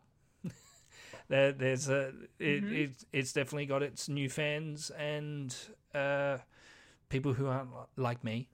There, 1.30 1.52
there's 1.52 1.90
a 1.90 2.14
it, 2.40 2.64
Mhm. 2.64 2.72
it, 2.72 3.06
it's 3.14 3.34
definitely 3.34 3.66
got 3.66 3.84
its 3.84 4.08
new 4.10 4.30
fans 4.30 4.90
and 4.92 5.56
uh, 5.94 6.38
people 7.10 7.34
who 7.34 7.48
aren't 7.48 7.70
like 7.96 8.24
me, 8.24 8.48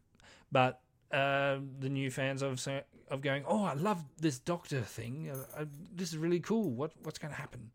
but 0.51 0.81
uh, 1.11 1.59
the 1.79 1.89
new 1.89 2.09
fans 2.11 2.41
of 2.41 2.65
of 3.09 3.21
going, 3.21 3.43
oh, 3.47 3.63
I 3.63 3.73
love 3.73 4.03
this 4.17 4.39
Doctor 4.39 4.81
thing. 4.81 5.29
Uh, 5.29 5.61
I, 5.61 5.65
this 5.95 6.09
is 6.09 6.17
really 6.17 6.39
cool. 6.39 6.71
What 6.71 6.91
what's 7.03 7.19
going 7.19 7.33
to 7.33 7.39
happen? 7.39 7.71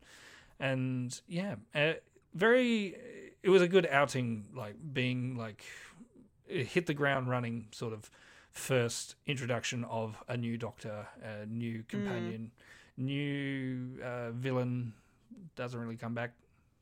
And 0.59 1.19
yeah, 1.27 1.55
uh, 1.73 1.93
very. 2.33 2.95
It 3.41 3.49
was 3.49 3.61
a 3.61 3.67
good 3.69 3.87
outing, 3.89 4.47
like 4.53 4.75
being 4.93 5.37
like 5.37 5.63
hit 6.45 6.87
the 6.87 6.93
ground 6.93 7.29
running, 7.29 7.67
sort 7.71 7.93
of 7.93 8.09
first 8.51 9.15
introduction 9.25 9.85
of 9.85 10.17
a 10.27 10.35
new 10.35 10.57
Doctor, 10.57 11.07
a 11.23 11.45
new 11.45 11.83
companion, 11.87 12.51
new 12.99 13.99
uh, 14.03 14.31
villain. 14.31 14.93
Doesn't 15.55 15.79
really 15.79 15.97
come 15.97 16.13
back. 16.13 16.33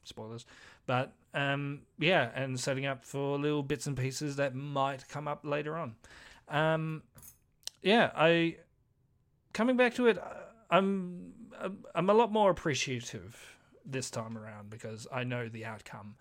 Spoilers, 0.03 0.45
but 0.85 1.11
um, 1.33 1.81
yeah, 1.99 2.29
and 2.33 2.57
setting 2.57 2.85
up 2.85 3.03
for 3.03 3.37
little 3.37 3.61
bits 3.61 3.87
and 3.87 3.97
pieces 3.97 4.37
that 4.37 4.55
might 4.55 5.05
come 5.09 5.27
up 5.27 5.41
later 5.43 5.75
on. 5.75 5.95
Um, 6.47 7.03
yeah, 7.81 8.11
I 8.15 8.55
coming 9.51 9.75
back 9.75 9.95
to 9.95 10.07
it, 10.07 10.17
uh, 10.17 10.23
I'm 10.71 11.33
I'm- 11.93 12.09
a 12.09 12.13
lot 12.13 12.31
more 12.31 12.49
appreciative 12.49 13.57
this 13.85 14.09
time 14.09 14.37
around 14.37 14.69
because 14.69 15.07
I 15.11 15.25
know 15.25 15.49
the 15.49 15.65
outcome. 15.65 16.15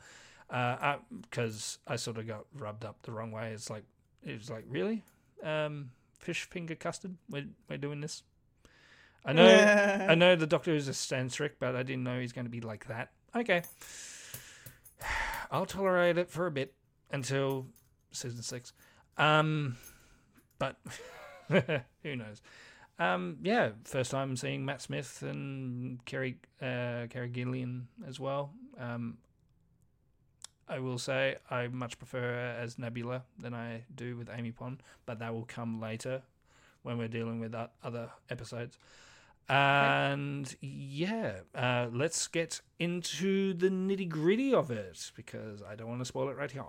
Because 0.48 1.78
I 1.86 1.96
sort 1.96 2.18
of 2.18 2.26
got 2.26 2.46
rubbed 2.56 2.84
up 2.84 3.02
the 3.02 3.12
wrong 3.12 3.30
way. 3.30 3.52
It's 3.52 3.70
like 3.70 3.84
it 4.24 4.36
was 4.38 4.50
like 4.50 4.64
really, 4.68 5.04
um, 5.42 5.90
fish 6.18 6.44
finger 6.50 6.74
custard. 6.74 7.16
We're 7.30 7.46
we're 7.68 7.78
doing 7.78 8.00
this. 8.00 8.22
I 9.24 9.32
know 9.32 10.06
I 10.08 10.14
know 10.14 10.36
the 10.36 10.46
Doctor 10.46 10.74
is 10.74 10.88
a 10.88 10.92
stanstric, 10.92 11.52
but 11.58 11.74
I 11.74 11.82
didn't 11.82 12.04
know 12.04 12.20
he's 12.20 12.32
going 12.32 12.44
to 12.44 12.50
be 12.50 12.60
like 12.60 12.86
that. 12.88 13.10
Okay, 13.34 13.62
I'll 15.50 15.66
tolerate 15.66 16.18
it 16.18 16.30
for 16.30 16.46
a 16.46 16.50
bit 16.50 16.74
until 17.10 17.66
season 18.12 18.42
six. 18.42 18.72
Um, 19.18 19.76
but 20.58 20.76
who 22.02 22.16
knows? 22.16 22.40
Um, 22.98 23.38
yeah, 23.42 23.70
first 23.84 24.10
time 24.10 24.36
seeing 24.36 24.64
Matt 24.64 24.80
Smith 24.80 25.22
and 25.22 26.02
Kerry 26.04 26.38
uh, 26.62 27.06
Kerry 27.10 27.28
Gillian 27.28 27.88
as 28.06 28.18
well. 28.18 28.52
Um, 28.78 29.18
I 30.68 30.80
will 30.80 30.98
say 30.98 31.36
I 31.50 31.68
much 31.68 31.98
prefer 31.98 32.20
her 32.20 32.56
as 32.60 32.78
Nebula 32.78 33.22
than 33.38 33.54
I 33.54 33.84
do 33.94 34.16
with 34.16 34.28
Amy 34.34 34.50
Pond, 34.50 34.82
but 35.04 35.18
that 35.20 35.32
will 35.32 35.44
come 35.44 35.80
later 35.80 36.22
when 36.82 36.98
we're 36.98 37.08
dealing 37.08 37.38
with 37.38 37.54
other 37.84 38.10
episodes. 38.30 38.78
And 39.48 40.54
yeah, 40.60 41.40
uh, 41.54 41.86
let's 41.92 42.26
get 42.26 42.60
into 42.78 43.54
the 43.54 43.68
nitty 43.68 44.08
gritty 44.08 44.52
of 44.52 44.70
it 44.70 45.12
because 45.14 45.62
I 45.62 45.76
don't 45.76 45.88
want 45.88 46.00
to 46.00 46.04
spoil 46.04 46.28
it 46.28 46.36
right 46.36 46.50
here. 46.50 46.64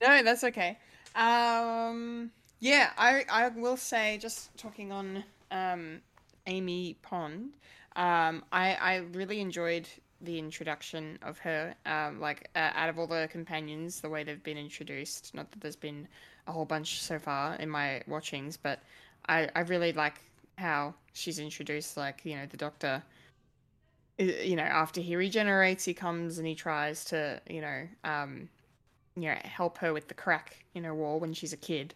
No, 0.00 0.22
that's 0.22 0.44
okay. 0.44 0.78
Um, 1.14 2.30
yeah, 2.60 2.90
I 2.96 3.24
I 3.30 3.48
will 3.48 3.76
say 3.76 4.18
just 4.18 4.56
talking 4.56 4.92
on 4.92 5.24
um, 5.50 6.00
Amy 6.46 6.96
Pond. 7.02 7.52
Um, 7.94 8.44
I 8.52 8.74
I 8.74 8.96
really 9.12 9.40
enjoyed 9.40 9.88
the 10.22 10.38
introduction 10.38 11.18
of 11.22 11.38
her. 11.38 11.74
Um, 11.84 12.20
like 12.20 12.48
uh, 12.56 12.70
out 12.74 12.88
of 12.88 12.98
all 12.98 13.06
the 13.06 13.28
companions, 13.30 14.00
the 14.00 14.08
way 14.08 14.24
they've 14.24 14.42
been 14.42 14.58
introduced. 14.58 15.34
Not 15.34 15.50
that 15.52 15.60
there's 15.60 15.76
been 15.76 16.08
a 16.46 16.52
whole 16.52 16.64
bunch 16.64 17.02
so 17.02 17.18
far 17.18 17.54
in 17.56 17.68
my 17.68 18.02
watchings, 18.06 18.56
but 18.56 18.80
I 19.28 19.48
I 19.54 19.60
really 19.60 19.92
like 19.92 20.20
how 20.58 20.94
she's 21.12 21.38
introduced. 21.38 21.96
Like 21.96 22.20
you 22.24 22.36
know 22.36 22.46
the 22.46 22.56
Doctor. 22.56 23.02
You 24.18 24.56
know, 24.56 24.62
after 24.62 25.02
he 25.02 25.14
regenerates, 25.14 25.84
he 25.84 25.92
comes 25.92 26.38
and 26.38 26.46
he 26.46 26.54
tries 26.54 27.04
to, 27.06 27.38
you 27.50 27.60
know, 27.60 27.86
um, 28.02 28.48
you 29.16 29.28
know 29.28 29.36
help 29.44 29.78
her 29.78 29.92
with 29.92 30.08
the 30.08 30.14
crack 30.14 30.64
in 30.74 30.84
her 30.84 30.94
wall 30.94 31.18
when 31.18 31.32
she's 31.32 31.52
a 31.52 31.56
kid 31.56 31.94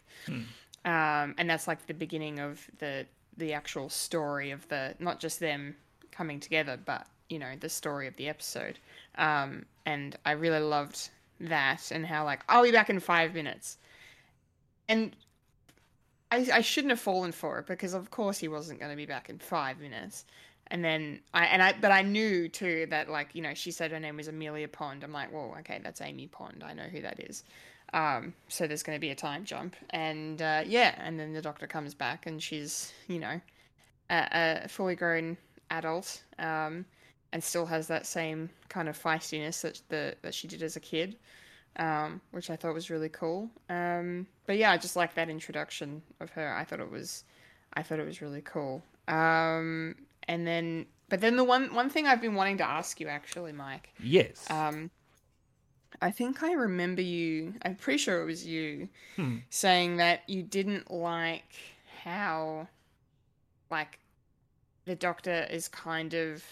um, 0.85 1.35
and 1.39 1.49
that's 1.49 1.69
like 1.69 1.87
the 1.87 1.95
beginning 1.95 2.41
of 2.41 2.67
the 2.79 3.07
the 3.37 3.53
actual 3.53 3.89
story 3.89 4.51
of 4.51 4.67
the 4.69 4.95
not 4.99 5.21
just 5.21 5.39
them 5.39 5.77
coming 6.11 6.41
together 6.41 6.79
but 6.85 7.07
you 7.29 7.39
know 7.39 7.53
the 7.61 7.69
story 7.69 8.07
of 8.09 8.17
the 8.17 8.29
episode 8.29 8.79
um, 9.17 9.65
and 9.87 10.17
i 10.25 10.33
really 10.33 10.61
loved 10.61 11.11
that 11.39 11.91
and 11.91 12.07
how 12.07 12.25
like 12.25 12.41
i'll 12.49 12.63
be 12.63 12.73
back 12.73 12.91
in 12.91 12.99
five 12.99 13.35
minutes 13.35 13.79
and 14.89 15.15
I, 16.31 16.49
I 16.53 16.61
shouldn't 16.61 16.91
have 16.91 17.01
fallen 17.01 17.33
for 17.33 17.59
it 17.59 17.67
because 17.67 17.95
of 17.95 18.11
course 18.11 18.39
he 18.39 18.49
wasn't 18.49 18.79
going 18.79 18.91
to 18.91 18.97
be 18.97 19.07
back 19.07 19.29
in 19.29 19.39
five 19.39 19.81
minutes 19.81 20.25
and 20.71 20.85
then 20.85 21.21
I 21.35 21.47
and 21.47 21.63
I 21.63 21.75
but 21.81 21.91
I 21.91 22.03
knew 22.03 22.49
too 22.49 22.87
that 22.91 23.11
like 23.11 23.35
you 23.35 23.43
know 23.43 23.55
she 23.55 23.71
said 23.71 23.91
her 23.91 24.01
name 24.01 24.17
was 24.17 24.29
Amelia 24.29 24.69
Pond. 24.69 25.05
I'm 25.05 25.13
like, 25.13 25.33
well, 25.33 25.55
okay, 25.61 25.81
that's 25.83 26.01
Amy 26.01 26.29
Pond. 26.29 26.63
I 26.65 26.73
know 26.73 26.85
who 26.85 27.03
that 27.03 27.21
is. 27.21 27.45
Um, 27.93 28.35
so 28.49 28.69
there's 28.69 28.85
going 28.85 28.97
to 28.97 29.01
be 29.01 29.11
a 29.11 29.17
time 29.17 29.45
jump, 29.45 29.75
and 29.91 30.41
uh, 30.41 30.63
yeah, 30.65 30.95
and 30.99 31.19
then 31.19 31.33
the 31.33 31.43
doctor 31.43 31.67
comes 31.67 31.93
back, 31.93 32.27
and 32.27 32.41
she's 32.41 32.93
you 33.09 33.19
know 33.19 33.41
a, 34.11 34.61
a 34.65 34.69
fully 34.69 34.95
grown 34.95 35.37
adult, 35.71 36.23
um, 36.39 36.85
and 37.33 37.43
still 37.43 37.67
has 37.67 37.89
that 37.89 38.07
same 38.07 38.49
kind 38.69 38.89
of 38.89 39.01
feistiness 39.01 39.63
that 39.63 39.81
the 39.89 40.15
that 40.23 40.35
she 40.35 40.47
did 40.47 40.63
as 40.63 40.77
a 40.77 40.81
kid, 40.81 41.17
um, 41.77 42.21
which 42.31 42.51
I 42.51 42.57
thought 42.57 42.75
was 42.75 42.91
really 42.91 43.09
cool. 43.09 43.51
Um, 43.69 44.27
but 44.47 44.57
yeah, 44.57 44.71
I 44.73 44.77
just 44.77 44.97
like 44.97 45.15
that 45.15 45.29
introduction 45.29 46.03
of 46.21 46.31
her. 46.31 46.55
I 46.55 46.65
thought 46.65 46.81
it 46.81 46.91
was, 46.91 47.25
I 47.75 47.83
thought 47.83 47.99
it 48.01 48.07
was 48.07 48.21
really 48.21 48.43
cool. 48.43 48.83
Um, 49.09 49.95
and 50.29 50.47
then, 50.47 50.87
but 51.09 51.21
then 51.21 51.37
the 51.37 51.45
one 51.45 51.75
one 51.75 51.91
thing 51.91 52.07
I've 52.07 52.21
been 52.21 52.35
wanting 52.35 52.59
to 52.59 52.65
ask 52.65 53.01
you 53.01 53.09
actually, 53.09 53.53
Mike. 53.53 53.91
Yes. 54.01 54.49
Um, 54.51 54.91
I 56.01 56.11
think 56.13 56.43
I 56.43 56.53
remember 56.53 57.03
you. 57.03 57.55
I'm 57.63 57.75
pretty 57.75 57.99
sure 57.99 58.23
it 58.23 58.25
was 58.27 58.47
you 58.47 58.89
Hmm. 59.17 59.39
saying 59.51 59.97
that 59.97 60.23
you 60.29 60.43
didn't 60.43 60.91
like 60.91 61.53
how, 62.05 62.69
like, 63.71 63.99
the 64.87 64.95
Doctor 64.95 65.47
is 65.51 65.69
kind 65.69 66.15
of 66.15 66.43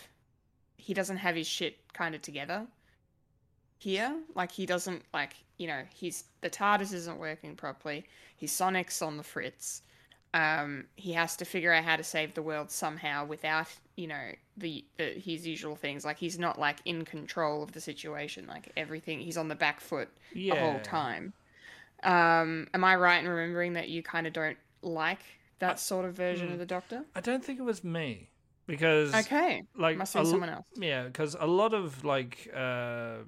he 0.76 0.92
doesn't 0.94 1.18
have 1.18 1.34
his 1.36 1.46
shit 1.46 1.76
kind 1.92 2.14
of 2.14 2.22
together 2.22 2.66
here. 3.78 4.14
Like 4.34 4.52
he 4.52 4.66
doesn't 4.66 5.02
like 5.14 5.34
you 5.56 5.66
know 5.68 5.82
he's 5.94 6.24
the 6.40 6.50
TARDIS 6.50 6.92
isn't 6.92 7.18
working 7.18 7.56
properly. 7.56 8.04
His 8.36 8.52
Sonic's 8.52 9.02
on 9.02 9.16
the 9.16 9.22
fritz. 9.22 9.82
Um, 10.34 10.84
he 10.96 11.12
has 11.14 11.36
to 11.36 11.46
figure 11.46 11.72
out 11.72 11.84
how 11.84 11.96
to 11.96 12.04
save 12.04 12.34
the 12.34 12.42
world 12.42 12.70
somehow 12.70 13.24
without 13.24 13.68
you 13.96 14.06
know 14.06 14.32
the, 14.56 14.84
the 14.98 15.18
his 15.18 15.46
usual 15.46 15.76
things. 15.76 16.04
Like 16.04 16.18
he's 16.18 16.38
not 16.38 16.58
like 16.58 16.78
in 16.84 17.04
control 17.04 17.62
of 17.62 17.72
the 17.72 17.80
situation. 17.80 18.46
Like 18.46 18.70
everything, 18.76 19.20
he's 19.20 19.36
on 19.38 19.48
the 19.48 19.54
back 19.54 19.80
foot 19.80 20.10
the 20.48 20.56
whole 20.56 20.80
time. 20.80 21.32
Um, 22.02 22.68
am 22.74 22.84
I 22.84 22.96
right 22.96 23.18
in 23.22 23.28
remembering 23.28 23.72
that 23.74 23.88
you 23.88 24.02
kind 24.02 24.26
of 24.26 24.32
don't 24.32 24.58
like 24.82 25.22
that 25.58 25.80
sort 25.80 26.04
of 26.06 26.14
version 26.14 26.52
of 26.52 26.58
the 26.58 26.66
Doctor? 26.66 27.04
I 27.14 27.20
don't 27.20 27.44
think 27.44 27.58
it 27.58 27.62
was 27.62 27.82
me 27.82 28.30
because 28.66 29.26
Okay, 29.26 29.62
like 29.76 29.96
must 29.96 30.14
a 30.14 30.20
be 30.20 30.24
someone 30.24 30.50
else. 30.50 30.66
Yeah, 30.76 31.04
because 31.04 31.36
a 31.38 31.46
lot 31.46 31.74
of 31.74 32.04
like 32.04 32.48
uh, 32.54 33.18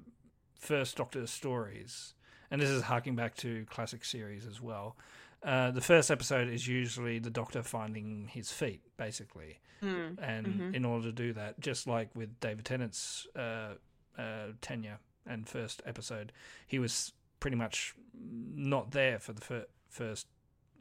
first 0.61 0.95
Doctor 0.95 1.25
stories, 1.27 2.13
and 2.49 2.61
this 2.61 2.69
is 2.69 2.83
harking 2.83 3.15
back 3.15 3.35
to 3.37 3.65
classic 3.65 4.05
series 4.05 4.45
as 4.45 4.61
well. 4.61 4.95
Uh, 5.43 5.71
the 5.71 5.81
first 5.81 6.11
episode 6.11 6.47
is 6.47 6.67
usually 6.67 7.17
the 7.19 7.31
Doctor 7.31 7.63
finding 7.63 8.27
his 8.27 8.51
feet, 8.51 8.81
basically, 8.95 9.59
Mm. 9.81 10.17
and 10.21 10.45
Mhm. 10.47 10.75
in 10.75 10.85
order 10.85 11.07
to 11.07 11.11
do 11.11 11.33
that, 11.33 11.59
just 11.59 11.87
like 11.87 12.15
with 12.15 12.39
David 12.39 12.63
Tennant's 12.65 13.25
uh, 13.35 13.75
uh, 14.17 14.51
tenure 14.61 14.99
and 15.25 15.47
first 15.49 15.81
episode, 15.85 16.31
he 16.67 16.77
was 16.77 17.13
pretty 17.39 17.57
much 17.57 17.95
not 18.13 18.91
there 18.91 19.17
for 19.17 19.33
the 19.33 19.41
fir- 19.41 19.67
first 19.89 20.27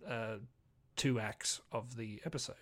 uh, 0.06 0.36
two 0.96 1.18
acts 1.20 1.60
of 1.72 1.96
the 1.96 2.20
episode. 2.26 2.56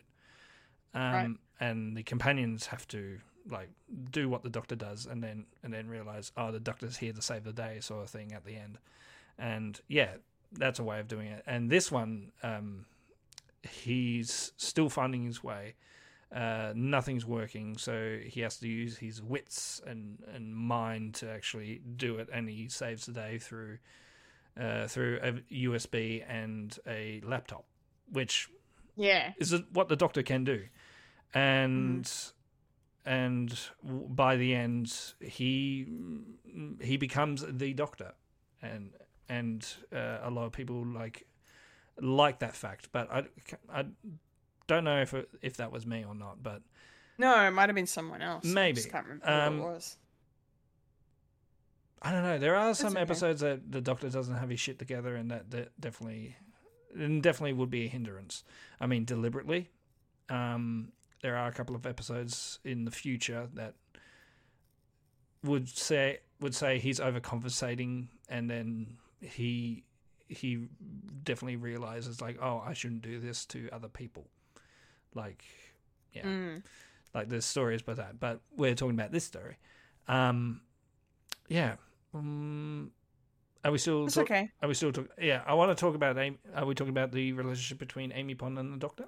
Um, 0.95 1.12
Right. 1.12 1.31
And 1.61 1.97
the 1.97 2.03
companions 2.05 2.66
have 2.66 2.86
to 2.89 3.20
like 3.51 3.70
do 4.11 4.29
what 4.29 4.43
the 4.43 4.51
Doctor 4.51 4.77
does, 4.77 5.07
and 5.07 5.23
then 5.23 5.47
and 5.62 5.73
then 5.73 5.89
realize, 5.89 6.33
oh, 6.37 6.53
the 6.53 6.61
Doctor's 6.61 6.97
here 6.99 7.12
to 7.12 7.23
save 7.23 7.45
the 7.45 7.53
day, 7.53 7.79
sort 7.81 8.05
of 8.05 8.11
thing 8.11 8.33
at 8.33 8.45
the 8.45 8.57
end. 8.57 8.79
And 9.39 9.81
yeah, 9.89 10.11
that's 10.53 10.79
a 10.79 10.85
way 10.85 11.01
of 11.01 11.09
doing 11.09 11.29
it. 11.29 11.43
And 11.47 11.70
this 11.70 11.91
one, 11.93 12.33
um, 12.43 12.87
he's 13.62 14.53
still 14.57 14.89
finding 14.89 15.25
his 15.25 15.43
way. 15.43 15.75
Uh, 16.35 16.73
nothing's 16.77 17.25
working, 17.25 17.79
so 17.79 18.19
he 18.23 18.43
has 18.43 18.59
to 18.59 18.69
use 18.69 18.99
his 18.99 19.23
wits 19.23 19.81
and, 19.87 20.19
and 20.35 20.55
mind 20.55 21.15
to 21.15 21.31
actually 21.31 21.81
do 21.97 22.16
it, 22.19 22.29
and 22.31 22.51
he 22.51 22.69
saves 22.69 23.07
the 23.07 23.12
day 23.12 23.39
through 23.39 23.79
uh, 24.61 24.87
through 24.89 25.19
a 25.23 25.33
USB 25.55 26.23
and 26.29 26.79
a 26.87 27.23
laptop, 27.25 27.65
which 28.12 28.51
Yeah, 28.97 29.33
is 29.39 29.55
what 29.73 29.89
the 29.89 29.97
Doctor 29.97 30.23
can 30.23 30.45
do. 30.45 30.65
and 31.33 32.11
and 33.09 33.59
by 34.22 34.36
the 34.36 34.55
end 34.55 34.93
he 35.20 35.86
he 36.80 36.97
becomes 36.98 37.43
the 37.48 37.72
doctor 37.72 38.12
and 38.60 38.90
and 39.30 39.66
uh, 39.94 40.18
a 40.22 40.30
lot 40.30 40.44
of 40.44 40.52
people 40.52 40.85
like 40.85 41.26
like 42.01 42.39
that 42.40 42.55
fact 42.55 42.89
but 42.93 43.10
i 43.10 43.24
i 43.72 43.85
don't 44.66 44.85
know 44.85 45.01
if 45.01 45.14
it, 45.14 45.28
if 45.40 45.56
that 45.56 45.72
was 45.72 45.86
me 45.86 46.05
or 46.06 46.14
not 46.14 46.43
but 46.43 46.60
No, 47.18 47.30
it 47.47 47.51
might 47.51 47.68
have 47.70 47.74
been 47.74 47.86
someone 47.86 48.20
else. 48.22 48.44
I 48.47 48.55
Maybe. 48.55 48.76
just 48.76 48.90
can't 48.93 49.06
remember 49.06 49.26
Um, 49.28 49.56
who 49.59 49.62
it 49.62 49.72
was. 49.72 49.97
I 52.01 52.12
don't 52.12 52.22
know. 52.22 52.39
There 52.39 52.55
are 52.55 52.74
some 52.74 52.93
okay. 52.93 53.01
episodes 53.01 53.40
that 53.40 53.72
the 53.72 53.80
Doctor 53.80 54.09
doesn't 54.09 54.36
have 54.36 54.51
his 54.51 54.60
shit 54.60 54.78
together, 54.78 55.16
and 55.16 55.30
that, 55.32 55.51
that 55.51 55.80
definitely, 55.80 56.36
and 56.94 57.20
definitely 57.22 57.55
would 57.55 57.70
be 57.70 57.86
a 57.86 57.89
hindrance. 57.89 58.44
I 58.80 58.86
mean, 58.86 59.05
deliberately. 59.05 59.70
Um, 60.28 60.93
there 61.23 61.36
are 61.36 61.49
a 61.49 61.53
couple 61.53 61.74
of 61.77 61.86
episodes 61.86 62.59
in 62.65 62.85
the 62.85 62.90
future 62.90 63.49
that 63.55 63.74
would 65.45 65.69
say 65.69 66.19
would 66.40 66.55
say 66.55 66.78
he's 66.78 67.01
overcompensating, 67.01 68.07
and 68.28 68.49
then 68.51 68.97
he 69.20 69.85
he 70.28 70.66
definitely 71.24 71.57
realizes 71.57 72.20
like, 72.20 72.39
oh, 72.40 72.62
I 72.65 72.74
shouldn't 72.74 73.03
do 73.03 73.19
this 73.19 73.45
to 73.47 73.69
other 73.73 73.89
people. 73.89 74.27
Like, 75.15 75.43
yeah 76.12 76.23
Mm. 76.23 76.62
like 77.15 77.28
there's 77.28 77.45
stories 77.47 77.81
about 77.81 77.97
that, 77.97 78.20
but 78.20 78.40
we're 78.57 78.74
talking 78.74 78.95
about 78.95 79.11
this 79.11 79.24
story. 79.24 79.57
Um, 80.07 80.61
yeah. 81.49 81.77
Um, 82.15 82.90
are 83.65 83.73
we 83.73 83.78
still? 83.78 84.07
It's 84.07 84.15
talk- 84.15 84.24
okay. 84.24 84.51
Are 84.62 84.69
we 84.69 84.74
still 84.74 84.93
talking? 84.93 85.11
Yeah, 85.20 85.43
I 85.47 85.55
want 85.55 85.70
to 85.77 85.81
talk 85.81 85.95
about. 85.95 86.16
Amy, 86.19 86.39
are 86.55 86.65
we 86.66 86.74
talking 86.74 86.90
about 86.93 87.11
the 87.12 87.32
relationship 87.32 87.78
between 87.78 88.12
Amy 88.12 88.35
Pond 88.35 88.59
and 88.59 88.73
the 88.73 88.78
Doctor? 88.78 89.07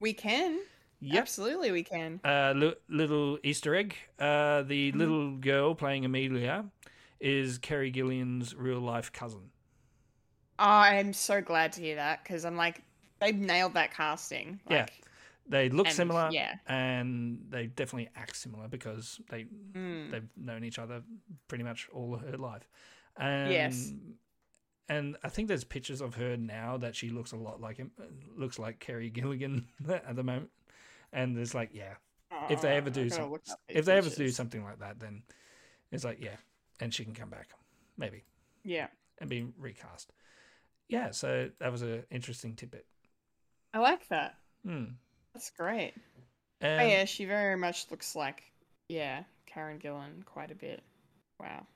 We 0.00 0.12
can. 0.12 0.58
Yep. 1.00 1.20
Absolutely, 1.22 1.72
we 1.72 1.82
can. 1.82 2.20
Uh, 2.24 2.52
li- 2.56 2.74
little 2.88 3.38
Easter 3.42 3.74
egg. 3.74 3.94
Uh, 4.18 4.62
the 4.62 4.90
Mm-hmm. 4.90 4.98
little 4.98 5.36
girl 5.36 5.74
playing 5.74 6.04
Amelia 6.04 6.64
is 7.20 7.58
Kerry 7.58 7.90
Gillian's 7.90 8.54
real 8.54 8.80
life 8.80 9.12
cousin. 9.12 9.50
Oh, 10.58 10.64
I'm 10.64 11.12
so 11.12 11.40
glad 11.42 11.72
to 11.72 11.80
hear 11.82 11.96
that 11.96 12.22
because 12.22 12.44
I'm 12.44 12.56
like, 12.56 12.82
they've 13.20 13.36
nailed 13.36 13.74
that 13.74 13.92
casting. 13.94 14.58
Yeah. 14.70 14.86
They 15.48 15.68
look 15.68 15.86
And, 15.86 15.94
similar, 15.94 16.28
yeah. 16.32 16.54
and 16.66 17.44
they 17.50 17.66
definitely 17.66 18.08
act 18.16 18.34
similar 18.36 18.66
because 18.66 19.20
they 19.30 19.44
mm, 19.74 20.10
they've 20.10 20.28
known 20.36 20.64
each 20.64 20.78
other 20.78 21.02
pretty 21.46 21.62
much 21.62 21.88
all 21.92 22.16
her 22.16 22.36
life. 22.36 22.66
And, 23.16 23.52
Yes. 23.52 23.92
And 24.88 25.16
I 25.24 25.28
think 25.28 25.48
there's 25.48 25.64
pictures 25.64 26.00
of 26.00 26.14
her 26.16 26.36
now 26.36 26.76
that 26.78 26.94
she 26.96 27.10
looks 27.10 27.32
a 27.32 27.36
lot 27.36 27.60
like 27.60 27.76
him, 27.76 27.90
looks 28.36 28.58
like 28.58 28.78
Kerry 28.80 29.10
Gilligan 29.10 29.66
at 29.88 30.16
the 30.16 30.22
moment. 30.22 30.50
And 31.12 31.36
there's 31.36 31.54
like, 31.54 31.70
yeah, 31.72 31.94
if 32.50 32.60
they 32.60 32.76
ever 32.76 32.88
uh, 32.88 32.92
do 32.92 33.04
I 33.04 33.08
some, 33.08 33.30
look 33.30 33.42
up 33.50 33.60
these 33.68 33.78
if 33.78 33.84
they 33.84 33.96
ever 33.96 34.10
do 34.10 34.28
something 34.28 34.64
like 34.64 34.80
that, 34.80 35.00
then 35.00 35.22
it's 35.92 36.04
like, 36.04 36.22
yeah, 36.22 36.36
and 36.80 36.92
she 36.92 37.04
can 37.04 37.14
come 37.14 37.30
back, 37.30 37.48
maybe, 37.96 38.24
Yeah, 38.64 38.88
and 39.18 39.30
be 39.30 39.46
recast. 39.58 40.12
Yeah, 40.88 41.10
so 41.10 41.50
that 41.58 41.72
was 41.72 41.82
an 41.82 42.04
interesting 42.10 42.54
tidbit. 42.54 42.86
I 43.74 43.78
like 43.78 44.06
that. 44.08 44.36
Hmm. 44.64 44.84
That's 45.34 45.50
great. 45.50 45.94
Um, 46.62 46.70
oh 46.80 46.86
yeah, 46.86 47.04
she 47.04 47.24
very 47.24 47.56
much 47.56 47.86
looks 47.90 48.16
like 48.16 48.42
yeah 48.88 49.24
Karen 49.46 49.78
Gillan 49.78 50.24
quite 50.24 50.50
a 50.50 50.54
bit. 50.54 50.82
Wow. 51.40 51.66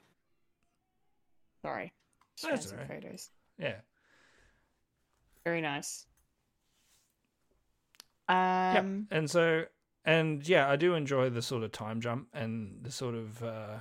Sorry. 1.63 1.93
Just 2.37 2.51
That's 2.51 2.73
alright. 2.73 2.89
photos. 2.89 3.31
yeah. 3.59 3.77
Very 5.45 5.61
nice. 5.61 6.07
Yeah, 8.31 8.81
Um. 8.81 9.09
and 9.11 9.29
so 9.31 9.65
and 10.05 10.47
yeah, 10.49 10.71
I 10.71 10.77
do 10.77 10.95
enjoy 10.95 11.31
the 11.31 11.43
sort 11.43 11.63
of 11.63 11.73
time 11.73 12.01
jump 12.01 12.29
and 12.33 12.83
the 12.83 12.91
sort 12.91 13.15
of 13.15 13.43
uh, 13.43 13.79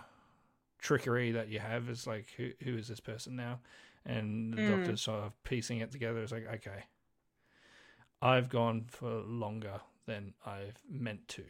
trickery 0.80 1.32
that 1.32 1.50
you 1.50 1.60
have. 1.60 1.90
Is 1.90 2.08
like 2.08 2.28
who 2.38 2.52
who 2.64 2.76
is 2.78 2.88
this 2.88 3.00
person 3.00 3.36
now, 3.36 3.60
and 4.06 4.54
the 4.54 4.62
Mm. 4.62 4.78
doctor's 4.78 5.02
sort 5.02 5.24
of 5.24 5.44
piecing 5.44 5.80
it 5.80 5.92
together. 5.92 6.22
It's 6.22 6.32
like 6.32 6.48
okay, 6.56 6.84
I've 8.22 8.50
gone 8.50 8.86
for 8.88 9.22
longer 9.22 9.82
than 10.08 10.34
I've 10.46 10.78
meant 10.90 11.28
to, 11.30 11.44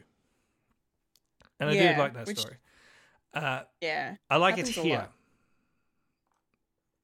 and 1.58 1.70
I 1.70 1.72
Yeah, 1.72 1.94
do 1.94 2.00
like 2.02 2.14
that 2.14 2.26
which- 2.26 2.38
story. 2.38 2.56
Uh, 3.32 3.62
Yeah. 3.80 4.16
I 4.28 4.36
like 4.36 4.58
it 4.58 4.66
here. 4.68 5.08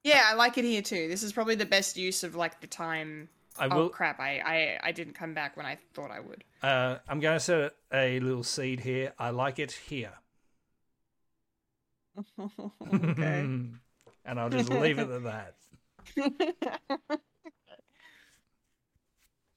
Yeah, 0.02 0.22
I 0.26 0.34
like 0.34 0.56
it 0.58 0.64
here 0.64 0.82
too. 0.82 1.08
This 1.08 1.22
is 1.22 1.32
probably 1.32 1.54
the 1.56 1.66
best 1.66 1.96
use 1.96 2.22
of 2.22 2.34
like 2.36 2.60
the 2.60 2.66
time. 2.66 3.28
I 3.58 3.68
oh 3.70 3.76
will. 3.76 3.88
crap! 3.88 4.20
I, 4.20 4.40
I 4.44 4.88
I 4.88 4.92
didn't 4.92 5.14
come 5.14 5.34
back 5.34 5.56
when 5.56 5.66
I 5.66 5.78
thought 5.94 6.10
I 6.10 6.20
would. 6.20 6.44
Uh, 6.62 6.98
I'm 7.08 7.20
going 7.20 7.36
to 7.36 7.40
set 7.40 7.74
a 7.92 8.20
little 8.20 8.42
seed 8.42 8.80
here. 8.80 9.12
I 9.18 9.30
like 9.30 9.58
it 9.58 9.72
here. 9.72 10.12
okay. 12.38 13.48
and 14.26 14.40
I'll 14.40 14.50
just 14.50 14.70
leave 14.70 14.98
it 14.98 15.08
at 15.08 15.22
that. 15.24 15.54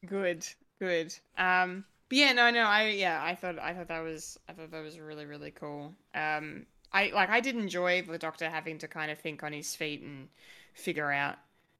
good, 0.06 0.46
good. 0.80 1.14
Um, 1.38 1.86
but 2.10 2.18
yeah, 2.18 2.34
no, 2.34 2.50
no, 2.52 2.62
I 2.62 2.90
yeah, 2.90 3.22
I 3.24 3.36
thought 3.36 3.60
I 3.60 3.74
thought 3.74 3.88
that 3.88 4.04
was 4.04 4.38
I 4.48 4.54
thought 4.54 4.72
that 4.72 4.84
was 4.84 5.00
really 5.00 5.26
really 5.26 5.52
cool. 5.52 5.94
Um, 6.16 6.66
I 6.92 7.12
like 7.14 7.30
I 7.30 7.40
did 7.40 7.56
enjoy 7.56 8.02
the 8.02 8.18
Doctor 8.18 8.50
having 8.50 8.78
to 8.80 8.88
kind 8.88 9.12
of 9.12 9.20
think 9.20 9.44
on 9.44 9.54
his 9.54 9.76
feet 9.76 10.02
and 10.02 10.30
figure 10.74 11.12
out 11.12 11.38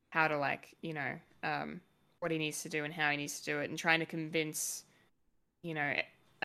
how 0.10 0.28
to 0.28 0.38
like 0.38 0.76
you 0.82 0.94
know 0.94 1.14
um 1.44 1.82
what 2.20 2.32
he 2.32 2.38
needs 2.38 2.62
to 2.64 2.70
do 2.70 2.84
and 2.84 2.94
how 2.94 3.10
he 3.12 3.18
needs 3.18 3.40
to 3.40 3.46
do 3.46 3.60
it 3.60 3.70
and 3.70 3.78
trying 3.80 4.00
to 4.00 4.06
convince 4.06 4.84
you 5.64 5.74
know 5.74 5.94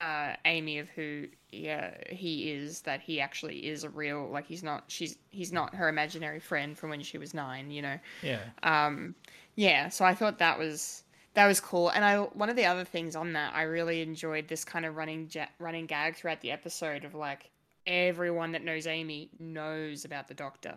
uh 0.00 0.34
Amy 0.44 0.78
of 0.78 0.88
who 0.90 1.26
yeah 1.52 1.94
he 2.10 2.50
is 2.50 2.80
that 2.82 3.00
he 3.00 3.20
actually 3.20 3.66
is 3.68 3.84
a 3.84 3.88
real 3.88 4.28
like 4.28 4.46
he's 4.46 4.62
not 4.62 4.84
she's 4.88 5.16
he's 5.30 5.52
not 5.52 5.74
her 5.74 5.88
imaginary 5.88 6.40
friend 6.40 6.76
from 6.76 6.90
when 6.90 7.02
she 7.02 7.18
was 7.18 7.32
nine 7.32 7.70
you 7.70 7.82
know 7.82 7.98
Yeah. 8.22 8.40
um 8.64 9.14
yeah 9.54 9.88
so 9.88 10.04
i 10.04 10.14
thought 10.14 10.38
that 10.38 10.58
was 10.58 11.04
that 11.34 11.46
was 11.46 11.60
cool 11.60 11.90
and 11.90 12.04
i 12.04 12.18
one 12.18 12.50
of 12.50 12.56
the 12.56 12.64
other 12.66 12.84
things 12.84 13.14
on 13.14 13.32
that 13.34 13.54
i 13.54 13.62
really 13.62 14.02
enjoyed 14.02 14.48
this 14.48 14.64
kind 14.64 14.84
of 14.84 14.96
running 14.96 15.28
ja- 15.32 15.46
running 15.60 15.86
gag 15.86 16.16
throughout 16.16 16.40
the 16.40 16.50
episode 16.50 17.04
of 17.04 17.14
like 17.14 17.50
everyone 17.86 18.50
that 18.50 18.64
knows 18.64 18.88
amy 18.88 19.30
knows 19.38 20.04
about 20.04 20.26
the 20.26 20.34
doctor 20.34 20.74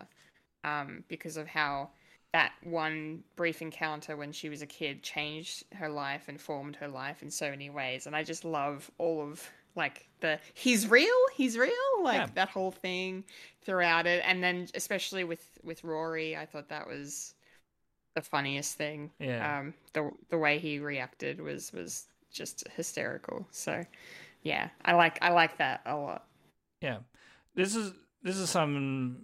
um 0.62 1.02
because 1.08 1.36
of 1.36 1.48
how 1.48 1.88
that 2.32 2.52
one 2.62 3.22
brief 3.36 3.62
encounter 3.62 4.16
when 4.16 4.32
she 4.32 4.48
was 4.48 4.60
a 4.62 4.66
kid 4.66 5.02
changed 5.02 5.64
her 5.74 5.88
life 5.88 6.24
and 6.28 6.40
formed 6.40 6.76
her 6.76 6.88
life 6.88 7.22
in 7.22 7.30
so 7.30 7.48
many 7.50 7.70
ways. 7.70 8.06
And 8.06 8.14
i 8.14 8.22
just 8.22 8.44
love 8.44 8.90
all 8.98 9.22
of 9.22 9.48
like 9.76 10.06
the 10.20 10.38
he's 10.54 10.88
real 10.88 11.14
he's 11.34 11.56
real 11.56 11.70
like 12.02 12.16
Yeah. 12.16 12.26
that 12.34 12.48
whole 12.50 12.70
thing 12.70 13.24
throughout 13.62 14.06
it. 14.06 14.22
And 14.26 14.42
then 14.42 14.68
especially 14.74 15.24
with 15.24 15.46
with 15.62 15.82
rory 15.84 16.36
i 16.36 16.44
thought 16.44 16.68
that 16.68 16.86
was 16.86 17.34
the 18.14 18.22
funniest 18.22 18.74
thing. 18.76 19.10
Yeah. 19.18 19.60
um 19.60 19.74
the 19.94 20.10
the 20.28 20.38
way 20.38 20.58
he 20.58 20.80
reacted 20.80 21.40
was 21.40 21.72
was 21.72 22.06
just 22.32 22.66
hysterical. 22.76 23.46
So 23.52 23.84
yeah 24.42 24.68
i 24.84 24.92
like 24.92 25.18
i 25.22 25.30
like 25.30 25.56
that 25.58 25.80
a 25.86 25.96
lot. 25.96 26.26
Yeah, 26.82 26.98
this 27.54 27.74
is 27.74 27.92
this 28.22 28.36
is 28.36 28.50
some 28.50 29.18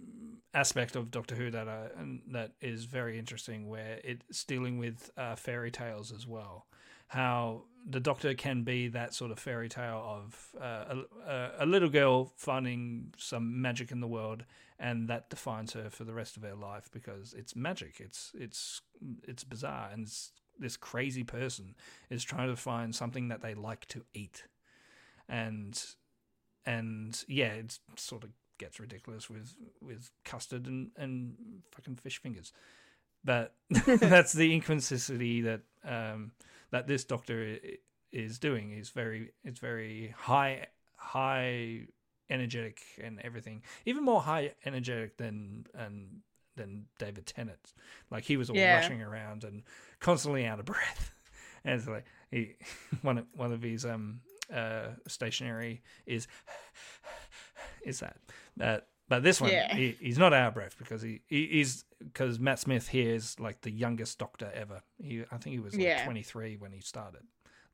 aspect 0.55 0.95
of 0.95 1.11
Doctor 1.11 1.35
Who 1.35 1.51
that 1.51 1.67
I, 1.67 1.89
that 2.31 2.53
is 2.61 2.85
very 2.85 3.19
interesting, 3.19 3.67
where 3.67 3.99
it's 4.03 4.43
dealing 4.45 4.79
with 4.79 5.11
uh, 5.17 5.35
fairy 5.35 5.69
tales 5.69 6.11
as 6.11 6.25
well. 6.25 6.65
How 7.07 7.65
the 7.87 7.99
Doctor 7.99 8.33
can 8.33 8.63
be 8.63 8.87
that 8.87 9.13
sort 9.13 9.29
of 9.29 9.37
fairy 9.37 9.69
tale 9.69 10.01
of 10.03 10.55
uh, 10.59 10.95
a, 10.95 11.29
a, 11.29 11.51
a 11.59 11.65
little 11.65 11.89
girl 11.89 12.31
finding 12.37 13.13
some 13.17 13.61
magic 13.61 13.91
in 13.91 13.99
the 13.99 14.07
world, 14.07 14.45
and 14.79 15.07
that 15.09 15.29
defines 15.29 15.73
her 15.73 15.89
for 15.89 16.05
the 16.05 16.13
rest 16.13 16.37
of 16.37 16.43
her 16.43 16.55
life 16.55 16.89
because 16.91 17.35
it's 17.37 17.55
magic. 17.55 17.99
It's 17.99 18.31
it's 18.33 18.81
it's 19.27 19.43
bizarre, 19.43 19.89
and 19.91 20.03
it's, 20.03 20.31
this 20.57 20.77
crazy 20.77 21.23
person 21.25 21.75
is 22.09 22.23
trying 22.23 22.47
to 22.47 22.55
find 22.55 22.95
something 22.95 23.27
that 23.27 23.41
they 23.41 23.53
like 23.53 23.85
to 23.89 24.05
eat, 24.13 24.45
and 25.27 25.83
and 26.65 27.23
yeah, 27.27 27.53
it's 27.53 27.79
sort 27.97 28.23
of 28.23 28.29
gets 28.57 28.79
ridiculous 28.79 29.29
with 29.29 29.55
with 29.81 30.09
custard 30.23 30.65
and 30.67 30.91
and 30.97 31.35
fucking 31.71 31.95
fish 31.95 32.21
fingers. 32.21 32.51
But 33.23 33.55
that's 33.85 34.33
the 34.33 34.53
inconsistency 34.53 35.41
that 35.41 35.61
um, 35.83 36.31
that 36.71 36.87
this 36.87 37.03
doctor 37.03 37.57
is 38.11 38.39
doing. 38.39 38.71
Is 38.71 38.89
very 38.89 39.31
it's 39.43 39.59
very 39.59 40.13
high 40.17 40.67
high 40.95 41.87
energetic 42.29 42.79
and 43.01 43.19
everything. 43.21 43.63
Even 43.85 44.03
more 44.03 44.21
high 44.21 44.53
energetic 44.65 45.17
than 45.17 45.65
and 45.73 46.21
than 46.55 46.85
David 46.99 47.25
Tennant. 47.25 47.73
Like 48.11 48.23
he 48.23 48.37
was 48.37 48.49
all 48.49 48.55
Yeah. 48.55 48.75
rushing 48.75 49.01
around 49.01 49.43
and 49.43 49.63
constantly 49.99 50.45
out 50.45 50.59
of 50.59 50.65
breath. 50.65 51.11
And 51.67 51.79
it's 51.79 51.87
like 51.87 52.05
he 52.29 52.57
one 53.01 53.17
of 53.17 53.25
one 53.35 53.51
of 53.51 53.63
his 53.63 53.85
um 53.85 54.21
uh 54.53 54.89
stationary 55.07 55.81
is 56.05 56.27
is 57.85 57.99
that 58.01 58.17
that 58.57 58.87
but 59.07 59.21
this 59.23 59.39
one 59.39 59.51
Yeah. 59.51 59.75
he, 59.75 59.95
he's 59.99 60.17
not 60.17 60.33
out 60.33 60.47
of 60.49 60.53
breath 60.55 60.75
because 60.77 61.01
he, 61.01 61.21
he 61.27 61.47
he's 61.47 61.85
because 61.99 62.39
Matt 62.39 62.59
Smith 62.59 62.87
here 62.89 63.13
is 63.13 63.39
like 63.39 63.61
the 63.61 63.71
youngest 63.71 64.17
doctor 64.19 64.51
ever. 64.53 64.81
He 65.01 65.23
I 65.31 65.37
think 65.37 65.53
he 65.53 65.59
was 65.59 65.73
like 65.75 65.83
Yeah. 65.87 66.03
23 66.03 66.57
when 66.57 66.71
he 66.71 66.81
started. 66.81 67.21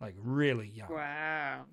like 0.02 0.16
really 0.18 0.68
young. 0.68 0.90
Wow. 0.92 1.66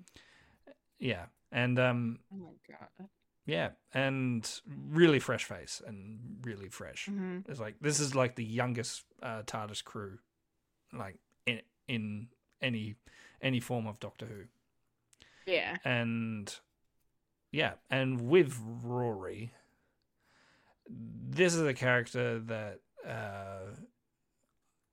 Yeah, 0.99 1.25
and 1.51 1.79
um, 1.79 2.19
Oh 2.33 2.37
my 2.37 2.75
god. 2.77 3.09
yeah, 3.45 3.69
and 3.93 4.49
really 4.67 5.19
fresh 5.19 5.45
face 5.45 5.81
and 5.85 6.37
really 6.43 6.69
fresh. 6.69 7.05
hmm 7.07 7.39
It's 7.47 7.59
like 7.59 7.75
this 7.81 7.99
is 7.99 8.15
like 8.15 8.35
the 8.35 8.43
youngest 8.45 9.03
uh, 9.23 9.43
TARDIS 9.43 9.83
crew, 9.83 10.19
like 10.93 11.17
in 11.45 11.61
in 11.87 12.27
any 12.61 12.95
any 13.41 13.59
form 13.59 13.87
of 13.87 13.99
Doctor 13.99 14.25
Who, 14.25 14.43
Yeah. 15.51 15.77
and 15.85 16.53
yeah, 17.51 17.73
and 17.89 18.29
with 18.29 18.59
Rory, 18.83 19.53
this 20.87 21.55
is 21.55 21.61
a 21.61 21.73
character 21.73 22.39
that 22.39 22.79
uh, 23.07 23.75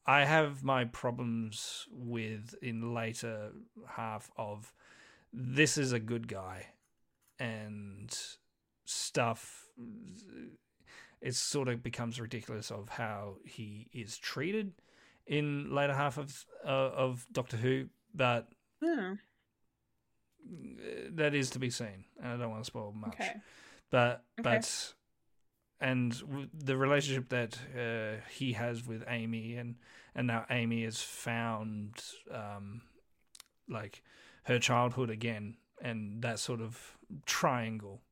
I 0.06 0.24
have 0.24 0.62
my 0.62 0.84
problems 0.84 1.86
with 1.90 2.54
in 2.62 2.94
later 2.94 3.52
half 3.88 4.30
of. 4.36 4.72
This 5.32 5.76
is 5.76 5.92
a 5.92 5.98
good 5.98 6.28
guy, 6.28 6.66
and 7.38 8.16
stuff. 8.84 9.66
It 11.20 11.34
sort 11.34 11.68
of 11.68 11.82
becomes 11.82 12.20
ridiculous 12.20 12.70
of 12.70 12.88
how 12.88 13.36
he 13.44 13.88
is 13.92 14.16
treated 14.16 14.72
in 15.26 15.74
later 15.74 15.94
half 15.94 16.18
of 16.18 16.44
uh, 16.64 16.68
of 16.68 17.26
Doctor 17.32 17.56
Who, 17.56 17.86
but 18.14 18.48
Hmm. 18.82 19.14
That 21.16 21.34
is 21.34 21.50
to 21.50 21.58
be 21.58 21.70
seen, 21.70 22.04
and 22.22 22.32
I 22.32 22.36
don't 22.36 22.50
want 22.50 22.62
to 22.64 22.66
spoil 22.66 22.92
much. 22.92 23.14
Okay. 23.14 23.34
But 23.90 24.24
Okay. 24.38 24.42
but 24.42 24.94
and 25.80 26.18
w- 26.20 26.48
the 26.54 26.76
relationship 26.76 27.28
that 27.28 27.58
uh, 27.76 28.20
he 28.30 28.52
has 28.54 28.86
with 28.86 29.04
Amy, 29.08 29.56
and 29.56 29.76
and 30.14 30.26
now 30.26 30.46
Amy 30.50 30.84
has 30.84 31.02
found 31.02 32.02
um, 32.30 32.82
like 33.68 34.02
her 34.44 34.58
childhood 34.58 35.10
again, 35.10 35.56
and 35.80 36.22
that 36.22 36.38
sort 36.38 36.60
of 36.60 36.96
triangle 37.26 38.02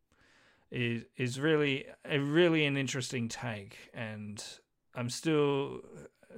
is 0.70 1.04
is 1.16 1.40
really 1.40 1.86
a 2.04 2.18
really 2.18 2.64
an 2.66 2.76
interesting 2.76 3.28
take, 3.28 3.90
and 3.94 4.42
I'm 4.94 5.10
still 5.10 5.80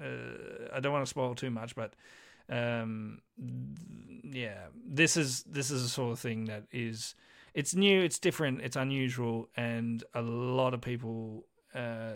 uh, 0.01 0.69
I 0.75 0.81
don't 0.81 0.93
want 0.93 1.05
to 1.05 1.11
spoil 1.11 1.35
too 1.35 1.51
much, 1.51 1.75
but 1.75 1.95
um 2.49 3.21
yeah 4.25 4.67
this 4.87 5.17
is 5.17 5.43
this 5.45 5.71
is 5.71 5.83
a 5.83 5.89
sort 5.89 6.13
of 6.13 6.19
thing 6.19 6.45
that 6.45 6.65
is 6.73 7.15
it's 7.55 7.75
new 7.75 8.03
it's 8.03 8.19
different 8.19 8.61
it's 8.61 8.77
unusual 8.77 9.49
and 9.57 10.05
a 10.15 10.23
lot 10.23 10.75
of 10.75 10.81
people 10.81 11.45
uh 11.75 12.15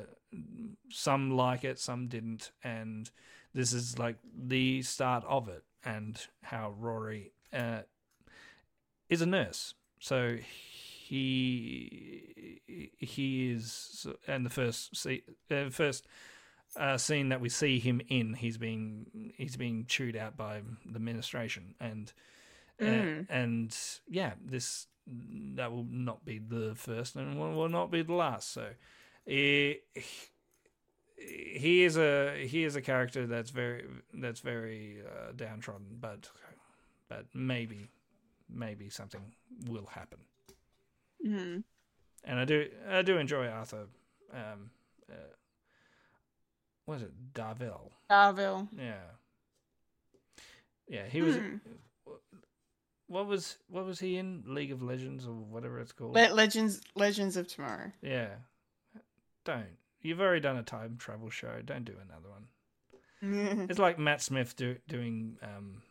some 0.89 1.31
like 1.31 1.65
it 1.65 1.78
some 1.78 2.07
didn't 2.07 2.52
and 2.62 3.11
this 3.52 3.73
is 3.73 3.98
like 3.98 4.16
the 4.47 4.81
start 4.82 5.24
of 5.27 5.48
it 5.48 5.65
and 5.85 6.27
how 6.43 6.73
rory 6.78 7.32
uh 7.52 7.81
is 9.11 9.20
a 9.20 9.27
nurse. 9.27 9.74
So 9.98 10.39
he 11.07 12.62
he 12.97 13.51
is 13.51 14.07
and 14.27 14.47
the 14.47 14.51
first 14.51 14.97
see 14.97 15.24
uh, 15.51 15.69
first 15.69 16.07
uh, 16.77 16.97
scene 16.97 17.29
that 17.31 17.41
we 17.41 17.49
see 17.49 17.79
him 17.79 18.01
in, 18.09 18.35
he's 18.35 18.57
being 18.59 19.33
he's 19.37 19.57
being 19.57 19.85
chewed 19.87 20.17
out 20.17 20.37
by 20.37 20.63
the 20.87 20.97
administration, 20.97 21.75
and 21.81 22.13
uh, 22.85 22.87
Mm. 22.87 23.27
and 23.29 23.77
yeah, 24.09 24.35
this 24.45 24.87
that 25.57 25.73
will 25.73 25.87
not 25.91 26.25
be 26.25 26.39
the 26.39 26.75
first 26.77 27.17
and 27.17 27.39
will, 27.39 27.53
will 27.55 27.69
not 27.69 27.91
be 27.91 28.03
the 28.03 28.13
last. 28.15 28.53
So 28.53 28.69
he, 29.27 29.79
he 31.17 31.85
is 31.85 31.97
a 31.97 32.47
he 32.47 32.65
is 32.65 32.77
a 32.77 32.83
character 32.83 33.27
that's 33.27 33.51
very 33.51 33.85
that's 34.15 34.41
very 34.41 34.99
uh, 35.07 35.33
downtrodden, 35.37 35.99
but 36.01 36.31
but 37.09 37.27
maybe 37.35 37.91
maybe 38.49 38.89
something 38.91 39.33
will 39.67 39.87
happen. 39.87 40.19
hmm 41.23 41.61
And 42.25 42.39
I 42.39 42.45
do 42.45 42.69
I 42.89 43.03
do 43.03 43.17
enjoy 43.19 43.47
Arthur. 43.49 43.87
Um, 44.33 44.71
uh, 45.11 45.15
what 46.91 46.97
is 46.97 47.03
it 47.03 47.12
Darvill? 47.35 47.91
Darvill. 48.11 48.67
Yeah. 48.77 48.95
Yeah, 50.89 51.07
he 51.07 51.23
was. 51.23 51.37
Hmm. 51.37 51.57
What 53.07 53.27
was 53.29 53.59
what 53.69 53.85
was 53.87 54.01
he 54.01 54.17
in 54.17 54.43
League 54.45 54.73
of 54.73 54.83
Legends 54.83 55.25
or 55.25 55.35
whatever 55.35 55.79
it's 55.79 55.93
called? 55.93 56.15
Le- 56.15 56.35
Legends 56.35 56.81
Legends 56.97 57.37
of 57.37 57.47
Tomorrow. 57.47 57.93
yeah. 58.03 58.31
Don't. 59.45 59.67
You've 60.03 60.21
already 60.21 60.41
done 60.41 60.57
a 60.57 60.65
time 60.65 60.97
travel 60.99 61.31
show. 61.31 61.61
Don't 61.65 61.85
do 61.85 61.95
another 62.09 62.29
one. 62.29 63.67
It's 63.71 63.79
like 63.79 63.99
Matt 64.01 64.21
Smith 64.21 64.57
do, 64.57 64.77
doing 64.89 65.37
um 65.43 65.83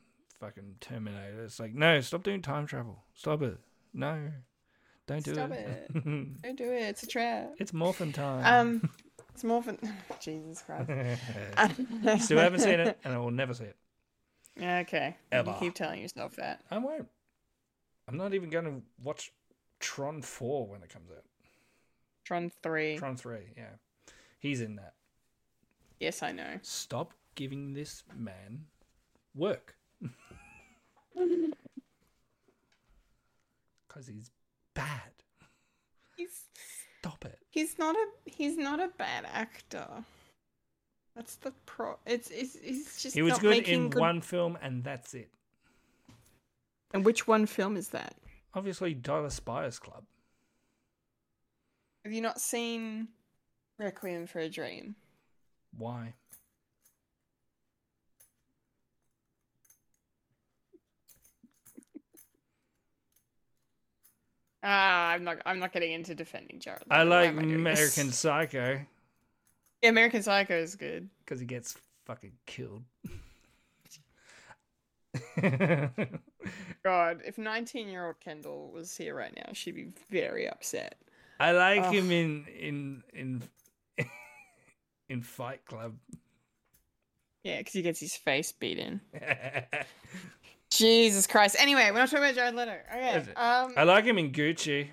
fucking 0.41 0.75
Terminator. 0.81 1.43
It's 1.45 1.61
like 1.61 1.73
no, 1.73 2.01
stop 2.01 2.23
doing 2.23 2.41
time 2.41 2.65
travel. 2.65 3.03
Stop 3.13 3.41
it. 3.43 3.57
No, 3.93 4.31
don't 5.07 5.23
do 5.23 5.33
Stop 5.33 5.51
it. 5.51 5.89
Don't 5.93 6.57
do 6.57 6.71
it. 6.73 6.81
It's 6.89 7.03
a 7.03 7.07
trap. 7.07 7.53
it's 7.57 7.71
morphin 7.73 8.11
time. 8.11 8.43
Um, 8.81 8.89
it's 9.39 9.45
more 9.45 9.63
for 9.63 9.73
Jesus 10.19 10.61
Christ. 10.63 10.89
Still 12.25 12.39
haven't 12.39 12.59
seen 12.59 12.81
it, 12.81 12.99
and 13.05 13.13
I 13.13 13.17
will 13.19 13.31
never 13.31 13.53
see 13.53 13.63
it. 13.63 13.77
Okay. 14.61 15.15
Ever. 15.31 15.51
You 15.51 15.57
keep 15.59 15.75
telling 15.75 16.01
yourself 16.01 16.35
that. 16.35 16.61
I 16.69 16.77
won't. 16.77 17.07
I'm 18.09 18.17
not 18.17 18.33
even 18.33 18.49
going 18.49 18.65
to 18.65 18.81
watch 19.01 19.31
Tron 19.79 20.21
4 20.21 20.67
when 20.67 20.83
it 20.83 20.89
comes 20.89 21.09
out. 21.09 21.23
Tron 22.25 22.51
three. 22.61 22.97
Tron 22.97 23.15
3, 23.15 23.37
yeah. 23.55 23.63
He's 24.39 24.59
in 24.59 24.75
that. 24.75 24.95
Yes, 26.01 26.21
I 26.21 26.33
know. 26.33 26.59
Stop 26.61 27.13
giving 27.35 27.73
this 27.73 28.03
man 28.15 28.65
work. 29.33 29.75
Because 33.87 34.05
he's 34.07 34.29
bad. 34.75 35.11
He's 36.15 36.43
Stop 37.09 37.25
it. 37.25 37.39
he's 37.49 37.77
not 37.79 37.95
a 37.95 38.05
he's 38.25 38.57
not 38.57 38.79
a 38.79 38.89
bad 38.97 39.25
actor. 39.31 39.87
That's 41.15 41.35
the 41.37 41.51
pro. 41.65 41.97
It's 42.05 42.29
it's, 42.29 42.55
it's 42.55 43.01
just 43.01 43.15
He 43.15 43.21
was 43.21 43.31
not 43.33 43.41
good 43.41 43.67
in 43.67 43.89
good- 43.89 43.99
one 43.99 44.21
film, 44.21 44.57
and 44.61 44.83
that's 44.83 45.13
it. 45.13 45.29
And 46.93 47.03
which 47.05 47.27
one 47.27 47.45
film 47.45 47.75
is 47.77 47.89
that? 47.89 48.15
Obviously, 48.53 48.93
Dallas 48.93 49.39
Buyers 49.39 49.79
Club. 49.79 50.03
Have 52.03 52.13
you 52.13 52.21
not 52.21 52.39
seen 52.39 53.09
Requiem 53.77 54.25
for 54.27 54.39
a 54.39 54.49
Dream? 54.49 54.95
Why? 55.77 56.13
Ah, 64.63 65.09
I'm 65.11 65.23
not. 65.23 65.37
I'm 65.45 65.59
not 65.59 65.71
getting 65.73 65.93
into 65.93 66.15
defending 66.15 66.59
Jared. 66.59 66.83
I 66.89 67.03
Leto. 67.03 67.09
Why 67.19 67.27
like 67.27 67.29
am 67.29 67.47
doing 67.47 67.63
this? 67.63 67.95
American 67.97 68.11
Psycho 68.11 68.79
Yeah, 69.81 69.89
American 69.89 70.21
Psycho 70.23 70.55
is 70.57 70.75
good. 70.75 71.09
because 71.23 71.39
he 71.39 71.45
gets 71.45 71.75
fucking 72.05 72.33
killed. 72.45 72.83
God, 76.83 77.21
if 77.25 77.37
19 77.37 77.87
year 77.89 78.05
old 78.07 78.19
Kendall 78.19 78.71
was 78.71 78.95
here 78.95 79.15
right 79.15 79.35
now, 79.35 79.51
she'd 79.53 79.75
be 79.75 79.91
very 80.09 80.47
upset. 80.47 80.95
I 81.39 81.51
like 81.51 81.83
Ugh. 81.83 81.93
him 81.93 82.11
in 82.11 82.45
in 82.59 83.03
in 83.13 83.43
in 85.09 85.21
Fight 85.21 85.65
Club. 85.65 85.95
Yeah, 87.43 87.59
because 87.59 87.73
he 87.73 87.81
gets 87.81 87.99
his 88.01 88.15
face 88.15 88.51
beat 88.51 88.77
in. 88.79 88.99
Jesus 90.79 91.27
Christ. 91.27 91.55
Anyway, 91.59 91.89
we're 91.91 91.99
not 91.99 92.09
talking 92.09 92.23
about 92.25 92.35
Jared 92.35 92.55
Leto. 92.55 92.75
Okay. 92.93 93.33
Um, 93.35 93.73
I 93.77 93.83
like 93.83 94.05
him 94.05 94.17
in 94.17 94.31
Gucci. 94.31 94.89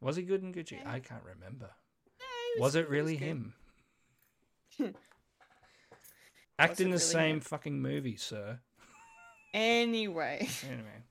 Was 0.00 0.16
he 0.16 0.22
good 0.22 0.42
in 0.42 0.52
Gucci? 0.52 0.84
I 0.86 1.00
can't 1.00 1.22
remember. 1.24 1.70
he 2.56 2.60
Was 2.60 2.74
it 2.74 2.86
he 2.86 2.90
really 2.92 3.16
good. 3.16 3.26
him? 3.26 3.54
Act 6.58 6.80
in 6.80 6.86
the 6.88 6.92
really 6.96 6.98
same 7.00 7.34
him? 7.36 7.40
fucking 7.40 7.80
movie, 7.80 8.16
sir. 8.16 8.58
Anyway. 9.52 10.48
Anyway, 10.64 11.02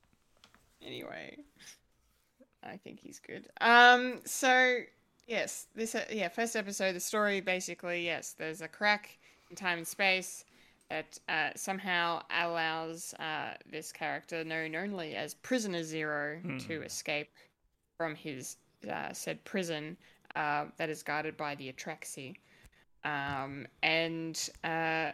anyway 0.85 1.37
i 2.65 2.75
think 2.75 2.99
he's 2.99 3.19
good 3.19 3.47
um 3.61 4.19
so 4.25 4.79
yes 5.27 5.67
this 5.75 5.95
uh, 5.95 6.03
yeah 6.11 6.27
first 6.27 6.55
episode 6.57 6.93
the 6.93 6.99
story 6.99 7.39
basically 7.39 8.03
yes 8.05 8.35
there's 8.37 8.61
a 8.61 8.67
crack 8.67 9.17
in 9.49 9.55
time 9.55 9.77
and 9.77 9.87
space 9.87 10.43
that 10.93 11.19
uh, 11.27 11.49
somehow 11.55 12.21
allows 12.29 13.15
uh, 13.15 13.53
this 13.71 13.91
character 13.91 14.43
known 14.43 14.75
only 14.75 15.15
as 15.15 15.33
prisoner 15.33 15.81
zero 15.81 16.39
to 16.59 16.83
escape 16.83 17.29
from 17.97 18.13
his 18.13 18.57
uh, 18.91 19.11
said 19.11 19.43
prison 19.43 19.97
uh, 20.35 20.65
that 20.77 20.89
is 20.89 21.01
guarded 21.01 21.35
by 21.35 21.55
the 21.55 21.71
atraxi 21.71 22.35
um, 23.03 23.65
and 23.81 24.49
uh, 24.63 25.11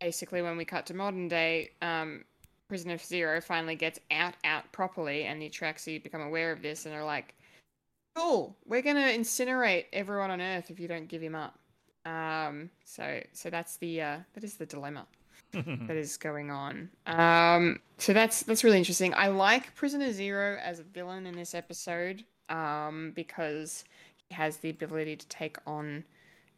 basically 0.00 0.42
when 0.42 0.56
we 0.56 0.64
cut 0.64 0.84
to 0.86 0.94
modern 0.94 1.28
day 1.28 1.70
um, 1.80 2.24
Prisoner 2.70 2.98
Zero 2.98 3.40
finally 3.40 3.74
gets 3.74 3.98
out 4.12 4.34
out 4.44 4.70
properly, 4.70 5.24
and 5.24 5.42
the 5.42 5.50
Atraxi 5.50 6.00
become 6.00 6.20
aware 6.20 6.52
of 6.52 6.62
this 6.62 6.86
and 6.86 6.94
are 6.94 7.04
like, 7.04 7.34
"Cool, 8.14 8.56
we're 8.64 8.80
gonna 8.80 9.08
incinerate 9.08 9.86
everyone 9.92 10.30
on 10.30 10.40
Earth 10.40 10.70
if 10.70 10.78
you 10.78 10.86
don't 10.86 11.08
give 11.08 11.20
him 11.20 11.34
up." 11.34 11.58
Um, 12.06 12.70
so 12.84 13.22
so 13.32 13.50
that's 13.50 13.76
the 13.78 14.00
uh, 14.00 14.18
that 14.34 14.44
is 14.44 14.54
the 14.54 14.66
dilemma. 14.66 15.08
That 15.52 15.96
is 15.96 16.16
going 16.16 16.50
on. 16.50 16.90
Um, 17.06 17.80
so 17.98 18.12
that's 18.12 18.42
that's 18.42 18.64
really 18.64 18.78
interesting. 18.78 19.14
I 19.14 19.28
like 19.28 19.74
Prisoner 19.74 20.12
Zero 20.12 20.58
as 20.62 20.80
a 20.80 20.84
villain 20.84 21.26
in 21.26 21.34
this 21.34 21.54
episode 21.54 22.24
um, 22.48 23.12
because 23.14 23.84
he 24.28 24.34
has 24.34 24.58
the 24.58 24.70
ability 24.70 25.16
to 25.16 25.26
take 25.28 25.56
on, 25.66 26.04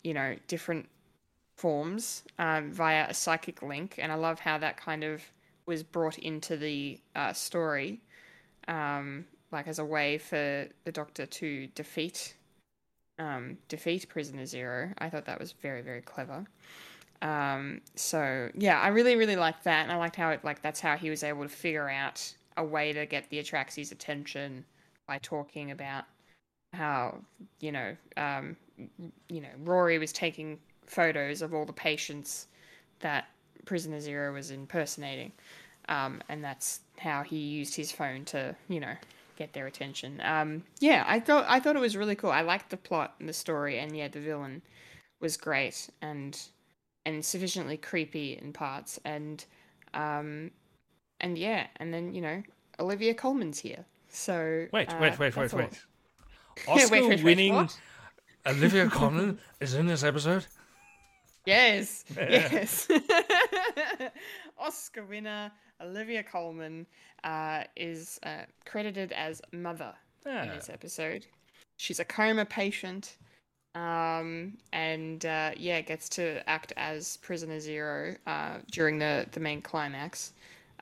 you 0.02 0.14
know, 0.14 0.36
different 0.47 0.89
forms 1.56 2.23
um, 2.39 2.70
via 2.73 3.06
a 3.09 3.14
psychic 3.14 3.62
link, 3.62 3.94
and 3.98 4.12
I 4.12 4.16
love 4.16 4.40
how 4.40 4.59
that 4.59 4.77
kind 4.77 5.05
of 5.05 5.23
was 5.66 5.82
brought 5.82 6.19
into 6.19 6.56
the 6.56 6.98
uh, 7.14 7.32
story, 7.32 8.01
um, 8.69 9.27
like 9.52 9.69
as 9.69 9.78
a 9.78 9.85
way 9.85 10.19
for 10.19 10.66
the 10.85 10.93
Doctor 10.93 11.27
to 11.27 11.66
defeat 11.69 12.35
um, 13.19 13.59
defeat 13.69 14.09
Prisoner 14.09 14.47
Zero. 14.47 14.90
I 14.98 15.09
thought 15.09 15.27
that 15.27 15.39
was 15.39 15.52
very 15.52 15.82
very 15.82 16.02
clever. 16.02 16.47
Um, 17.23 17.81
so 17.94 18.51
yeah, 18.55 18.81
I 18.81 18.89
really 18.89 19.15
really 19.16 19.36
liked 19.36 19.65
that, 19.65 19.85
and 19.85 19.93
I 19.93 19.97
liked 19.97 20.16
how 20.16 20.31
it 20.31 20.44
like 20.44 20.61
that's 20.61 20.81
how 20.81 20.97
he 20.97 21.09
was 21.09 21.23
able 21.23 21.44
to 21.44 21.49
figure 21.49 21.89
out 21.89 22.35
a 22.57 22.65
way 22.65 22.93
to 22.93 23.07
get 23.07 23.31
the 23.31 23.39
Atraxis' 23.39 23.93
attention 23.93 24.65
by 25.07 25.19
talking 25.19 25.70
about 25.70 26.05
how 26.74 27.19
you 27.61 27.70
know 27.70 27.97
um, 28.16 28.57
you 29.28 29.40
know 29.40 29.49
Rory 29.62 29.99
was 29.99 30.12
taking 30.12 30.59
photos 30.86 31.43
of 31.43 31.55
all 31.55 31.65
the 31.65 31.73
patients 31.73 32.49
that 33.01 33.28
Prisoner 33.66 34.01
Zero 34.01 34.32
was 34.32 34.51
impersonating, 34.51 35.31
um, 35.89 36.20
and 36.28 36.43
that's 36.43 36.81
how 36.99 37.23
he 37.23 37.36
used 37.39 37.77
his 37.77 37.93
phone 37.93 38.24
to 38.27 38.57
you 38.69 38.81
know 38.81 38.94
get 39.36 39.53
their 39.53 39.69
attention. 39.69 40.20
Um, 40.24 40.65
yeah, 40.81 41.05
I 41.07 41.20
thought 41.20 41.44
I 41.49 41.61
thought 41.61 41.77
it 41.77 41.81
was 41.81 41.97
really 41.97 42.16
cool. 42.16 42.32
I 42.32 42.40
liked 42.40 42.70
the 42.70 42.77
plot 42.77 43.15
and 43.20 43.28
the 43.28 43.32
story, 43.32 43.78
and 43.78 43.97
yeah, 43.97 44.09
the 44.09 44.20
villain 44.20 44.62
was 45.20 45.36
great 45.36 45.89
and 46.01 46.36
and 47.07 47.24
sufficiently 47.24 47.77
creepy 47.77 48.39
in 48.41 48.53
parts, 48.53 48.99
and 49.05 49.45
um, 49.95 50.51
and 51.20 51.37
yeah, 51.39 51.66
and 51.77 51.93
then 51.93 52.15
you 52.15 52.20
know 52.23 52.43
Olivia 52.79 53.15
Colman's 53.15 53.59
here. 53.59 53.85
So 54.09 54.66
Wait, 54.73 54.89
uh, 54.93 54.99
wait, 55.01 55.19
wait, 55.19 55.37
wait, 55.37 55.53
all. 55.55 55.59
wait. 55.61 55.83
Yeah, 56.69 56.73
Oscar 56.74 56.93
wait, 56.93 57.09
wait, 57.09 57.23
winning? 57.24 57.69
Olivia 58.47 58.89
Colman 58.91 59.39
is 59.61 59.74
in 59.74 59.87
this 59.87 60.03
episode. 60.05 60.45
Yes, 61.47 62.05
yes. 62.16 62.89
Oscar 64.59 65.05
winner 65.05 65.51
Olivia 65.81 66.23
Colman 66.23 66.87
uh, 67.24 67.65
is 67.77 68.20
uh, 68.23 68.43
credited 68.65 69.12
as 69.12 69.41
mother 69.53 69.95
in 70.27 70.33
Ah. 70.33 70.55
this 70.55 70.69
episode. 70.69 71.27
She's 71.77 71.99
a 71.99 72.05
coma 72.05 72.45
patient, 72.45 73.16
um, 73.74 74.59
and 74.73 75.24
uh, 75.24 75.53
yeah, 75.57 75.81
gets 75.81 76.09
to 76.11 76.49
act 76.49 76.73
as 76.77 77.16
prisoner 77.19 77.59
zero 77.61 78.16
uh, 78.27 78.59
during 78.70 78.99
the 78.99 79.27
the 79.32 79.40
main 79.40 79.62
climax 79.62 80.32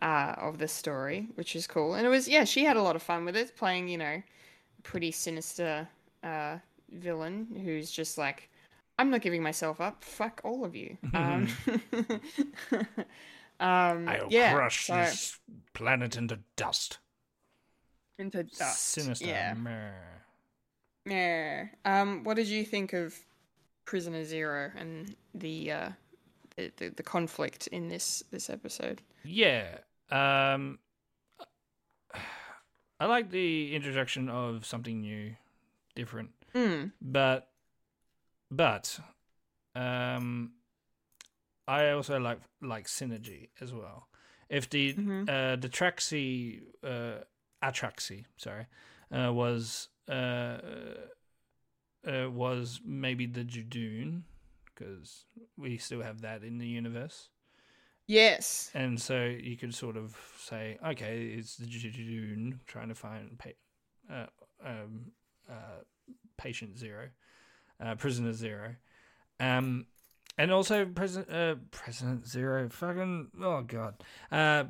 uh, 0.02 0.34
of 0.38 0.58
the 0.58 0.68
story, 0.68 1.28
which 1.34 1.54
is 1.54 1.66
cool. 1.66 1.94
And 1.94 2.06
it 2.06 2.10
was 2.10 2.26
yeah, 2.28 2.44
she 2.44 2.64
had 2.64 2.76
a 2.76 2.82
lot 2.82 2.96
of 2.96 3.02
fun 3.02 3.24
with 3.24 3.36
it, 3.36 3.56
playing 3.56 3.88
you 3.88 3.98
know, 3.98 4.22
pretty 4.82 5.10
sinister 5.12 5.88
uh, 6.22 6.58
villain 6.90 7.60
who's 7.64 7.90
just 7.90 8.18
like. 8.18 8.48
I'm 8.98 9.08
not 9.08 9.22
giving 9.22 9.42
myself 9.42 9.80
up. 9.80 10.04
Fuck 10.04 10.42
all 10.44 10.62
of 10.62 10.76
you. 10.76 10.98
Um, 11.14 11.48
um, 13.58 14.06
I'll 14.06 14.26
yeah, 14.28 14.52
crush 14.52 14.88
so- 14.88 14.94
this 14.96 15.38
planet 15.72 16.18
into 16.18 16.40
dust. 16.56 16.98
into 18.18 18.42
dust. 18.42 18.88
Sinister. 18.88 19.26
Yeah. 19.26 19.54
Meh. 19.54 19.92
Yeah. 21.10 21.66
Um, 21.84 22.24
what 22.24 22.36
did 22.36 22.46
you 22.48 22.64
think 22.64 22.92
of 22.92 23.14
Prisoner 23.84 24.24
Zero 24.24 24.70
and 24.76 25.14
the 25.34 25.72
uh, 25.72 25.88
the, 26.56 26.72
the, 26.76 26.88
the 26.90 27.02
conflict 27.02 27.66
in 27.68 27.88
this 27.88 28.22
this 28.30 28.48
episode? 28.48 29.02
Yeah. 29.24 29.78
Um 30.10 30.78
I 32.98 33.06
like 33.06 33.30
the 33.30 33.74
introduction 33.74 34.28
of 34.28 34.66
something 34.66 35.00
new, 35.00 35.34
different. 35.94 36.30
Mm. 36.54 36.92
But 37.00 37.48
but 38.50 39.00
um 39.74 40.52
I 41.66 41.90
also 41.90 42.18
like 42.18 42.40
like 42.60 42.86
synergy 42.86 43.48
as 43.60 43.72
well. 43.72 44.08
If 44.48 44.68
the 44.68 44.94
Mhm. 44.94 45.28
uh 45.28 45.56
the 45.56 45.68
Traxi 45.68 46.62
uh 46.84 47.24
Atraxi, 47.62 48.24
sorry, 48.36 48.66
uh 49.12 49.32
was 49.32 49.88
uh 50.10 50.58
uh 52.06 52.30
was 52.30 52.80
maybe 52.84 53.26
the 53.26 53.44
Judoon 53.44 54.22
because 54.74 55.24
we 55.56 55.76
still 55.78 56.02
have 56.02 56.22
that 56.22 56.42
in 56.42 56.58
the 56.58 56.66
universe. 56.66 57.28
Yes. 58.06 58.72
And 58.74 59.00
so 59.00 59.24
you 59.24 59.56
could 59.56 59.72
sort 59.72 59.96
of 59.96 60.16
say, 60.36 60.78
okay, 60.84 61.32
it's 61.36 61.56
the 61.56 61.66
Judoon 61.66 62.58
trying 62.66 62.88
to 62.88 62.94
find 62.94 63.38
pa- 63.38 64.12
uh, 64.12 64.26
um, 64.66 65.12
uh, 65.48 65.84
patient 66.36 66.76
zero, 66.76 67.10
uh, 67.80 67.94
prisoner 67.94 68.32
zero, 68.32 68.74
um, 69.38 69.86
and 70.36 70.50
also 70.50 70.86
president 70.86 71.32
uh, 71.32 71.54
president 71.70 72.26
zero. 72.26 72.68
Fucking 72.68 73.28
oh 73.42 73.62
god, 73.62 74.02
uh, 74.32 74.64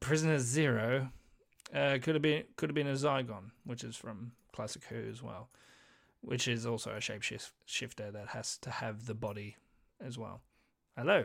prisoner 0.00 0.38
zero 0.38 1.08
uh, 1.74 1.98
could 2.00 2.14
have 2.14 2.22
been 2.22 2.44
could 2.56 2.70
have 2.70 2.74
been 2.74 2.86
a 2.86 2.94
Zygon, 2.94 3.50
which 3.64 3.84
is 3.84 3.96
from 3.96 4.32
Classic 4.52 4.82
Who 4.84 5.08
as 5.08 5.22
well, 5.22 5.48
which 6.20 6.48
is 6.48 6.66
also 6.66 6.90
a 6.90 6.98
shapeshift 6.98 7.50
shifter 7.66 8.10
that 8.10 8.28
has 8.28 8.58
to 8.58 8.70
have 8.70 9.06
the 9.06 9.14
body 9.14 9.56
as 10.00 10.18
well. 10.18 10.40
Hello. 10.96 11.24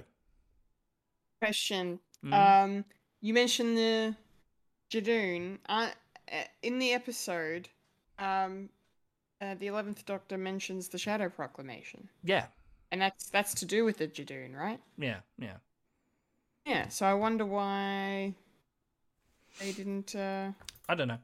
Question. 1.42 2.00
Mhm. 2.24 2.34
Um, 2.34 2.86
you 3.22 3.34
mentioned 3.34 3.78
the 3.78 4.16
Judoon. 4.90 5.60
Uh, 5.68 5.92
in 6.62 6.80
the 6.80 6.94
episode, 6.94 7.70
um, 8.18 8.70
uh, 9.42 9.54
the 9.56 9.68
Eleventh 9.68 10.06
Doctor 10.06 10.38
mentions 10.38 10.90
the 10.90 10.98
Shadow 10.98 11.30
Proclamation, 11.30 12.10
yeah, 12.24 12.48
and 12.92 13.02
that's 13.02 13.30
that's 13.30 13.54
to 13.56 13.66
do 13.66 13.84
with 13.86 13.98
the 13.98 14.08
Judoon, 14.08 14.56
right? 14.56 14.80
yeah, 14.98 15.20
yeah. 15.38 15.58
Yeah. 16.66 16.88
So 16.88 17.06
I 17.06 17.14
wonder 17.14 17.46
why 17.46 18.34
they 19.60 19.72
didn't. 19.72 20.16
Uh... 20.16 20.52
I 20.90 20.96
don't 20.96 21.08
know. 21.08 21.20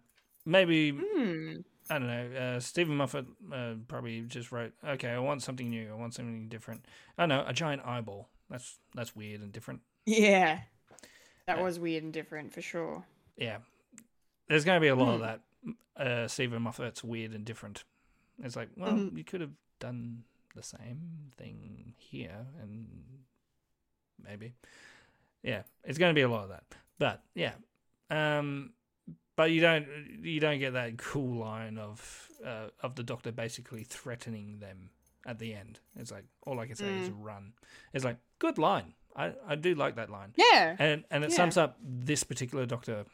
Maybe 0.45 0.91
Hmm. 0.91 1.61
I 1.91 1.99
don't 1.99 2.07
know. 2.07 2.39
Uh, 2.55 2.59
Steven 2.61 2.95
Moffat 2.95 3.25
uh, 3.53 3.73
probably 3.89 4.21
just 4.21 4.51
wrote, 4.53 4.71
"Okay, 4.83 5.09
I 5.09 5.19
want 5.19 5.43
something 5.43 5.69
new. 5.69 5.91
I 5.91 5.95
want 5.95 6.13
something 6.13 6.47
different." 6.47 6.85
I 7.17 7.25
know 7.25 7.43
a 7.45 7.51
giant 7.53 7.81
eyeball. 7.85 8.29
That's 8.49 8.79
that's 8.95 9.13
weird 9.15 9.41
and 9.41 9.51
different. 9.51 9.81
Yeah. 10.05 10.61
That 11.47 11.57
Yeah. 11.57 11.63
was 11.63 11.79
weird 11.79 12.03
and 12.03 12.13
different 12.13 12.53
for 12.53 12.61
sure. 12.61 13.03
Yeah, 13.35 13.57
there's 14.47 14.63
going 14.63 14.77
to 14.77 14.81
be 14.81 14.87
a 14.87 14.95
lot 14.95 15.15
of 15.15 15.19
Hmm. 15.21 15.71
that. 15.97 16.01
Uh, 16.07 16.27
Steven 16.27 16.61
Moffat's 16.61 17.03
weird 17.03 17.33
and 17.33 17.43
different. 17.45 17.83
It's 18.41 18.55
like, 18.55 18.69
well, 18.77 18.93
Mhm. 18.93 19.17
you 19.17 19.23
could 19.25 19.41
have 19.41 19.53
done 19.79 20.23
the 20.55 20.63
same 20.63 21.29
thing 21.37 21.93
here, 21.97 22.47
and 22.61 23.23
maybe, 24.17 24.53
yeah, 25.43 25.63
it's 25.83 25.97
going 25.97 26.09
to 26.11 26.17
be 26.17 26.21
a 26.21 26.29
lot 26.29 26.43
of 26.43 26.49
that. 26.49 26.63
But 26.97 27.23
yeah, 27.35 27.53
um, 28.09 28.73
but 29.41 29.49
you 29.51 29.61
don't 29.67 29.87
you 30.33 30.39
don't 30.39 30.59
get 30.59 30.73
that 30.73 30.97
cool 30.97 31.39
line 31.49 31.77
of 31.77 31.97
uh, 32.45 32.67
of 32.85 32.95
the 32.95 33.03
Doctor 33.03 33.31
basically 33.31 33.83
threatening 33.83 34.59
them 34.59 34.89
at 35.25 35.37
the 35.39 35.53
end. 35.61 35.79
It's 35.95 36.11
like 36.11 36.25
all 36.45 36.59
I 36.59 36.65
can 36.67 36.75
say 36.75 36.91
is 37.01 37.09
run. 37.09 37.53
It's 37.93 38.05
like 38.05 38.17
good 38.39 38.57
line. 38.57 38.93
I 39.15 39.25
I 39.51 39.55
do 39.55 39.71
like 39.83 39.95
that 39.95 40.09
line 40.09 40.31
Yeah. 40.37 40.75
and 40.79 41.03
and 41.11 41.23
it 41.23 41.31
Yeah. 41.31 41.35
sums 41.41 41.57
up 41.57 41.71
this 41.81 42.23
particular 42.23 42.65
doctor 42.65 43.05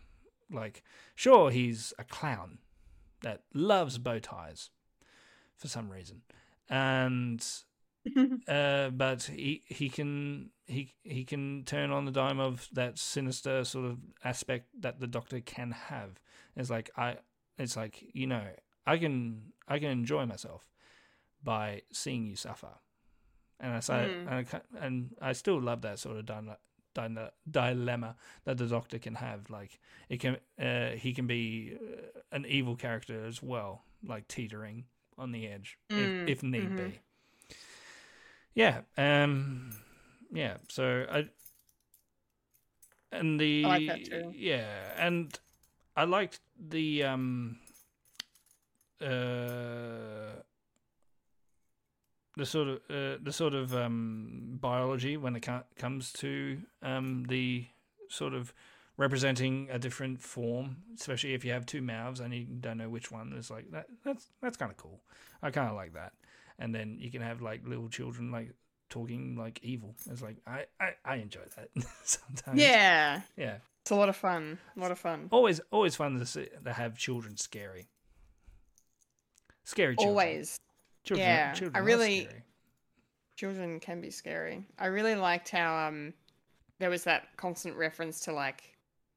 like 0.51 0.83
sure 1.15 1.49
he's 1.51 1.93
a 1.97 2.03
clown 2.03 2.59
that 3.21 3.39
loves 3.53 3.97
bow 3.97 4.19
ties 4.19 4.69
for 5.57 5.67
some 5.67 5.89
reason 5.97 6.21
and 6.69 7.39
uh, 8.47 8.89
but 9.03 9.23
he 9.23 9.63
he 9.79 9.89
can 9.89 10.51
he 10.67 10.93
he 11.03 11.23
can 11.23 11.63
turn 11.65 11.91
on 11.91 12.05
the 12.05 12.11
dime 12.11 12.39
of 12.39 12.67
that 12.73 12.97
sinister 12.97 13.63
sort 13.63 13.85
of 13.85 13.97
aspect 14.23 14.67
that 14.81 14.99
the 14.99 15.07
doctor 15.07 15.39
can 15.39 15.71
have 15.71 16.19
it's 16.55 16.69
like 16.69 16.89
i 16.97 17.15
it's 17.57 17.75
like 17.77 18.03
you 18.13 18.27
know 18.27 18.43
i 18.85 18.97
can 18.97 19.53
i 19.67 19.79
can 19.79 19.89
enjoy 19.89 20.25
myself 20.25 20.67
by 21.43 21.81
seeing 21.91 22.25
you 22.27 22.35
suffer 22.35 22.73
and 23.59 23.73
I 23.73 23.79
say, 23.79 23.93
Mm. 23.93 24.27
and, 24.27 24.47
I, 24.53 24.85
and 24.85 25.15
I 25.19 25.33
still 25.33 25.59
love 25.59 25.81
that 25.81 25.97
sort 25.97 26.17
of 26.17 26.27
dyna- 26.27 26.59
dyna- 26.93 27.31
dilemma 27.49 28.15
that 28.43 28.59
the 28.59 28.67
Doctor 28.67 28.99
can 28.99 29.15
have. 29.15 29.49
Like 29.49 29.79
it 30.09 30.19
can, 30.19 30.37
uh, 30.59 30.91
he 30.91 31.11
can 31.11 31.25
be 31.25 31.75
uh, 31.75 32.19
an 32.31 32.45
evil 32.47 32.75
character 32.75 33.25
as 33.25 33.41
well, 33.41 33.81
like 34.05 34.27
teetering 34.27 34.85
on 35.17 35.31
the 35.31 35.47
edge 35.47 35.79
Mm, 35.89 36.27
if, 36.27 36.37
if 36.37 36.43
need 36.43 36.69
mhm. 36.69 36.75
be. 36.77 36.99
Yeah, 38.53 38.81
um, 38.95 39.71
yeah. 40.31 40.57
So 40.69 41.05
I, 41.09 41.27
and 43.11 43.39
the 43.39 43.65
I 43.65 43.77
like 43.77 44.13
yeah, 44.33 44.65
and 44.97 45.37
I 45.95 46.03
liked 46.03 46.39
the 46.59 47.03
um, 47.03 47.57
uh 49.01 50.41
the 52.37 52.45
sort 52.45 52.67
of 52.67 52.77
uh, 52.89 53.17
the 53.21 53.33
sort 53.33 53.53
of 53.53 53.75
um, 53.75 54.57
biology 54.61 55.17
when 55.17 55.35
it 55.35 55.47
comes 55.75 56.13
to 56.13 56.59
um, 56.83 57.25
the 57.27 57.65
sort 58.09 58.33
of 58.33 58.53
representing 58.95 59.67
a 59.71 59.79
different 59.79 60.21
form, 60.21 60.77
especially 60.95 61.33
if 61.33 61.43
you 61.43 61.51
have 61.51 61.65
two 61.65 61.81
mouths 61.81 62.19
and 62.19 62.33
you 62.33 62.45
don't 62.45 62.77
know 62.77 62.89
which 62.89 63.11
one. 63.11 63.33
It's 63.37 63.49
like 63.49 63.71
that. 63.71 63.87
That's 64.03 64.27
that's 64.41 64.57
kind 64.57 64.71
of 64.71 64.77
cool. 64.77 65.01
I 65.41 65.51
kind 65.51 65.69
of 65.69 65.75
like 65.75 65.93
that. 65.93 66.13
And 66.59 66.73
then 66.73 66.97
you 66.99 67.11
can 67.11 67.21
have 67.21 67.41
like 67.41 67.67
little 67.67 67.89
children 67.89 68.31
like 68.31 68.53
talking 68.89 69.35
like 69.37 69.59
evil. 69.63 69.95
It's 70.09 70.21
like 70.21 70.37
I 70.45 70.65
I, 70.79 70.89
I 71.05 71.15
enjoy 71.17 71.41
that 71.55 71.69
sometimes. 72.03 72.59
Yeah, 72.59 73.21
yeah. 73.35 73.57
it's 73.81 73.91
a 73.91 73.95
lot 73.95 74.09
of 74.09 74.15
fun. 74.15 74.57
A 74.75 74.79
lot 74.79 74.91
of 74.91 74.99
fun. 74.99 75.27
Always 75.31 75.59
always 75.71 75.95
fun 75.95 76.17
to 76.19 76.25
see, 76.25 76.47
to 76.65 76.73
have 76.73 76.97
children 76.97 77.37
scary. 77.37 77.87
Scary 79.63 79.95
children. 79.95 80.09
Always. 80.09 80.57
Children, 81.03 81.27
Yeah, 81.27 81.49
I 81.51 81.57
children 81.57 81.81
are 81.81 81.85
really- 81.85 82.25
scary. 82.25 82.43
children 83.35 83.79
can 83.79 84.01
be 84.01 84.09
scary. 84.11 84.65
I 84.79 84.87
really 84.87 85.15
liked 85.15 85.49
how 85.49 85.87
um 85.87 86.13
there 86.79 86.89
was 86.89 87.03
that 87.05 87.35
constant 87.37 87.75
reference 87.75 88.19
to 88.21 88.33
like 88.33 88.63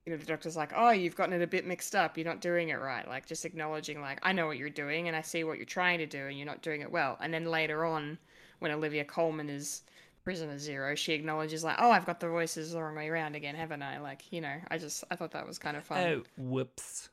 you 0.07 0.13
know 0.13 0.17
the 0.19 0.25
doctor's 0.27 0.57
like, 0.57 0.73
"Oh, 0.75 0.91
you've 0.91 1.15
gotten 1.15 1.35
it 1.35 1.43
a 1.43 1.47
bit 1.47 1.67
mixed 1.67 1.95
up. 1.95 2.17
You're 2.17 2.27
not 2.27 2.41
doing 2.41 2.71
it 2.71 2.81
right." 2.81 3.07
Like 3.07 3.27
just 3.27 3.45
acknowledging 3.45 4.01
like, 4.01 4.19
"I 4.23 4.33
know 4.33 4.47
what 4.47 4.57
you're 4.57 4.71
doing 4.71 5.09
and 5.09 5.17
I 5.17 5.21
see 5.21 5.45
what 5.45 5.59
you're 5.59 5.67
trying 5.67 5.99
to 5.99 6.07
do 6.07 6.27
and 6.27 6.39
you're 6.39 6.47
not 6.47 6.63
doing 6.63 6.81
it 6.81 6.91
well." 6.91 7.19
And 7.21 7.33
then 7.35 7.45
later 7.45 7.85
on 7.85 8.19
when 8.61 8.71
Olivia 8.71 9.05
Colman 9.05 9.51
is 9.51 9.83
prisoner 10.23 10.59
zero, 10.59 10.95
she 10.95 11.13
acknowledges 11.13 11.65
like, 11.65 11.77
"Oh, 11.79 11.91
I've 11.91 12.07
got 12.07 12.21
the 12.21 12.29
voices 12.29 12.73
the 12.73 12.83
wrong 12.83 12.95
way 12.95 13.09
around 13.09 13.35
again, 13.35 13.55
haven't 13.57 13.83
I?" 13.83 13.99
Like, 13.99 14.23
you 14.33 14.41
know, 14.41 14.57
I 14.71 14.79
just 14.79 15.03
I 15.11 15.17
thought 15.17 15.33
that 15.33 15.47
was 15.47 15.59
kind 15.59 15.77
of 15.77 15.85
fun. 15.85 15.99
Oh, 16.07 16.23
whoops. 16.39 17.09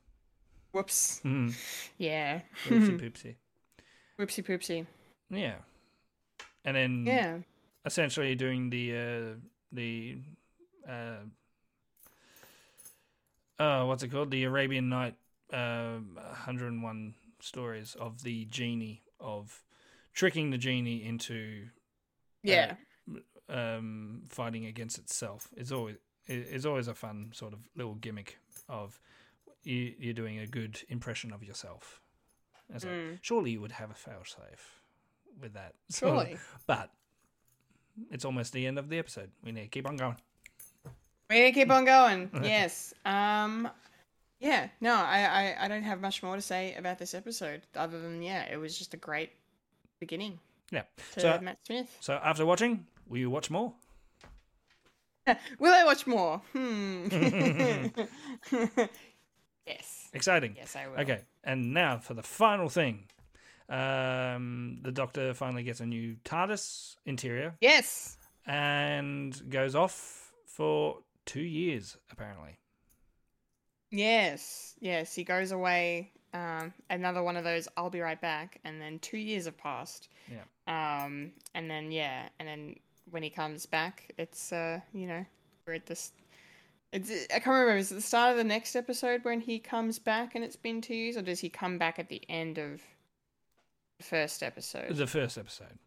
Whoops. 0.72 1.22
Mm. 1.26 1.54
Yeah. 1.98 2.42
whoopsie 2.66 3.00
poopsie. 3.02 3.36
Whoopsie 4.20 4.46
poopsie. 4.46 4.86
Yeah. 5.30 5.56
And 6.66 6.76
then 6.76 7.04
Yeah. 7.06 7.38
essentially 7.86 8.36
doing 8.36 8.70
the 8.70 8.96
uh 8.96 9.40
the 9.72 10.18
uh 10.88 11.18
uh 13.60 13.86
what's 13.86 14.04
it 14.04 14.10
called? 14.10 14.32
The 14.32 14.44
Arabian 14.44 14.90
Night 14.90 15.16
uh 15.52 15.98
101 15.98 17.14
stories 17.40 17.96
of 18.00 18.24
the 18.24 18.46
genie 18.46 19.04
of 19.20 19.64
tricking 20.18 20.50
the 20.50 20.58
genie 20.58 21.04
into 21.06 21.68
Yeah. 22.44 22.74
um 23.50 24.24
fighting 24.28 24.66
against 24.66 24.98
itself. 24.98 25.48
It's 25.56 25.72
always 25.72 25.98
it's 26.26 26.66
always 26.66 26.88
a 26.90 26.94
fun 26.94 27.30
sort 27.34 27.54
of 27.54 27.60
little 27.76 27.96
gimmick 27.96 28.38
of 28.68 29.00
you 29.64 29.94
you're 30.00 30.14
doing 30.24 30.40
a 30.40 30.48
good 30.48 30.82
impression 30.90 31.32
of 31.32 31.44
yourself. 31.44 32.02
It's 32.74 32.84
like, 32.84 32.94
Mm. 32.94 33.20
surely 33.22 33.52
you 33.52 33.62
would 33.62 33.72
have 33.74 33.92
a 33.92 33.94
failsafe 33.94 34.66
with 35.40 35.54
that. 35.54 35.76
Surely. 35.94 36.38
but 36.66 36.92
it's 38.12 38.26
almost 38.26 38.52
the 38.54 38.66
end 38.68 38.78
of 38.80 38.90
the 38.90 38.98
episode. 39.00 39.32
We 39.44 39.52
need 39.52 39.62
to 39.64 39.68
keep 39.70 39.88
on 39.88 39.96
going. 39.98 40.18
We're 41.30 41.42
gonna 41.44 41.52
keep 41.54 41.70
on 41.72 41.86
going. 41.86 42.30
yes. 42.44 42.94
Um. 43.06 43.70
Yeah. 44.40 44.68
No, 44.82 44.96
I, 44.96 45.20
I 45.60 45.66
I 45.66 45.68
don't 45.68 45.84
have 45.84 46.02
much 46.02 46.22
more 46.24 46.36
to 46.36 46.42
say 46.42 46.74
about 46.76 46.98
this 47.00 47.14
episode 47.14 47.62
other 47.76 48.00
than 48.02 48.22
yeah, 48.22 48.44
it 48.52 48.58
was 48.58 48.78
just 48.78 48.94
a 48.94 48.98
great 48.98 49.32
beginning 50.00 50.40
Yeah. 50.72 50.84
So 51.18 51.40
Matt 51.42 51.60
Smith. 51.66 51.96
so 52.00 52.14
after 52.24 52.46
watching, 52.46 52.86
will 53.08 53.18
you 53.20 53.30
watch 53.30 53.50
more? 53.50 53.74
Will 55.60 55.74
I 55.74 55.84
watch 55.84 56.08
more? 56.08 56.42
Hmm. 56.54 57.08
yes. 59.66 60.10
Exciting. 60.14 60.56
Yes, 60.56 60.76
I 60.76 60.88
will. 60.88 61.00
Okay, 61.02 61.22
and 61.44 61.74
now 61.74 61.98
for 61.98 62.14
the 62.14 62.24
final 62.24 62.70
thing. 62.70 63.06
Um, 63.70 64.80
the 64.84 64.92
Doctor 64.94 65.34
finally 65.34 65.64
gets 65.64 65.82
a 65.82 65.86
new 65.86 66.16
TARDIS 66.24 66.96
interior 67.06 67.56
Yes. 67.60 68.18
and 68.46 69.38
goes 69.50 69.76
off 69.76 70.32
for 70.46 71.00
two 71.26 71.42
years, 71.42 71.98
apparently. 72.10 72.60
Yes. 73.92 74.76
Yes. 74.80 75.14
He 75.14 75.26
goes 75.26 75.52
away. 75.52 76.14
Um. 76.34 76.74
Another 76.90 77.24
one 77.24 77.38
of 77.38 77.44
those. 77.44 77.68
I'll 77.78 77.90
be 77.90 78.02
right 78.02 78.20
back. 78.20 78.60
And 78.64 78.82
then 78.82 79.00
two 79.00 79.18
years 79.18 79.46
have 79.46 79.58
passed. 79.58 80.10
Yeah. 80.32 81.04
Um. 81.06 81.32
And 81.56 81.70
then 81.70 81.92
yeah. 81.92 82.30
And 82.40 82.48
then 82.48 82.76
when 83.12 83.24
he 83.24 83.30
comes 83.30 83.66
back, 83.66 84.12
it's 84.18 84.52
uh. 84.52 84.80
You 84.94 85.08
know, 85.08 85.26
we're 85.66 85.74
at 85.76 85.86
this. 85.86 86.12
It's, 86.94 87.12
I 87.12 87.40
can't 87.40 87.48
remember. 87.48 87.76
Is 87.78 87.92
it 87.92 87.96
the 87.96 88.02
start 88.02 88.32
of 88.32 88.38
the 88.38 88.44
next 88.46 88.74
episode 88.76 89.26
when 89.26 89.42
he 89.42 89.60
comes 89.60 90.00
back 90.00 90.36
and 90.36 90.44
it's 90.44 90.56
been 90.56 90.80
two 90.80 90.96
years, 90.96 91.18
or 91.18 91.22
does 91.22 91.40
he 91.42 91.50
come 91.50 91.78
back 91.78 92.00
at 92.00 92.08
the 92.08 92.22
end 92.30 92.58
of 92.58 92.82
the 93.98 94.04
first 94.06 94.42
episode? 94.42 94.96
The 94.96 95.06
first 95.06 95.38
episode, 95.38 95.78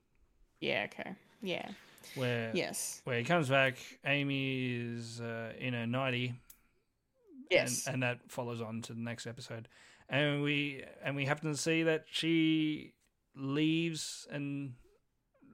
Yeah. 0.60 0.86
Okay. 0.92 1.14
Yeah. 1.40 1.66
where 2.16 2.50
Yes. 2.54 3.00
where 3.04 3.16
he 3.18 3.24
comes 3.24 3.48
back, 3.48 3.76
Amy 4.04 4.74
is 4.76 5.22
uh, 5.22 5.54
in 5.58 5.72
her 5.72 5.86
ninety, 5.86 6.34
Yes. 7.50 7.86
and, 7.86 7.94
and 7.94 8.02
that 8.02 8.18
follows 8.28 8.60
on 8.60 8.82
to 8.82 8.92
the 8.92 9.00
next 9.00 9.26
episode, 9.26 9.68
and 10.10 10.42
we 10.42 10.84
and 11.02 11.16
we 11.16 11.24
happen 11.24 11.50
to 11.52 11.56
see 11.56 11.82
that 11.84 12.04
she 12.10 12.92
leaves 13.34 14.26
and 14.30 14.74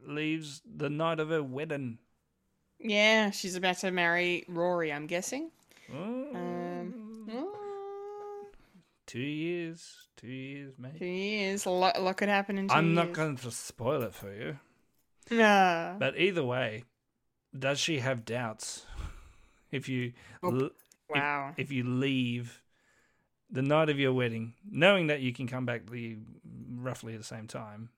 leaves 0.07 0.62
the 0.65 0.91
night 0.91 1.20
of 1.20 1.28
her 1.28 1.43
wedding. 1.43 1.99
yeah. 2.81 3.31
She's 3.31 3.55
about 3.57 3.78
to 3.78 3.91
marry 3.91 4.45
Rory. 4.49 4.93
I'm 4.93 5.07
guessing. 5.07 5.51
Oh, 5.93 6.35
Um. 6.35 7.28
oh, 7.33 8.47
two 9.07 9.20
years, 9.20 10.09
two 10.16 10.27
years, 10.28 10.74
mate. 10.78 10.99
Two 10.99 11.05
years. 11.07 11.65
A 11.66 11.70
lot, 11.70 11.97
a 11.97 12.01
lot 12.01 12.16
could 12.16 12.28
happen 12.28 12.59
in 12.59 12.66
2 12.69 12.74
I'm 12.74 12.87
years. 12.87 12.97
not 12.97 13.12
going 13.12 13.37
to 13.37 13.51
spoil 13.53 14.03
it 14.03 14.15
for 14.15 14.33
you, 14.35 14.59
Nah. 15.31 15.95
but 15.99 16.19
either 16.19 16.43
way, 16.45 16.85
does 17.57 17.78
she 17.78 18.01
have 18.01 18.24
doubts 18.24 18.85
if 19.70 19.89
you 19.89 20.12
l- 20.43 20.66
if- 20.66 20.73
Wow. 21.09 21.55
if, 21.57 21.70
you 21.70 21.85
leave 21.85 22.61
the 23.51 23.62
night 23.62 23.89
of 23.89 23.98
your 23.98 24.12
wedding, 24.12 24.55
knowing 24.70 25.06
that 25.09 25.20
you 25.20 25.32
can 25.32 25.47
come 25.47 25.64
back 25.66 25.89
the 25.90 26.16
roughly 26.74 27.14
at 27.14 27.18
the 27.20 27.24
same 27.24 27.47
time? 27.47 27.90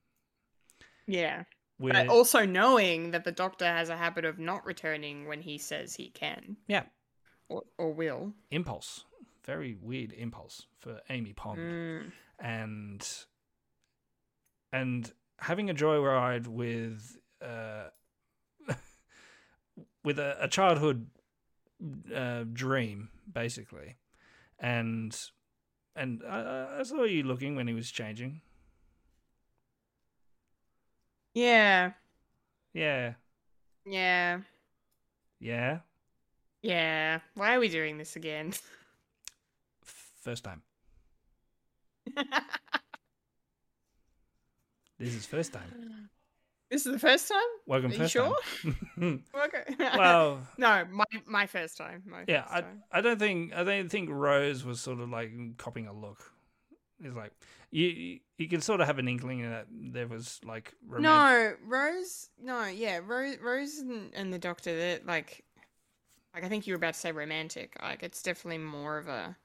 Yeah. 1.07 1.43
With, 1.79 1.93
But 1.93 2.09
also 2.09 2.45
knowing 2.45 3.11
that 3.11 3.23
the 3.23 3.31
doctor 3.31 3.65
has 3.65 3.89
a 3.89 3.95
habit 3.97 4.25
of 4.25 4.37
not 4.37 4.65
returning 4.65 5.27
when 5.27 5.41
he 5.41 5.57
says 5.57 5.95
he 5.95 6.09
can 6.09 6.57
yeah, 6.67 6.83
or, 7.47 7.63
or 7.77 7.93
will. 7.93 8.33
impulse, 8.51 9.05
very 9.45 9.77
weird 9.81 10.11
impulse 10.11 10.65
for 10.79 10.99
Amy 11.09 11.31
Pond, 11.31 11.59
Mm. 11.59 12.11
and 12.37 13.07
and 14.73 15.13
having 15.37 15.69
a 15.69 15.73
joyride 15.73 16.47
with 16.47 17.17
uh, 17.41 17.85
with 20.03 20.19
a, 20.19 20.37
a 20.43 20.47
childhood 20.49 21.07
uh, 22.13 22.43
dream, 22.51 23.09
basically, 23.31 23.95
and 24.59 25.17
and 25.99 26.23
uh, 26.23 26.27
I, 26.75 26.79
I 26.79 26.83
saw 26.83 27.03
you 27.03 27.23
looking 27.23 27.55
when 27.55 27.67
he 27.67 27.73
was 27.73 27.91
changing. 27.91 28.41
Yeah. 31.33 31.93
Yeah, 32.73 33.13
Yeah. 33.85 34.41
yeah. 35.39 35.79
Yeah. 36.61 37.19
Why 37.35 37.55
are 37.55 37.59
we 37.59 37.69
doing 37.69 37.97
this 37.97 38.15
again? 38.15 38.53
First 39.83 40.43
time. 40.43 40.61
This 44.99 45.15
is 45.15 45.25
first 45.25 45.53
time. 45.53 45.71
this 46.69 46.85
is 46.85 46.91
the 46.93 46.99
first 46.99 47.27
time? 47.27 47.37
Welcome 47.65 47.91
Are 47.91 47.95
you 47.95 48.07
sure? 48.07 48.35
time. 48.63 49.23
Okay. 49.45 49.63
well, 49.97 50.41
no, 50.57 50.85
my 50.91 51.05
my 51.25 51.45
first 51.45 51.77
time. 51.77 52.03
My 52.05 52.23
yeah, 52.27 52.43
first 52.43 52.53
I 52.55 52.61
time. 52.61 52.83
I 52.91 53.01
don't 53.01 53.19
think 53.19 53.53
I 53.53 53.63
don't 53.63 53.89
think 53.89 54.09
Rose 54.11 54.63
was 54.63 54.79
sort 54.79 54.99
of 54.99 55.09
like 55.09 55.31
copying 55.57 55.87
a 55.87 55.93
look. 55.93 56.31
It's 57.03 57.15
like 57.15 57.31
you 57.71 58.19
you- 58.37 58.47
can 58.49 58.61
sort 58.61 58.81
of 58.81 58.87
have 58.87 58.99
an 58.99 59.07
inkling 59.07 59.41
that 59.49 59.67
there 59.71 60.07
was 60.07 60.39
like 60.45 60.73
roman- 60.85 61.03
No, 61.03 61.53
Rose. 61.65 62.29
No, 62.41 62.65
yeah, 62.65 62.99
Rose. 63.05 63.37
Rose 63.41 63.77
and, 63.79 64.13
and 64.13 64.33
the 64.33 64.39
Doctor. 64.39 64.75
They're 64.75 64.99
like, 65.05 65.43
like 66.33 66.43
I 66.43 66.49
think 66.49 66.67
you 66.67 66.73
were 66.73 66.77
about 66.77 66.93
to 66.95 66.99
say 66.99 67.11
romantic. 67.11 67.75
Like 67.81 68.03
it's 68.03 68.21
definitely 68.21 68.59
more 68.59 68.97
of 68.97 69.07
a. 69.07 69.35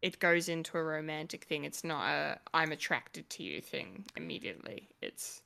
It 0.00 0.18
goes 0.18 0.48
into 0.48 0.76
a 0.78 0.82
romantic 0.82 1.44
thing. 1.44 1.64
It's 1.64 1.84
not 1.84 2.04
a 2.08 2.38
I'm 2.54 2.72
attracted 2.72 3.28
to 3.30 3.42
you 3.42 3.60
thing 3.60 4.04
immediately. 4.16 4.88
It's. 5.00 5.42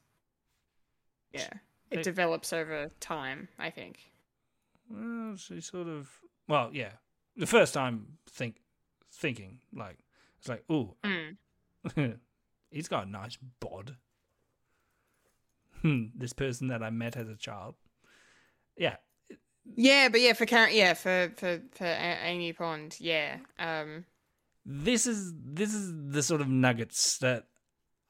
Yeah, 1.32 1.48
it 1.90 2.02
develops 2.02 2.52
over 2.52 2.90
time. 3.00 3.48
I 3.58 3.70
think. 3.70 3.98
Well, 4.88 5.36
she 5.36 5.60
sort 5.60 5.88
of 5.88 6.08
well, 6.48 6.70
yeah. 6.72 6.92
The 7.36 7.46
first 7.46 7.74
time 7.74 8.18
think 8.30 8.56
thinking 9.12 9.58
like 9.74 9.98
it's 10.38 10.48
like 10.48 10.64
ooh, 10.70 10.94
Mm. 11.04 11.36
he's 12.70 12.88
got 12.88 13.06
a 13.06 13.10
nice 13.10 13.36
bod. 13.60 13.96
Hmm, 15.82 16.04
this 16.14 16.32
person 16.32 16.68
that 16.68 16.82
I 16.82 16.90
met 16.90 17.16
as 17.16 17.28
a 17.28 17.36
child. 17.36 17.74
Yeah, 18.76 18.96
Yeah, 19.74 20.08
but 20.08 20.20
yeah, 20.20 20.32
for 20.32 20.46
Karen, 20.46 20.74
yeah, 20.74 20.94
for 20.94 21.32
for 21.36 21.60
for 21.72 21.84
A- 21.84 22.18
Amy 22.24 22.52
Pond, 22.52 22.96
yeah. 23.00 23.38
Um, 23.58 24.04
this 24.64 25.06
is 25.06 25.32
this 25.44 25.74
is 25.74 25.92
the 26.12 26.22
sort 26.22 26.40
of 26.40 26.48
nuggets 26.48 27.18
that 27.18 27.44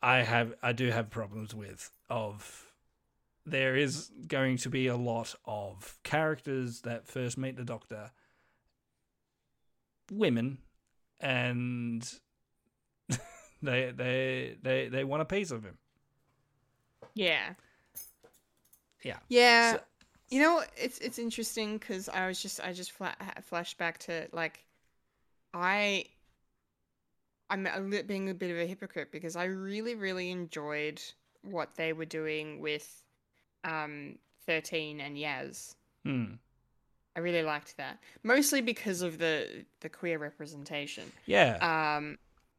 I 0.03 0.19
have 0.23 0.55
I 0.63 0.73
do 0.73 0.91
have 0.91 1.11
problems 1.11 1.55
with 1.55 1.91
of 2.09 2.66
there 3.47 3.77
is 3.77 4.11
going 4.27 4.57
to 4.59 4.69
be 4.69 4.89
a 4.89 4.97
lot 4.97 5.35
of 5.45 5.99
characters 6.03 6.81
that 6.83 7.07
first 7.07 7.39
meet 7.39 7.57
the 7.57 7.65
Doctor, 7.65 8.11
women, 10.11 10.59
and 11.21 12.03
they 13.63 13.93
they 13.95 14.57
they 14.63 14.89
they 14.89 15.05
want 15.05 15.23
a 15.23 15.27
piece 15.27 15.51
of 15.51 15.65
him. 15.65 15.79
Yeah. 17.15 17.55
Yeah. 19.03 19.19
Yeah. 19.29 19.73
So- 19.75 19.81
you 20.29 20.41
know, 20.41 20.61
it's 20.77 20.99
it's 20.99 21.21
interesting 21.21 21.79
because 21.79 22.09
I 22.09 22.27
was 22.27 22.43
just 22.43 22.61
I 22.61 22.73
just 22.73 22.91
fla- 22.91 23.15
flashed 23.43 23.79
back 23.79 23.99
to 24.01 24.27
like, 24.33 24.65
I. 25.55 26.07
I'm 27.49 27.65
a 27.65 27.79
li- 27.79 28.03
being 28.03 28.29
a 28.29 28.35
bit 28.35 28.51
of 28.51 28.57
a 28.59 28.67
hypocrite 28.67 29.13
because 29.13 29.37
I 29.37 29.45
really 29.45 29.95
really 29.95 30.33
enjoyed 30.33 31.01
what 31.43 31.77
they 31.77 31.93
were 31.93 32.05
doing 32.05 32.61
with, 32.61 33.05
um, 33.67 34.19
thirteen 34.47 35.01
and 35.01 35.17
Yaz. 35.17 35.75
Hmm. 36.05 36.25
I 37.17 37.21
really 37.21 37.43
liked 37.43 37.77
that 37.79 37.99
mostly 38.23 38.61
because 38.61 39.03
of 39.03 39.19
the 39.19 39.65
the 39.81 39.89
queer 39.89 40.19
representation. 40.19 41.05
Yeah. 41.27 41.97
um, 41.97 42.19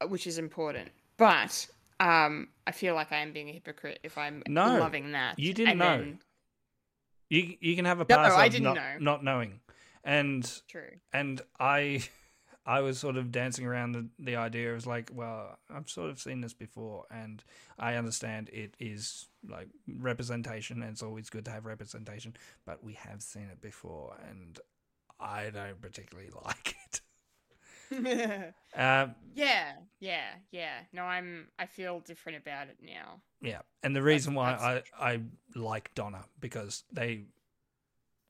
which 0.10 0.28
is 0.28 0.38
important. 0.38 0.90
But 1.18 1.66
um, 2.00 2.50
I 2.68 2.72
feel 2.72 2.94
like 2.94 3.12
I 3.12 3.18
am 3.18 3.34
being 3.34 3.50
a 3.50 3.54
hypocrite 3.54 4.00
if 4.04 4.18
I'm 4.18 4.44
No, 4.48 4.78
loving 4.78 5.14
that. 5.14 5.40
you 5.40 5.54
didn't 5.54 5.70
and 5.72 5.80
know. 5.80 5.98
then- 5.98 6.20
you 7.30 7.56
you 7.60 7.76
can 7.76 7.86
have 7.86 8.00
a 8.00 8.06
No, 8.08 8.16
pass 8.16 8.34
I 8.34 8.48
didn't 8.48 8.64
not, 8.66 8.76
know. 8.76 8.98
not 9.00 9.24
knowing, 9.24 9.60
and 10.04 10.50
True. 10.70 10.92
and 11.12 11.42
I 11.60 12.08
I 12.68 12.82
was 12.82 13.00
sort 13.00 13.16
of 13.16 13.32
dancing 13.32 13.66
around 13.66 13.94
the, 13.94 14.08
the 14.20 14.36
idea. 14.36 14.72
It 14.72 14.76
was 14.76 14.86
like, 14.86 15.10
well, 15.14 15.58
I've 15.74 15.90
sort 15.90 16.10
of 16.10 16.20
seen 16.20 16.42
this 16.42 16.54
before, 16.54 17.06
and 17.10 17.42
I 17.80 17.96
understand 17.96 18.50
it 18.52 18.76
is 18.78 19.28
like 19.50 19.70
representation, 19.88 20.82
and 20.82 20.92
it's 20.92 21.02
always 21.02 21.30
good 21.30 21.46
to 21.46 21.52
have 21.52 21.66
representation. 21.66 22.36
But 22.66 22.84
we 22.84 22.94
have 22.96 23.22
seen 23.22 23.48
it 23.50 23.62
before, 23.62 24.18
and 24.30 24.60
I 25.18 25.50
don't 25.50 25.80
particularly 25.82 26.30
like 26.46 26.76
it. 26.86 27.02
Uh, 28.76 29.08
yeah, 29.34 29.72
yeah, 30.02 30.32
yeah. 30.52 30.80
No, 30.92 31.04
I'm. 31.04 31.48
I 31.58 31.68
feel 31.68 32.02
different 32.02 32.40
about 32.40 32.68
it 32.68 32.80
now. 32.82 33.22
yeah, 33.42 33.62
and 33.82 33.96
the 33.96 34.04
reason 34.04 34.34
why 34.34 34.52
I 34.52 34.84
I 35.14 35.22
like 35.56 35.96
Donna 35.96 36.26
because 36.42 36.84
they 36.92 37.28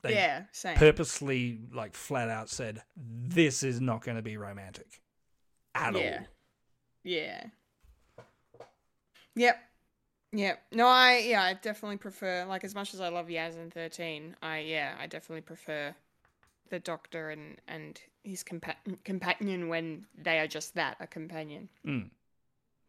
they 0.07 0.15
yeah, 0.15 0.43
same. 0.51 0.75
purposely 0.77 1.59
like 1.73 1.93
flat 1.93 2.29
out 2.29 2.49
said 2.49 2.81
this 2.95 3.63
is 3.63 3.79
not 3.81 4.01
going 4.03 4.17
to 4.17 4.23
be 4.23 4.37
romantic 4.37 5.01
at 5.75 5.93
yeah, 5.93 6.19
all. 6.19 6.25
yeah. 7.03 7.43
Yep. 9.35 9.57
Yep. 10.33 10.61
No, 10.73 10.87
I 10.87 11.19
yeah, 11.25 11.43
I 11.43 11.53
definitely 11.53 11.97
prefer 11.97 12.45
like 12.45 12.63
as 12.63 12.75
much 12.75 12.93
as 12.93 13.01
I 13.01 13.09
love 13.09 13.27
Yaz 13.27 13.55
and 13.55 13.73
Thirteen. 13.73 14.35
I 14.41 14.59
yeah, 14.59 14.95
I 14.99 15.07
definitely 15.07 15.41
prefer 15.41 15.95
the 16.69 16.79
Doctor 16.79 17.29
and 17.29 17.57
and 17.67 17.99
his 18.23 18.43
compa- 18.43 18.75
companion 19.05 19.69
when 19.69 20.05
they 20.17 20.39
are 20.39 20.47
just 20.47 20.75
that 20.75 20.97
a 20.99 21.07
companion. 21.07 21.69
Mm. 21.85 22.09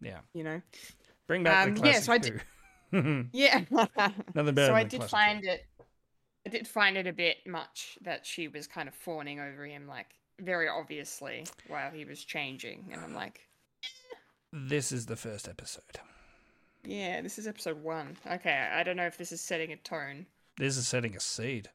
Yeah. 0.01 0.19
You 0.33 0.45
know. 0.45 0.63
Bring 1.27 1.45
back 1.45 1.69
Um, 1.69 1.75
the 1.75 1.81
yeah, 1.87 2.01
classic 2.01 2.05
so 2.05 2.13
I 2.13 2.19
did- 2.19 3.29
Yeah. 3.33 3.65
Nothing 4.35 4.55
better 4.55 4.69
so 4.69 4.75
I 4.75 4.85
did 4.85 5.05
find 5.05 5.45
it. 5.45 5.67
I 6.49 6.51
did 6.51 6.67
find 6.67 6.97
it 6.97 7.07
a 7.07 7.13
bit 7.13 7.47
much 7.47 7.99
that 8.01 8.25
she 8.25 8.49
was 8.49 8.67
kind 8.67 8.89
of 8.89 8.95
fawning 8.95 9.39
over 9.39 9.67
him, 9.67 9.87
like 9.87 10.07
very 10.41 10.67
obviously, 10.67 11.45
while 11.67 11.91
he 11.91 12.07
was 12.07 12.25
changing, 12.25 12.87
and 12.91 13.03
I'm 13.03 13.13
like, 13.15 13.47
This 14.51 14.91
is 14.91 15.05
the 15.05 15.15
first 15.17 15.47
episode. 15.47 15.83
yeah, 16.85 17.21
this 17.21 17.39
is 17.39 17.47
episode 17.47 17.83
one. 17.83 18.17
Okay, 18.27 18.67
I 18.73 18.83
don't 18.83 18.97
know 18.97 19.05
if 19.05 19.19
this 19.19 19.31
is 19.31 19.43
setting 19.43 19.73
a 19.73 19.77
tone. 19.77 20.25
This 20.57 20.79
is 20.79 20.89
setting 20.89 21.15
a 21.15 21.21
seed. 21.21 21.69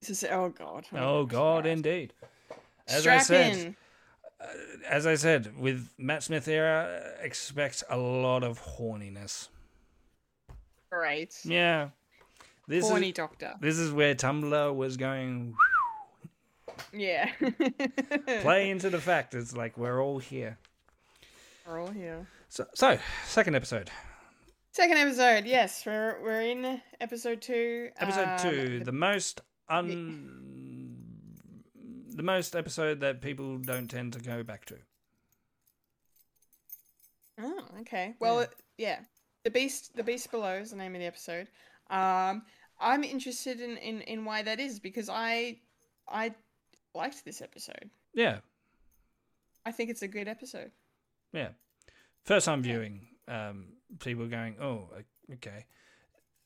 This 0.00 0.10
is 0.10 0.24
oh 0.28 0.48
god. 0.48 0.86
Oh, 0.92 1.20
oh 1.20 1.24
God, 1.26 1.62
Christ. 1.62 1.72
indeed. 1.76 2.12
As 2.88 3.02
Strap 3.02 3.20
I 3.20 3.22
said, 3.22 3.56
in. 3.56 3.76
Uh, 4.40 4.46
as 4.88 5.06
I 5.06 5.14
said, 5.14 5.56
with 5.56 5.90
Matt 5.96 6.24
Smith 6.24 6.48
era, 6.48 7.02
uh, 7.04 7.22
expect 7.22 7.84
a 7.88 7.96
lot 7.96 8.42
of 8.42 8.60
horniness. 8.60 9.46
Great. 10.90 11.38
Yeah. 11.44 11.90
This 12.70 12.88
Horny 12.88 13.08
is 13.08 13.14
doctor. 13.14 13.54
this 13.60 13.78
is 13.78 13.90
where 13.92 14.14
Tumblr 14.14 14.74
was 14.76 14.96
going. 14.96 15.54
Yeah. 16.92 17.28
Play 18.42 18.70
into 18.70 18.90
the 18.90 19.00
fact 19.00 19.34
it's 19.34 19.56
like 19.56 19.76
we're 19.76 20.00
all 20.00 20.18
here. 20.20 20.56
We're 21.66 21.80
all 21.80 21.90
here. 21.90 22.28
So, 22.48 22.66
so 22.74 22.96
second 23.26 23.56
episode. 23.56 23.90
Second 24.72 24.98
episode. 24.98 25.46
Yes, 25.46 25.82
we're 25.84 26.22
we're 26.22 26.42
in 26.42 26.80
episode 27.00 27.42
two. 27.42 27.88
Episode 27.98 28.28
Um, 28.28 28.38
two, 28.38 28.78
the- 28.78 28.84
the 28.84 28.92
most 28.92 29.40
un, 29.68 30.96
the 32.14 32.22
most 32.22 32.54
episode 32.54 33.00
that 33.00 33.20
people 33.20 33.58
don't 33.58 33.88
tend 33.88 34.12
to 34.12 34.20
go 34.20 34.44
back 34.44 34.64
to. 34.66 34.76
Oh, 37.40 37.64
okay. 37.80 38.14
Well, 38.20 38.40
Yeah. 38.40 38.46
yeah. 38.78 38.98
The 39.44 39.50
Beast 39.50 39.96
the 39.96 40.04
Beast 40.04 40.30
Below 40.30 40.54
is 40.54 40.70
the 40.70 40.76
name 40.76 40.94
of 40.94 41.00
the 41.00 41.06
episode. 41.06 41.48
Um 41.88 42.42
I'm 42.80 43.04
interested 43.04 43.60
in, 43.60 43.76
in, 43.76 44.00
in 44.02 44.24
why 44.24 44.42
that 44.42 44.58
is 44.60 44.80
because 44.80 45.08
I 45.08 45.58
I 46.08 46.34
liked 46.94 47.24
this 47.24 47.40
episode. 47.42 47.90
Yeah, 48.14 48.38
I 49.64 49.72
think 49.72 49.90
it's 49.90 50.02
a 50.02 50.08
good 50.08 50.28
episode. 50.28 50.72
yeah. 51.32 51.48
First 52.24 52.46
time 52.46 52.62
viewing, 52.62 53.06
um, 53.28 53.66
people 53.98 54.26
going, 54.26 54.56
"Oh, 54.60 54.88
okay." 55.34 55.66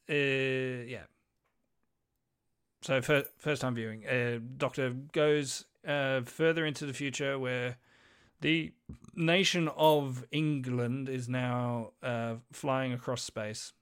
Uh, 0.09 0.85
yeah. 0.87 1.05
So 2.83 3.01
fir- 3.01 3.25
first 3.39 3.63
time 3.63 3.75
viewing, 3.75 4.07
uh, 4.07 4.39
Doctor 4.57 4.91
goes 5.13 5.65
uh, 5.87 6.21
further 6.23 6.67
into 6.67 6.85
the 6.87 6.93
future 6.93 7.39
where 7.39 7.77
the 8.41 8.73
nation 9.15 9.69
of 9.69 10.27
England 10.31 11.09
is 11.09 11.29
now 11.29 11.93
uh, 12.03 12.35
flying 12.53 12.93
across 12.93 13.23
space. 13.23 13.73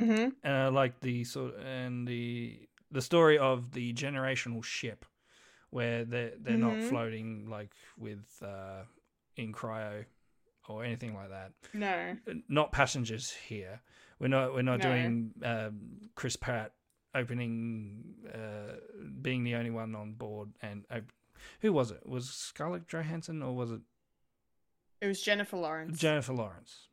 Mm-hmm. 0.00 0.46
I 0.46 0.68
like 0.68 1.00
the 1.00 1.24
sort 1.24 1.54
and 1.64 2.06
the 2.06 2.58
the 2.90 3.02
story 3.02 3.38
of 3.38 3.72
the 3.72 3.92
generational 3.94 4.62
ship, 4.64 5.04
where 5.70 6.04
they're 6.04 6.32
they're 6.38 6.56
not 6.58 6.74
Mhm. 6.74 6.88
floating 6.88 7.46
like 7.48 7.72
with 7.98 8.24
uh, 8.42 8.82
in 9.36 9.52
cryo 9.52 10.04
or 10.68 10.84
anything 10.84 11.14
like 11.14 11.30
that. 11.30 11.52
No. 11.72 12.16
Not 12.48 12.72
passengers 12.72 13.30
here. 13.32 13.80
We're 14.18 14.28
not 14.28 14.52
we're 14.54 14.62
not 14.62 14.80
No. 14.80 14.88
doing 14.90 15.32
um, 15.44 16.10
Chris 16.14 16.36
Pratt 16.36 16.72
opening, 17.14 18.14
uh, 18.32 18.74
being 19.22 19.44
the 19.44 19.54
only 19.54 19.70
one 19.70 19.94
on 19.94 20.14
board, 20.14 20.50
and 20.62 20.84
op- 20.90 21.12
who 21.60 21.72
was 21.72 21.90
it? 21.92 22.04
Was 22.06 22.28
Scarlett 22.30 22.88
Johansson 22.88 23.42
or 23.42 23.54
was 23.54 23.70
it 23.70 23.80
It 25.00 25.06
was 25.06 25.20
Jennifer 25.22 25.56
Lawrence. 25.56 25.98
Jennifer 25.98 26.32
Lawrence? 26.32 26.88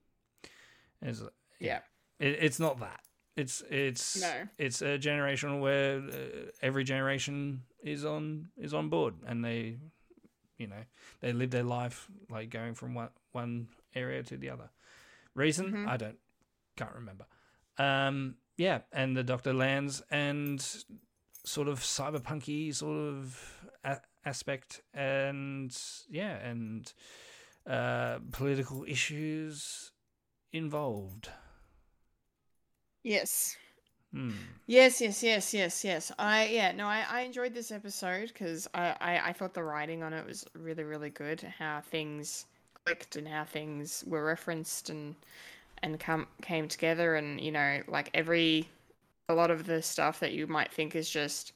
Is 1.01 1.23
yeah. 1.59 1.79
It, 2.21 2.37
it's 2.39 2.59
not 2.59 2.79
that. 2.79 3.01
It's 3.35 3.63
it's 3.69 4.21
No. 4.21 4.47
it's 4.57 4.81
a 4.81 4.97
generation 4.97 5.59
where 5.59 5.99
uh, 5.99 6.51
every 6.61 6.83
generation 6.83 7.63
is 7.83 8.05
on 8.05 8.49
is 8.57 8.73
on 8.73 8.89
board, 8.89 9.15
and 9.25 9.43
they, 9.43 9.77
you 10.57 10.67
know, 10.67 10.83
they 11.21 11.33
live 11.33 11.49
their 11.51 11.63
life 11.63 12.07
like 12.29 12.49
going 12.49 12.75
from 12.75 12.93
one 12.93 13.09
one 13.31 13.67
area 13.95 14.23
to 14.23 14.37
the 14.37 14.49
other. 14.49 14.69
Reason 15.33 15.71
Mhm. 15.71 15.87
I 15.87 15.97
don't 15.97 16.19
can't 16.75 16.93
remember. 16.95 17.25
Um, 17.77 18.35
yeah, 18.57 18.81
and 18.91 19.15
the 19.15 19.23
Doctor 19.23 19.53
lands 19.53 20.03
and 20.11 20.59
sort 21.45 21.67
of 21.67 21.79
cyberpunky 21.79 22.75
sort 22.75 22.97
of 22.97 23.67
a- 23.83 24.01
aspect, 24.25 24.81
and 24.93 25.75
yeah, 26.09 26.35
and 26.49 26.93
uh, 27.65 28.19
political 28.31 28.83
issues 28.87 29.91
involved. 30.51 31.29
Yes. 33.03 33.57
Hmm. 34.11 34.31
Yes, 34.67 34.99
yes, 35.01 35.23
yes, 35.23 35.53
yes, 35.53 35.83
yes. 35.83 36.11
I 36.19 36.47
yeah, 36.47 36.71
no, 36.73 36.85
I, 36.85 37.05
I 37.09 37.21
enjoyed 37.21 37.53
this 37.53 37.71
episode 37.71 38.27
because 38.27 38.67
I, 38.73 38.95
I 38.99 39.21
I 39.29 39.33
thought 39.33 39.53
the 39.53 39.63
writing 39.63 40.03
on 40.03 40.13
it 40.13 40.25
was 40.25 40.45
really 40.53 40.83
really 40.83 41.09
good. 41.09 41.41
How 41.57 41.81
things 41.81 42.45
clicked 42.85 43.15
and 43.15 43.27
how 43.27 43.45
things 43.45 44.03
were 44.05 44.25
referenced 44.25 44.89
and 44.89 45.15
and 45.81 45.99
come 45.99 46.27
came 46.41 46.67
together 46.67 47.15
and 47.15 47.39
you 47.39 47.51
know 47.51 47.81
like 47.87 48.09
every 48.13 48.67
a 49.29 49.33
lot 49.33 49.49
of 49.49 49.65
the 49.65 49.81
stuff 49.81 50.19
that 50.19 50.33
you 50.33 50.45
might 50.45 50.71
think 50.73 50.95
is 50.95 51.09
just 51.09 51.53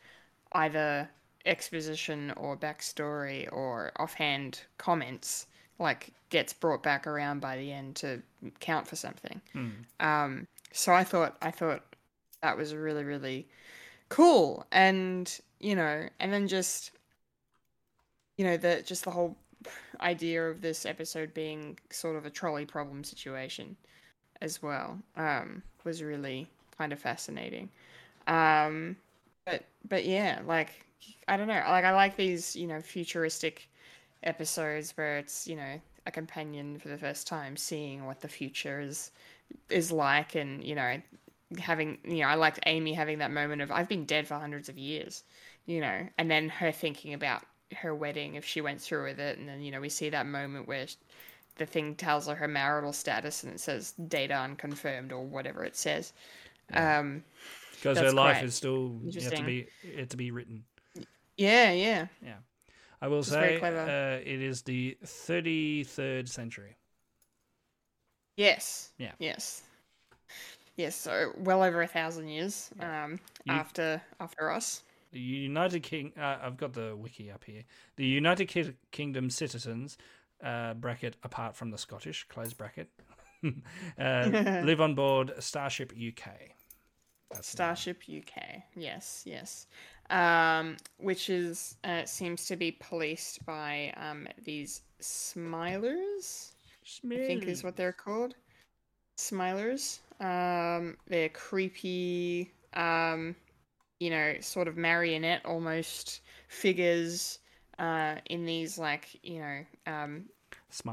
either 0.53 1.09
exposition 1.45 2.33
or 2.37 2.55
backstory 2.55 3.51
or 3.51 3.91
offhand 3.97 4.61
comments 4.77 5.47
like 5.77 6.11
gets 6.29 6.53
brought 6.53 6.81
back 6.81 7.05
around 7.05 7.39
by 7.41 7.57
the 7.57 7.71
end 7.71 7.95
to 7.97 8.21
count 8.59 8.87
for 8.87 8.95
something. 8.95 9.41
Hmm. 9.53 9.69
Um, 9.99 10.47
so 10.75 10.93
I 10.93 11.03
thought 11.03 11.37
I 11.41 11.51
thought 11.51 11.83
that 12.41 12.57
was 12.57 12.75
really 12.75 13.03
really 13.03 13.47
cool, 14.09 14.65
and 14.71 15.39
you 15.59 15.75
know, 15.75 16.07
and 16.19 16.33
then 16.33 16.47
just 16.47 16.91
you 18.37 18.45
know 18.45 18.57
the 18.57 18.83
just 18.85 19.05
the 19.05 19.11
whole 19.11 19.37
idea 20.01 20.47
of 20.49 20.61
this 20.61 20.85
episode 20.85 21.33
being 21.33 21.79
sort 21.89 22.15
of 22.17 22.25
a 22.25 22.29
trolley 22.29 22.65
problem 22.65 23.03
situation 23.03 23.75
as 24.41 24.61
well 24.61 24.99
um, 25.15 25.63
was 25.85 26.03
really 26.03 26.47
kind 26.77 26.91
of 26.91 26.99
fascinating. 26.99 27.69
Um, 28.27 28.97
but 29.45 29.63
but 29.87 30.05
yeah, 30.05 30.41
like 30.45 30.85
I 31.29 31.37
don't 31.37 31.47
know, 31.47 31.63
like 31.67 31.85
I 31.85 31.93
like 31.93 32.17
these 32.17 32.53
you 32.53 32.67
know 32.67 32.81
futuristic 32.81 33.69
episodes 34.23 34.91
where 34.97 35.17
it's 35.19 35.47
you 35.47 35.55
know 35.55 35.79
a 36.05 36.11
companion 36.11 36.77
for 36.79 36.89
the 36.89 36.97
first 36.97 37.27
time 37.27 37.55
seeing 37.55 38.05
what 38.05 38.19
the 38.19 38.27
future 38.27 38.81
is 38.81 39.11
is 39.69 39.91
like, 39.91 40.35
and 40.35 40.63
you 40.63 40.75
know 40.75 41.01
having 41.59 41.97
you 42.03 42.19
know 42.19 42.27
I 42.27 42.35
liked 42.35 42.59
Amy 42.65 42.93
having 42.93 43.19
that 43.19 43.31
moment 43.31 43.61
of 43.61 43.71
I've 43.71 43.89
been 43.89 44.05
dead 44.05 44.27
for 44.27 44.35
hundreds 44.35 44.69
of 44.69 44.77
years, 44.77 45.23
you 45.65 45.81
know, 45.81 46.07
and 46.17 46.29
then 46.29 46.49
her 46.49 46.71
thinking 46.71 47.13
about 47.13 47.43
her 47.75 47.93
wedding 47.95 48.35
if 48.35 48.45
she 48.45 48.61
went 48.61 48.81
through 48.81 49.05
with 49.05 49.19
it, 49.19 49.37
and 49.37 49.47
then 49.47 49.61
you 49.61 49.71
know 49.71 49.81
we 49.81 49.89
see 49.89 50.09
that 50.09 50.25
moment 50.25 50.67
where 50.67 50.85
the 51.57 51.65
thing 51.65 51.95
tells 51.95 52.27
her 52.27 52.35
her 52.35 52.47
marital 52.47 52.93
status 52.93 53.43
and 53.43 53.53
it 53.53 53.59
says 53.59 53.93
data 54.07 54.33
unconfirmed 54.33 55.11
or 55.11 55.23
whatever 55.23 55.63
it 55.63 55.75
says. 55.75 56.13
Um, 56.73 57.23
Because 57.73 57.97
her 57.99 58.11
life 58.11 58.43
is 58.43 58.55
still 58.55 58.99
yet 59.03 59.35
to 59.35 59.43
be 59.43 59.67
yet 59.83 60.09
to 60.09 60.17
be 60.17 60.31
written. 60.31 60.63
yeah, 61.37 61.71
yeah, 61.71 62.07
Yeah. 62.21 62.35
I 63.01 63.07
will 63.07 63.21
very 63.21 63.59
say 63.59 63.67
uh, 63.67 64.19
it 64.25 64.41
is 64.41 64.63
the 64.63 64.97
33rd 65.03 66.27
century. 66.27 66.75
Yes, 68.35 68.91
Yeah. 68.97 69.11
yes, 69.19 69.61
yes. 70.75 70.95
So 70.95 71.31
well 71.37 71.63
over 71.63 71.81
a 71.81 71.87
thousand 71.87 72.27
years 72.29 72.69
um, 72.79 73.19
You- 73.45 73.53
after 73.53 74.01
after 74.19 74.51
us. 74.51 74.83
The 75.11 75.19
United 75.21 75.81
King. 75.83 76.11
Uh, 76.17 76.39
I've 76.41 76.57
got 76.57 76.73
the 76.73 76.93
wiki 76.95 77.31
up 77.31 77.45
here. 77.45 77.63
The 77.95 78.05
United 78.05 78.47
Ki- 78.47 78.73
Kingdom 78.91 79.29
citizens, 79.29 79.97
uh, 80.43 80.73
bracket 80.73 81.15
apart 81.23 81.55
from 81.55 81.71
the 81.71 81.77
Scottish, 81.77 82.25
close 82.27 82.51
bracket, 82.53 82.89
uh, 83.97 84.61
live 84.65 84.81
on 84.81 84.93
board 84.93 85.31
Starship 85.39 85.93
UK. 85.93 86.27
That's. 87.31 87.47
Starship 87.47 88.03
UK. 88.09 88.63
Yes, 88.75 89.23
yes. 89.25 89.67
Um, 90.09 90.75
which 90.97 91.29
is 91.29 91.77
uh, 91.85 92.03
seems 92.05 92.45
to 92.47 92.55
be 92.57 92.71
policed 92.73 93.45
by 93.45 93.93
um, 93.95 94.27
these 94.43 94.81
smilers. 95.01 96.51
I 97.03 97.17
think 97.17 97.47
is 97.47 97.63
what 97.63 97.75
they're 97.75 97.93
called. 97.93 98.35
Smilers. 99.17 99.99
Um, 100.19 100.97
they're 101.07 101.29
creepy, 101.29 102.51
um, 102.73 103.35
you 103.99 104.09
know, 104.09 104.35
sort 104.41 104.67
of 104.67 104.77
marionette 104.77 105.45
almost 105.45 106.21
figures 106.47 107.39
uh, 107.79 108.15
in 108.27 108.45
these 108.45 108.77
like 108.77 109.19
you 109.23 109.39
know 109.39 109.65
um, 109.87 110.25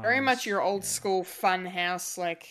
very 0.01 0.19
much 0.19 0.45
your 0.45 0.61
old 0.61 0.83
school 0.83 1.23
fun 1.23 1.65
house 1.65 2.17
like 2.17 2.47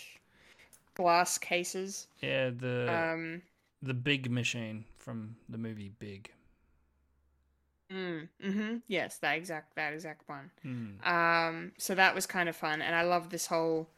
glass 0.94 1.38
cases. 1.38 2.06
Yeah, 2.20 2.50
the 2.50 3.12
Um, 3.12 3.42
the 3.82 3.94
big 3.94 4.30
machine 4.30 4.84
from 4.98 5.36
the 5.48 5.58
movie 5.58 5.92
Big. 5.98 6.30
Mm, 7.92 8.28
hmm 8.42 8.76
Yes, 8.88 9.18
that 9.18 9.36
exact 9.36 9.76
that 9.76 9.92
exact 9.92 10.28
one. 10.28 10.50
Hmm. 10.62 11.08
Um, 11.08 11.72
so 11.78 11.94
that 11.94 12.14
was 12.14 12.26
kind 12.26 12.48
of 12.48 12.56
fun, 12.56 12.82
and 12.82 12.94
I 12.94 13.02
love 13.02 13.30
this 13.30 13.46
whole, 13.46 13.88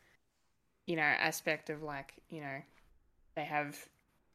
you 0.87 0.97
know, 0.97 1.03
aspect 1.03 1.71
of 1.71 1.83
like, 1.83 2.15
you 2.29 2.41
know, 2.41 2.63
they 3.37 3.45
have, 3.45 3.89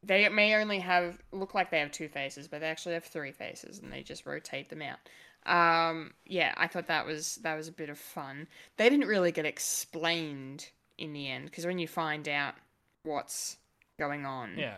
they 0.03 0.27
may 0.30 0.56
only 0.56 0.80
have 0.80 1.19
look 1.31 1.53
like 1.53 1.72
they 1.72 1.80
have 1.80 1.91
two 1.91 2.07
faces, 2.10 2.48
but 2.48 2.61
they 2.61 2.68
actually 2.68 2.94
have 2.95 3.06
three 3.06 3.31
faces, 3.31 3.80
and 3.80 3.91
they 3.91 4.03
just 4.03 4.26
rotate 4.26 4.69
them 4.69 4.81
out. 4.81 4.99
Um, 5.45 6.14
yeah, 6.26 6.53
I 6.57 6.68
thought 6.68 6.88
that 6.88 7.06
was 7.06 7.38
that 7.44 7.56
was 7.56 7.68
a 7.68 7.72
bit 7.72 7.90
of 7.90 7.98
fun. 7.98 8.48
They 8.77 8.90
didn't 8.90 9.07
really 9.07 9.31
get 9.31 9.45
explained 9.45 10.69
in 10.98 11.14
the 11.14 11.30
end 11.30 11.45
because 11.45 11.65
when 11.65 11.80
you 11.80 11.88
find 11.88 12.27
out 12.27 12.56
what's 13.03 13.57
going 13.98 14.26
on, 14.26 14.57
Yeah, 14.57 14.77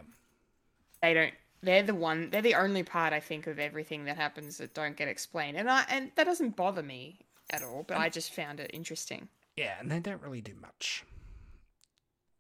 they 1.02 1.14
don't 1.14 1.34
they're 1.64 1.84
the 1.84 1.94
one 1.96 2.30
they're 2.32 2.42
the 2.42 2.56
only 2.56 2.84
part 2.84 3.14
i 3.14 3.20
think 3.20 3.46
of 3.48 3.60
everything 3.60 4.06
that 4.06 4.18
happens 4.18 4.58
that 4.58 4.74
don't 4.74 4.98
get 4.98 5.08
explained. 5.08 5.58
And 5.58 5.70
i 5.70 5.84
and 5.90 6.12
that 6.16 6.26
doesn't 6.26 6.56
bother 6.56 6.84
me 6.84 7.20
at 7.52 7.62
all 7.64 7.84
but 7.88 7.98
i 7.98 8.10
just 8.10 8.34
found 8.34 8.60
it 8.60 8.72
interesting. 8.74 9.28
Yeah, 9.58 9.76
and 9.80 9.92
they 9.92 10.00
don't 10.00 10.22
really 10.22 10.42
do 10.42 10.54
much 10.60 11.04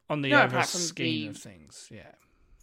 on 0.09 0.21
the 0.21 0.29
No, 0.29 0.43
overall 0.43 0.63
scheme 0.63 1.23
the- 1.23 1.27
of 1.29 1.37
things. 1.37 1.89
Yeah, 1.91 2.11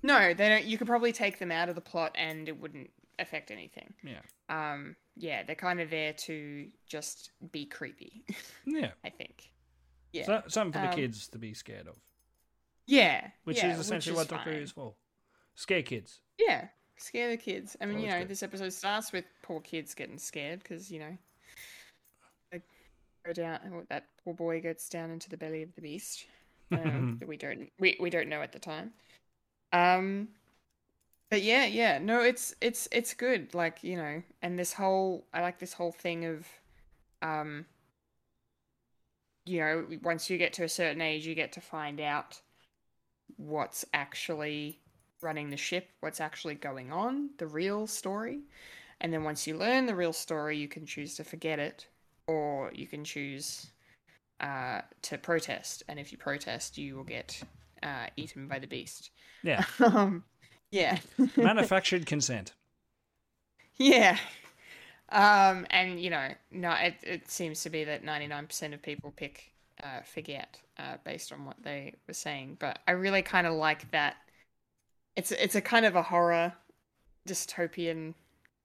no 0.03 0.35
they 0.35 0.49
don't 0.49 0.65
you 0.65 0.79
could 0.79 0.87
probably 0.87 1.13
take 1.13 1.39
them 1.39 1.51
out 1.53 1.69
of 1.69 1.75
the 1.75 1.81
plot 1.81 2.13
and 2.17 2.49
it 2.49 2.59
wouldn't 2.61 2.91
affect 3.19 3.51
anything. 3.51 3.95
Yeah, 4.03 4.21
um 4.49 4.97
yeah 5.17 5.43
they're 5.43 5.55
kind 5.57 5.81
of 5.81 5.91
there 5.91 6.13
to 6.13 6.69
just 6.87 7.31
be 7.53 7.65
creepy 7.67 8.25
yeah. 8.65 8.91
i 9.05 9.11
think. 9.11 9.51
Yeah. 10.13 10.25
So, 10.25 10.43
something 10.49 10.73
for 10.73 10.87
the 10.87 10.93
Um, 10.93 10.95
kids 10.95 11.29
to 11.29 11.39
be 11.39 11.53
scared 11.55 11.87
of, 11.87 11.97
yeah 12.87 13.29
which 13.45 13.59
yeah, 13.59 13.73
is 13.75 13.79
essentially 13.81 14.17
what 14.17 14.29
Doctor 14.29 14.53
Who 14.53 14.61
is 14.61 14.71
for. 14.73 14.95
Scare 15.59 15.83
kids. 15.83 16.21
yeah 16.39 16.69
scare 16.99 17.31
the 17.31 17.37
kids 17.37 17.77
i 17.81 17.85
mean 17.85 17.99
you 17.99 18.07
know 18.07 18.21
good. 18.21 18.29
this 18.29 18.45
episode 18.45 18.73
starts 18.73 19.13
with 19.13 19.25
poor 19.43 19.61
kids 19.61 19.93
getting 19.93 20.17
scared 20.17 20.61
because 20.61 20.89
you 20.89 21.01
know 21.01 21.19
they 22.53 22.63
go 23.27 23.33
down 23.33 23.59
that 23.89 24.05
poor 24.23 24.35
boy 24.35 24.61
gets 24.61 24.89
down 24.89 25.11
into 25.11 25.29
the 25.29 25.37
belly 25.37 25.65
of 25.65 25.75
the 25.75 25.81
beast 25.81 26.27
um, 26.73 27.17
that 27.19 27.29
we 27.29 27.37
don't 27.37 27.69
we, 27.81 27.97
we 27.99 28.09
don't 28.09 28.29
know 28.29 28.41
at 28.41 28.53
the 28.53 28.59
time 28.61 28.93
um 29.73 30.29
but 31.29 31.43
yeah 31.43 31.67
yeah 31.67 31.99
no 31.99 32.23
it's 32.23 32.55
it's 32.61 32.89
it's 32.93 33.13
good 33.13 33.53
like 33.53 33.83
you 33.83 33.97
know 33.97 34.23
and 34.43 34.57
this 34.57 34.73
whole 34.73 35.25
i 35.35 35.41
like 35.41 35.59
this 35.59 35.73
whole 35.73 35.93
thing 35.93 36.25
of 36.25 36.47
um 37.21 37.67
you 39.45 39.59
know 39.59 39.85
once 40.05 40.31
you 40.31 40.39
get 40.39 40.53
to 40.53 40.63
a 40.63 40.69
certain 40.69 41.01
age 41.01 41.27
you 41.27 41.35
get 41.35 41.51
to 41.51 41.61
find 41.61 42.01
out 42.01 42.41
what's 43.37 43.85
actually 43.93 44.79
running 45.23 45.51
the 45.51 45.57
ship 45.57 45.89
what's 46.01 46.21
actually 46.21 46.55
going 46.55 46.93
on 46.93 47.31
the 47.39 47.47
real 47.47 47.87
story. 47.87 48.41
And 49.01 49.13
then 49.13 49.25
once 49.25 49.47
you 49.47 49.57
learn 49.57 49.87
the 49.87 49.95
real 49.95 50.13
story 50.13 50.57
you 50.57 50.69
can 50.69 50.87
choose 50.87 51.15
to 51.17 51.25
forget 51.25 51.59
it 51.59 51.87
or 52.27 52.71
you 52.75 52.87
can 52.87 53.05
choose 53.05 53.71
uh, 54.41 54.83
to 55.03 55.19
protest. 55.19 55.83
And 55.89 55.99
if 55.99 56.13
you 56.13 56.19
protest 56.19 56.79
you 56.79 56.97
will 56.97 57.05
get 57.05 57.41
uh, 57.83 58.07
eaten 58.17 58.49
by 58.49 58.59
the 58.59 58.67
beast. 58.67 59.11
Yeah, 59.43 59.65
um, 59.85 60.25
yeah. 60.71 60.99
Manufactured 61.37 62.07
consent. 62.07 62.53
yeah. 63.77 64.19
Um, 65.11 65.67
and 65.71 65.99
you 65.99 66.11
know 66.11 66.29
no 66.51 66.71
it, 66.73 66.97
it 67.03 67.31
seems 67.31 67.63
to 67.63 67.71
be 67.71 67.85
that 67.85 68.05
99% 68.05 68.75
of 68.75 68.83
people 68.83 69.11
pick 69.17 69.55
uh, 69.83 70.03
forget 70.03 70.61
uh, 70.79 70.97
based 71.05 71.33
on 71.33 71.45
what 71.45 71.57
they 71.63 71.95
were 72.07 72.15
saying. 72.15 72.57
But 72.59 72.81
i 72.87 72.93
really 72.93 73.23
kind 73.23 73.47
of 73.47 73.55
like 73.55 73.91
that 73.93 74.17
it's 75.19 75.33
it's 75.33 75.57
a 75.57 75.61
kind 75.61 75.85
of 75.85 75.97
a 75.97 76.03
horror 76.03 76.53
dystopian 77.27 78.15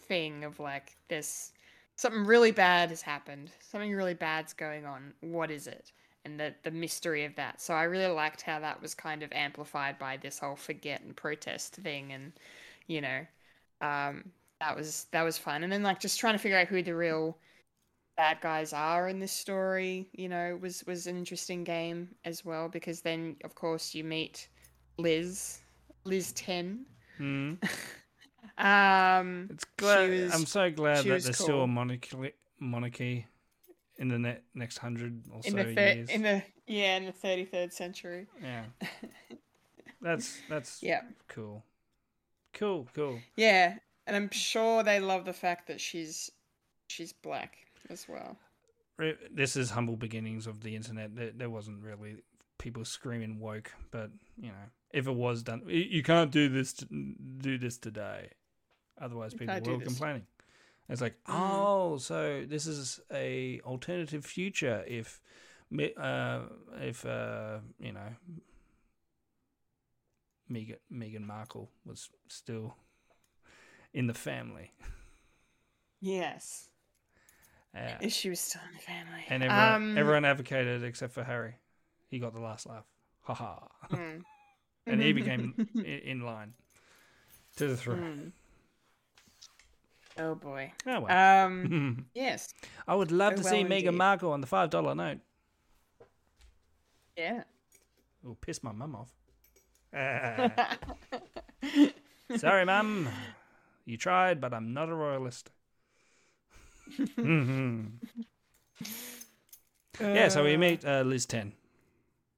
thing 0.03 0.43
of 0.43 0.59
like 0.59 0.95
this 1.09 1.51
something 1.95 2.25
really 2.25 2.51
bad 2.51 2.89
has 2.89 3.01
happened 3.01 3.49
something 3.59 3.91
really 3.91 4.13
bad's 4.13 4.53
going 4.53 4.85
on 4.85 5.13
what 5.21 5.49
is 5.49 5.65
it? 5.65 5.91
And 6.25 6.39
the 6.39 6.53
the 6.63 6.71
mystery 6.71 7.25
of 7.25 7.35
that. 7.35 7.59
So 7.59 7.73
i 7.73 7.83
really 7.83 8.13
liked 8.13 8.43
how 8.43 8.59
that 8.59 8.81
was 8.81 8.93
kind 8.93 9.23
of 9.23 9.31
amplified 9.33 9.97
by 9.97 10.17
this 10.17 10.37
whole 10.39 10.55
forget 10.55 11.01
and 11.01 11.15
protest 11.15 11.75
thing 11.77 12.13
and 12.13 12.31
you 12.87 13.01
know 13.01 13.25
um 13.81 14.31
that 14.59 14.75
was 14.77 15.07
that 15.11 15.23
was 15.23 15.39
fun. 15.39 15.63
And 15.63 15.73
then 15.73 15.81
like 15.81 15.99
just 15.99 16.19
trying 16.19 16.35
to 16.35 16.39
figure 16.39 16.59
out 16.59 16.67
who 16.67 16.83
the 16.83 16.95
real 16.95 17.35
bad 18.15 18.37
guys 18.41 18.73
are 18.73 19.09
in 19.09 19.19
this 19.19 19.31
story 19.31 20.07
you 20.13 20.29
know 20.29 20.55
was 20.61 20.83
was 20.85 21.07
an 21.07 21.17
interesting 21.17 21.63
game 21.63 22.09
as 22.25 22.45
well 22.45 22.69
because 22.69 23.01
then 23.01 23.35
of 23.43 23.55
course 23.55 23.95
you 23.95 24.03
meet 24.03 24.49
liz 24.99 25.62
liz 26.05 26.31
10 26.33 26.85
Hmm. 27.17 27.53
um 28.57 29.47
It's 29.51 29.65
glad. 29.77 30.09
was- 30.09 30.33
I'm 30.33 30.45
so 30.45 30.71
glad 30.71 30.97
that 31.05 31.23
there's 31.23 31.37
still 31.37 31.61
a 31.63 31.67
monarchy, 31.67 32.33
monarchy 32.59 33.27
in 33.97 34.07
the 34.07 34.17
ne- 34.19 34.39
next 34.55 34.77
hundred 34.79 35.21
or 35.31 35.41
in 35.45 35.51
so 35.51 35.57
the 35.57 35.75
thir- 35.75 35.93
years. 35.93 36.09
in 36.09 36.21
the 36.23 36.43
yeah 36.67 36.97
in 36.97 37.05
the 37.05 37.11
33rd 37.13 37.71
century 37.71 38.27
Yeah, 38.41 38.65
that's 40.01 40.39
that's 40.49 40.81
yeah 40.81 41.01
cool, 41.27 41.63
cool, 42.53 42.87
cool. 42.95 43.19
yeah 43.35 43.77
and 44.07 44.15
i'm 44.15 44.29
sure 44.31 44.83
they 44.83 44.99
love 44.99 45.25
the 45.25 45.33
fact 45.33 45.67
that 45.67 45.79
she's 45.79 46.31
she's 46.87 47.13
black 47.13 47.57
as 47.89 48.07
well 48.09 48.37
This 49.31 49.55
is 49.55 49.69
humble 49.71 49.95
beginnings 49.97 50.47
of 50.47 50.61
the 50.61 50.75
internet. 50.75 51.15
There, 51.15 51.31
there 51.35 51.49
wasn't 51.49 51.81
really 51.83 52.17
people 52.63 52.85
screaming 52.85 53.39
woke, 53.39 53.73
but 53.91 54.09
you 54.37 54.47
know, 54.47 54.69
if 54.91 55.05
it 55.05 55.11
was 55.11 55.43
done, 55.43 55.63
you, 55.67 56.01
can't 56.01 56.31
do 56.31 56.47
this. 56.47 56.73
Do 56.73 57.57
this 57.57 57.77
today, 57.77 58.29
otherwise 58.99 59.33
people 59.33 59.59
will 59.61 59.81
complaining. 59.81 60.25
It's 60.87 61.01
like, 61.01 61.21
Mhm. 61.25 61.35
oh, 61.35 61.97
so 61.97 62.45
this 62.47 62.65
is 62.65 63.01
a 63.11 63.59
alternative 63.61 64.25
future 64.25 64.83
if, 64.87 65.19
uh, 65.97 66.43
if 66.75 67.05
uh, 67.05 67.59
you 67.79 67.91
know, 67.91 68.15
Megan 70.47 70.77
Meghan 70.91 71.25
Markle 71.25 71.69
was 71.85 72.09
still 72.29 72.77
in 73.93 74.07
the 74.07 74.13
family. 74.13 74.71
yes 75.99 76.69
Uh, 77.75 77.97
if 78.01 78.13
she 78.13 78.29
was 78.29 78.39
still 78.39 78.61
in 78.69 78.73
the 78.75 78.83
family 78.83 79.25
and 79.29 79.43
everyone, 79.43 79.73
um, 79.73 79.97
everyone 79.97 80.25
advocated 80.25 80.83
except 80.83 81.13
for 81.13 81.23
Harry. 81.23 81.55
He 82.13 82.19
got 82.19 82.35
the 82.35 82.39
last 82.39 82.67
laugh. 82.67 82.85
Ha 83.21 83.33
ha. 83.33 83.67
mm. 83.89 84.21
and 84.85 85.01
he 85.01 85.13
became 85.13 85.67
in 85.83 86.21
line 86.21 86.53
to 87.55 87.67
the 87.69 87.75
throne. 87.75 88.33
Oh 90.19 90.35
boy. 90.35 90.71
Oh 90.85 90.99
well. 90.99 91.45
Um. 91.47 92.05
yes. 92.13 92.53
I 92.87 92.93
would 92.93 93.11
love 93.11 93.33
oh, 93.33 93.37
to 93.37 93.41
well, 93.41 93.51
see 93.51 93.63
Meghan 93.63 93.85
indeed. 93.85 93.91
Markle 93.93 94.31
on 94.31 94.41
the 94.41 94.47
five 94.47 94.69
dollar 94.69 94.93
note. 94.93 95.21
Yeah. 97.17 97.45
It'll 98.21 98.35
piss 98.35 98.61
my 98.61 98.73
mum 98.73 98.95
off. 98.95 99.11
Sorry, 102.37 102.65
mum. 102.65 103.09
You 103.85 103.97
tried, 103.97 104.39
but 104.39 104.53
I'm 104.53 104.75
not 104.75 104.87
a 104.87 104.93
royalist. 104.93 105.49
Mhm. 107.17 107.93
yeah, 109.99 110.27
so 110.27 110.43
we 110.43 110.57
meet 110.57 110.85
uh, 110.85 111.01
Liz 111.01 111.25
Ten. 111.25 111.53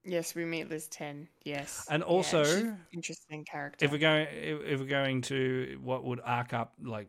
Yes, 0.06 0.36
we 0.36 0.45
meet 0.45 0.69
Liz 0.69 0.88
Ten. 0.88 1.27
Yes. 1.44 1.88
And 1.90 2.02
Yeah, 2.02 2.07
also, 2.07 2.44
an 2.44 2.77
interesting 2.94 3.44
character. 3.44 3.84
If 3.86 3.91
we're 3.91 3.98
going, 3.98 4.27
if, 4.32 4.80
we're 4.80 4.86
going 4.86 5.22
to 5.23 5.80
what 5.84 6.03
would 6.03 6.22
arc 6.23 6.53
up 6.53 6.73
like 6.82 7.07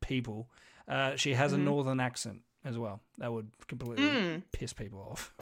people, 0.00 0.48
uh, 0.88 1.14
she 1.16 1.34
has 1.34 1.52
a 1.52 1.58
northern 1.58 2.00
accent 2.00 2.42
as 2.64 2.76
well. 2.76 3.00
That 3.18 3.32
would 3.32 3.48
completely 3.68 4.04
Mm. 4.04 4.42
piss 4.52 4.72
people 4.72 5.06
off. 5.10 5.32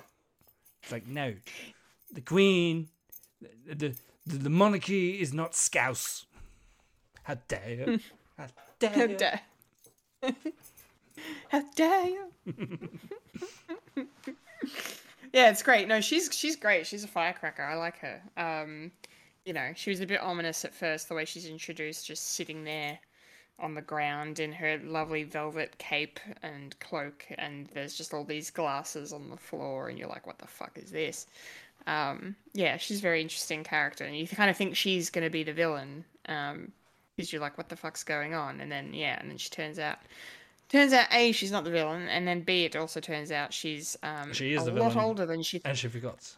It's 0.82 0.92
like 0.92 1.06
no, 1.06 1.34
the 2.12 2.20
Queen, 2.20 2.88
the 3.66 3.94
the, 4.26 4.38
the 4.38 4.50
monarchy 4.50 5.20
is 5.20 5.32
not 5.32 5.54
Scouse. 5.54 6.26
How 7.22 7.36
dare 7.48 7.70
you? 7.70 8.00
How 8.36 8.46
dare 8.78 8.90
How 8.90 9.02
you? 9.04 9.16
dare 9.16 9.40
How 11.48 11.62
dare 11.74 12.06
you? 12.08 12.32
yeah, 15.36 15.50
it's 15.50 15.62
great. 15.62 15.86
No, 15.86 16.00
she's 16.00 16.30
she's 16.32 16.56
great. 16.56 16.86
She's 16.86 17.04
a 17.04 17.08
firecracker. 17.08 17.62
I 17.62 17.74
like 17.74 17.98
her. 17.98 18.22
Um, 18.38 18.90
you 19.44 19.52
know, 19.52 19.72
she 19.76 19.90
was 19.90 20.00
a 20.00 20.06
bit 20.06 20.22
ominous 20.22 20.64
at 20.64 20.74
first, 20.74 21.10
the 21.10 21.14
way 21.14 21.26
she's 21.26 21.44
introduced, 21.44 22.06
just 22.06 22.32
sitting 22.32 22.64
there 22.64 22.98
on 23.58 23.74
the 23.74 23.82
ground 23.82 24.40
in 24.40 24.50
her 24.50 24.80
lovely 24.82 25.24
velvet 25.24 25.76
cape 25.76 26.18
and 26.42 26.78
cloak, 26.80 27.26
and 27.36 27.66
there's 27.74 27.94
just 27.98 28.14
all 28.14 28.24
these 28.24 28.48
glasses 28.48 29.12
on 29.12 29.28
the 29.28 29.36
floor, 29.36 29.90
and 29.90 29.98
you're 29.98 30.08
like, 30.08 30.26
what 30.26 30.38
the 30.38 30.46
fuck 30.46 30.78
is 30.78 30.90
this? 30.90 31.26
Um, 31.86 32.34
yeah, 32.54 32.78
she's 32.78 33.00
a 33.00 33.02
very 33.02 33.20
interesting 33.20 33.62
character, 33.62 34.04
and 34.04 34.16
you 34.16 34.26
kind 34.26 34.48
of 34.50 34.56
think 34.56 34.74
she's 34.74 35.10
going 35.10 35.24
to 35.24 35.30
be 35.30 35.42
the 35.42 35.52
villain, 35.52 36.02
um, 36.30 36.72
because 37.14 37.30
you're 37.30 37.42
like, 37.42 37.58
what 37.58 37.68
the 37.68 37.76
fuck's 37.76 38.04
going 38.04 38.32
on? 38.32 38.62
And 38.62 38.72
then 38.72 38.94
yeah, 38.94 39.20
and 39.20 39.30
then 39.30 39.36
she 39.36 39.50
turns 39.50 39.78
out, 39.78 39.98
turns 40.68 40.92
out 40.92 41.06
a 41.12 41.32
she's 41.32 41.50
not 41.52 41.64
the 41.64 41.70
villain, 41.70 42.08
and 42.08 42.26
then 42.26 42.40
b 42.42 42.64
it 42.64 42.76
also 42.76 43.00
turns 43.00 43.30
out 43.30 43.52
she's 43.52 43.96
um 44.02 44.32
She 44.32 44.52
is 44.52 44.62
a 44.66 44.72
lot 44.72 44.92
villain. 44.92 45.04
older 45.06 45.26
than 45.26 45.42
she. 45.42 45.58
Thought. 45.58 45.68
And 45.70 45.78
she 45.78 45.88
forgot. 45.88 46.34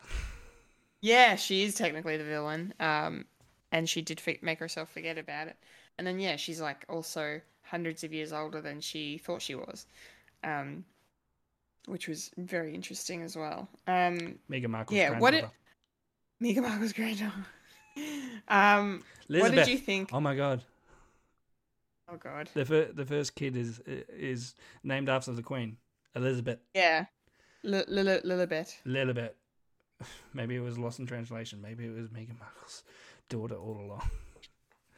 yeah, 1.01 1.37
she 1.37 1.65
is 1.65 1.75
technically 1.75 2.17
the 2.17 2.25
villain, 2.25 2.75
um, 2.81 3.25
and 3.73 3.89
she 3.89 4.03
did 4.03 4.21
fi- 4.21 4.39
make 4.43 4.59
herself 4.59 4.91
forget 4.91 5.19
about 5.19 5.49
it. 5.49 5.57
And 5.99 6.07
then 6.07 6.19
yeah, 6.21 6.37
she's 6.37 6.61
like 6.61 6.85
also 6.89 7.41
hundreds 7.63 8.05
of 8.05 8.13
years 8.13 8.33
older 8.33 8.61
than 8.61 8.81
she 8.81 9.19
thought 9.19 9.43
she 9.43 9.55
was, 9.55 9.87
um, 10.45 10.85
which 11.87 12.09
was 12.09 12.31
very 12.37 12.75
interesting 12.75 13.23
as 13.23 13.37
well. 13.37 13.69
Um, 13.87 14.39
Meghan 14.51 14.69
Markle's 14.71 14.97
Yeah, 14.99 15.19
what 15.19 15.35
it-. 15.35 15.45
Meghan 16.43 16.63
Markle's 16.63 16.93
granddaughter. 16.93 17.35
um, 18.49 19.03
what 19.29 19.53
did 19.53 19.67
you 19.69 19.77
think? 19.79 20.11
Oh 20.13 20.21
my 20.21 20.35
god, 20.37 20.63
Oh 22.11 22.17
god. 22.17 22.49
the 22.55 22.65
fir- 22.65 22.91
the 22.93 23.05
first 23.05 23.35
kid 23.35 23.57
is 23.57 23.81
is 23.87 24.55
named 24.83 25.09
after 25.09 25.33
the 25.33 25.43
Queen, 25.43 25.77
Elizabeth. 26.15 26.59
Yeah. 26.75 27.07
Lilibet. 27.65 28.75
Lilibet. 28.87 29.31
Maybe 30.35 30.57
it 30.57 30.61
was 30.61 30.79
lost 30.79 30.99
in 31.01 31.07
translation. 31.07 31.61
Maybe 31.61 31.85
it 31.87 31.95
was 31.95 32.09
Meghan 32.09 32.39
Markle's 32.39 32.85
daughter 33.29 33.57
all 33.57 33.79
along. 33.81 34.09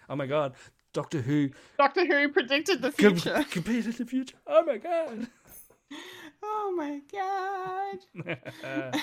Oh 0.09 0.17
my 0.17 0.27
god, 0.27 0.55
Doctor 0.93 1.21
Who 1.21 1.51
Doctor 1.79 2.05
Who 2.05 2.29
predicted 2.29 2.83
the 2.83 2.93
com- 2.93 3.17
future. 3.17 3.45
competed 3.51 3.95
the 3.95 4.05
future. 4.05 4.37
Oh 4.47 4.65
my 4.65 4.77
god. 4.77 5.27
oh 6.43 6.75
my 6.77 7.01
god. 7.13 8.95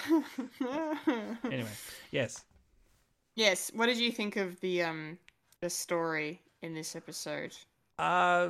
anyway, 1.52 1.70
yes. 2.12 2.44
yes. 3.36 3.72
What 3.74 3.88
did 3.88 3.98
you 3.98 4.12
think 4.12 4.36
of 4.38 4.60
the 4.62 4.84
um 4.84 5.18
the 5.62 5.70
story 5.70 6.42
in 6.62 6.74
this 6.74 6.96
episode? 6.96 7.56
Uh, 8.00 8.50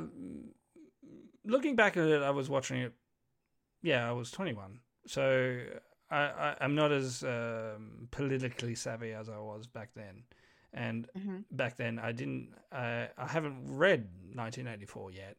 looking 1.44 1.76
back 1.76 1.96
at 1.96 2.06
it, 2.06 2.22
I 2.22 2.30
was 2.30 2.48
watching 2.48 2.78
it. 2.80 2.92
Yeah, 3.82 4.08
I 4.08 4.12
was 4.12 4.30
21, 4.30 4.80
so 5.06 5.60
I, 6.10 6.16
I 6.18 6.56
I'm 6.60 6.74
not 6.74 6.90
as 6.90 7.22
um, 7.22 8.08
politically 8.10 8.74
savvy 8.74 9.12
as 9.12 9.28
I 9.28 9.38
was 9.38 9.66
back 9.66 9.90
then. 9.94 10.24
And 10.72 11.08
Mhm. 11.16 11.44
back 11.50 11.76
then, 11.76 11.98
I 11.98 12.12
didn't. 12.12 12.54
I 12.72 13.08
I 13.16 13.26
haven't 13.26 13.76
read 13.76 14.08
1984 14.34 15.12
yet, 15.12 15.36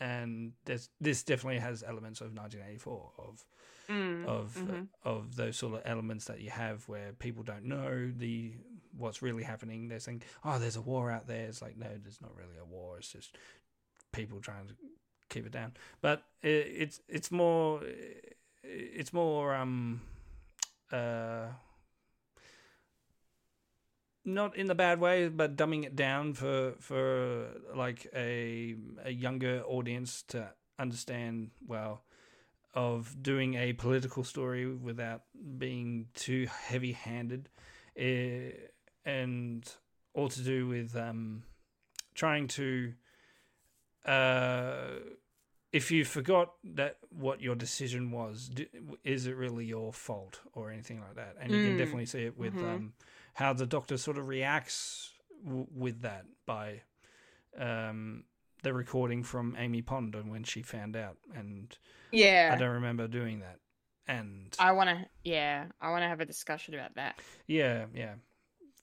and 0.00 0.52
this 0.64 0.88
this 1.00 1.22
definitely 1.22 1.60
has 1.60 1.82
elements 1.86 2.20
of 2.20 2.32
1984 2.32 3.12
of 3.18 3.44
Mm, 3.88 4.24
of 4.24 4.54
mhm. 4.56 4.88
of 5.04 5.36
those 5.36 5.56
sort 5.56 5.74
of 5.74 5.82
elements 5.84 6.24
that 6.26 6.40
you 6.40 6.50
have 6.50 6.88
where 6.88 7.12
people 7.12 7.42
don't 7.42 7.64
know 7.64 8.10
the 8.16 8.54
what's 8.96 9.22
really 9.22 9.42
happening. 9.42 9.88
They're 9.88 10.00
saying, 10.00 10.22
"Oh, 10.44 10.58
there's 10.58 10.76
a 10.76 10.80
war 10.80 11.10
out 11.10 11.26
there." 11.26 11.46
It's 11.46 11.62
like, 11.62 11.76
no, 11.76 11.88
there's 12.02 12.20
not 12.20 12.34
really 12.36 12.58
a 12.60 12.64
war. 12.64 12.98
It's 12.98 13.12
just 13.12 13.36
people 14.12 14.40
trying 14.40 14.66
to 14.68 14.74
keep 15.28 15.46
it 15.46 15.52
down. 15.52 15.72
But 16.00 16.24
it, 16.42 16.48
it's 16.48 17.00
it's 17.08 17.30
more 17.30 17.82
it's 18.62 19.12
more 19.12 19.54
um 19.54 20.02
uh 20.92 21.46
not 24.24 24.56
in 24.56 24.66
the 24.66 24.74
bad 24.74 25.00
way, 25.00 25.28
but 25.28 25.56
dumbing 25.56 25.84
it 25.84 25.96
down 25.96 26.34
for 26.34 26.74
for 26.78 27.48
like 27.74 28.06
a 28.14 28.76
a 29.04 29.10
younger 29.10 29.62
audience 29.66 30.22
to 30.28 30.50
understand. 30.78 31.50
Well, 31.66 32.02
of 32.74 33.22
doing 33.22 33.54
a 33.54 33.72
political 33.72 34.24
story 34.24 34.72
without 34.72 35.22
being 35.58 36.06
too 36.14 36.46
heavy-handed, 36.66 37.48
eh, 37.96 38.52
and 39.04 39.70
all 40.14 40.28
to 40.28 40.40
do 40.42 40.66
with 40.66 40.96
um, 40.96 41.42
trying 42.14 42.48
to. 42.48 42.92
Uh, 44.04 45.00
if 45.72 45.90
you 45.90 46.04
forgot 46.04 46.54
that 46.64 46.96
what 47.10 47.40
your 47.40 47.54
decision 47.54 48.10
was, 48.10 48.48
d 48.48 48.66
is 49.04 49.26
it 49.26 49.36
really 49.36 49.64
your 49.64 49.92
fault 49.92 50.40
or 50.52 50.70
anything 50.70 51.00
like 51.00 51.14
that? 51.14 51.36
And 51.40 51.52
you 51.52 51.60
can 51.60 51.74
Mm. 51.74 51.78
definitely 51.78 52.06
see 52.06 52.24
it 52.24 52.36
with 52.36 52.54
Mhm. 52.54 52.74
um, 52.74 52.92
how 53.34 53.52
the 53.52 53.66
doctor 53.66 53.96
sort 53.96 54.18
of 54.18 54.26
reacts 54.26 55.12
w- 55.44 55.68
with 55.70 56.00
that 56.00 56.26
by 56.46 56.82
um, 57.56 58.24
the 58.62 58.72
recording 58.72 59.22
from 59.22 59.54
Amy 59.58 59.82
Pond 59.82 60.14
and 60.14 60.30
when 60.30 60.44
she 60.44 60.62
found 60.62 60.96
out, 60.96 61.18
and 61.34 61.76
Yeah. 62.10 62.50
I 62.52 62.56
don't 62.56 62.74
remember 62.74 63.06
doing 63.06 63.40
that. 63.40 63.58
And 64.06 64.54
I 64.58 64.72
want 64.72 64.90
to. 64.90 65.06
Yeah, 65.22 65.66
I 65.80 65.90
want 65.90 66.02
to 66.02 66.08
have 66.08 66.20
a 66.20 66.26
discussion 66.26 66.74
about 66.74 66.94
that 66.96 67.20
yeah, 67.46 67.86
yeah, 67.94 68.14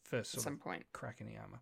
first 0.09 0.35
at 0.35 0.41
some 0.41 0.53
of 0.53 0.59
point. 0.61 0.85
crack 0.93 1.21
in 1.21 1.27
the 1.27 1.37
armor. 1.37 1.59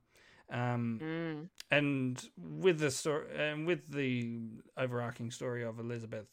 Um, 0.49 0.99
Mm. 1.01 1.49
and 1.71 2.29
with 2.37 2.79
the 2.79 2.91
story 2.91 3.27
and 3.35 3.65
with 3.65 3.89
the 3.91 4.39
overarching 4.77 5.31
story 5.31 5.63
of 5.63 5.79
Elizabeth, 5.79 6.27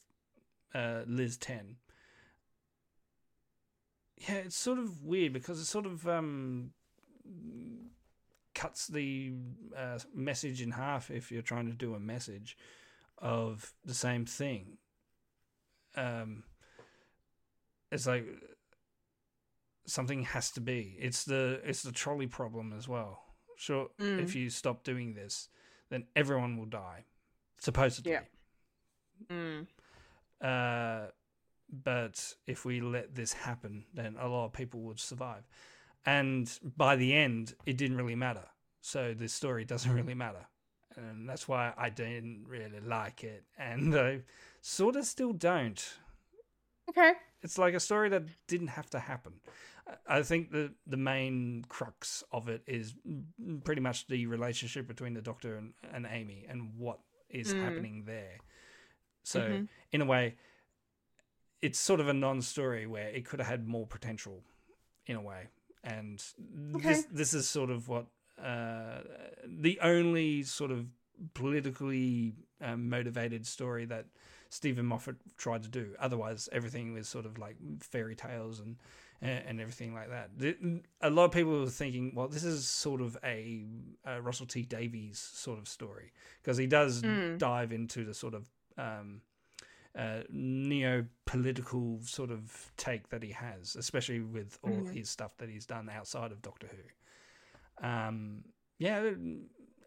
uh, 0.74 1.02
Liz 1.06 1.36
Ten. 1.38 1.76
Yeah, 4.28 4.34
it's 4.36 4.56
sort 4.56 4.78
of 4.78 5.02
weird 5.02 5.32
because 5.32 5.58
it 5.58 5.64
sort 5.64 5.86
of 5.86 6.06
um, 6.06 6.70
cuts 8.54 8.86
the 8.86 9.32
uh, 9.76 9.98
message 10.14 10.60
in 10.62 10.70
half 10.72 11.10
if 11.10 11.32
you're 11.32 11.42
trying 11.42 11.66
to 11.66 11.72
do 11.74 11.94
a 11.94 12.00
message 12.00 12.56
of 13.18 13.72
the 13.84 13.94
same 13.94 14.24
thing. 14.26 14.76
Um, 15.96 16.44
it's 17.90 18.06
like 18.06 18.26
something 19.86 20.22
has 20.24 20.50
to 20.52 20.60
be. 20.60 20.96
It's 20.98 21.24
the 21.24 21.60
it's 21.64 21.82
the 21.82 21.92
trolley 21.92 22.26
problem 22.26 22.72
as 22.72 22.88
well. 22.88 23.22
Sure, 23.56 23.88
if 23.98 24.32
Mm. 24.32 24.34
you 24.34 24.50
stop 24.50 24.82
doing 24.82 25.14
this, 25.14 25.48
then 25.90 26.06
everyone 26.16 26.56
will 26.56 26.66
die, 26.66 27.04
supposedly. 27.58 28.12
Yeah. 28.12 28.22
Mm. 29.30 29.66
Uh, 30.40 31.10
but 31.70 32.34
if 32.46 32.64
we 32.64 32.80
let 32.80 33.14
this 33.14 33.32
happen, 33.32 33.84
then 33.94 34.16
a 34.18 34.26
lot 34.28 34.46
of 34.46 34.52
people 34.52 34.80
would 34.82 34.98
survive. 35.00 35.44
And 36.04 36.50
by 36.76 36.96
the 36.96 37.14
end, 37.14 37.54
it 37.64 37.76
didn't 37.76 37.96
really 37.96 38.16
matter. 38.16 38.48
So 38.80 39.14
this 39.14 39.32
story 39.32 39.64
doesn't 39.64 39.92
really 40.00 40.14
matter. 40.14 40.46
And 40.96 41.28
that's 41.28 41.46
why 41.48 41.72
I 41.78 41.88
didn't 41.88 42.44
really 42.46 42.80
like 42.80 43.22
it. 43.24 43.44
And 43.56 43.94
I 43.94 44.22
sort 44.60 44.96
of 44.96 45.06
still 45.06 45.32
don't. 45.32 45.82
Okay. 46.90 47.12
It's 47.42 47.56
like 47.58 47.74
a 47.74 47.80
story 47.80 48.08
that 48.10 48.24
didn't 48.48 48.68
have 48.68 48.90
to 48.90 48.98
happen. 48.98 49.34
I- 50.06 50.22
think 50.22 50.50
the 50.50 50.72
the 50.86 50.96
main 50.96 51.64
crux 51.68 52.22
of 52.32 52.48
it 52.48 52.62
is 52.66 52.94
pretty 53.64 53.80
much 53.80 54.06
the 54.06 54.26
relationship 54.26 54.86
between 54.86 55.14
the 55.14 55.22
Doctor 55.22 55.56
and, 55.56 55.74
and 55.92 56.06
Amy 56.08 56.46
and 56.48 56.74
what 56.76 57.00
is 57.28 57.52
Mm. 57.54 57.60
happening 57.60 58.04
there. 58.04 58.38
So 59.24 59.40
Mhm. 59.40 59.68
in 59.92 60.00
a 60.00 60.04
way, 60.04 60.36
it's 61.60 61.78
sort 61.78 62.00
of 62.00 62.08
a 62.08 62.12
non-story 62.14 62.86
where 62.86 63.08
it 63.08 63.24
could 63.24 63.38
have 63.40 63.48
had 63.48 63.66
more 63.66 63.86
potential, 63.86 64.42
in 65.06 65.16
a 65.16 65.20
way. 65.22 65.48
and 65.84 66.24
Okay. 66.76 66.88
this 66.88 67.04
this 67.06 67.34
is 67.34 67.48
sort 67.48 67.68
of 67.68 67.88
what 67.88 68.06
uh, 68.38 69.02
the 69.44 69.78
only 69.80 70.42
sort 70.44 70.70
of 70.70 70.86
politically 71.34 72.34
um, 72.60 72.88
motivated 72.88 73.44
story 73.46 73.84
that 73.86 74.06
Steven 74.48 74.86
Moffat 74.86 75.16
tried 75.36 75.62
to 75.64 75.68
do. 75.68 75.94
Otherwise, 75.98 76.48
everything 76.52 76.92
was 76.92 77.08
sort 77.08 77.26
of 77.26 77.36
like 77.36 77.56
fairy 77.80 78.14
tales 78.14 78.60
and 78.60 78.76
and 79.22 79.44
and 79.48 79.60
everything 79.60 79.94
like 79.94 80.10
that. 80.10 80.30
The- 80.36 80.82
A 81.00 81.08
lot 81.10 81.24
of 81.26 81.32
people 81.32 81.60
were 81.60 81.66
thinking, 81.70 82.12
well, 82.14 82.28
this 82.28 82.44
is 82.44 82.66
sort 82.68 83.00
of 83.00 83.16
a, 83.24 83.64
a 84.04 84.20
Russell 84.20 84.46
T 84.46 84.62
Davies 84.64 85.18
sort 85.18 85.58
of 85.58 85.66
story 85.68 86.12
because 86.42 86.58
he 86.58 86.66
does 86.66 87.00
dive 87.38 87.72
into 87.72 88.04
the 88.04 88.12
sort 88.14 88.34
of 88.34 88.48
um, 88.76 89.22
uh, 89.96 90.22
neo-political 90.30 92.00
sort 92.02 92.30
of 92.30 92.72
take 92.76 93.08
that 93.10 93.22
he 93.22 93.30
has, 93.30 93.76
especially 93.76 94.20
with 94.20 94.58
all 94.62 94.70
his 94.92 95.08
stuff 95.10 95.36
that 95.38 95.48
he's 95.48 95.66
done 95.66 95.88
outside 95.90 96.32
of 96.32 96.42
Doctor 96.42 96.68
Who. 96.68 97.86
Um, 97.86 98.44
yeah, 98.78 99.10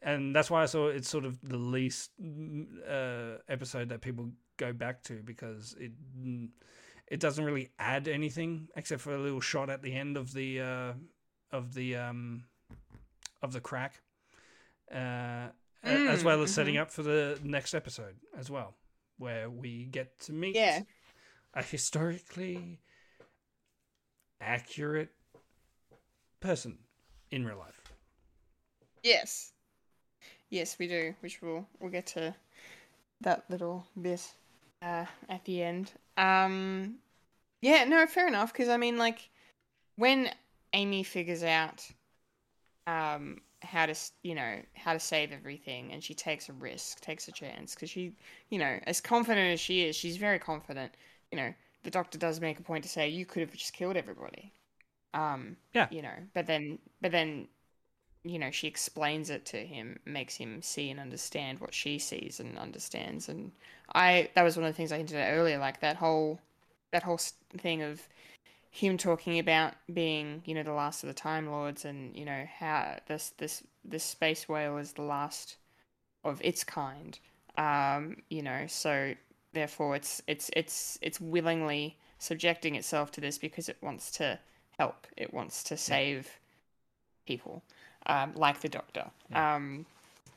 and 0.02 0.36
that's 0.36 0.50
why 0.50 0.64
I 0.64 0.66
saw 0.68 0.88
it's 0.88 1.10
sort 1.10 1.26
of 1.26 1.40
the 1.42 1.58
least 1.58 2.12
mm, 2.22 2.68
uh, 2.88 3.38
episode 3.50 3.90
that 3.90 4.02
people 4.02 4.32
go 4.58 4.72
back 4.74 5.04
to 5.04 5.22
because 5.24 5.76
it 5.80 5.92
mm, 6.18 6.50
it 7.08 7.20
doesn't 7.20 7.44
really 7.46 7.70
add 7.80 8.08
anything 8.08 8.68
except 8.76 9.02
for 9.02 9.14
a 9.14 9.18
little 9.20 9.42
shot 9.42 9.70
at 9.70 9.82
the 9.82 9.94
end 9.94 10.18
of 10.18 10.34
the 10.34 10.62
uh, 10.62 10.94
of 11.52 11.74
the 11.74 11.96
um, 11.96 12.44
of 13.42 13.54
the 13.54 13.60
crack, 13.62 14.02
uh, 14.92 15.50
a- 15.84 16.08
as 16.10 16.24
well 16.24 16.42
as 16.42 16.54
setting 16.54 16.78
up 16.78 16.90
for 16.92 17.04
the 17.04 17.40
next 17.44 17.74
episode 17.74 18.16
as 18.38 18.50
well, 18.50 18.76
where 19.18 19.50
we 19.50 19.86
get 19.86 20.20
to 20.22 20.34
meet 20.34 20.56
Yeah. 20.56 20.82
a 21.54 21.62
historically 21.64 22.80
accurate 24.42 25.10
person 26.40 26.78
in 27.32 27.46
real 27.46 27.58
life. 27.58 27.82
Yes. 29.04 29.54
Yes, 30.50 30.78
we 30.80 30.88
do, 30.88 31.16
which 31.22 31.42
we'll 31.42 31.68
we'll 31.80 31.92
get 31.92 32.08
to 32.08 32.36
that 33.22 33.46
little 33.50 33.86
bit 34.00 34.22
uh, 34.86 35.06
at 35.30 35.44
the 35.46 35.64
end. 35.64 35.92
Um, 36.18 36.96
yeah, 37.62 37.86
no, 37.86 38.06
fair 38.08 38.28
enough. 38.28 38.54
Because 38.54 38.70
I 38.70 38.78
mean, 38.78 38.98
like, 38.98 39.30
when 39.98 40.30
Amy 40.74 41.04
figures 41.04 41.44
out 41.44 41.86
um, 42.88 43.42
how 43.62 43.86
to, 43.86 43.96
you 44.24 44.36
know, 44.36 44.58
how 44.76 44.94
to 44.94 45.00
save 45.00 45.32
everything, 45.32 45.92
and 45.92 46.04
she 46.04 46.14
takes 46.14 46.50
a 46.50 46.54
risk, 46.54 47.02
takes 47.02 47.28
a 47.28 47.32
chance, 47.32 47.74
because 47.74 47.90
she, 47.90 48.14
you 48.50 48.60
know, 48.60 48.80
as 48.86 49.02
confident 49.02 49.54
as 49.54 49.60
she 49.60 49.84
is, 49.88 49.96
she's 49.96 50.18
very 50.18 50.40
confident. 50.40 50.92
You 51.32 51.38
know, 51.38 51.54
the 51.84 51.92
doctor 51.92 52.18
does 52.18 52.40
make 52.40 52.60
a 52.60 52.64
point 52.64 52.84
to 52.84 52.90
say 52.90 53.10
you 53.10 53.26
could 53.26 53.42
have 53.42 53.52
just 53.54 53.74
killed 53.74 53.98
everybody. 53.98 54.54
Um, 55.14 55.58
Yeah. 55.74 55.88
You 55.92 56.02
know, 56.02 56.16
but 56.34 56.46
then, 56.48 56.80
but 57.02 57.12
then 57.12 57.48
you 58.26 58.40
know, 58.40 58.52
she 58.52 58.68
explains 58.68 59.30
it 59.30 59.46
to 59.46 59.58
him, 59.66 60.00
makes 60.04 60.36
him 60.36 60.62
see 60.62 60.90
and 60.90 61.00
understand 61.00 61.60
what 61.60 61.74
she 61.74 62.00
sees 62.00 62.40
and 62.40 62.58
understands. 62.58 63.30
And 63.30 63.52
I, 63.94 64.30
that 64.34 64.44
was 64.44 64.58
one 64.58 64.66
of 64.66 64.74
the 64.74 64.76
things 64.76 64.92
I 64.92 64.98
hinted 64.98 65.18
at 65.18 65.34
earlier, 65.34 65.60
like 65.60 65.80
that 65.82 65.98
whole, 65.98 66.40
that 66.92 67.04
whole 67.04 67.20
thing 67.58 67.84
of 67.84 68.08
him 68.72 68.98
talking 68.98 69.40
about 69.40 69.74
being, 69.94 70.42
you 70.44 70.54
know, 70.54 70.64
the 70.64 70.74
last 70.74 71.04
of 71.04 71.08
the 71.08 71.14
Time 71.14 71.50
Lords, 71.50 71.86
and 71.86 72.14
you 72.14 72.26
know 72.26 72.46
how 72.60 72.98
this 73.08 73.32
this 73.38 73.64
this 73.86 74.04
space 74.04 74.50
whale 74.50 74.78
is 74.78 74.94
the 74.94 75.02
last 75.02 75.56
of 76.26 76.42
its 76.44 76.66
kind. 76.66 77.18
Um, 77.58 78.18
you 78.30 78.42
know, 78.42 78.66
so 78.68 79.14
therefore 79.54 79.96
it's 79.96 80.22
it's 80.28 80.50
it's 80.58 81.00
it's 81.02 81.22
willingly 81.22 81.98
subjecting 82.20 82.76
itself 82.76 83.12
to 83.12 83.22
this 83.22 83.38
because 83.38 83.70
it 83.70 83.78
wants 83.82 84.12
to 84.12 84.40
help. 84.78 85.08
It 85.16 85.34
wants 85.34 85.64
to 85.66 85.78
save 85.78 86.40
people, 87.26 87.64
um, 88.06 88.34
like 88.36 88.62
the 88.62 88.70
Doctor. 88.70 89.06
Um, 89.34 89.86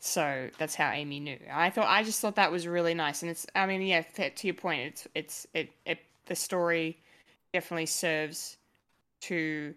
so 0.01 0.49
that's 0.59 0.75
how 0.75 0.91
Amy 0.91 1.21
knew. 1.21 1.39
I 1.53 1.71
thought 1.71 1.89
I 1.89 2.03
just 2.03 2.21
thought 2.21 2.37
that 2.37 2.53
was 2.53 2.67
really 2.67 2.95
nice, 2.95 3.23
and 3.23 3.31
it's. 3.31 3.47
I 3.55 3.67
mean, 3.67 3.83
yeah, 3.83 4.03
to 4.03 4.31
to 4.31 4.47
your 4.47 4.55
point, 4.55 4.81
it's 4.83 5.07
it's 5.15 5.47
it 5.55 5.71
it 5.85 5.99
the 6.27 6.37
story 6.37 6.99
definitely 7.53 7.87
serves 7.87 8.59
to 9.23 9.75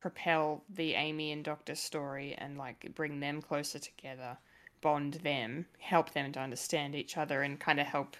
propel 0.00 0.62
the 0.68 0.94
Amy 0.94 1.32
and 1.32 1.42
Doctor 1.42 1.74
story 1.74 2.34
and 2.36 2.58
like 2.58 2.94
bring 2.94 3.20
them 3.20 3.40
closer 3.40 3.78
together, 3.78 4.36
bond 4.82 5.14
them, 5.14 5.66
help 5.78 6.12
them 6.12 6.32
to 6.32 6.40
understand 6.40 6.94
each 6.94 7.16
other, 7.16 7.42
and 7.42 7.58
kind 7.58 7.80
of 7.80 7.86
help 7.86 8.16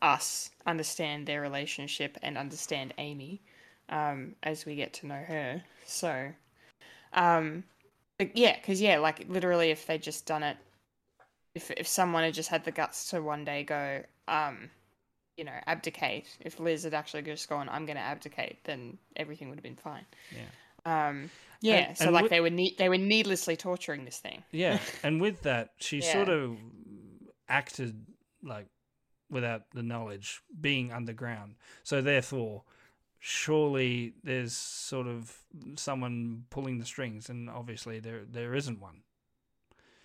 us 0.00 0.50
understand 0.66 1.26
their 1.26 1.40
relationship 1.40 2.16
and 2.22 2.38
understand 2.38 2.94
Amy 2.98 3.42
um, 3.88 4.34
as 4.42 4.64
we 4.64 4.74
get 4.74 4.92
to 4.94 5.06
know 5.06 5.22
her. 5.26 5.62
So, 5.86 6.32
um, 7.12 7.64
but 8.18 8.36
yeah, 8.36 8.56
because 8.56 8.80
yeah, 8.80 8.98
like 8.98 9.26
literally, 9.28 9.70
if 9.70 9.86
they 9.86 9.98
just 9.98 10.26
done 10.26 10.42
it, 10.42 10.56
if 11.54 11.70
if 11.72 11.86
someone 11.86 12.22
had 12.24 12.34
just 12.34 12.48
had 12.48 12.64
the 12.64 12.70
guts 12.72 13.10
to 13.10 13.22
one 13.22 13.44
day 13.44 13.62
go, 13.64 14.02
um, 14.26 14.70
you 15.36 15.44
know, 15.44 15.52
abdicate. 15.66 16.26
If 16.40 16.58
Liz 16.60 16.84
had 16.84 16.94
actually 16.94 17.22
just 17.22 17.48
gone, 17.48 17.68
I'm 17.68 17.86
going 17.86 17.96
to 17.96 18.02
abdicate, 18.02 18.64
then 18.64 18.98
everything 19.16 19.48
would 19.48 19.58
have 19.58 19.62
been 19.62 19.76
fine. 19.76 20.04
Yeah. 20.32 21.08
Um, 21.08 21.30
yeah. 21.60 21.74
And- 21.88 21.96
so 21.98 22.04
and 22.06 22.14
like 22.14 22.22
with- 22.24 22.30
they 22.30 22.40
were 22.40 22.50
ne- 22.50 22.74
they 22.78 22.88
were 22.88 22.98
needlessly 22.98 23.56
torturing 23.56 24.04
this 24.04 24.18
thing. 24.18 24.42
Yeah, 24.50 24.78
and 25.02 25.20
with 25.20 25.42
that, 25.42 25.70
she 25.78 25.98
Yeah. 25.98 26.12
sort 26.12 26.28
of 26.28 26.56
acted 27.48 28.04
like 28.42 28.66
without 29.30 29.70
the 29.74 29.82
knowledge, 29.82 30.40
being 30.60 30.92
underground. 30.92 31.54
So 31.84 32.00
therefore, 32.00 32.62
surely 33.18 34.14
there's 34.22 34.52
sort 34.54 35.06
of 35.06 35.38
someone 35.76 36.44
pulling 36.50 36.78
the 36.78 36.84
strings, 36.84 37.28
and 37.28 37.50
obviously 37.50 38.00
there 38.00 38.22
there 38.30 38.54
isn't 38.54 38.80
one. 38.80 39.02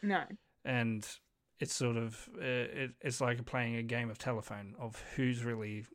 No. 0.02 0.23
And 0.65 1.07
it's 1.60 1.73
sort 1.73 1.98
of 1.98 2.30
uh, 2.38 2.44
it, 2.44 2.91
it's 3.02 3.22
like 3.22 3.45
playing 3.45 3.76
a 3.76 3.84
game 3.84 4.10
of 4.10 4.18
telephone 4.18 4.76
of 4.80 5.02
who's 5.15 5.44
really 5.44 5.85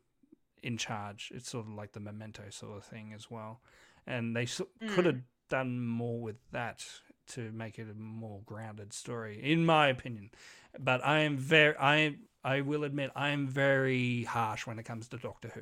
in 0.63 0.77
charge. 0.77 1.31
It's 1.33 1.49
sort 1.49 1.67
of 1.67 1.73
like 1.73 1.93
the 1.93 1.99
memento 1.99 2.43
sort 2.49 2.77
of 2.77 2.83
thing 2.83 3.13
as 3.13 3.29
well. 3.29 3.61
And 4.07 4.35
they 4.35 4.45
so- 4.45 4.69
could 4.89 5.05
have 5.05 5.21
done 5.49 5.85
more 5.85 6.19
with 6.19 6.37
that 6.51 6.85
to 7.27 7.51
make 7.51 7.77
it 7.77 7.87
a 7.89 7.93
more 7.93 8.41
grounded 8.45 8.93
story, 8.93 9.39
in 9.41 9.65
my 9.65 9.87
opinion. 9.87 10.31
But 10.79 11.05
I 11.05 11.19
am 11.19 11.37
very, 11.37 11.75
I 11.77 12.15
I 12.43 12.61
will 12.61 12.83
admit, 12.83 13.11
I 13.15 13.29
am 13.29 13.47
very 13.47 14.23
harsh 14.23 14.65
when 14.65 14.79
it 14.79 14.83
comes 14.83 15.07
to 15.09 15.17
Doctor 15.17 15.49
Who, 15.53 15.61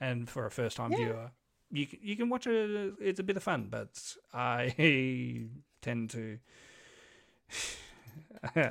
and 0.00 0.28
for 0.28 0.46
a 0.46 0.50
first 0.50 0.76
time 0.76 0.90
viewer, 0.94 1.30
you 1.70 1.86
can, 1.86 1.98
you 2.02 2.16
can 2.16 2.28
watch 2.28 2.46
it. 2.46 2.94
It's 3.00 3.20
a 3.20 3.22
bit 3.22 3.36
of 3.36 3.42
fun, 3.42 3.68
but 3.70 3.88
I 4.32 5.48
tend 5.82 6.10
to. 6.10 6.38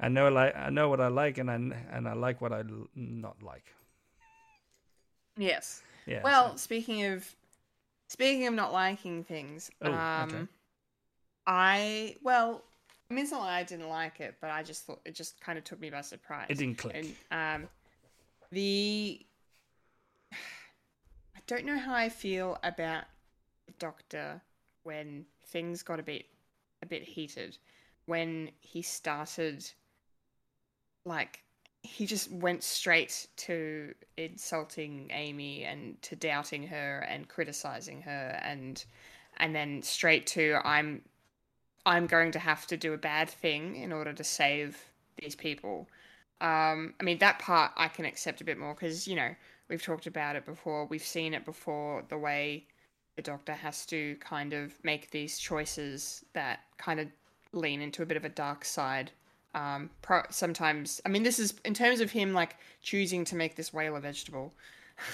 I 0.00 0.08
know 0.08 0.28
like 0.28 0.56
I 0.56 0.70
know 0.70 0.88
what 0.88 1.00
I 1.00 1.08
like, 1.08 1.38
and 1.38 1.50
I 1.50 1.54
and 1.54 2.08
I 2.08 2.14
like 2.14 2.40
what 2.40 2.52
I 2.52 2.60
l- 2.60 2.88
not 2.94 3.42
like. 3.42 3.74
Yes. 5.36 5.82
Yeah. 6.06 6.20
Well, 6.22 6.50
so- 6.52 6.56
speaking 6.56 7.04
of 7.04 7.34
speaking 8.08 8.46
of 8.46 8.54
not 8.54 8.72
liking 8.72 9.24
things, 9.24 9.70
Oh, 9.82 9.92
um, 9.92 10.28
okay. 10.34 10.46
I 11.46 12.16
well, 12.22 12.62
I 13.10 13.14
mean, 13.14 13.24
it's 13.24 13.32
not 13.32 13.40
like 13.42 13.50
I 13.50 13.62
didn't 13.64 13.88
like 13.88 14.20
it, 14.20 14.36
but 14.40 14.50
I 14.50 14.62
just 14.62 14.84
thought 14.84 15.00
it 15.04 15.14
just 15.14 15.40
kind 15.40 15.58
of 15.58 15.64
took 15.64 15.80
me 15.80 15.90
by 15.90 16.00
surprise. 16.00 16.46
It 16.48 16.58
didn't 16.58 16.78
click. 16.78 17.14
And 17.30 17.62
um, 17.62 17.68
the 18.50 19.20
don't 21.46 21.64
know 21.64 21.78
how 21.78 21.94
I 21.94 22.08
feel 22.08 22.58
about 22.62 23.04
the 23.66 23.72
Doctor 23.78 24.40
when 24.82 25.26
things 25.46 25.82
got 25.82 26.00
a 26.00 26.02
bit 26.02 26.26
a 26.82 26.86
bit 26.86 27.02
heated 27.02 27.56
when 28.06 28.50
he 28.60 28.82
started 28.82 29.64
like 31.04 31.42
he 31.82 32.06
just 32.06 32.30
went 32.30 32.62
straight 32.62 33.26
to 33.36 33.94
insulting 34.16 35.10
Amy 35.12 35.64
and 35.64 36.00
to 36.02 36.16
doubting 36.16 36.66
her 36.66 37.00
and 37.08 37.28
criticizing 37.28 38.02
her 38.02 38.40
and 38.42 38.84
and 39.36 39.54
then 39.54 39.82
straight 39.82 40.26
to 40.26 40.58
I'm 40.64 41.02
I'm 41.86 42.06
going 42.06 42.32
to 42.32 42.38
have 42.38 42.66
to 42.68 42.76
do 42.78 42.94
a 42.94 42.98
bad 42.98 43.28
thing 43.28 43.76
in 43.76 43.92
order 43.92 44.14
to 44.14 44.24
save 44.24 44.82
these 45.18 45.34
people. 45.34 45.86
Um, 46.40 46.94
I 46.98 47.04
mean 47.04 47.18
that 47.18 47.38
part 47.38 47.72
I 47.76 47.88
can 47.88 48.06
accept 48.06 48.40
a 48.40 48.44
bit 48.44 48.58
more 48.58 48.74
because 48.74 49.06
you 49.06 49.16
know 49.16 49.34
we've 49.68 49.82
talked 49.82 50.06
about 50.06 50.36
it 50.36 50.44
before. 50.44 50.86
We've 50.86 51.02
seen 51.02 51.34
it 51.34 51.44
before. 51.44 52.04
The 52.08 52.18
way 52.18 52.66
the 53.16 53.22
Doctor 53.22 53.52
has 53.52 53.86
to 53.86 54.16
kind 54.16 54.52
of 54.52 54.72
make 54.84 55.10
these 55.10 55.38
choices 55.38 56.24
that 56.32 56.60
kind 56.78 57.00
of 57.00 57.08
lean 57.52 57.80
into 57.80 58.02
a 58.02 58.06
bit 58.06 58.16
of 58.16 58.24
a 58.24 58.28
dark 58.28 58.64
side. 58.64 59.10
Um, 59.54 59.90
pro- 60.02 60.24
sometimes, 60.30 61.00
I 61.06 61.08
mean, 61.08 61.22
this 61.22 61.38
is 61.38 61.54
in 61.64 61.74
terms 61.74 62.00
of 62.00 62.10
him 62.10 62.32
like 62.32 62.56
choosing 62.82 63.24
to 63.26 63.36
make 63.36 63.54
this 63.54 63.72
whale 63.72 63.96
a 63.96 64.00
vegetable. 64.00 64.52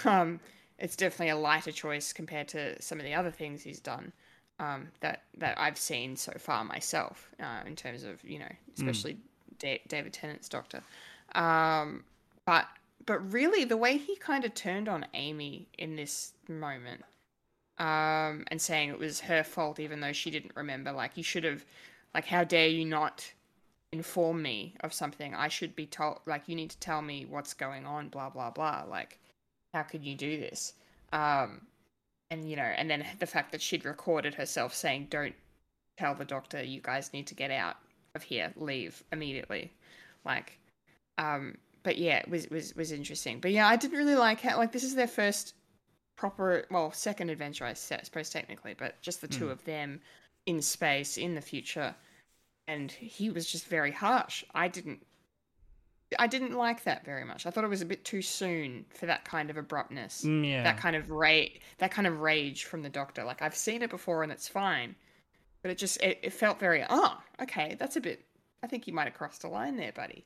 Um, 0.05 0.41
it's 0.79 0.95
definitely 0.95 1.31
a 1.31 1.37
lighter 1.37 1.73
choice 1.73 2.13
compared 2.13 2.49
to 2.49 2.81
some 2.83 2.99
of 2.99 3.05
the 3.07 3.15
other 3.15 3.31
things 3.31 3.63
he's 3.63 3.81
done 3.81 4.13
um, 4.59 4.89
that 5.01 5.23
that 5.39 5.59
I've 5.59 5.79
seen 5.79 6.17
so 6.17 6.33
far 6.39 6.65
myself. 6.65 7.31
Uh, 7.41 7.61
in 7.67 7.77
terms 7.77 8.05
of 8.05 8.23
you 8.23 8.39
know, 8.41 8.53
especially 8.77 9.17
Da- 9.59 9.81
David 9.89 10.13
Tennant's 10.13 10.49
Doctor. 10.49 10.83
Um, 11.35 12.05
but 12.45 12.67
but 13.07 13.33
really, 13.33 13.65
the 13.65 13.77
way 13.77 13.97
he 13.97 14.17
kind 14.17 14.45
of 14.45 14.55
turned 14.55 14.89
on 14.89 15.07
Amy 15.15 15.69
in 15.79 15.97
this 15.97 16.33
moment 16.49 17.03
um, 17.79 18.45
and 18.49 18.61
saying 18.61 18.91
it 18.91 18.99
was 18.99 19.21
her 19.21 19.43
fault 19.43 19.81
even 19.81 20.01
though 20.01 20.13
she 20.13 20.31
didn't 20.31 20.53
remember. 20.55 20.93
Like 20.93 21.17
you 21.17 21.23
should 21.23 21.45
have, 21.45 21.65
like 22.15 22.27
how 22.27 22.45
dare 22.45 22.69
you 22.69 22.85
not 22.85 23.33
inform 23.93 24.43
me 24.43 24.75
of 24.81 24.93
something? 24.93 25.35
I 25.35 25.49
should 25.49 25.75
be 25.75 25.87
told. 25.87 26.21
Like 26.27 26.43
you 26.47 26.55
need 26.55 26.71
to 26.71 26.79
tell 26.79 27.03
me 27.03 27.27
what's 27.29 27.55
going 27.55 27.87
on. 27.87 28.09
Blah 28.09 28.31
blah 28.31 28.51
blah. 28.51 28.85
Like 28.89 29.19
how 29.73 29.83
could 29.83 30.05
you 30.05 30.15
do 30.15 30.39
this? 30.39 30.75
Um, 31.13 31.63
and 32.31 32.49
you 32.49 32.57
know, 32.57 32.63
and 32.63 32.91
then 32.91 33.05
the 33.19 33.27
fact 33.27 33.51
that 33.53 33.63
she'd 33.63 33.85
recorded 33.85 34.35
herself 34.35 34.75
saying, 34.75 35.09
"Don't 35.11 35.35
tell 35.97 36.15
the 36.15 36.25
doctor. 36.25 36.63
You 36.63 36.81
guys 36.83 37.13
need 37.13 37.27
to 37.29 37.35
get 37.35 37.51
out 37.51 37.77
of 38.15 38.23
here. 38.23 38.53
Leave 38.57 39.03
immediately." 39.11 39.73
Like, 40.25 40.59
um, 41.17 41.57
but 41.82 41.98
yeah, 41.98 42.19
it 42.19 42.28
was 42.28 42.48
was 42.51 42.74
was 42.74 42.93
interesting. 42.93 43.40
But 43.40 43.52
yeah, 43.52 43.66
I 43.69 43.77
didn't 43.77 43.97
really 43.98 44.16
like 44.16 44.40
how 44.40 44.57
like 44.59 44.73
this 44.73 44.85
is 44.85 44.94
their 44.94 45.07
first 45.09 45.55
proper 46.16 46.66
well 46.70 46.93
second 46.93 47.31
adventure 47.31 47.65
I 47.65 47.73
suppose 47.74 48.31
technically, 48.31 48.74
but 48.78 49.01
just 49.01 49.20
the 49.20 49.28
two 49.28 49.47
Mm. 49.47 49.52
of 49.52 49.65
them 49.65 50.01
in 50.47 50.61
space 50.62 51.16
in 51.19 51.35
the 51.35 51.40
future, 51.40 51.94
and 52.69 52.90
he 52.93 53.31
was 53.31 53.51
just 53.51 53.66
very 53.66 53.93
harsh. 53.93 54.44
I 54.55 54.69
didn't. 54.69 55.05
I 56.19 56.27
didn't 56.27 56.55
like 56.55 56.82
that 56.85 57.05
very 57.05 57.24
much. 57.24 57.47
I 57.47 57.51
thought 57.51 57.62
it 57.62 57.69
was 57.69 57.82
a 57.82 57.86
bit 57.86 58.05
too 58.05 58.20
soon 58.20 58.85
for 58.90 59.07
that 59.07 59.24
kind 59.24 59.48
of 59.48 59.57
abruptness 59.57 60.24
Mm, 60.24 60.44
yeah. 60.48 60.65
that 60.65 60.77
kind 60.77 60.97
of 60.97 61.11
rage 61.11 61.61
that 61.78 61.93
kind 61.93 62.07
of 62.09 62.20
rage 62.20 62.65
from 62.65 62.82
the 62.82 62.89
doctor 62.89 63.23
like 63.23 63.43
i've 63.43 63.55
seen 63.55 63.81
it 63.82 63.90
before 63.90 64.24
and 64.24 64.32
it's 64.32 64.48
fine 64.48 64.97
but 65.62 65.70
it 65.70 65.78
just 65.78 66.02
it, 66.02 66.19
it 66.23 66.32
felt 66.32 66.59
very 66.59 66.85
oh 66.90 67.16
okay 67.40 67.77
that's 67.78 67.94
a 67.94 68.01
bit 68.01 68.24
i 68.65 68.66
think 68.66 68.89
you 68.89 68.93
might 68.93 69.05
have 69.05 69.15
crossed 69.15 69.44
a 69.44 69.48
line 69.48 69.77
there 69.77 69.93
buddy 69.93 70.24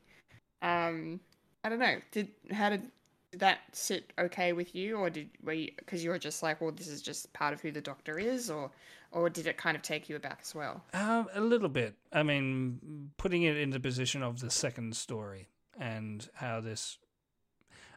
um 0.63 1.21
i 1.65 1.69
don't 1.69 1.79
know 1.79 1.97
did 2.13 2.29
how 2.53 2.69
did, 2.71 2.83
did 3.31 3.41
that 3.41 3.59
sit 3.73 4.13
okay 4.19 4.53
with 4.53 4.75
you 4.75 4.97
or 4.97 5.11
did 5.11 5.29
were 5.43 5.53
you 5.53 5.71
because 5.79 6.05
you 6.05 6.11
were 6.11 6.19
just 6.19 6.43
like 6.43 6.61
well 6.61 6.71
this 6.71 6.87
is 6.89 7.03
just 7.03 7.33
part 7.33 7.53
of 7.53 7.61
who 7.61 7.73
the 7.73 7.81
doctor 7.81 8.19
is 8.19 8.51
or 8.51 8.71
or 9.11 9.31
did 9.31 9.47
it 9.47 9.57
kind 9.57 9.77
of 9.77 9.83
take 9.83 10.09
you 10.09 10.17
aback 10.17 10.39
as 10.43 10.55
well 10.55 10.83
Um, 10.93 11.29
a 11.35 11.41
little 11.41 11.69
bit. 11.69 11.95
I 12.13 12.25
mean, 12.25 13.11
putting 13.17 13.45
it 13.45 13.57
in 13.57 13.71
the 13.71 13.79
position 13.79 14.25
of 14.25 14.41
the 14.41 14.51
second 14.51 14.97
story 14.97 15.47
and 15.79 16.29
how 16.35 16.61
this. 16.61 16.99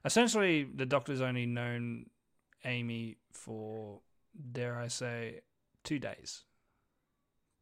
Essentially, 0.05 0.63
the 0.63 0.85
Doctor's 0.85 1.21
only 1.21 1.47
known 1.47 2.05
Amy 2.63 3.17
for, 3.31 4.01
dare 4.51 4.77
I 4.77 4.89
say, 4.89 5.41
two 5.83 5.97
days. 5.97 6.43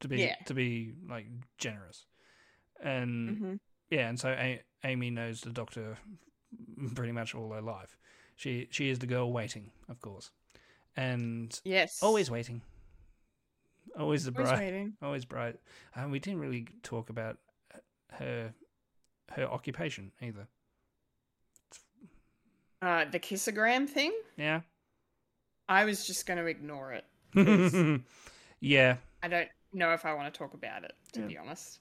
To 0.02 0.10
be 0.10 0.18
Yeah. 0.18 0.36
to 0.48 0.54
be 0.54 0.92
like 1.10 1.28
generous, 1.58 2.06
and 2.82 3.30
mm-hmm. 3.30 3.56
yeah, 3.90 4.10
and 4.10 4.20
so 4.20 4.30
Amy 4.86 5.10
knows 5.10 5.42
the 5.42 5.50
Doctor 5.50 5.98
pretty 6.96 7.12
much 7.12 7.36
all 7.36 7.52
her 7.52 7.62
life. 7.62 7.98
She 8.38 8.68
she 8.72 8.90
is 8.90 9.00
the 9.00 9.08
girl 9.08 9.32
waiting, 9.34 9.72
of 9.90 10.00
course, 10.02 10.32
and 10.96 11.60
yes 11.66 12.00
always 12.02 12.30
waiting. 12.32 12.62
Always 13.98 14.26
the 14.26 14.32
always 14.32 14.50
bride. 14.50 14.60
waiting 14.60 14.94
Always 15.02 15.26
bright. 15.26 15.56
Um, 15.96 16.12
we 16.12 16.20
didn't 16.20 16.40
really 16.40 16.68
talk 16.84 17.10
about 17.10 17.38
uh, 17.74 17.78
her 18.20 18.54
her 19.32 19.44
occupation 19.46 20.12
either. 20.22 20.48
uh 22.82 23.06
the 23.12 23.20
kissogram 23.20 23.88
thing 23.88 24.12
Yeah. 24.38 24.62
i 25.70 25.86
was 25.86 26.06
just 26.06 26.26
going 26.28 26.38
to 26.38 26.46
ignore 26.46 26.94
it. 26.94 27.06
yeah. 28.60 28.98
I 29.24 29.28
don't 29.28 29.50
know 29.74 29.94
if 29.94 30.06
I 30.06 30.14
want 30.14 30.32
to 30.34 30.38
talk 30.38 30.54
about 30.54 30.84
it, 30.84 30.94
to 31.14 31.22
Yeah. 31.22 31.28
be 31.28 31.38
honest. 31.38 31.80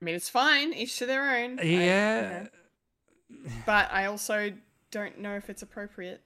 I 0.00 0.04
mean, 0.04 0.14
it's 0.14 0.28
fine, 0.28 0.72
each 0.72 0.96
to 0.98 1.06
their 1.06 1.36
own. 1.38 1.58
I- 1.58 1.62
you 1.62 1.80
Yeah. 1.80 2.42
know. 3.30 3.50
but 3.66 3.90
I 3.92 4.06
also 4.06 4.52
don't 4.90 5.18
know 5.18 5.34
if 5.36 5.50
it's 5.50 5.62
appropriate 5.62 6.22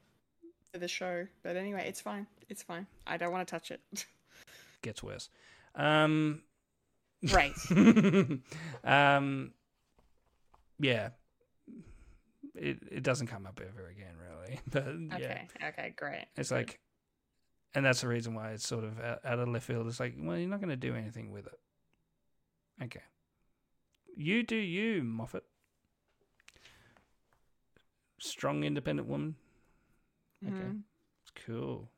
for 0.72 0.78
the 0.78 0.88
show. 0.88 1.26
But 1.42 1.56
anyway, 1.56 1.84
it's 1.88 2.00
fine. 2.00 2.26
It's 2.48 2.62
fine. 2.62 2.86
I 3.06 3.16
don't 3.16 3.32
want 3.32 3.46
to 3.48 3.50
touch 3.50 3.70
it. 3.70 3.80
Gets 4.82 5.02
worse. 5.02 5.28
Um. 5.74 6.42
Great. 7.26 7.52
um. 8.84 9.52
Yeah. 10.78 11.10
It 12.54 12.78
it 12.90 13.02
doesn't 13.02 13.28
come 13.28 13.46
up 13.46 13.60
ever 13.66 13.88
again, 13.88 14.14
really. 14.18 14.60
But 14.70 14.86
yeah, 15.20 15.44
Okay. 15.56 15.68
Okay. 15.68 15.94
Great. 15.96 16.26
it's 16.36 16.50
like, 16.50 16.78
and 17.74 17.84
that's 17.86 18.02
the 18.02 18.08
reason 18.08 18.34
why 18.34 18.50
it's 18.52 18.66
sort 18.66 18.84
of 18.84 19.00
out, 19.00 19.20
out 19.24 19.38
of 19.38 19.48
left 19.48 19.66
field. 19.66 19.86
It's 19.86 19.98
like, 20.00 20.14
well, 20.18 20.36
you're 20.36 20.48
not 20.50 20.60
going 20.60 20.68
to 20.70 20.76
do 20.76 20.94
anything 20.94 21.30
with 21.32 21.46
it. 21.46 21.58
Okay. 22.84 23.00
You 24.16 24.42
do 24.42 24.56
you, 24.56 25.02
Moffat. 25.02 25.44
Strong, 28.18 28.64
independent 28.64 29.08
woman. 29.08 29.34
Okay. 30.46 30.54
Mhm. 30.54 30.82
It's 31.22 31.32
cool. 31.46 31.88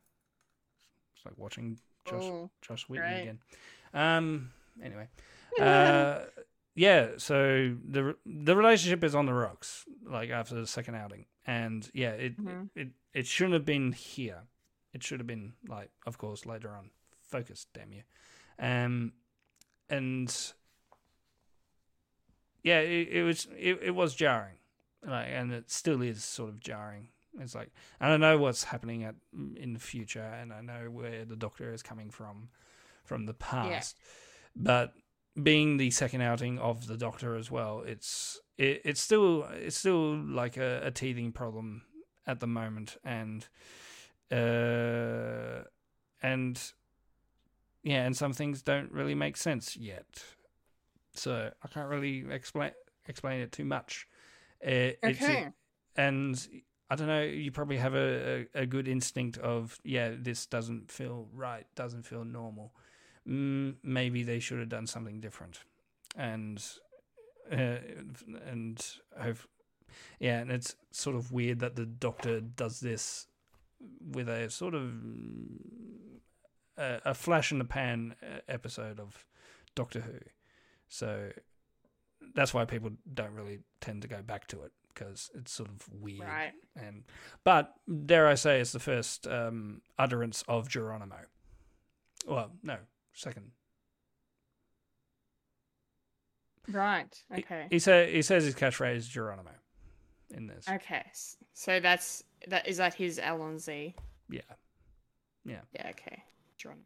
It's 1.15 1.25
like 1.25 1.37
watching 1.37 1.79
Josh 2.05 2.21
Cool. 2.21 2.51
Joss 2.61 2.89
Whedon 2.89 3.07
Great. 3.09 3.21
again. 3.21 3.39
Um. 3.93 4.51
Anyway. 4.81 5.07
Uh. 5.59 6.25
Yeah. 6.73 7.11
So 7.17 7.77
the 7.87 8.17
the 8.25 8.57
relationship 8.57 9.03
is 9.05 9.15
on 9.15 9.25
the 9.25 9.33
rocks. 9.33 9.85
Like 10.03 10.29
after 10.31 10.55
the 10.55 10.67
second 10.67 10.95
outing, 10.95 11.27
and 11.45 11.89
yeah, 11.93 12.11
it 12.11 12.37
Mhm. 12.37 12.69
it 12.75 12.89
it 13.13 13.25
shouldn't 13.25 13.53
have 13.53 13.63
been 13.65 13.93
here. 13.93 14.43
It 14.93 15.01
should 15.03 15.19
have 15.21 15.27
been 15.27 15.53
like, 15.67 15.91
of 16.05 16.17
course, 16.17 16.45
later 16.45 16.71
on. 16.75 16.91
Focus, 17.21 17.67
damn 17.73 17.93
you. 17.93 18.03
Um. 18.59 19.13
And 19.89 20.29
yeah, 22.65 22.79
it, 22.79 23.09
it 23.11 23.23
was 23.23 23.47
it, 23.55 23.79
it 23.83 23.91
was 23.91 24.15
jarring, 24.15 24.57
like, 25.07 25.27
and 25.29 25.53
it 25.53 25.69
still 25.69 26.01
is 26.01 26.23
sort 26.23 26.49
of 26.49 26.59
jarring. 26.59 27.09
It's 27.39 27.53
like 27.53 27.69
I 28.01 28.09
don't 28.09 28.19
know 28.19 28.39
what's 28.39 28.63
happening 28.63 29.03
at 29.03 29.13
in 29.55 29.73
the 29.73 29.79
future, 29.79 30.23
and 30.23 30.51
I 30.51 30.61
know 30.61 30.89
where 30.89 31.25
the 31.25 31.35
Doctor 31.35 31.71
is 31.71 31.83
coming 31.83 32.09
from 32.09 32.49
from 33.03 33.27
the 33.27 33.35
past, 33.35 33.99
but 34.55 34.93
being 35.41 35.77
the 35.77 35.91
second 35.91 36.21
outing 36.21 36.57
of 36.57 36.87
the 36.87 36.97
Doctor 36.97 37.35
as 37.35 37.51
well, 37.51 37.83
it's 37.85 38.41
it, 38.57 38.81
it's 38.83 38.99
still 38.99 39.43
it's 39.51 39.77
still 39.77 40.15
like 40.15 40.57
a, 40.57 40.81
a 40.85 40.89
teething 40.89 41.33
problem 41.33 41.83
at 42.25 42.39
the 42.39 42.47
moment, 42.47 42.97
and 43.03 43.45
uh, 44.31 45.65
and 46.23 46.71
yeah, 47.83 48.05
and 48.07 48.17
some 48.17 48.33
things 48.33 48.63
don't 48.63 48.91
really 48.91 49.13
make 49.13 49.37
sense 49.37 49.77
yet 49.77 50.23
so 51.17 51.51
I 51.63 51.67
can't 51.67 51.89
really 51.89 52.25
explain 52.31 52.71
explain 53.07 53.41
it 53.41 53.51
too 53.51 53.65
much. 53.65 54.07
Uh, 54.65 54.69
it's- 55.03 55.21
Okay. 55.21 55.49
and 55.95 56.47
I 56.89 56.95
don't 56.95 57.07
know. 57.07 57.23
You 57.23 57.51
probably 57.51 57.77
have 57.77 57.95
a, 57.95 58.45
a, 58.55 58.61
a 58.61 58.65
good 58.65 58.87
instinct 58.87 59.37
of 59.39 59.79
yeah, 59.83 60.11
this 60.17 60.45
doesn't 60.45 60.91
feel 60.91 61.27
right, 61.33 61.65
doesn't 61.75 62.03
feel 62.03 62.23
normal. 62.23 62.73
Mm, 63.27 63.75
maybe 63.83 64.21
they 64.23 64.39
should 64.39 64.59
have 64.59 64.69
done 64.69 64.85
something 64.85 65.19
different, 65.19 65.61
and 66.15 66.63
uh, 67.51 67.77
and 68.47 68.85
hope, 69.19 69.37
yeah, 70.19 70.39
and 70.39 70.51
it's 70.51 70.75
sort 70.91 71.15
of 71.15 71.31
weird 71.31 71.59
that 71.59 71.75
the 71.75 71.85
Doctor 71.87 72.39
does 72.39 72.79
this 72.81 73.25
with 73.99 74.29
a 74.29 74.49
sort 74.51 74.75
of 74.75 74.91
a, 76.77 77.01
a 77.05 77.13
flash 77.13 77.51
in 77.51 77.57
the 77.59 77.65
pan 77.65 78.15
uh, 78.21 78.39
episode 78.47 78.99
of 78.99 79.25
Doctor 79.75 80.01
Who. 80.01 80.19
So 80.95 81.29
that's 82.33 82.53
why 82.53 82.63
people 82.65 82.91
don't 83.13 83.33
really 83.33 83.59
tend 83.81 84.01
to 84.03 84.07
go 84.07 84.21
back 84.21 84.47
to 84.47 84.61
it 84.63 84.71
because 84.93 85.29
it's 85.35 85.51
sort 85.51 85.67
of 85.69 85.85
weird. 85.91 86.21
Right. 86.27 86.53
And 86.75 87.03
but 87.43 87.73
dare 88.05 88.27
I 88.27 88.35
say, 88.35 88.61
it's 88.61 88.71
the 88.71 88.79
first 88.79 89.27
um, 89.27 89.81
utterance 89.99 90.43
of 90.47 90.69
Geronimo. 90.69 91.17
Well, 92.25 92.51
no, 92.63 92.77
second. 93.13 93.51
Right. 96.69 97.13
He- 97.33 97.41
Okay. 97.41 97.67
He, 97.69 97.79
say 97.79 98.11
he 98.13 98.21
says 98.21 98.45
his 98.45 98.55
catchphrase 98.55 99.07
Geronimo 99.09 99.51
in 100.33 100.47
this. 100.47 100.65
Okay. 100.67 101.03
So 101.53 101.79
that's 101.79 102.23
that. 102.47 102.67
Is 102.67 102.77
that 102.77 102.93
his 102.93 103.19
Allons-y? 103.19 103.93
Yeah. 104.29 104.41
Yeah. 105.43 105.59
Yeah. 105.73 105.89
Okay. 105.89 106.23
Geronimo. 106.57 106.83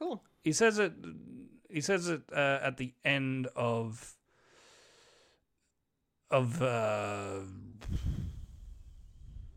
Cool. 0.00 0.22
He 0.42 0.52
says 0.52 0.78
it. 0.78 0.92
He 1.70 1.80
says 1.80 2.08
it 2.08 2.22
uh, 2.32 2.58
at 2.62 2.76
the 2.76 2.94
end 3.04 3.48
of 3.56 4.14
of 6.30 6.60
uh, 6.62 7.40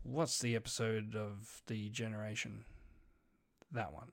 what's 0.02 0.38
the 0.40 0.56
episode 0.56 1.14
of 1.14 1.62
the 1.66 1.88
generation? 1.90 2.64
That 3.72 3.92
one 3.92 4.12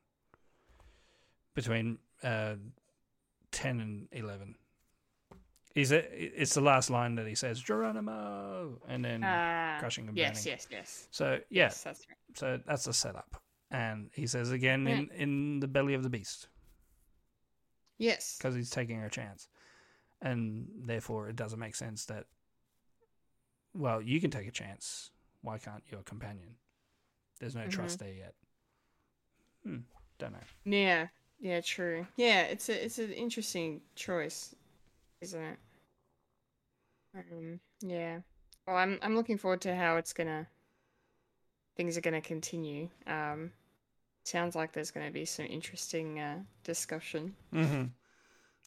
between 1.54 2.00
uh, 2.24 2.56
ten 3.52 3.80
and 3.80 4.08
eleven. 4.12 4.56
Is 5.76 5.92
it? 5.92 6.10
It's 6.14 6.54
the 6.54 6.62
last 6.62 6.90
line 6.90 7.16
that 7.16 7.28
he 7.28 7.36
says 7.36 7.60
Geronimo, 7.60 8.80
and 8.88 9.04
then 9.04 9.24
Uh, 9.24 9.78
crushing 9.80 10.08
and 10.10 10.18
yes. 10.18 10.46
Yes. 10.46 10.68
Yes. 10.72 11.08
So 11.12 11.40
yeah, 11.50 11.64
Yes. 11.64 11.84
That's 11.84 12.08
right. 12.10 12.18
so 12.34 12.60
that's 12.66 12.86
the 12.86 12.94
setup. 12.94 13.42
And 13.72 14.10
he 14.14 14.28
says 14.28 14.52
again 14.52 14.86
Yeah. 14.86 14.96
in, 14.96 15.10
in 15.16 15.60
the 15.60 15.68
belly 15.68 15.94
of 15.96 16.04
the 16.04 16.10
beast 16.10 16.48
Yes. 17.98 18.38
because 18.38 18.56
he's 18.56 18.70
taking 18.70 19.02
a 19.04 19.10
chance. 19.10 19.48
And 20.22 20.68
therefore, 20.86 21.30
it 21.30 21.36
doesn't 21.36 21.60
make 21.60 21.76
sense 21.76 22.06
that, 22.06 22.26
well, 23.74 24.02
you 24.02 24.22
can 24.22 24.32
take 24.32 24.48
a 24.48 24.52
chance. 24.52 25.12
Why 25.42 25.58
can't 25.58 25.84
your 25.92 26.02
companion? 26.04 26.56
There's 27.40 27.56
no 27.56 27.68
trust 27.68 28.00
there 28.00 28.14
yet. 28.14 28.34
Hmm. 29.64 29.80
Don't 30.18 30.32
know. 30.32 30.40
Yeah, 30.64 31.08
yeah, 31.40 31.60
true. 31.62 32.08
Yeah, 32.16 32.44
it's 32.44 32.70
a 32.70 32.86
it's 32.86 32.98
an 32.98 33.12
interesting 33.12 33.82
choice, 33.96 34.56
isn't 35.22 35.42
it? 35.42 35.58
Um, 37.16 37.60
yeah. 37.82 38.20
Well, 38.66 38.78
I'm 38.78 38.98
I'm 39.02 39.16
looking 39.16 39.38
forward 39.38 39.62
to 39.62 39.76
how 39.76 39.98
it's 39.98 40.14
gonna 40.14 40.48
things 41.76 41.98
are 41.98 42.02
gonna 42.02 42.22
continue. 42.22 42.90
Um, 43.08 43.52
sounds 44.24 44.56
like 44.56 44.72
there's 44.74 44.92
gonna 44.92 45.12
be 45.12 45.26
some 45.26 45.46
interesting 45.46 46.20
uh, 46.20 46.40
discussion 46.64 47.36
Mm-hmm. 47.54 47.84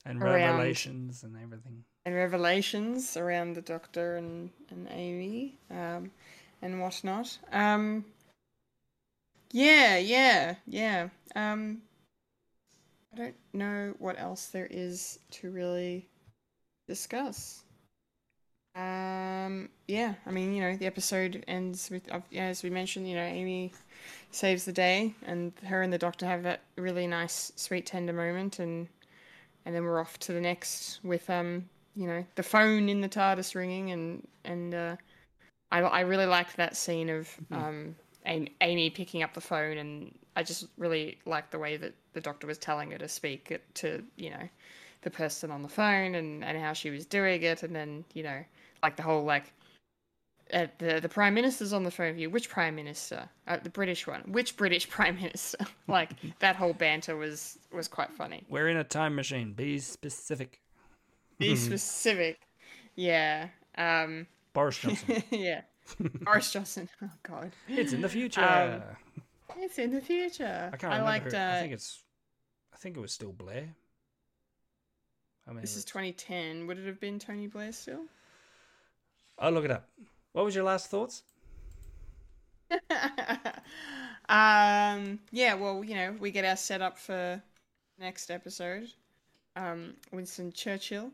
And 0.04 0.22
Around- 0.22 0.34
revelations 0.34 1.22
and 1.24 1.36
everything. 1.36 1.84
and 2.06 2.14
revelations 2.14 3.16
around 3.16 3.54
the 3.54 3.60
Doctor 3.62 4.16
and 4.16 4.50
and 4.70 4.88
Amy, 4.90 5.58
um, 5.70 6.10
and 6.62 6.80
whatnot. 6.80 7.36
Um, 7.52 8.04
yeah, 9.50 9.96
yeah, 9.98 10.54
yeah. 10.66 11.08
Um, 11.34 11.82
I 13.12 13.16
don't 13.16 13.36
know 13.52 13.94
what 13.98 14.18
else 14.20 14.46
there 14.46 14.68
is 14.70 15.18
to 15.32 15.50
really 15.50 16.06
discuss. 16.86 17.62
Um, 18.78 19.68
yeah, 19.88 20.14
I 20.24 20.30
mean, 20.30 20.54
you 20.54 20.62
know, 20.62 20.76
the 20.76 20.86
episode 20.86 21.44
ends 21.48 21.90
with, 21.90 22.08
yeah, 22.30 22.44
as 22.44 22.62
we 22.62 22.70
mentioned, 22.70 23.08
you 23.08 23.16
know, 23.16 23.24
Amy 23.24 23.72
saves 24.30 24.64
the 24.64 24.72
day, 24.72 25.14
and 25.26 25.52
her 25.66 25.82
and 25.82 25.92
the 25.92 25.98
Doctor 25.98 26.26
have 26.26 26.44
that 26.44 26.60
really 26.76 27.08
nice, 27.08 27.50
sweet, 27.56 27.86
tender 27.86 28.12
moment, 28.12 28.60
and 28.60 28.86
and 29.68 29.74
then 29.74 29.84
we're 29.84 30.00
off 30.00 30.18
to 30.18 30.32
the 30.32 30.40
next 30.40 30.98
with 31.04 31.28
um 31.28 31.68
you 31.94 32.06
know 32.06 32.24
the 32.36 32.42
phone 32.42 32.88
in 32.88 33.02
the 33.02 33.08
TARDIS 33.08 33.54
ringing 33.54 33.90
and 33.90 34.26
and 34.44 34.74
uh, 34.74 34.96
I 35.70 35.80
I 35.80 36.00
really 36.00 36.24
liked 36.24 36.56
that 36.56 36.74
scene 36.74 37.10
of 37.10 37.28
um 37.52 37.94
Amy, 38.24 38.52
Amy 38.62 38.88
picking 38.88 39.22
up 39.22 39.34
the 39.34 39.42
phone 39.42 39.76
and 39.76 40.18
I 40.36 40.42
just 40.42 40.68
really 40.78 41.18
liked 41.26 41.50
the 41.50 41.58
way 41.58 41.76
that 41.76 41.94
the 42.14 42.20
doctor 42.20 42.46
was 42.46 42.56
telling 42.56 42.90
her 42.92 42.98
to 42.98 43.08
speak 43.08 43.60
to 43.74 44.02
you 44.16 44.30
know 44.30 44.48
the 45.02 45.10
person 45.10 45.50
on 45.50 45.62
the 45.62 45.68
phone 45.68 46.14
and 46.14 46.42
and 46.42 46.58
how 46.58 46.72
she 46.72 46.88
was 46.88 47.04
doing 47.04 47.42
it 47.42 47.62
and 47.62 47.76
then 47.76 48.04
you 48.14 48.22
know 48.22 48.42
like 48.82 48.96
the 48.96 49.02
whole 49.02 49.24
like 49.24 49.52
uh, 50.52 50.66
the 50.78 51.00
the 51.00 51.08
prime 51.08 51.34
minister's 51.34 51.72
on 51.72 51.82
the 51.84 51.90
phone 51.90 52.08
with 52.12 52.18
you. 52.18 52.30
Which 52.30 52.48
prime 52.48 52.74
minister? 52.74 53.28
Uh, 53.46 53.58
the 53.62 53.70
British 53.70 54.06
one. 54.06 54.20
Which 54.28 54.56
British 54.56 54.88
prime 54.96 55.16
minister? 55.16 55.58
like 55.88 56.10
that 56.40 56.56
whole 56.56 56.72
banter 56.72 57.16
was 57.16 57.58
was 57.72 57.88
quite 57.88 58.12
funny. 58.12 58.44
We're 58.48 58.68
in 58.68 58.76
a 58.76 58.84
time 58.84 59.14
machine. 59.14 59.52
Be 59.52 59.78
specific. 59.78 60.60
Be 61.38 61.54
specific. 61.56 62.40
Yeah. 62.96 63.48
Um. 63.76 64.26
Boris 64.54 64.78
Johnson. 64.78 65.22
yeah. 65.30 65.60
Boris 66.00 66.50
Johnson. 66.52 66.88
Oh 67.02 67.10
God. 67.22 67.52
it's 67.68 67.92
in 67.92 68.00
the 68.00 68.08
future. 68.08 68.42
Um, 68.42 68.82
It's 69.60 69.78
in 69.78 69.92
the 69.92 70.00
future. 70.00 70.70
I 70.72 70.76
can't 70.76 70.92
I 70.92 70.98
remember. 70.98 71.04
liked. 71.04 71.32
who- 71.32 71.38
Uh, 71.38 71.52
I 71.56 71.60
think 71.60 71.72
it's. 71.74 72.02
I 72.72 72.76
think 72.76 72.96
it 72.96 73.00
was 73.00 73.12
still 73.12 73.32
Blair. 73.32 73.68
I 75.46 75.52
mean, 75.52 75.60
this 75.62 75.76
is 75.76 75.84
2010. 75.84 76.66
Would 76.66 76.78
it 76.78 76.86
have 76.86 77.00
been 77.00 77.18
Tony 77.18 77.46
Blair 77.46 77.72
still? 77.72 78.04
I'll 79.38 79.52
look 79.52 79.64
it 79.64 79.70
up. 79.70 79.88
What 80.32 80.44
was 80.44 80.54
your 80.54 80.64
last 80.64 80.90
thoughts? 80.90 81.22
um. 84.28 85.18
Yeah. 85.30 85.54
Well, 85.54 85.84
you 85.84 85.94
know, 85.94 86.16
we 86.18 86.30
get 86.30 86.44
our 86.44 86.56
setup 86.56 86.98
for 86.98 87.42
next 87.98 88.30
episode. 88.30 88.88
Um. 89.56 89.94
Winston 90.12 90.52
Churchill. 90.52 91.10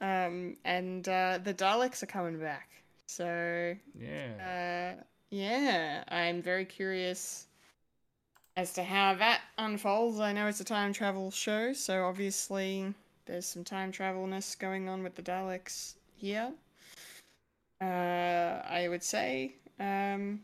Um. 0.00 0.56
And 0.64 1.08
uh, 1.08 1.38
the 1.42 1.54
Daleks 1.54 2.02
are 2.02 2.06
coming 2.06 2.38
back. 2.38 2.68
So 3.06 3.74
Yeah. 3.98 4.96
Uh, 4.98 5.02
yeah, 5.30 6.04
I'm 6.08 6.42
very 6.42 6.64
curious 6.64 7.46
as 8.56 8.72
to 8.74 8.82
how 8.82 9.14
that 9.14 9.40
unfolds. 9.58 10.20
I 10.20 10.32
know 10.32 10.46
it's 10.46 10.60
a 10.60 10.64
time 10.64 10.92
travel 10.92 11.30
show, 11.30 11.72
so 11.72 12.04
obviously 12.04 12.92
there's 13.26 13.46
some 13.46 13.64
time 13.64 13.92
travelness 13.92 14.54
going 14.54 14.88
on 14.88 15.02
with 15.02 15.14
the 15.14 15.22
Daleks 15.22 15.94
here. 16.16 16.52
Uh, 17.80 18.62
I 18.68 18.88
would 18.88 19.02
say, 19.02 19.54
um, 19.78 20.40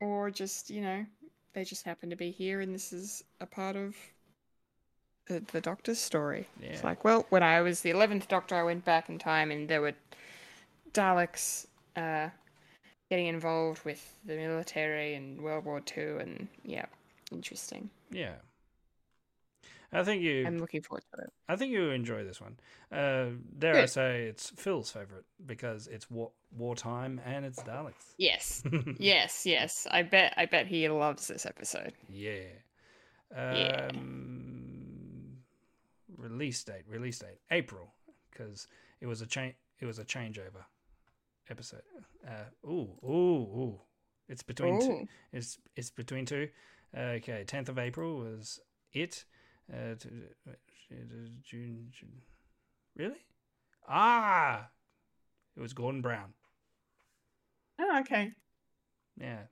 or 0.00 0.30
just 0.30 0.70
you 0.70 0.80
know, 0.80 1.04
they 1.52 1.64
just 1.64 1.84
happen 1.84 2.10
to 2.10 2.16
be 2.16 2.30
here, 2.30 2.60
and 2.60 2.74
this 2.74 2.92
is 2.92 3.24
a 3.40 3.46
part 3.46 3.76
of 3.76 3.96
the 5.26 5.42
the 5.52 5.60
Doctor's 5.60 5.98
story. 5.98 6.46
It's 6.62 6.84
like, 6.84 7.04
well, 7.04 7.26
when 7.30 7.42
I 7.42 7.60
was 7.60 7.80
the 7.80 7.90
eleventh 7.90 8.28
Doctor, 8.28 8.54
I 8.54 8.62
went 8.62 8.84
back 8.84 9.08
in 9.08 9.18
time, 9.18 9.50
and 9.50 9.68
there 9.68 9.80
were 9.80 9.94
Daleks 10.92 11.66
uh, 11.96 12.28
getting 13.10 13.26
involved 13.26 13.84
with 13.84 14.14
the 14.24 14.36
military 14.36 15.14
and 15.14 15.40
World 15.40 15.64
War 15.64 15.80
Two, 15.80 16.18
and 16.20 16.48
yeah, 16.64 16.86
interesting. 17.32 17.90
yeah. 18.10 18.34
I 19.92 20.02
think 20.04 20.22
you. 20.22 20.44
I'm 20.46 20.58
looking 20.58 20.82
forward 20.82 21.04
to 21.14 21.22
it. 21.22 21.32
I 21.48 21.56
think 21.56 21.72
you 21.72 21.90
enjoy 21.90 22.24
this 22.24 22.40
one. 22.40 22.58
Uh, 22.92 23.36
dare 23.58 23.76
I 23.76 23.86
say 23.86 24.24
it's 24.24 24.50
Phil's 24.50 24.90
favorite 24.90 25.24
because 25.44 25.86
it's 25.86 26.10
war 26.10 26.32
wartime 26.56 27.20
and 27.24 27.44
it's 27.44 27.62
Daleks. 27.62 28.14
Yes, 28.18 28.62
yes, 28.98 29.46
yes. 29.46 29.86
I 29.90 30.02
bet. 30.02 30.34
I 30.36 30.46
bet 30.46 30.66
he 30.66 30.88
loves 30.88 31.28
this 31.28 31.46
episode. 31.46 31.92
Yeah. 32.08 32.42
Yeah. 33.34 33.88
Um, 33.90 35.38
Release 36.16 36.62
date. 36.64 36.84
Release 36.88 37.18
date. 37.18 37.38
April, 37.50 37.92
because 38.30 38.68
it 39.00 39.06
was 39.06 39.20
a 39.20 39.26
change. 39.26 39.54
It 39.80 39.86
was 39.86 39.98
a 39.98 40.04
changeover 40.04 40.64
episode. 41.50 41.82
Uh, 42.26 42.68
ooh, 42.68 42.88
ooh, 43.04 43.10
ooh. 43.10 43.80
It's 44.28 44.42
between 44.42 44.80
two. 44.80 45.08
It's 45.32 45.58
it's 45.76 45.90
between 45.90 46.24
two. 46.26 46.48
Okay, 46.96 47.44
tenth 47.46 47.68
of 47.68 47.78
April 47.78 48.16
was 48.18 48.60
it. 48.92 49.24
Uh, 49.72 49.94
to, 49.98 50.08
June, 51.42 51.88
June. 51.92 52.22
Really? 52.96 53.24
Ah, 53.88 54.68
it 55.56 55.60
was 55.60 55.72
Gordon 55.72 56.02
Brown. 56.02 56.34
Oh, 57.78 57.98
okay. 58.00 58.32
Yeah. 59.20 59.42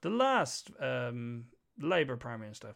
The 0.00 0.10
last 0.10 0.70
um, 0.80 1.44
Labour 1.78 2.16
Prime 2.16 2.40
Minister. 2.40 2.74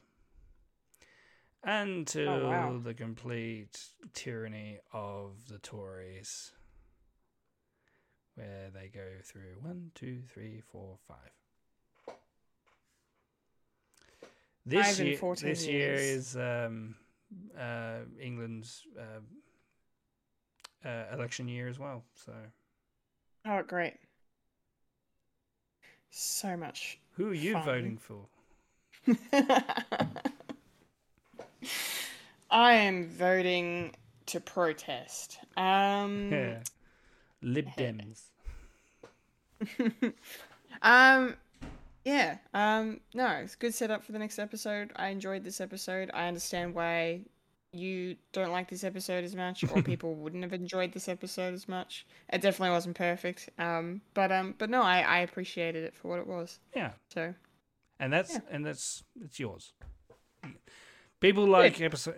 Until 1.62 2.28
Oh, 2.28 2.50
wow. 2.50 2.78
the 2.82 2.92
complete 2.92 3.80
tyranny 4.12 4.78
of 4.92 5.48
the 5.48 5.58
Tories, 5.58 6.52
where 8.34 8.68
they 8.74 8.88
go 8.88 9.06
through 9.22 9.56
one, 9.62 9.90
two, 9.94 10.20
three, 10.28 10.60
four, 10.60 10.98
five. 11.08 11.30
This 14.66 14.98
year, 14.98 15.16
14 15.18 15.48
this 15.48 15.66
year 15.66 15.94
is 15.94 16.36
um, 16.36 16.94
uh, 17.58 17.98
England's 18.20 18.82
uh, 18.98 19.20
uh, 20.88 21.04
election 21.12 21.48
year 21.48 21.68
as 21.68 21.78
well. 21.78 22.02
So, 22.14 22.32
Oh, 23.46 23.62
great. 23.62 23.94
So 26.10 26.56
much. 26.56 26.98
who 27.16 27.28
are 27.30 27.34
you 27.34 27.52
Fun. 27.54 27.64
voting 27.64 27.98
for? 27.98 28.26
I 32.50 32.72
am 32.74 33.08
voting 33.08 33.94
to 34.26 34.40
protest. 34.40 35.38
Um, 35.56 36.30
Yeah. 36.32 36.58
Lib 37.42 37.66
Dems. 37.76 38.22
um, 40.82 41.34
yeah. 42.04 42.38
Um, 42.52 43.00
no, 43.14 43.26
it's 43.28 43.54
a 43.54 43.58
good 43.58 43.74
setup 43.74 44.04
for 44.04 44.12
the 44.12 44.18
next 44.18 44.38
episode. 44.38 44.92
I 44.96 45.08
enjoyed 45.08 45.44
this 45.44 45.60
episode. 45.60 46.10
I 46.14 46.28
understand 46.28 46.74
why 46.74 47.22
you 47.72 48.16
don't 48.32 48.52
like 48.52 48.68
this 48.68 48.84
episode 48.84 49.24
as 49.24 49.34
much, 49.34 49.64
or 49.72 49.82
people 49.92 50.14
wouldn't 50.14 50.42
have 50.44 50.52
enjoyed 50.52 50.92
this 50.92 51.08
episode 51.08 51.54
as 51.54 51.68
much. 51.68 52.06
It 52.32 52.40
definitely 52.40 52.70
wasn't 52.70 52.96
perfect. 52.96 53.50
Um, 53.58 54.00
but 54.14 54.30
um, 54.30 54.54
but 54.58 54.70
no, 54.70 54.82
I 54.82 55.00
I 55.00 55.18
appreciated 55.20 55.84
it 55.84 55.94
for 55.94 56.08
what 56.08 56.18
it 56.20 56.26
was. 56.26 56.58
Yeah. 56.74 56.92
So 57.12 57.34
and 57.98 58.12
that's 58.12 58.32
Yeah. 58.34 58.40
and 58.50 58.64
that's 58.64 59.02
it's 59.22 59.40
yours. 59.40 59.72
People 61.20 61.46
like 61.46 61.80
episode. 61.80 62.14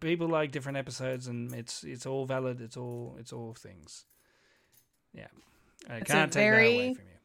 People 0.00 0.26
like 0.28 0.50
different 0.50 0.78
episodes, 0.78 1.28
and 1.28 1.54
it's 1.54 1.84
it's 1.84 2.06
all 2.06 2.26
valid. 2.26 2.60
It's 2.60 2.76
all 2.76 3.16
it's 3.20 3.32
all 3.32 3.54
things. 3.54 4.04
Yeah, 5.14 5.28
I 5.88 5.96
It's 5.98 6.10
can't 6.10 6.32
take 6.32 6.50
that 6.50 6.56
away 6.58 6.94
from 6.94 7.04
you. 7.04 7.17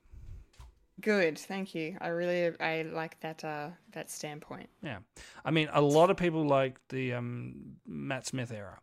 Good. 1.01 1.37
Thank 1.37 1.75
you. 1.75 1.97
I 2.01 2.07
really 2.09 2.51
I 2.59 2.83
like 2.83 3.19
that 3.21 3.43
uh 3.43 3.69
that 3.91 4.09
standpoint. 4.09 4.69
Yeah, 4.81 4.99
I 5.45 5.51
mean, 5.51 5.69
a 5.73 5.81
lot 5.81 6.09
of 6.09 6.17
people 6.17 6.45
like 6.45 6.79
the 6.89 7.13
um, 7.13 7.77
Matt 7.85 8.25
Smith 8.27 8.51
era, 8.51 8.79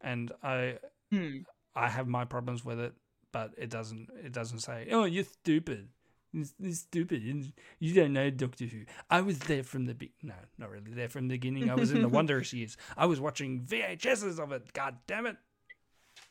and 0.00 0.32
I 0.42 0.78
Hmm. 1.12 1.38
I 1.74 1.88
have 1.88 2.06
my 2.06 2.24
problems 2.24 2.64
with 2.64 2.78
it, 2.78 2.94
but 3.32 3.52
it 3.58 3.68
doesn't 3.68 4.08
it 4.24 4.32
doesn't 4.32 4.60
say 4.60 4.88
oh 4.92 5.04
you're 5.04 5.24
stupid. 5.24 5.88
You're, 6.32 6.72
stupid. 6.72 7.52
You 7.80 7.94
don't 7.94 8.12
know 8.12 8.30
Doctor 8.30 8.64
Who. 8.66 8.82
I 9.10 9.20
was 9.20 9.40
there 9.40 9.64
from 9.64 9.86
the 9.86 9.94
be- 9.94 10.12
no, 10.22 10.34
not 10.58 10.70
really 10.70 10.92
there 10.92 11.08
from 11.08 11.26
the 11.26 11.34
beginning. 11.34 11.68
I 11.68 11.74
was 11.74 11.90
in 11.90 12.02
the 12.02 12.08
Wondrous 12.18 12.52
years. 12.52 12.76
I 12.96 13.06
was 13.06 13.20
watching 13.20 13.62
VHSs 13.62 14.38
of 14.38 14.52
it. 14.52 14.72
God 14.72 14.98
damn 15.08 15.26
it! 15.26 15.36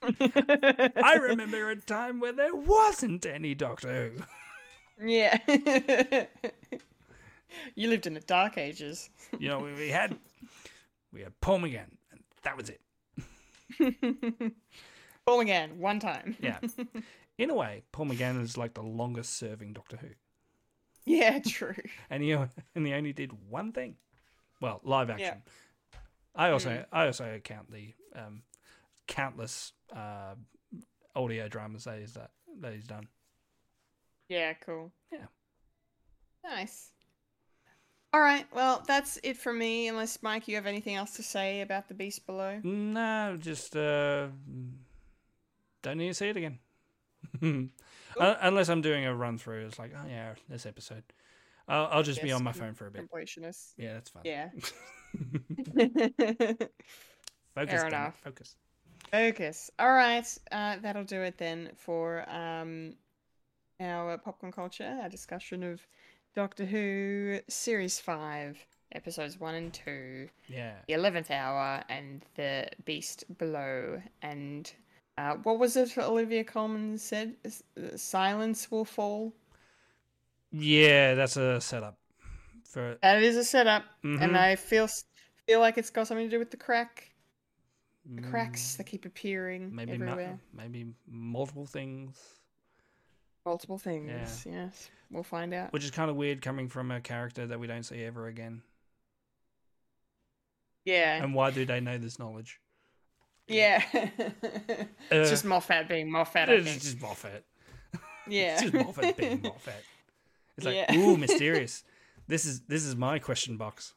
I 1.04 1.16
remember 1.16 1.70
a 1.70 1.76
time 1.76 2.22
where 2.22 2.32
there 2.32 2.56
wasn't 2.56 3.26
any 3.26 3.54
Doctor 3.56 4.12
Who. 4.16 4.24
Yeah. 5.04 5.38
You 7.76 7.90
lived 7.90 8.08
in 8.08 8.14
the 8.14 8.20
dark 8.22 8.58
ages. 8.58 9.10
You 9.38 9.50
know, 9.50 9.60
we, 9.60 9.74
we 9.74 9.90
had 9.90 10.18
we 11.12 11.22
had 11.22 11.40
Paul 11.42 11.60
McGann, 11.60 11.92
and 12.12 12.22
that 12.44 12.58
was 12.58 12.70
it. 12.70 12.82
Paul 15.26 15.40
again, 15.42 15.80
one 15.80 16.00
time. 16.00 16.36
Yeah. 16.42 16.60
In 17.38 17.50
a 17.50 17.56
way, 17.56 17.84
Paul 17.92 18.08
McGann 18.08 18.42
is 18.42 18.58
like 18.58 18.74
the 18.74 18.84
longest 18.84 19.38
serving 19.38 19.74
Doctor 19.74 19.98
Who. 19.98 20.10
Yeah, 21.06 21.40
true. 21.40 21.76
And 22.10 22.22
he, 22.22 22.32
and 22.32 22.86
he 22.86 22.94
only 22.94 23.14
did 23.14 23.32
one 23.50 23.72
thing. 23.72 23.96
Well, 24.60 24.82
live 24.84 25.10
action. 25.10 25.42
I 26.36 26.52
also 26.52 26.84
I 26.92 27.06
also 27.06 27.40
count 27.44 27.72
the 27.72 27.94
um, 28.14 28.44
countless 29.08 29.72
uh, 29.96 30.36
audio 31.16 31.48
dramas 31.48 31.86
that, 31.86 32.32
that 32.60 32.74
he's 32.74 32.86
done. 32.86 33.08
Yeah, 34.30 34.54
cool. 34.66 34.92
Yeah. 35.12 35.26
Nice. 36.44 36.92
All 38.14 38.22
right. 38.22 38.46
Well, 38.54 38.84
that's 38.88 39.20
it 39.24 39.38
from 39.38 39.60
me. 39.60 39.88
Unless 39.88 40.24
Mike, 40.24 40.48
you 40.48 40.56
have 40.56 40.66
anything 40.66 40.96
else 40.96 41.16
to 41.18 41.24
say 41.24 41.62
about 41.62 41.88
the 41.88 41.94
Beast 41.94 42.26
Below? 42.26 42.60
No, 42.64 43.38
just 43.40 43.76
uh, 43.76 44.28
don't 45.82 45.98
need 45.98 46.08
to 46.08 46.14
see 46.14 46.30
it 46.30 46.38
again. 46.38 46.60
Un- 47.42 47.72
Unless 48.18 48.70
I'm 48.70 48.82
doing 48.82 49.06
a 49.06 49.14
run 49.16 49.38
through, 49.38 49.66
it's 49.66 49.78
like, 49.78 49.94
oh 49.96 50.08
yeah, 50.08 50.34
this 50.48 50.66
episode. 50.66 51.04
I'll, 51.68 51.88
I'll 51.92 52.04
just 52.04 52.24
be 52.24 52.32
on 52.32 52.44
my 52.44 52.52
phone 52.52 52.74
for 52.74 52.88
a 52.88 52.92
bit. 52.92 53.08
Completionist. 53.12 53.74
Yeah, 53.78 53.94
that's 53.94 54.10
fine. 54.10 54.24
Yeah. 54.26 54.50
Focus. 57.56 57.82
Fair 57.82 57.88
enough. 57.88 58.20
Focus. 58.24 58.56
Focus. 59.12 59.70
All 59.78 59.92
right. 59.92 60.26
Uh, 60.52 60.78
that'll 60.82 61.04
do 61.04 61.22
it 61.22 61.38
then 61.38 61.70
for 61.76 62.28
um, 62.30 62.96
our 63.80 64.18
popcorn 64.18 64.52
culture, 64.52 65.00
our 65.02 65.10
discussion 65.10 65.64
of 65.64 65.82
Doctor 66.36 66.66
Who 66.66 67.40
Series 67.48 68.00
5, 68.00 68.58
Episodes 68.94 69.40
1 69.40 69.56
and 69.56 69.74
2, 69.74 70.30
Yeah. 70.48 70.76
The 70.88 70.94
11th 70.94 71.32
Hour, 71.32 71.84
and 71.90 72.24
The 72.36 72.70
Beast 72.86 73.24
Below. 73.38 74.02
And 74.22 74.72
uh, 75.18 75.36
what 75.44 75.60
was 75.60 75.76
it 75.78 75.98
Olivia 75.98 76.44
Colman 76.44 76.98
said? 76.98 77.36
Uh, 77.46 77.98
Silence 77.98 78.72
will 78.72 78.86
fall. 78.86 79.34
Yeah, 80.52 81.14
that's 81.16 81.38
a 81.38 81.62
setup 81.62 81.98
for 82.66 82.98
That 83.02 83.22
is 83.22 83.36
a 83.36 83.44
setup, 83.44 83.84
Mhm. 84.04 84.22
and 84.22 84.38
I 84.38 84.56
feel 84.56 84.88
feel 85.48 85.60
like 85.60 85.78
it's 85.78 85.90
got 85.90 86.08
something 86.08 86.28
to 86.28 86.32
do 86.32 86.40
with 86.40 86.52
the 86.52 86.58
crack, 86.58 87.12
the 88.16 88.22
mm, 88.22 88.30
cracks 88.30 88.76
that 88.76 88.86
keep 88.86 89.06
appearing 89.06 89.74
maybe 89.76 89.92
everywhere. 89.94 90.40
maybe 90.54 90.86
multiple 91.08 91.66
things, 91.66 92.39
Multiple 93.46 93.78
things. 93.78 94.46
Yes, 94.46 94.90
we'll 95.10 95.24
find 95.24 95.54
out. 95.54 95.72
which 95.74 95.84
is 95.84 95.92
kind 95.92 96.10
of 96.10 96.16
weird 96.16 96.42
coming 96.42 96.68
from 96.70 96.92
a 96.92 97.00
character 97.02 97.48
that 97.48 97.60
we 97.60 97.68
don't 97.68 97.84
see 97.84 98.04
ever 98.04 98.28
again. 98.28 98.62
Yeah, 100.86 101.22
And 101.24 101.34
why 101.34 101.52
do 101.52 101.66
they 101.66 101.80
know 101.80 101.98
this 101.98 102.20
knowledge? 102.20 102.60
yeah. 103.48 103.84
it's 103.94 105.12
Uh, 105.12 105.26
just 105.30 105.46
Moffat 105.46 105.88
being 105.88 106.12
Moffat. 106.12 106.50
It's 106.50 106.70
think. 106.70 106.82
just 106.82 107.02
Moffat. 107.02 107.44
Yeah, 108.28 108.54
It's 108.54 108.62
just 108.62 108.74
Moffat 108.74 109.18
being 109.18 109.42
Moffat. 109.42 109.84
It's 110.58 110.66
like, 110.66 110.76
Yeah. 110.76 110.96
ooh, 110.96 111.18
mysterious. 111.18 111.84
This 112.28 112.46
is 112.46 112.62
this 112.62 112.84
is 112.86 112.96
my 112.96 113.18
question 113.20 113.58
box. 113.58 113.94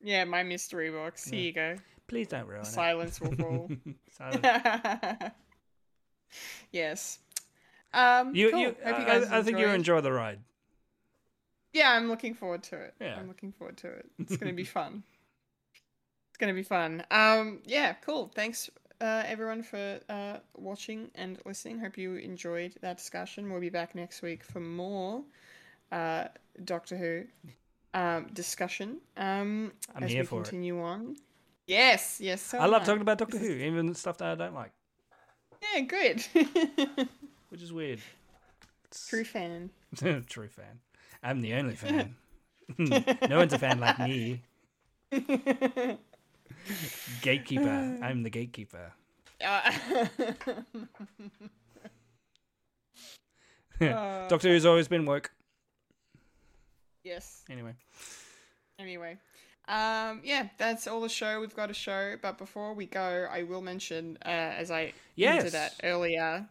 yeah. 0.00 0.24
My 0.24 0.42
mystery 0.44 0.90
box. 0.90 1.24
Here 1.28 1.40
you 1.40 1.52
go. 1.52 1.76
Please 2.06 2.28
don't 2.28 2.46
ruin 2.46 2.64
Silence 2.64 3.20
will 3.20 3.34
fall. 3.34 3.68
Silence. 4.12 5.32
yes. 6.70 7.18
Um, 7.94 8.34
You, 8.34 8.50
cool. 8.50 8.60
you, 8.60 8.66
Hope 8.84 8.98
you 8.98 9.04
I- 9.04 9.04
guys 9.04 9.28
I, 9.30 9.38
I 9.38 9.42
think 9.42 9.58
you 9.58 9.66
enjoy 9.68 10.00
the 10.00 10.12
ride. 10.12 10.40
Yeah, 11.72 11.90
I'm 11.92 12.08
looking 12.08 12.34
forward 12.34 12.62
to 12.64 12.76
it. 12.76 12.94
Yeah. 13.00 13.16
I'm 13.18 13.28
looking 13.28 13.52
forward 13.52 13.78
to 13.78 13.88
it. 13.88 14.06
It's 14.18 14.36
gonna 14.36 14.52
be 14.52 14.64
fun. 14.64 15.02
It's 16.28 16.36
gonna 16.38 16.52
be 16.54 16.62
fun. 16.62 17.02
Um, 17.10 17.60
yeah, 17.64 17.94
cool. 17.94 18.30
Thanks, 18.34 18.68
uh, 19.00 19.22
everyone 19.26 19.62
for 19.62 19.98
uh, 20.10 20.38
watching 20.56 21.10
and 21.14 21.38
listening. 21.46 21.78
Hope 21.78 21.96
you 21.96 22.16
enjoyed 22.16 22.74
that 22.82 22.98
discussion. 22.98 23.50
We'll 23.50 23.60
be 23.60 23.70
back 23.70 23.94
next 23.94 24.20
week 24.22 24.44
for 24.44 24.60
more 24.60 25.22
uh, 25.92 26.24
Doctor 26.64 26.96
Who 26.98 27.24
um, 27.94 28.26
discussion. 28.34 28.98
Um, 29.16 29.72
I'm 29.94 30.02
as 30.04 30.10
here 30.10 30.22
we 30.22 30.26
for 30.26 30.40
it. 30.40 30.44
continue 30.44 30.82
on. 30.82 31.16
Yes, 31.66 32.18
yes. 32.20 32.42
So 32.42 32.58
I 32.58 32.66
love 32.66 32.82
am 32.82 32.86
talking 32.86 33.02
about 33.02 33.16
Doctor 33.18 33.38
Who, 33.38 33.46
even 33.50 33.94
stuff 33.94 34.18
that 34.18 34.28
I 34.28 34.34
don't 34.34 34.54
like, 34.54 34.72
Yeah, 35.74 35.80
good. 35.80 37.08
which 37.52 37.62
is 37.62 37.72
weird. 37.72 37.98
It's- 38.86 39.06
True 39.08 39.24
fan. 39.24 39.70
True 40.26 40.48
fan. 40.48 40.80
I'm 41.22 41.40
the 41.42 41.54
only 41.54 41.74
fan. 41.76 42.16
no 42.78 43.36
one's 43.38 43.52
a 43.52 43.58
fan 43.58 43.78
like 43.78 43.98
me. 44.00 44.40
Gatekeeper. 47.20 47.98
I'm 48.02 48.22
the 48.22 48.30
gatekeeper. 48.30 48.92
Uh, 53.80 54.28
Doctor 54.28 54.48
Who's 54.48 54.64
always 54.66 54.88
been 54.88 55.04
woke. 55.06 55.30
yes. 57.04 57.42
Anyway. 57.50 57.74
Anyway, 58.78 59.18
um, 59.68 60.20
yeah, 60.24 60.48
that's 60.58 60.86
all 60.86 61.00
the 61.00 61.08
show 61.08 61.40
we've 61.40 61.54
got 61.54 61.70
a 61.70 61.74
show. 61.74 62.16
But 62.20 62.38
before 62.38 62.74
we 62.74 62.86
go, 62.86 63.28
I 63.30 63.42
will 63.44 63.60
mention, 63.60 64.18
uh, 64.24 64.28
as 64.28 64.70
I 64.70 64.92
Yes. 65.14 65.42
hinted 65.42 65.54
at 65.54 65.74
earlier, 65.84 66.46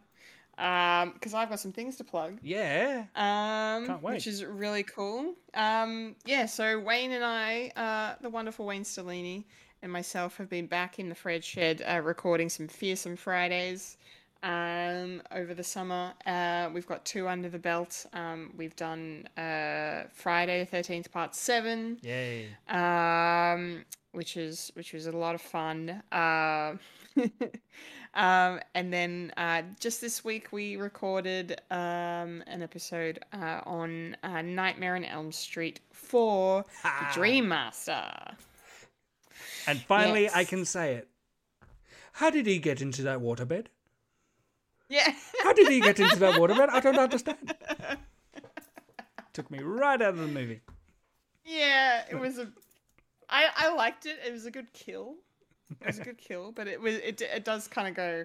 because 0.56 1.34
I've 1.34 1.48
got 1.48 1.60
some 1.60 1.72
things 1.72 1.96
to 1.96 2.04
plug. 2.04 2.38
Yeah. 2.42 3.04
Um, 3.16 3.86
Can't 3.86 4.02
wait. 4.02 4.14
which 4.14 4.26
is 4.26 4.44
really 4.44 4.82
cool. 4.82 5.34
Um, 5.54 6.14
yeah, 6.24 6.46
so 6.46 6.78
Wayne 6.78 7.12
and 7.12 7.24
I, 7.24 7.72
uh, 7.76 8.14
the 8.22 8.30
wonderful 8.30 8.66
Wayne 8.66 8.84
Stellini, 8.84 9.44
and 9.82 9.90
myself 9.90 10.36
have 10.36 10.48
been 10.48 10.66
back 10.66 10.98
in 10.98 11.08
the 11.08 11.14
Fred 11.14 11.42
Shed 11.42 11.82
uh, 11.88 12.00
recording 12.00 12.48
some 12.48 12.68
fearsome 12.68 13.16
Fridays 13.16 13.96
um, 14.44 15.22
over 15.32 15.54
the 15.54 15.64
summer. 15.64 16.12
Uh, 16.26 16.68
we've 16.72 16.86
got 16.86 17.04
two 17.04 17.28
under 17.28 17.48
the 17.48 17.58
belt. 17.58 18.06
Um, 18.12 18.52
we've 18.56 18.76
done 18.76 19.28
uh, 19.36 20.04
Friday 20.12 20.60
the 20.60 20.66
Thirteenth 20.66 21.10
Part 21.10 21.34
Seven 21.34 21.98
Yay. 22.02 22.48
um, 22.68 23.84
which 24.12 24.36
is 24.36 24.70
which 24.74 24.92
was 24.92 25.06
a 25.06 25.12
lot 25.12 25.34
of 25.34 25.40
fun. 25.40 26.02
Uh, 26.12 26.74
um, 28.14 28.60
and 28.74 28.92
then 28.92 29.32
uh, 29.36 29.62
just 29.80 30.00
this 30.00 30.24
week 30.24 30.52
we 30.52 30.76
recorded 30.76 31.60
um, 31.70 32.42
an 32.46 32.62
episode 32.62 33.18
uh, 33.32 33.60
on 33.64 34.16
uh, 34.22 34.42
Nightmare 34.42 34.96
on 34.96 35.04
Elm 35.04 35.32
Street 35.32 35.80
for 35.92 36.64
the 36.82 37.06
Dream 37.14 37.48
Master. 37.48 38.04
And 39.66 39.80
finally, 39.80 40.28
I 40.34 40.44
can 40.44 40.64
say 40.64 40.94
it. 40.94 41.08
How 42.12 42.30
did 42.30 42.46
he 42.46 42.58
get 42.58 42.82
into 42.82 43.02
that 43.02 43.20
waterbed? 43.20 43.66
Yeah, 44.88 45.10
How 45.42 45.54
did 45.54 45.68
he 45.68 45.80
get 45.80 45.98
into 45.98 46.16
that 46.16 46.34
waterbed? 46.34 46.68
I 46.68 46.80
don't 46.80 46.98
understand. 46.98 47.54
Took 49.32 49.50
me 49.50 49.60
right 49.60 50.00
out 50.02 50.10
of 50.10 50.18
the 50.18 50.26
movie. 50.26 50.60
yeah, 51.46 52.02
it 52.10 52.16
was 52.16 52.38
a. 52.38 52.48
I 53.30 53.46
I 53.56 53.74
liked 53.74 54.04
it. 54.04 54.18
It 54.26 54.30
was 54.32 54.44
a 54.44 54.50
good 54.50 54.70
kill. 54.74 55.14
It 55.80 55.86
was 55.86 55.98
a 55.98 56.04
good 56.04 56.18
kill, 56.18 56.52
but 56.52 56.66
it 56.68 56.80
was 56.80 56.94
it 56.96 57.20
it 57.20 57.44
does 57.44 57.68
kind 57.68 57.88
of 57.88 57.94
go. 57.94 58.24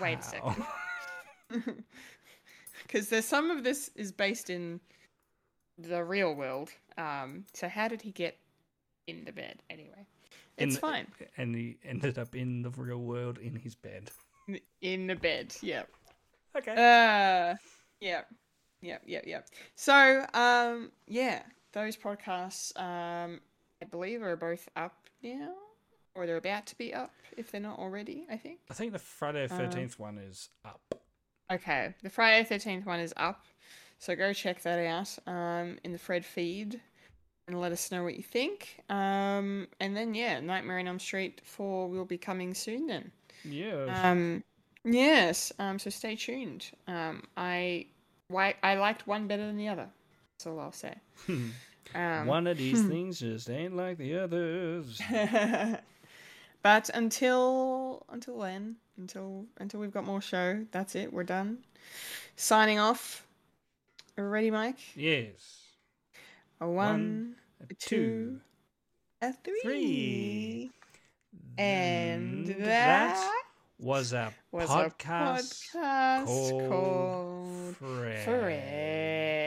Wait 0.00 0.18
a 0.18 0.22
second. 0.22 0.64
because 2.82 3.08
there's 3.10 3.24
some 3.24 3.50
of 3.50 3.64
this 3.64 3.90
is 3.94 4.12
based 4.12 4.50
in 4.50 4.80
the 5.78 6.02
real 6.04 6.34
world. 6.34 6.70
Um, 6.96 7.44
so 7.54 7.68
how 7.68 7.88
did 7.88 8.02
he 8.02 8.10
get 8.10 8.36
in 9.06 9.24
the 9.24 9.32
bed 9.32 9.62
anyway? 9.70 10.06
In 10.58 10.68
It's 10.68 10.74
the- 10.76 10.80
fine 10.80 11.06
And 11.36 11.54
he 11.54 11.78
ended 11.84 12.18
up 12.18 12.34
in 12.34 12.62
the 12.62 12.70
real 12.70 12.98
world 12.98 13.38
in 13.38 13.54
his 13.56 13.74
bed. 13.74 14.10
in 14.82 15.06
the 15.06 15.14
bed. 15.16 15.54
Yeah. 15.62 15.84
Okay. 16.56 16.72
Uh, 16.72 17.56
yeah, 18.00 18.22
yeah, 18.80 18.98
yeah, 19.06 19.20
yeah. 19.24 19.40
So, 19.76 20.24
um, 20.34 20.90
yeah, 21.06 21.42
those 21.72 21.96
podcasts, 21.96 22.76
um, 22.80 23.40
I 23.80 23.84
believe, 23.86 24.22
are 24.22 24.36
both 24.36 24.68
up 24.76 24.94
now, 25.22 25.52
or 26.14 26.26
they're 26.26 26.36
about 26.36 26.66
to 26.66 26.78
be 26.78 26.92
up 26.94 27.12
if 27.36 27.50
they're 27.50 27.60
not 27.60 27.78
already. 27.78 28.26
I 28.30 28.36
think. 28.36 28.60
I 28.70 28.74
think 28.74 28.92
the 28.92 28.98
Friday 28.98 29.44
Uh, 29.44 29.48
the 29.56 29.64
13th 29.64 29.98
one 29.98 30.18
is 30.18 30.48
up. 30.64 30.80
Okay, 31.50 31.94
the 32.02 32.10
Friday 32.10 32.44
thirteenth 32.46 32.84
one 32.84 33.00
is 33.00 33.14
up, 33.16 33.42
so 33.98 34.14
go 34.14 34.34
check 34.34 34.60
that 34.64 34.78
out 34.86 35.16
um, 35.26 35.78
in 35.82 35.92
the 35.92 35.98
Fred 35.98 36.22
feed, 36.26 36.78
and 37.46 37.58
let 37.58 37.72
us 37.72 37.90
know 37.90 38.04
what 38.04 38.16
you 38.16 38.22
think. 38.22 38.82
Um, 38.90 39.66
and 39.80 39.96
then 39.96 40.12
yeah, 40.14 40.40
Nightmare 40.40 40.78
on 40.78 40.86
Elm 40.88 40.98
Street 40.98 41.40
four 41.44 41.88
will 41.88 42.04
be 42.04 42.18
coming 42.18 42.52
soon. 42.52 42.86
Then, 42.86 43.12
Yeah. 43.44 44.10
um, 44.10 44.44
yes. 44.84 45.50
Um, 45.58 45.78
so 45.78 45.88
stay 45.88 46.16
tuned. 46.16 46.70
Um, 46.86 47.22
I 47.34 47.86
why 48.28 48.56
I 48.62 48.74
liked 48.74 49.06
one 49.06 49.26
better 49.26 49.46
than 49.46 49.56
the 49.56 49.68
other. 49.68 49.88
That's 50.36 50.46
all 50.48 50.60
I'll 50.60 50.72
say. 50.72 50.94
Um, 51.94 52.26
One 52.26 52.46
of 52.46 52.58
these 52.58 52.82
things 52.86 53.18
just 53.20 53.48
ain't 53.48 53.74
like 53.74 53.96
the 53.96 54.18
others. 54.18 55.00
but 56.62 56.90
until 56.94 58.04
until 58.10 58.38
then, 58.38 58.76
until 58.96 59.46
until 59.58 59.80
we've 59.80 59.92
got 59.92 60.04
more 60.04 60.20
show, 60.20 60.64
that's 60.70 60.94
it. 60.94 61.12
We're 61.12 61.24
done. 61.24 61.58
Signing 62.36 62.78
off. 62.78 63.26
Ready, 64.16 64.50
Mike? 64.50 64.78
yes. 64.96 65.62
A 66.60 66.68
one, 66.68 67.36
a 67.60 67.72
two, 67.74 68.40
a 69.22 69.32
three. 69.32 69.60
three. 69.62 70.70
And 71.56 72.48
And 72.48 72.62
that, 72.62 73.14
that 73.16 73.32
was 73.78 74.12
a 74.12 74.32
was 74.50 74.68
podcast, 74.68 75.74
a 75.74 75.78
podcast 75.78 76.60
called 76.60 76.68
called 76.68 77.76
Fred. 77.76 78.24
Fred. 78.24 79.37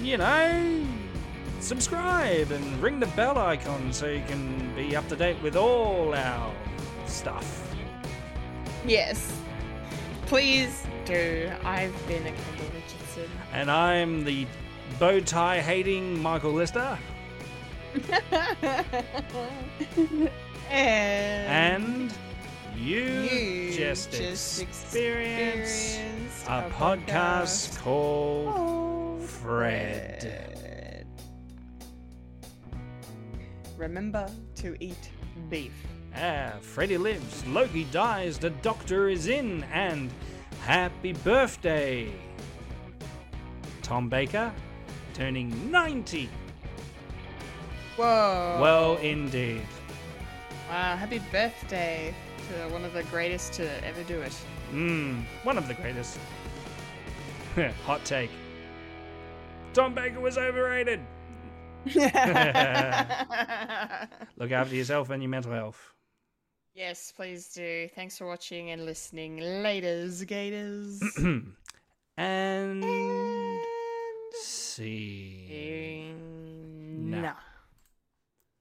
you 0.02 0.16
know, 0.16 0.86
subscribe 1.61 2.51
and 2.51 2.82
ring 2.82 2.99
the 3.01 3.07
bell 3.09 3.39
icon 3.39 3.93
so 3.93 4.07
you 4.07 4.23
can 4.27 4.74
be 4.74 4.97
up 4.97 5.07
to 5.09 5.16
date 5.16 5.41
with 5.43 5.57
all 5.57 6.15
our 6.15 6.55
stuff. 7.07 7.74
Yes, 8.87 9.32
please 10.27 10.85
do. 11.05 11.51
I've 11.65 11.95
been 12.09 12.27
a 12.27 12.32
Kendall 12.32 12.66
Richardson. 12.74 13.31
And 13.53 13.70
I'm 13.70 14.24
the 14.24 14.47
bow 14.99 15.20
tie 15.20 15.61
hating 15.61 16.20
Michael 16.20 16.53
Lister. 16.53 16.99
and 20.70 21.49
And 21.49 22.15
you, 22.77 23.01
you 23.01 23.73
just, 23.73 24.12
just 24.12 24.62
experienced 24.62 25.99
experienced 25.99 26.47
a 26.47 26.70
podcast 26.70 27.78
called 27.81 28.55
called 28.55 29.23
Fred. 29.23 30.20
Fred. 30.23 30.49
Remember 33.81 34.31
to 34.57 34.77
eat 34.78 35.11
beef. 35.48 35.73
Ah, 36.15 36.52
Freddy 36.61 36.98
lives, 36.98 37.47
Loki 37.47 37.85
dies, 37.85 38.36
the 38.36 38.51
doctor 38.51 39.09
is 39.09 39.27
in, 39.27 39.65
and 39.73 40.11
happy 40.66 41.15
birthday! 41.15 42.12
Tom 43.81 44.11
Baker 44.11 44.52
turning 45.15 45.70
90. 45.70 46.28
Whoa. 47.97 48.59
Well, 48.61 48.97
indeed. 48.98 49.62
Wow, 50.69 50.97
happy 50.97 51.23
birthday 51.32 52.15
to 52.48 52.74
one 52.74 52.85
of 52.85 52.93
the 52.93 53.05
greatest 53.05 53.55
to 53.55 53.86
ever 53.86 54.02
do 54.02 54.20
it. 54.20 54.36
Mmm, 54.74 55.24
one 55.43 55.57
of 55.57 55.66
the 55.69 55.74
greatest. 55.74 56.19
Hot 57.86 58.05
take. 58.05 58.31
Tom 59.73 59.94
Baker 59.94 60.20
was 60.20 60.36
overrated. 60.36 61.01
Look 64.36 64.52
after 64.52 64.74
yourself 64.74 65.11
and 65.11 65.23
your 65.23 65.31
mental 65.31 65.52
health. 65.52 65.94
yes, 66.74 67.12
please 67.16 67.52
do. 67.52 67.89
Thanks 67.94 68.19
for 68.19 68.27
watching 68.27 68.70
and 68.70 68.85
listening. 68.85 69.39
Laters, 69.39 70.27
gators. 70.27 71.01
and 72.19 72.85
and 72.85 73.61
see. 74.43 75.47
seeing 75.48 77.24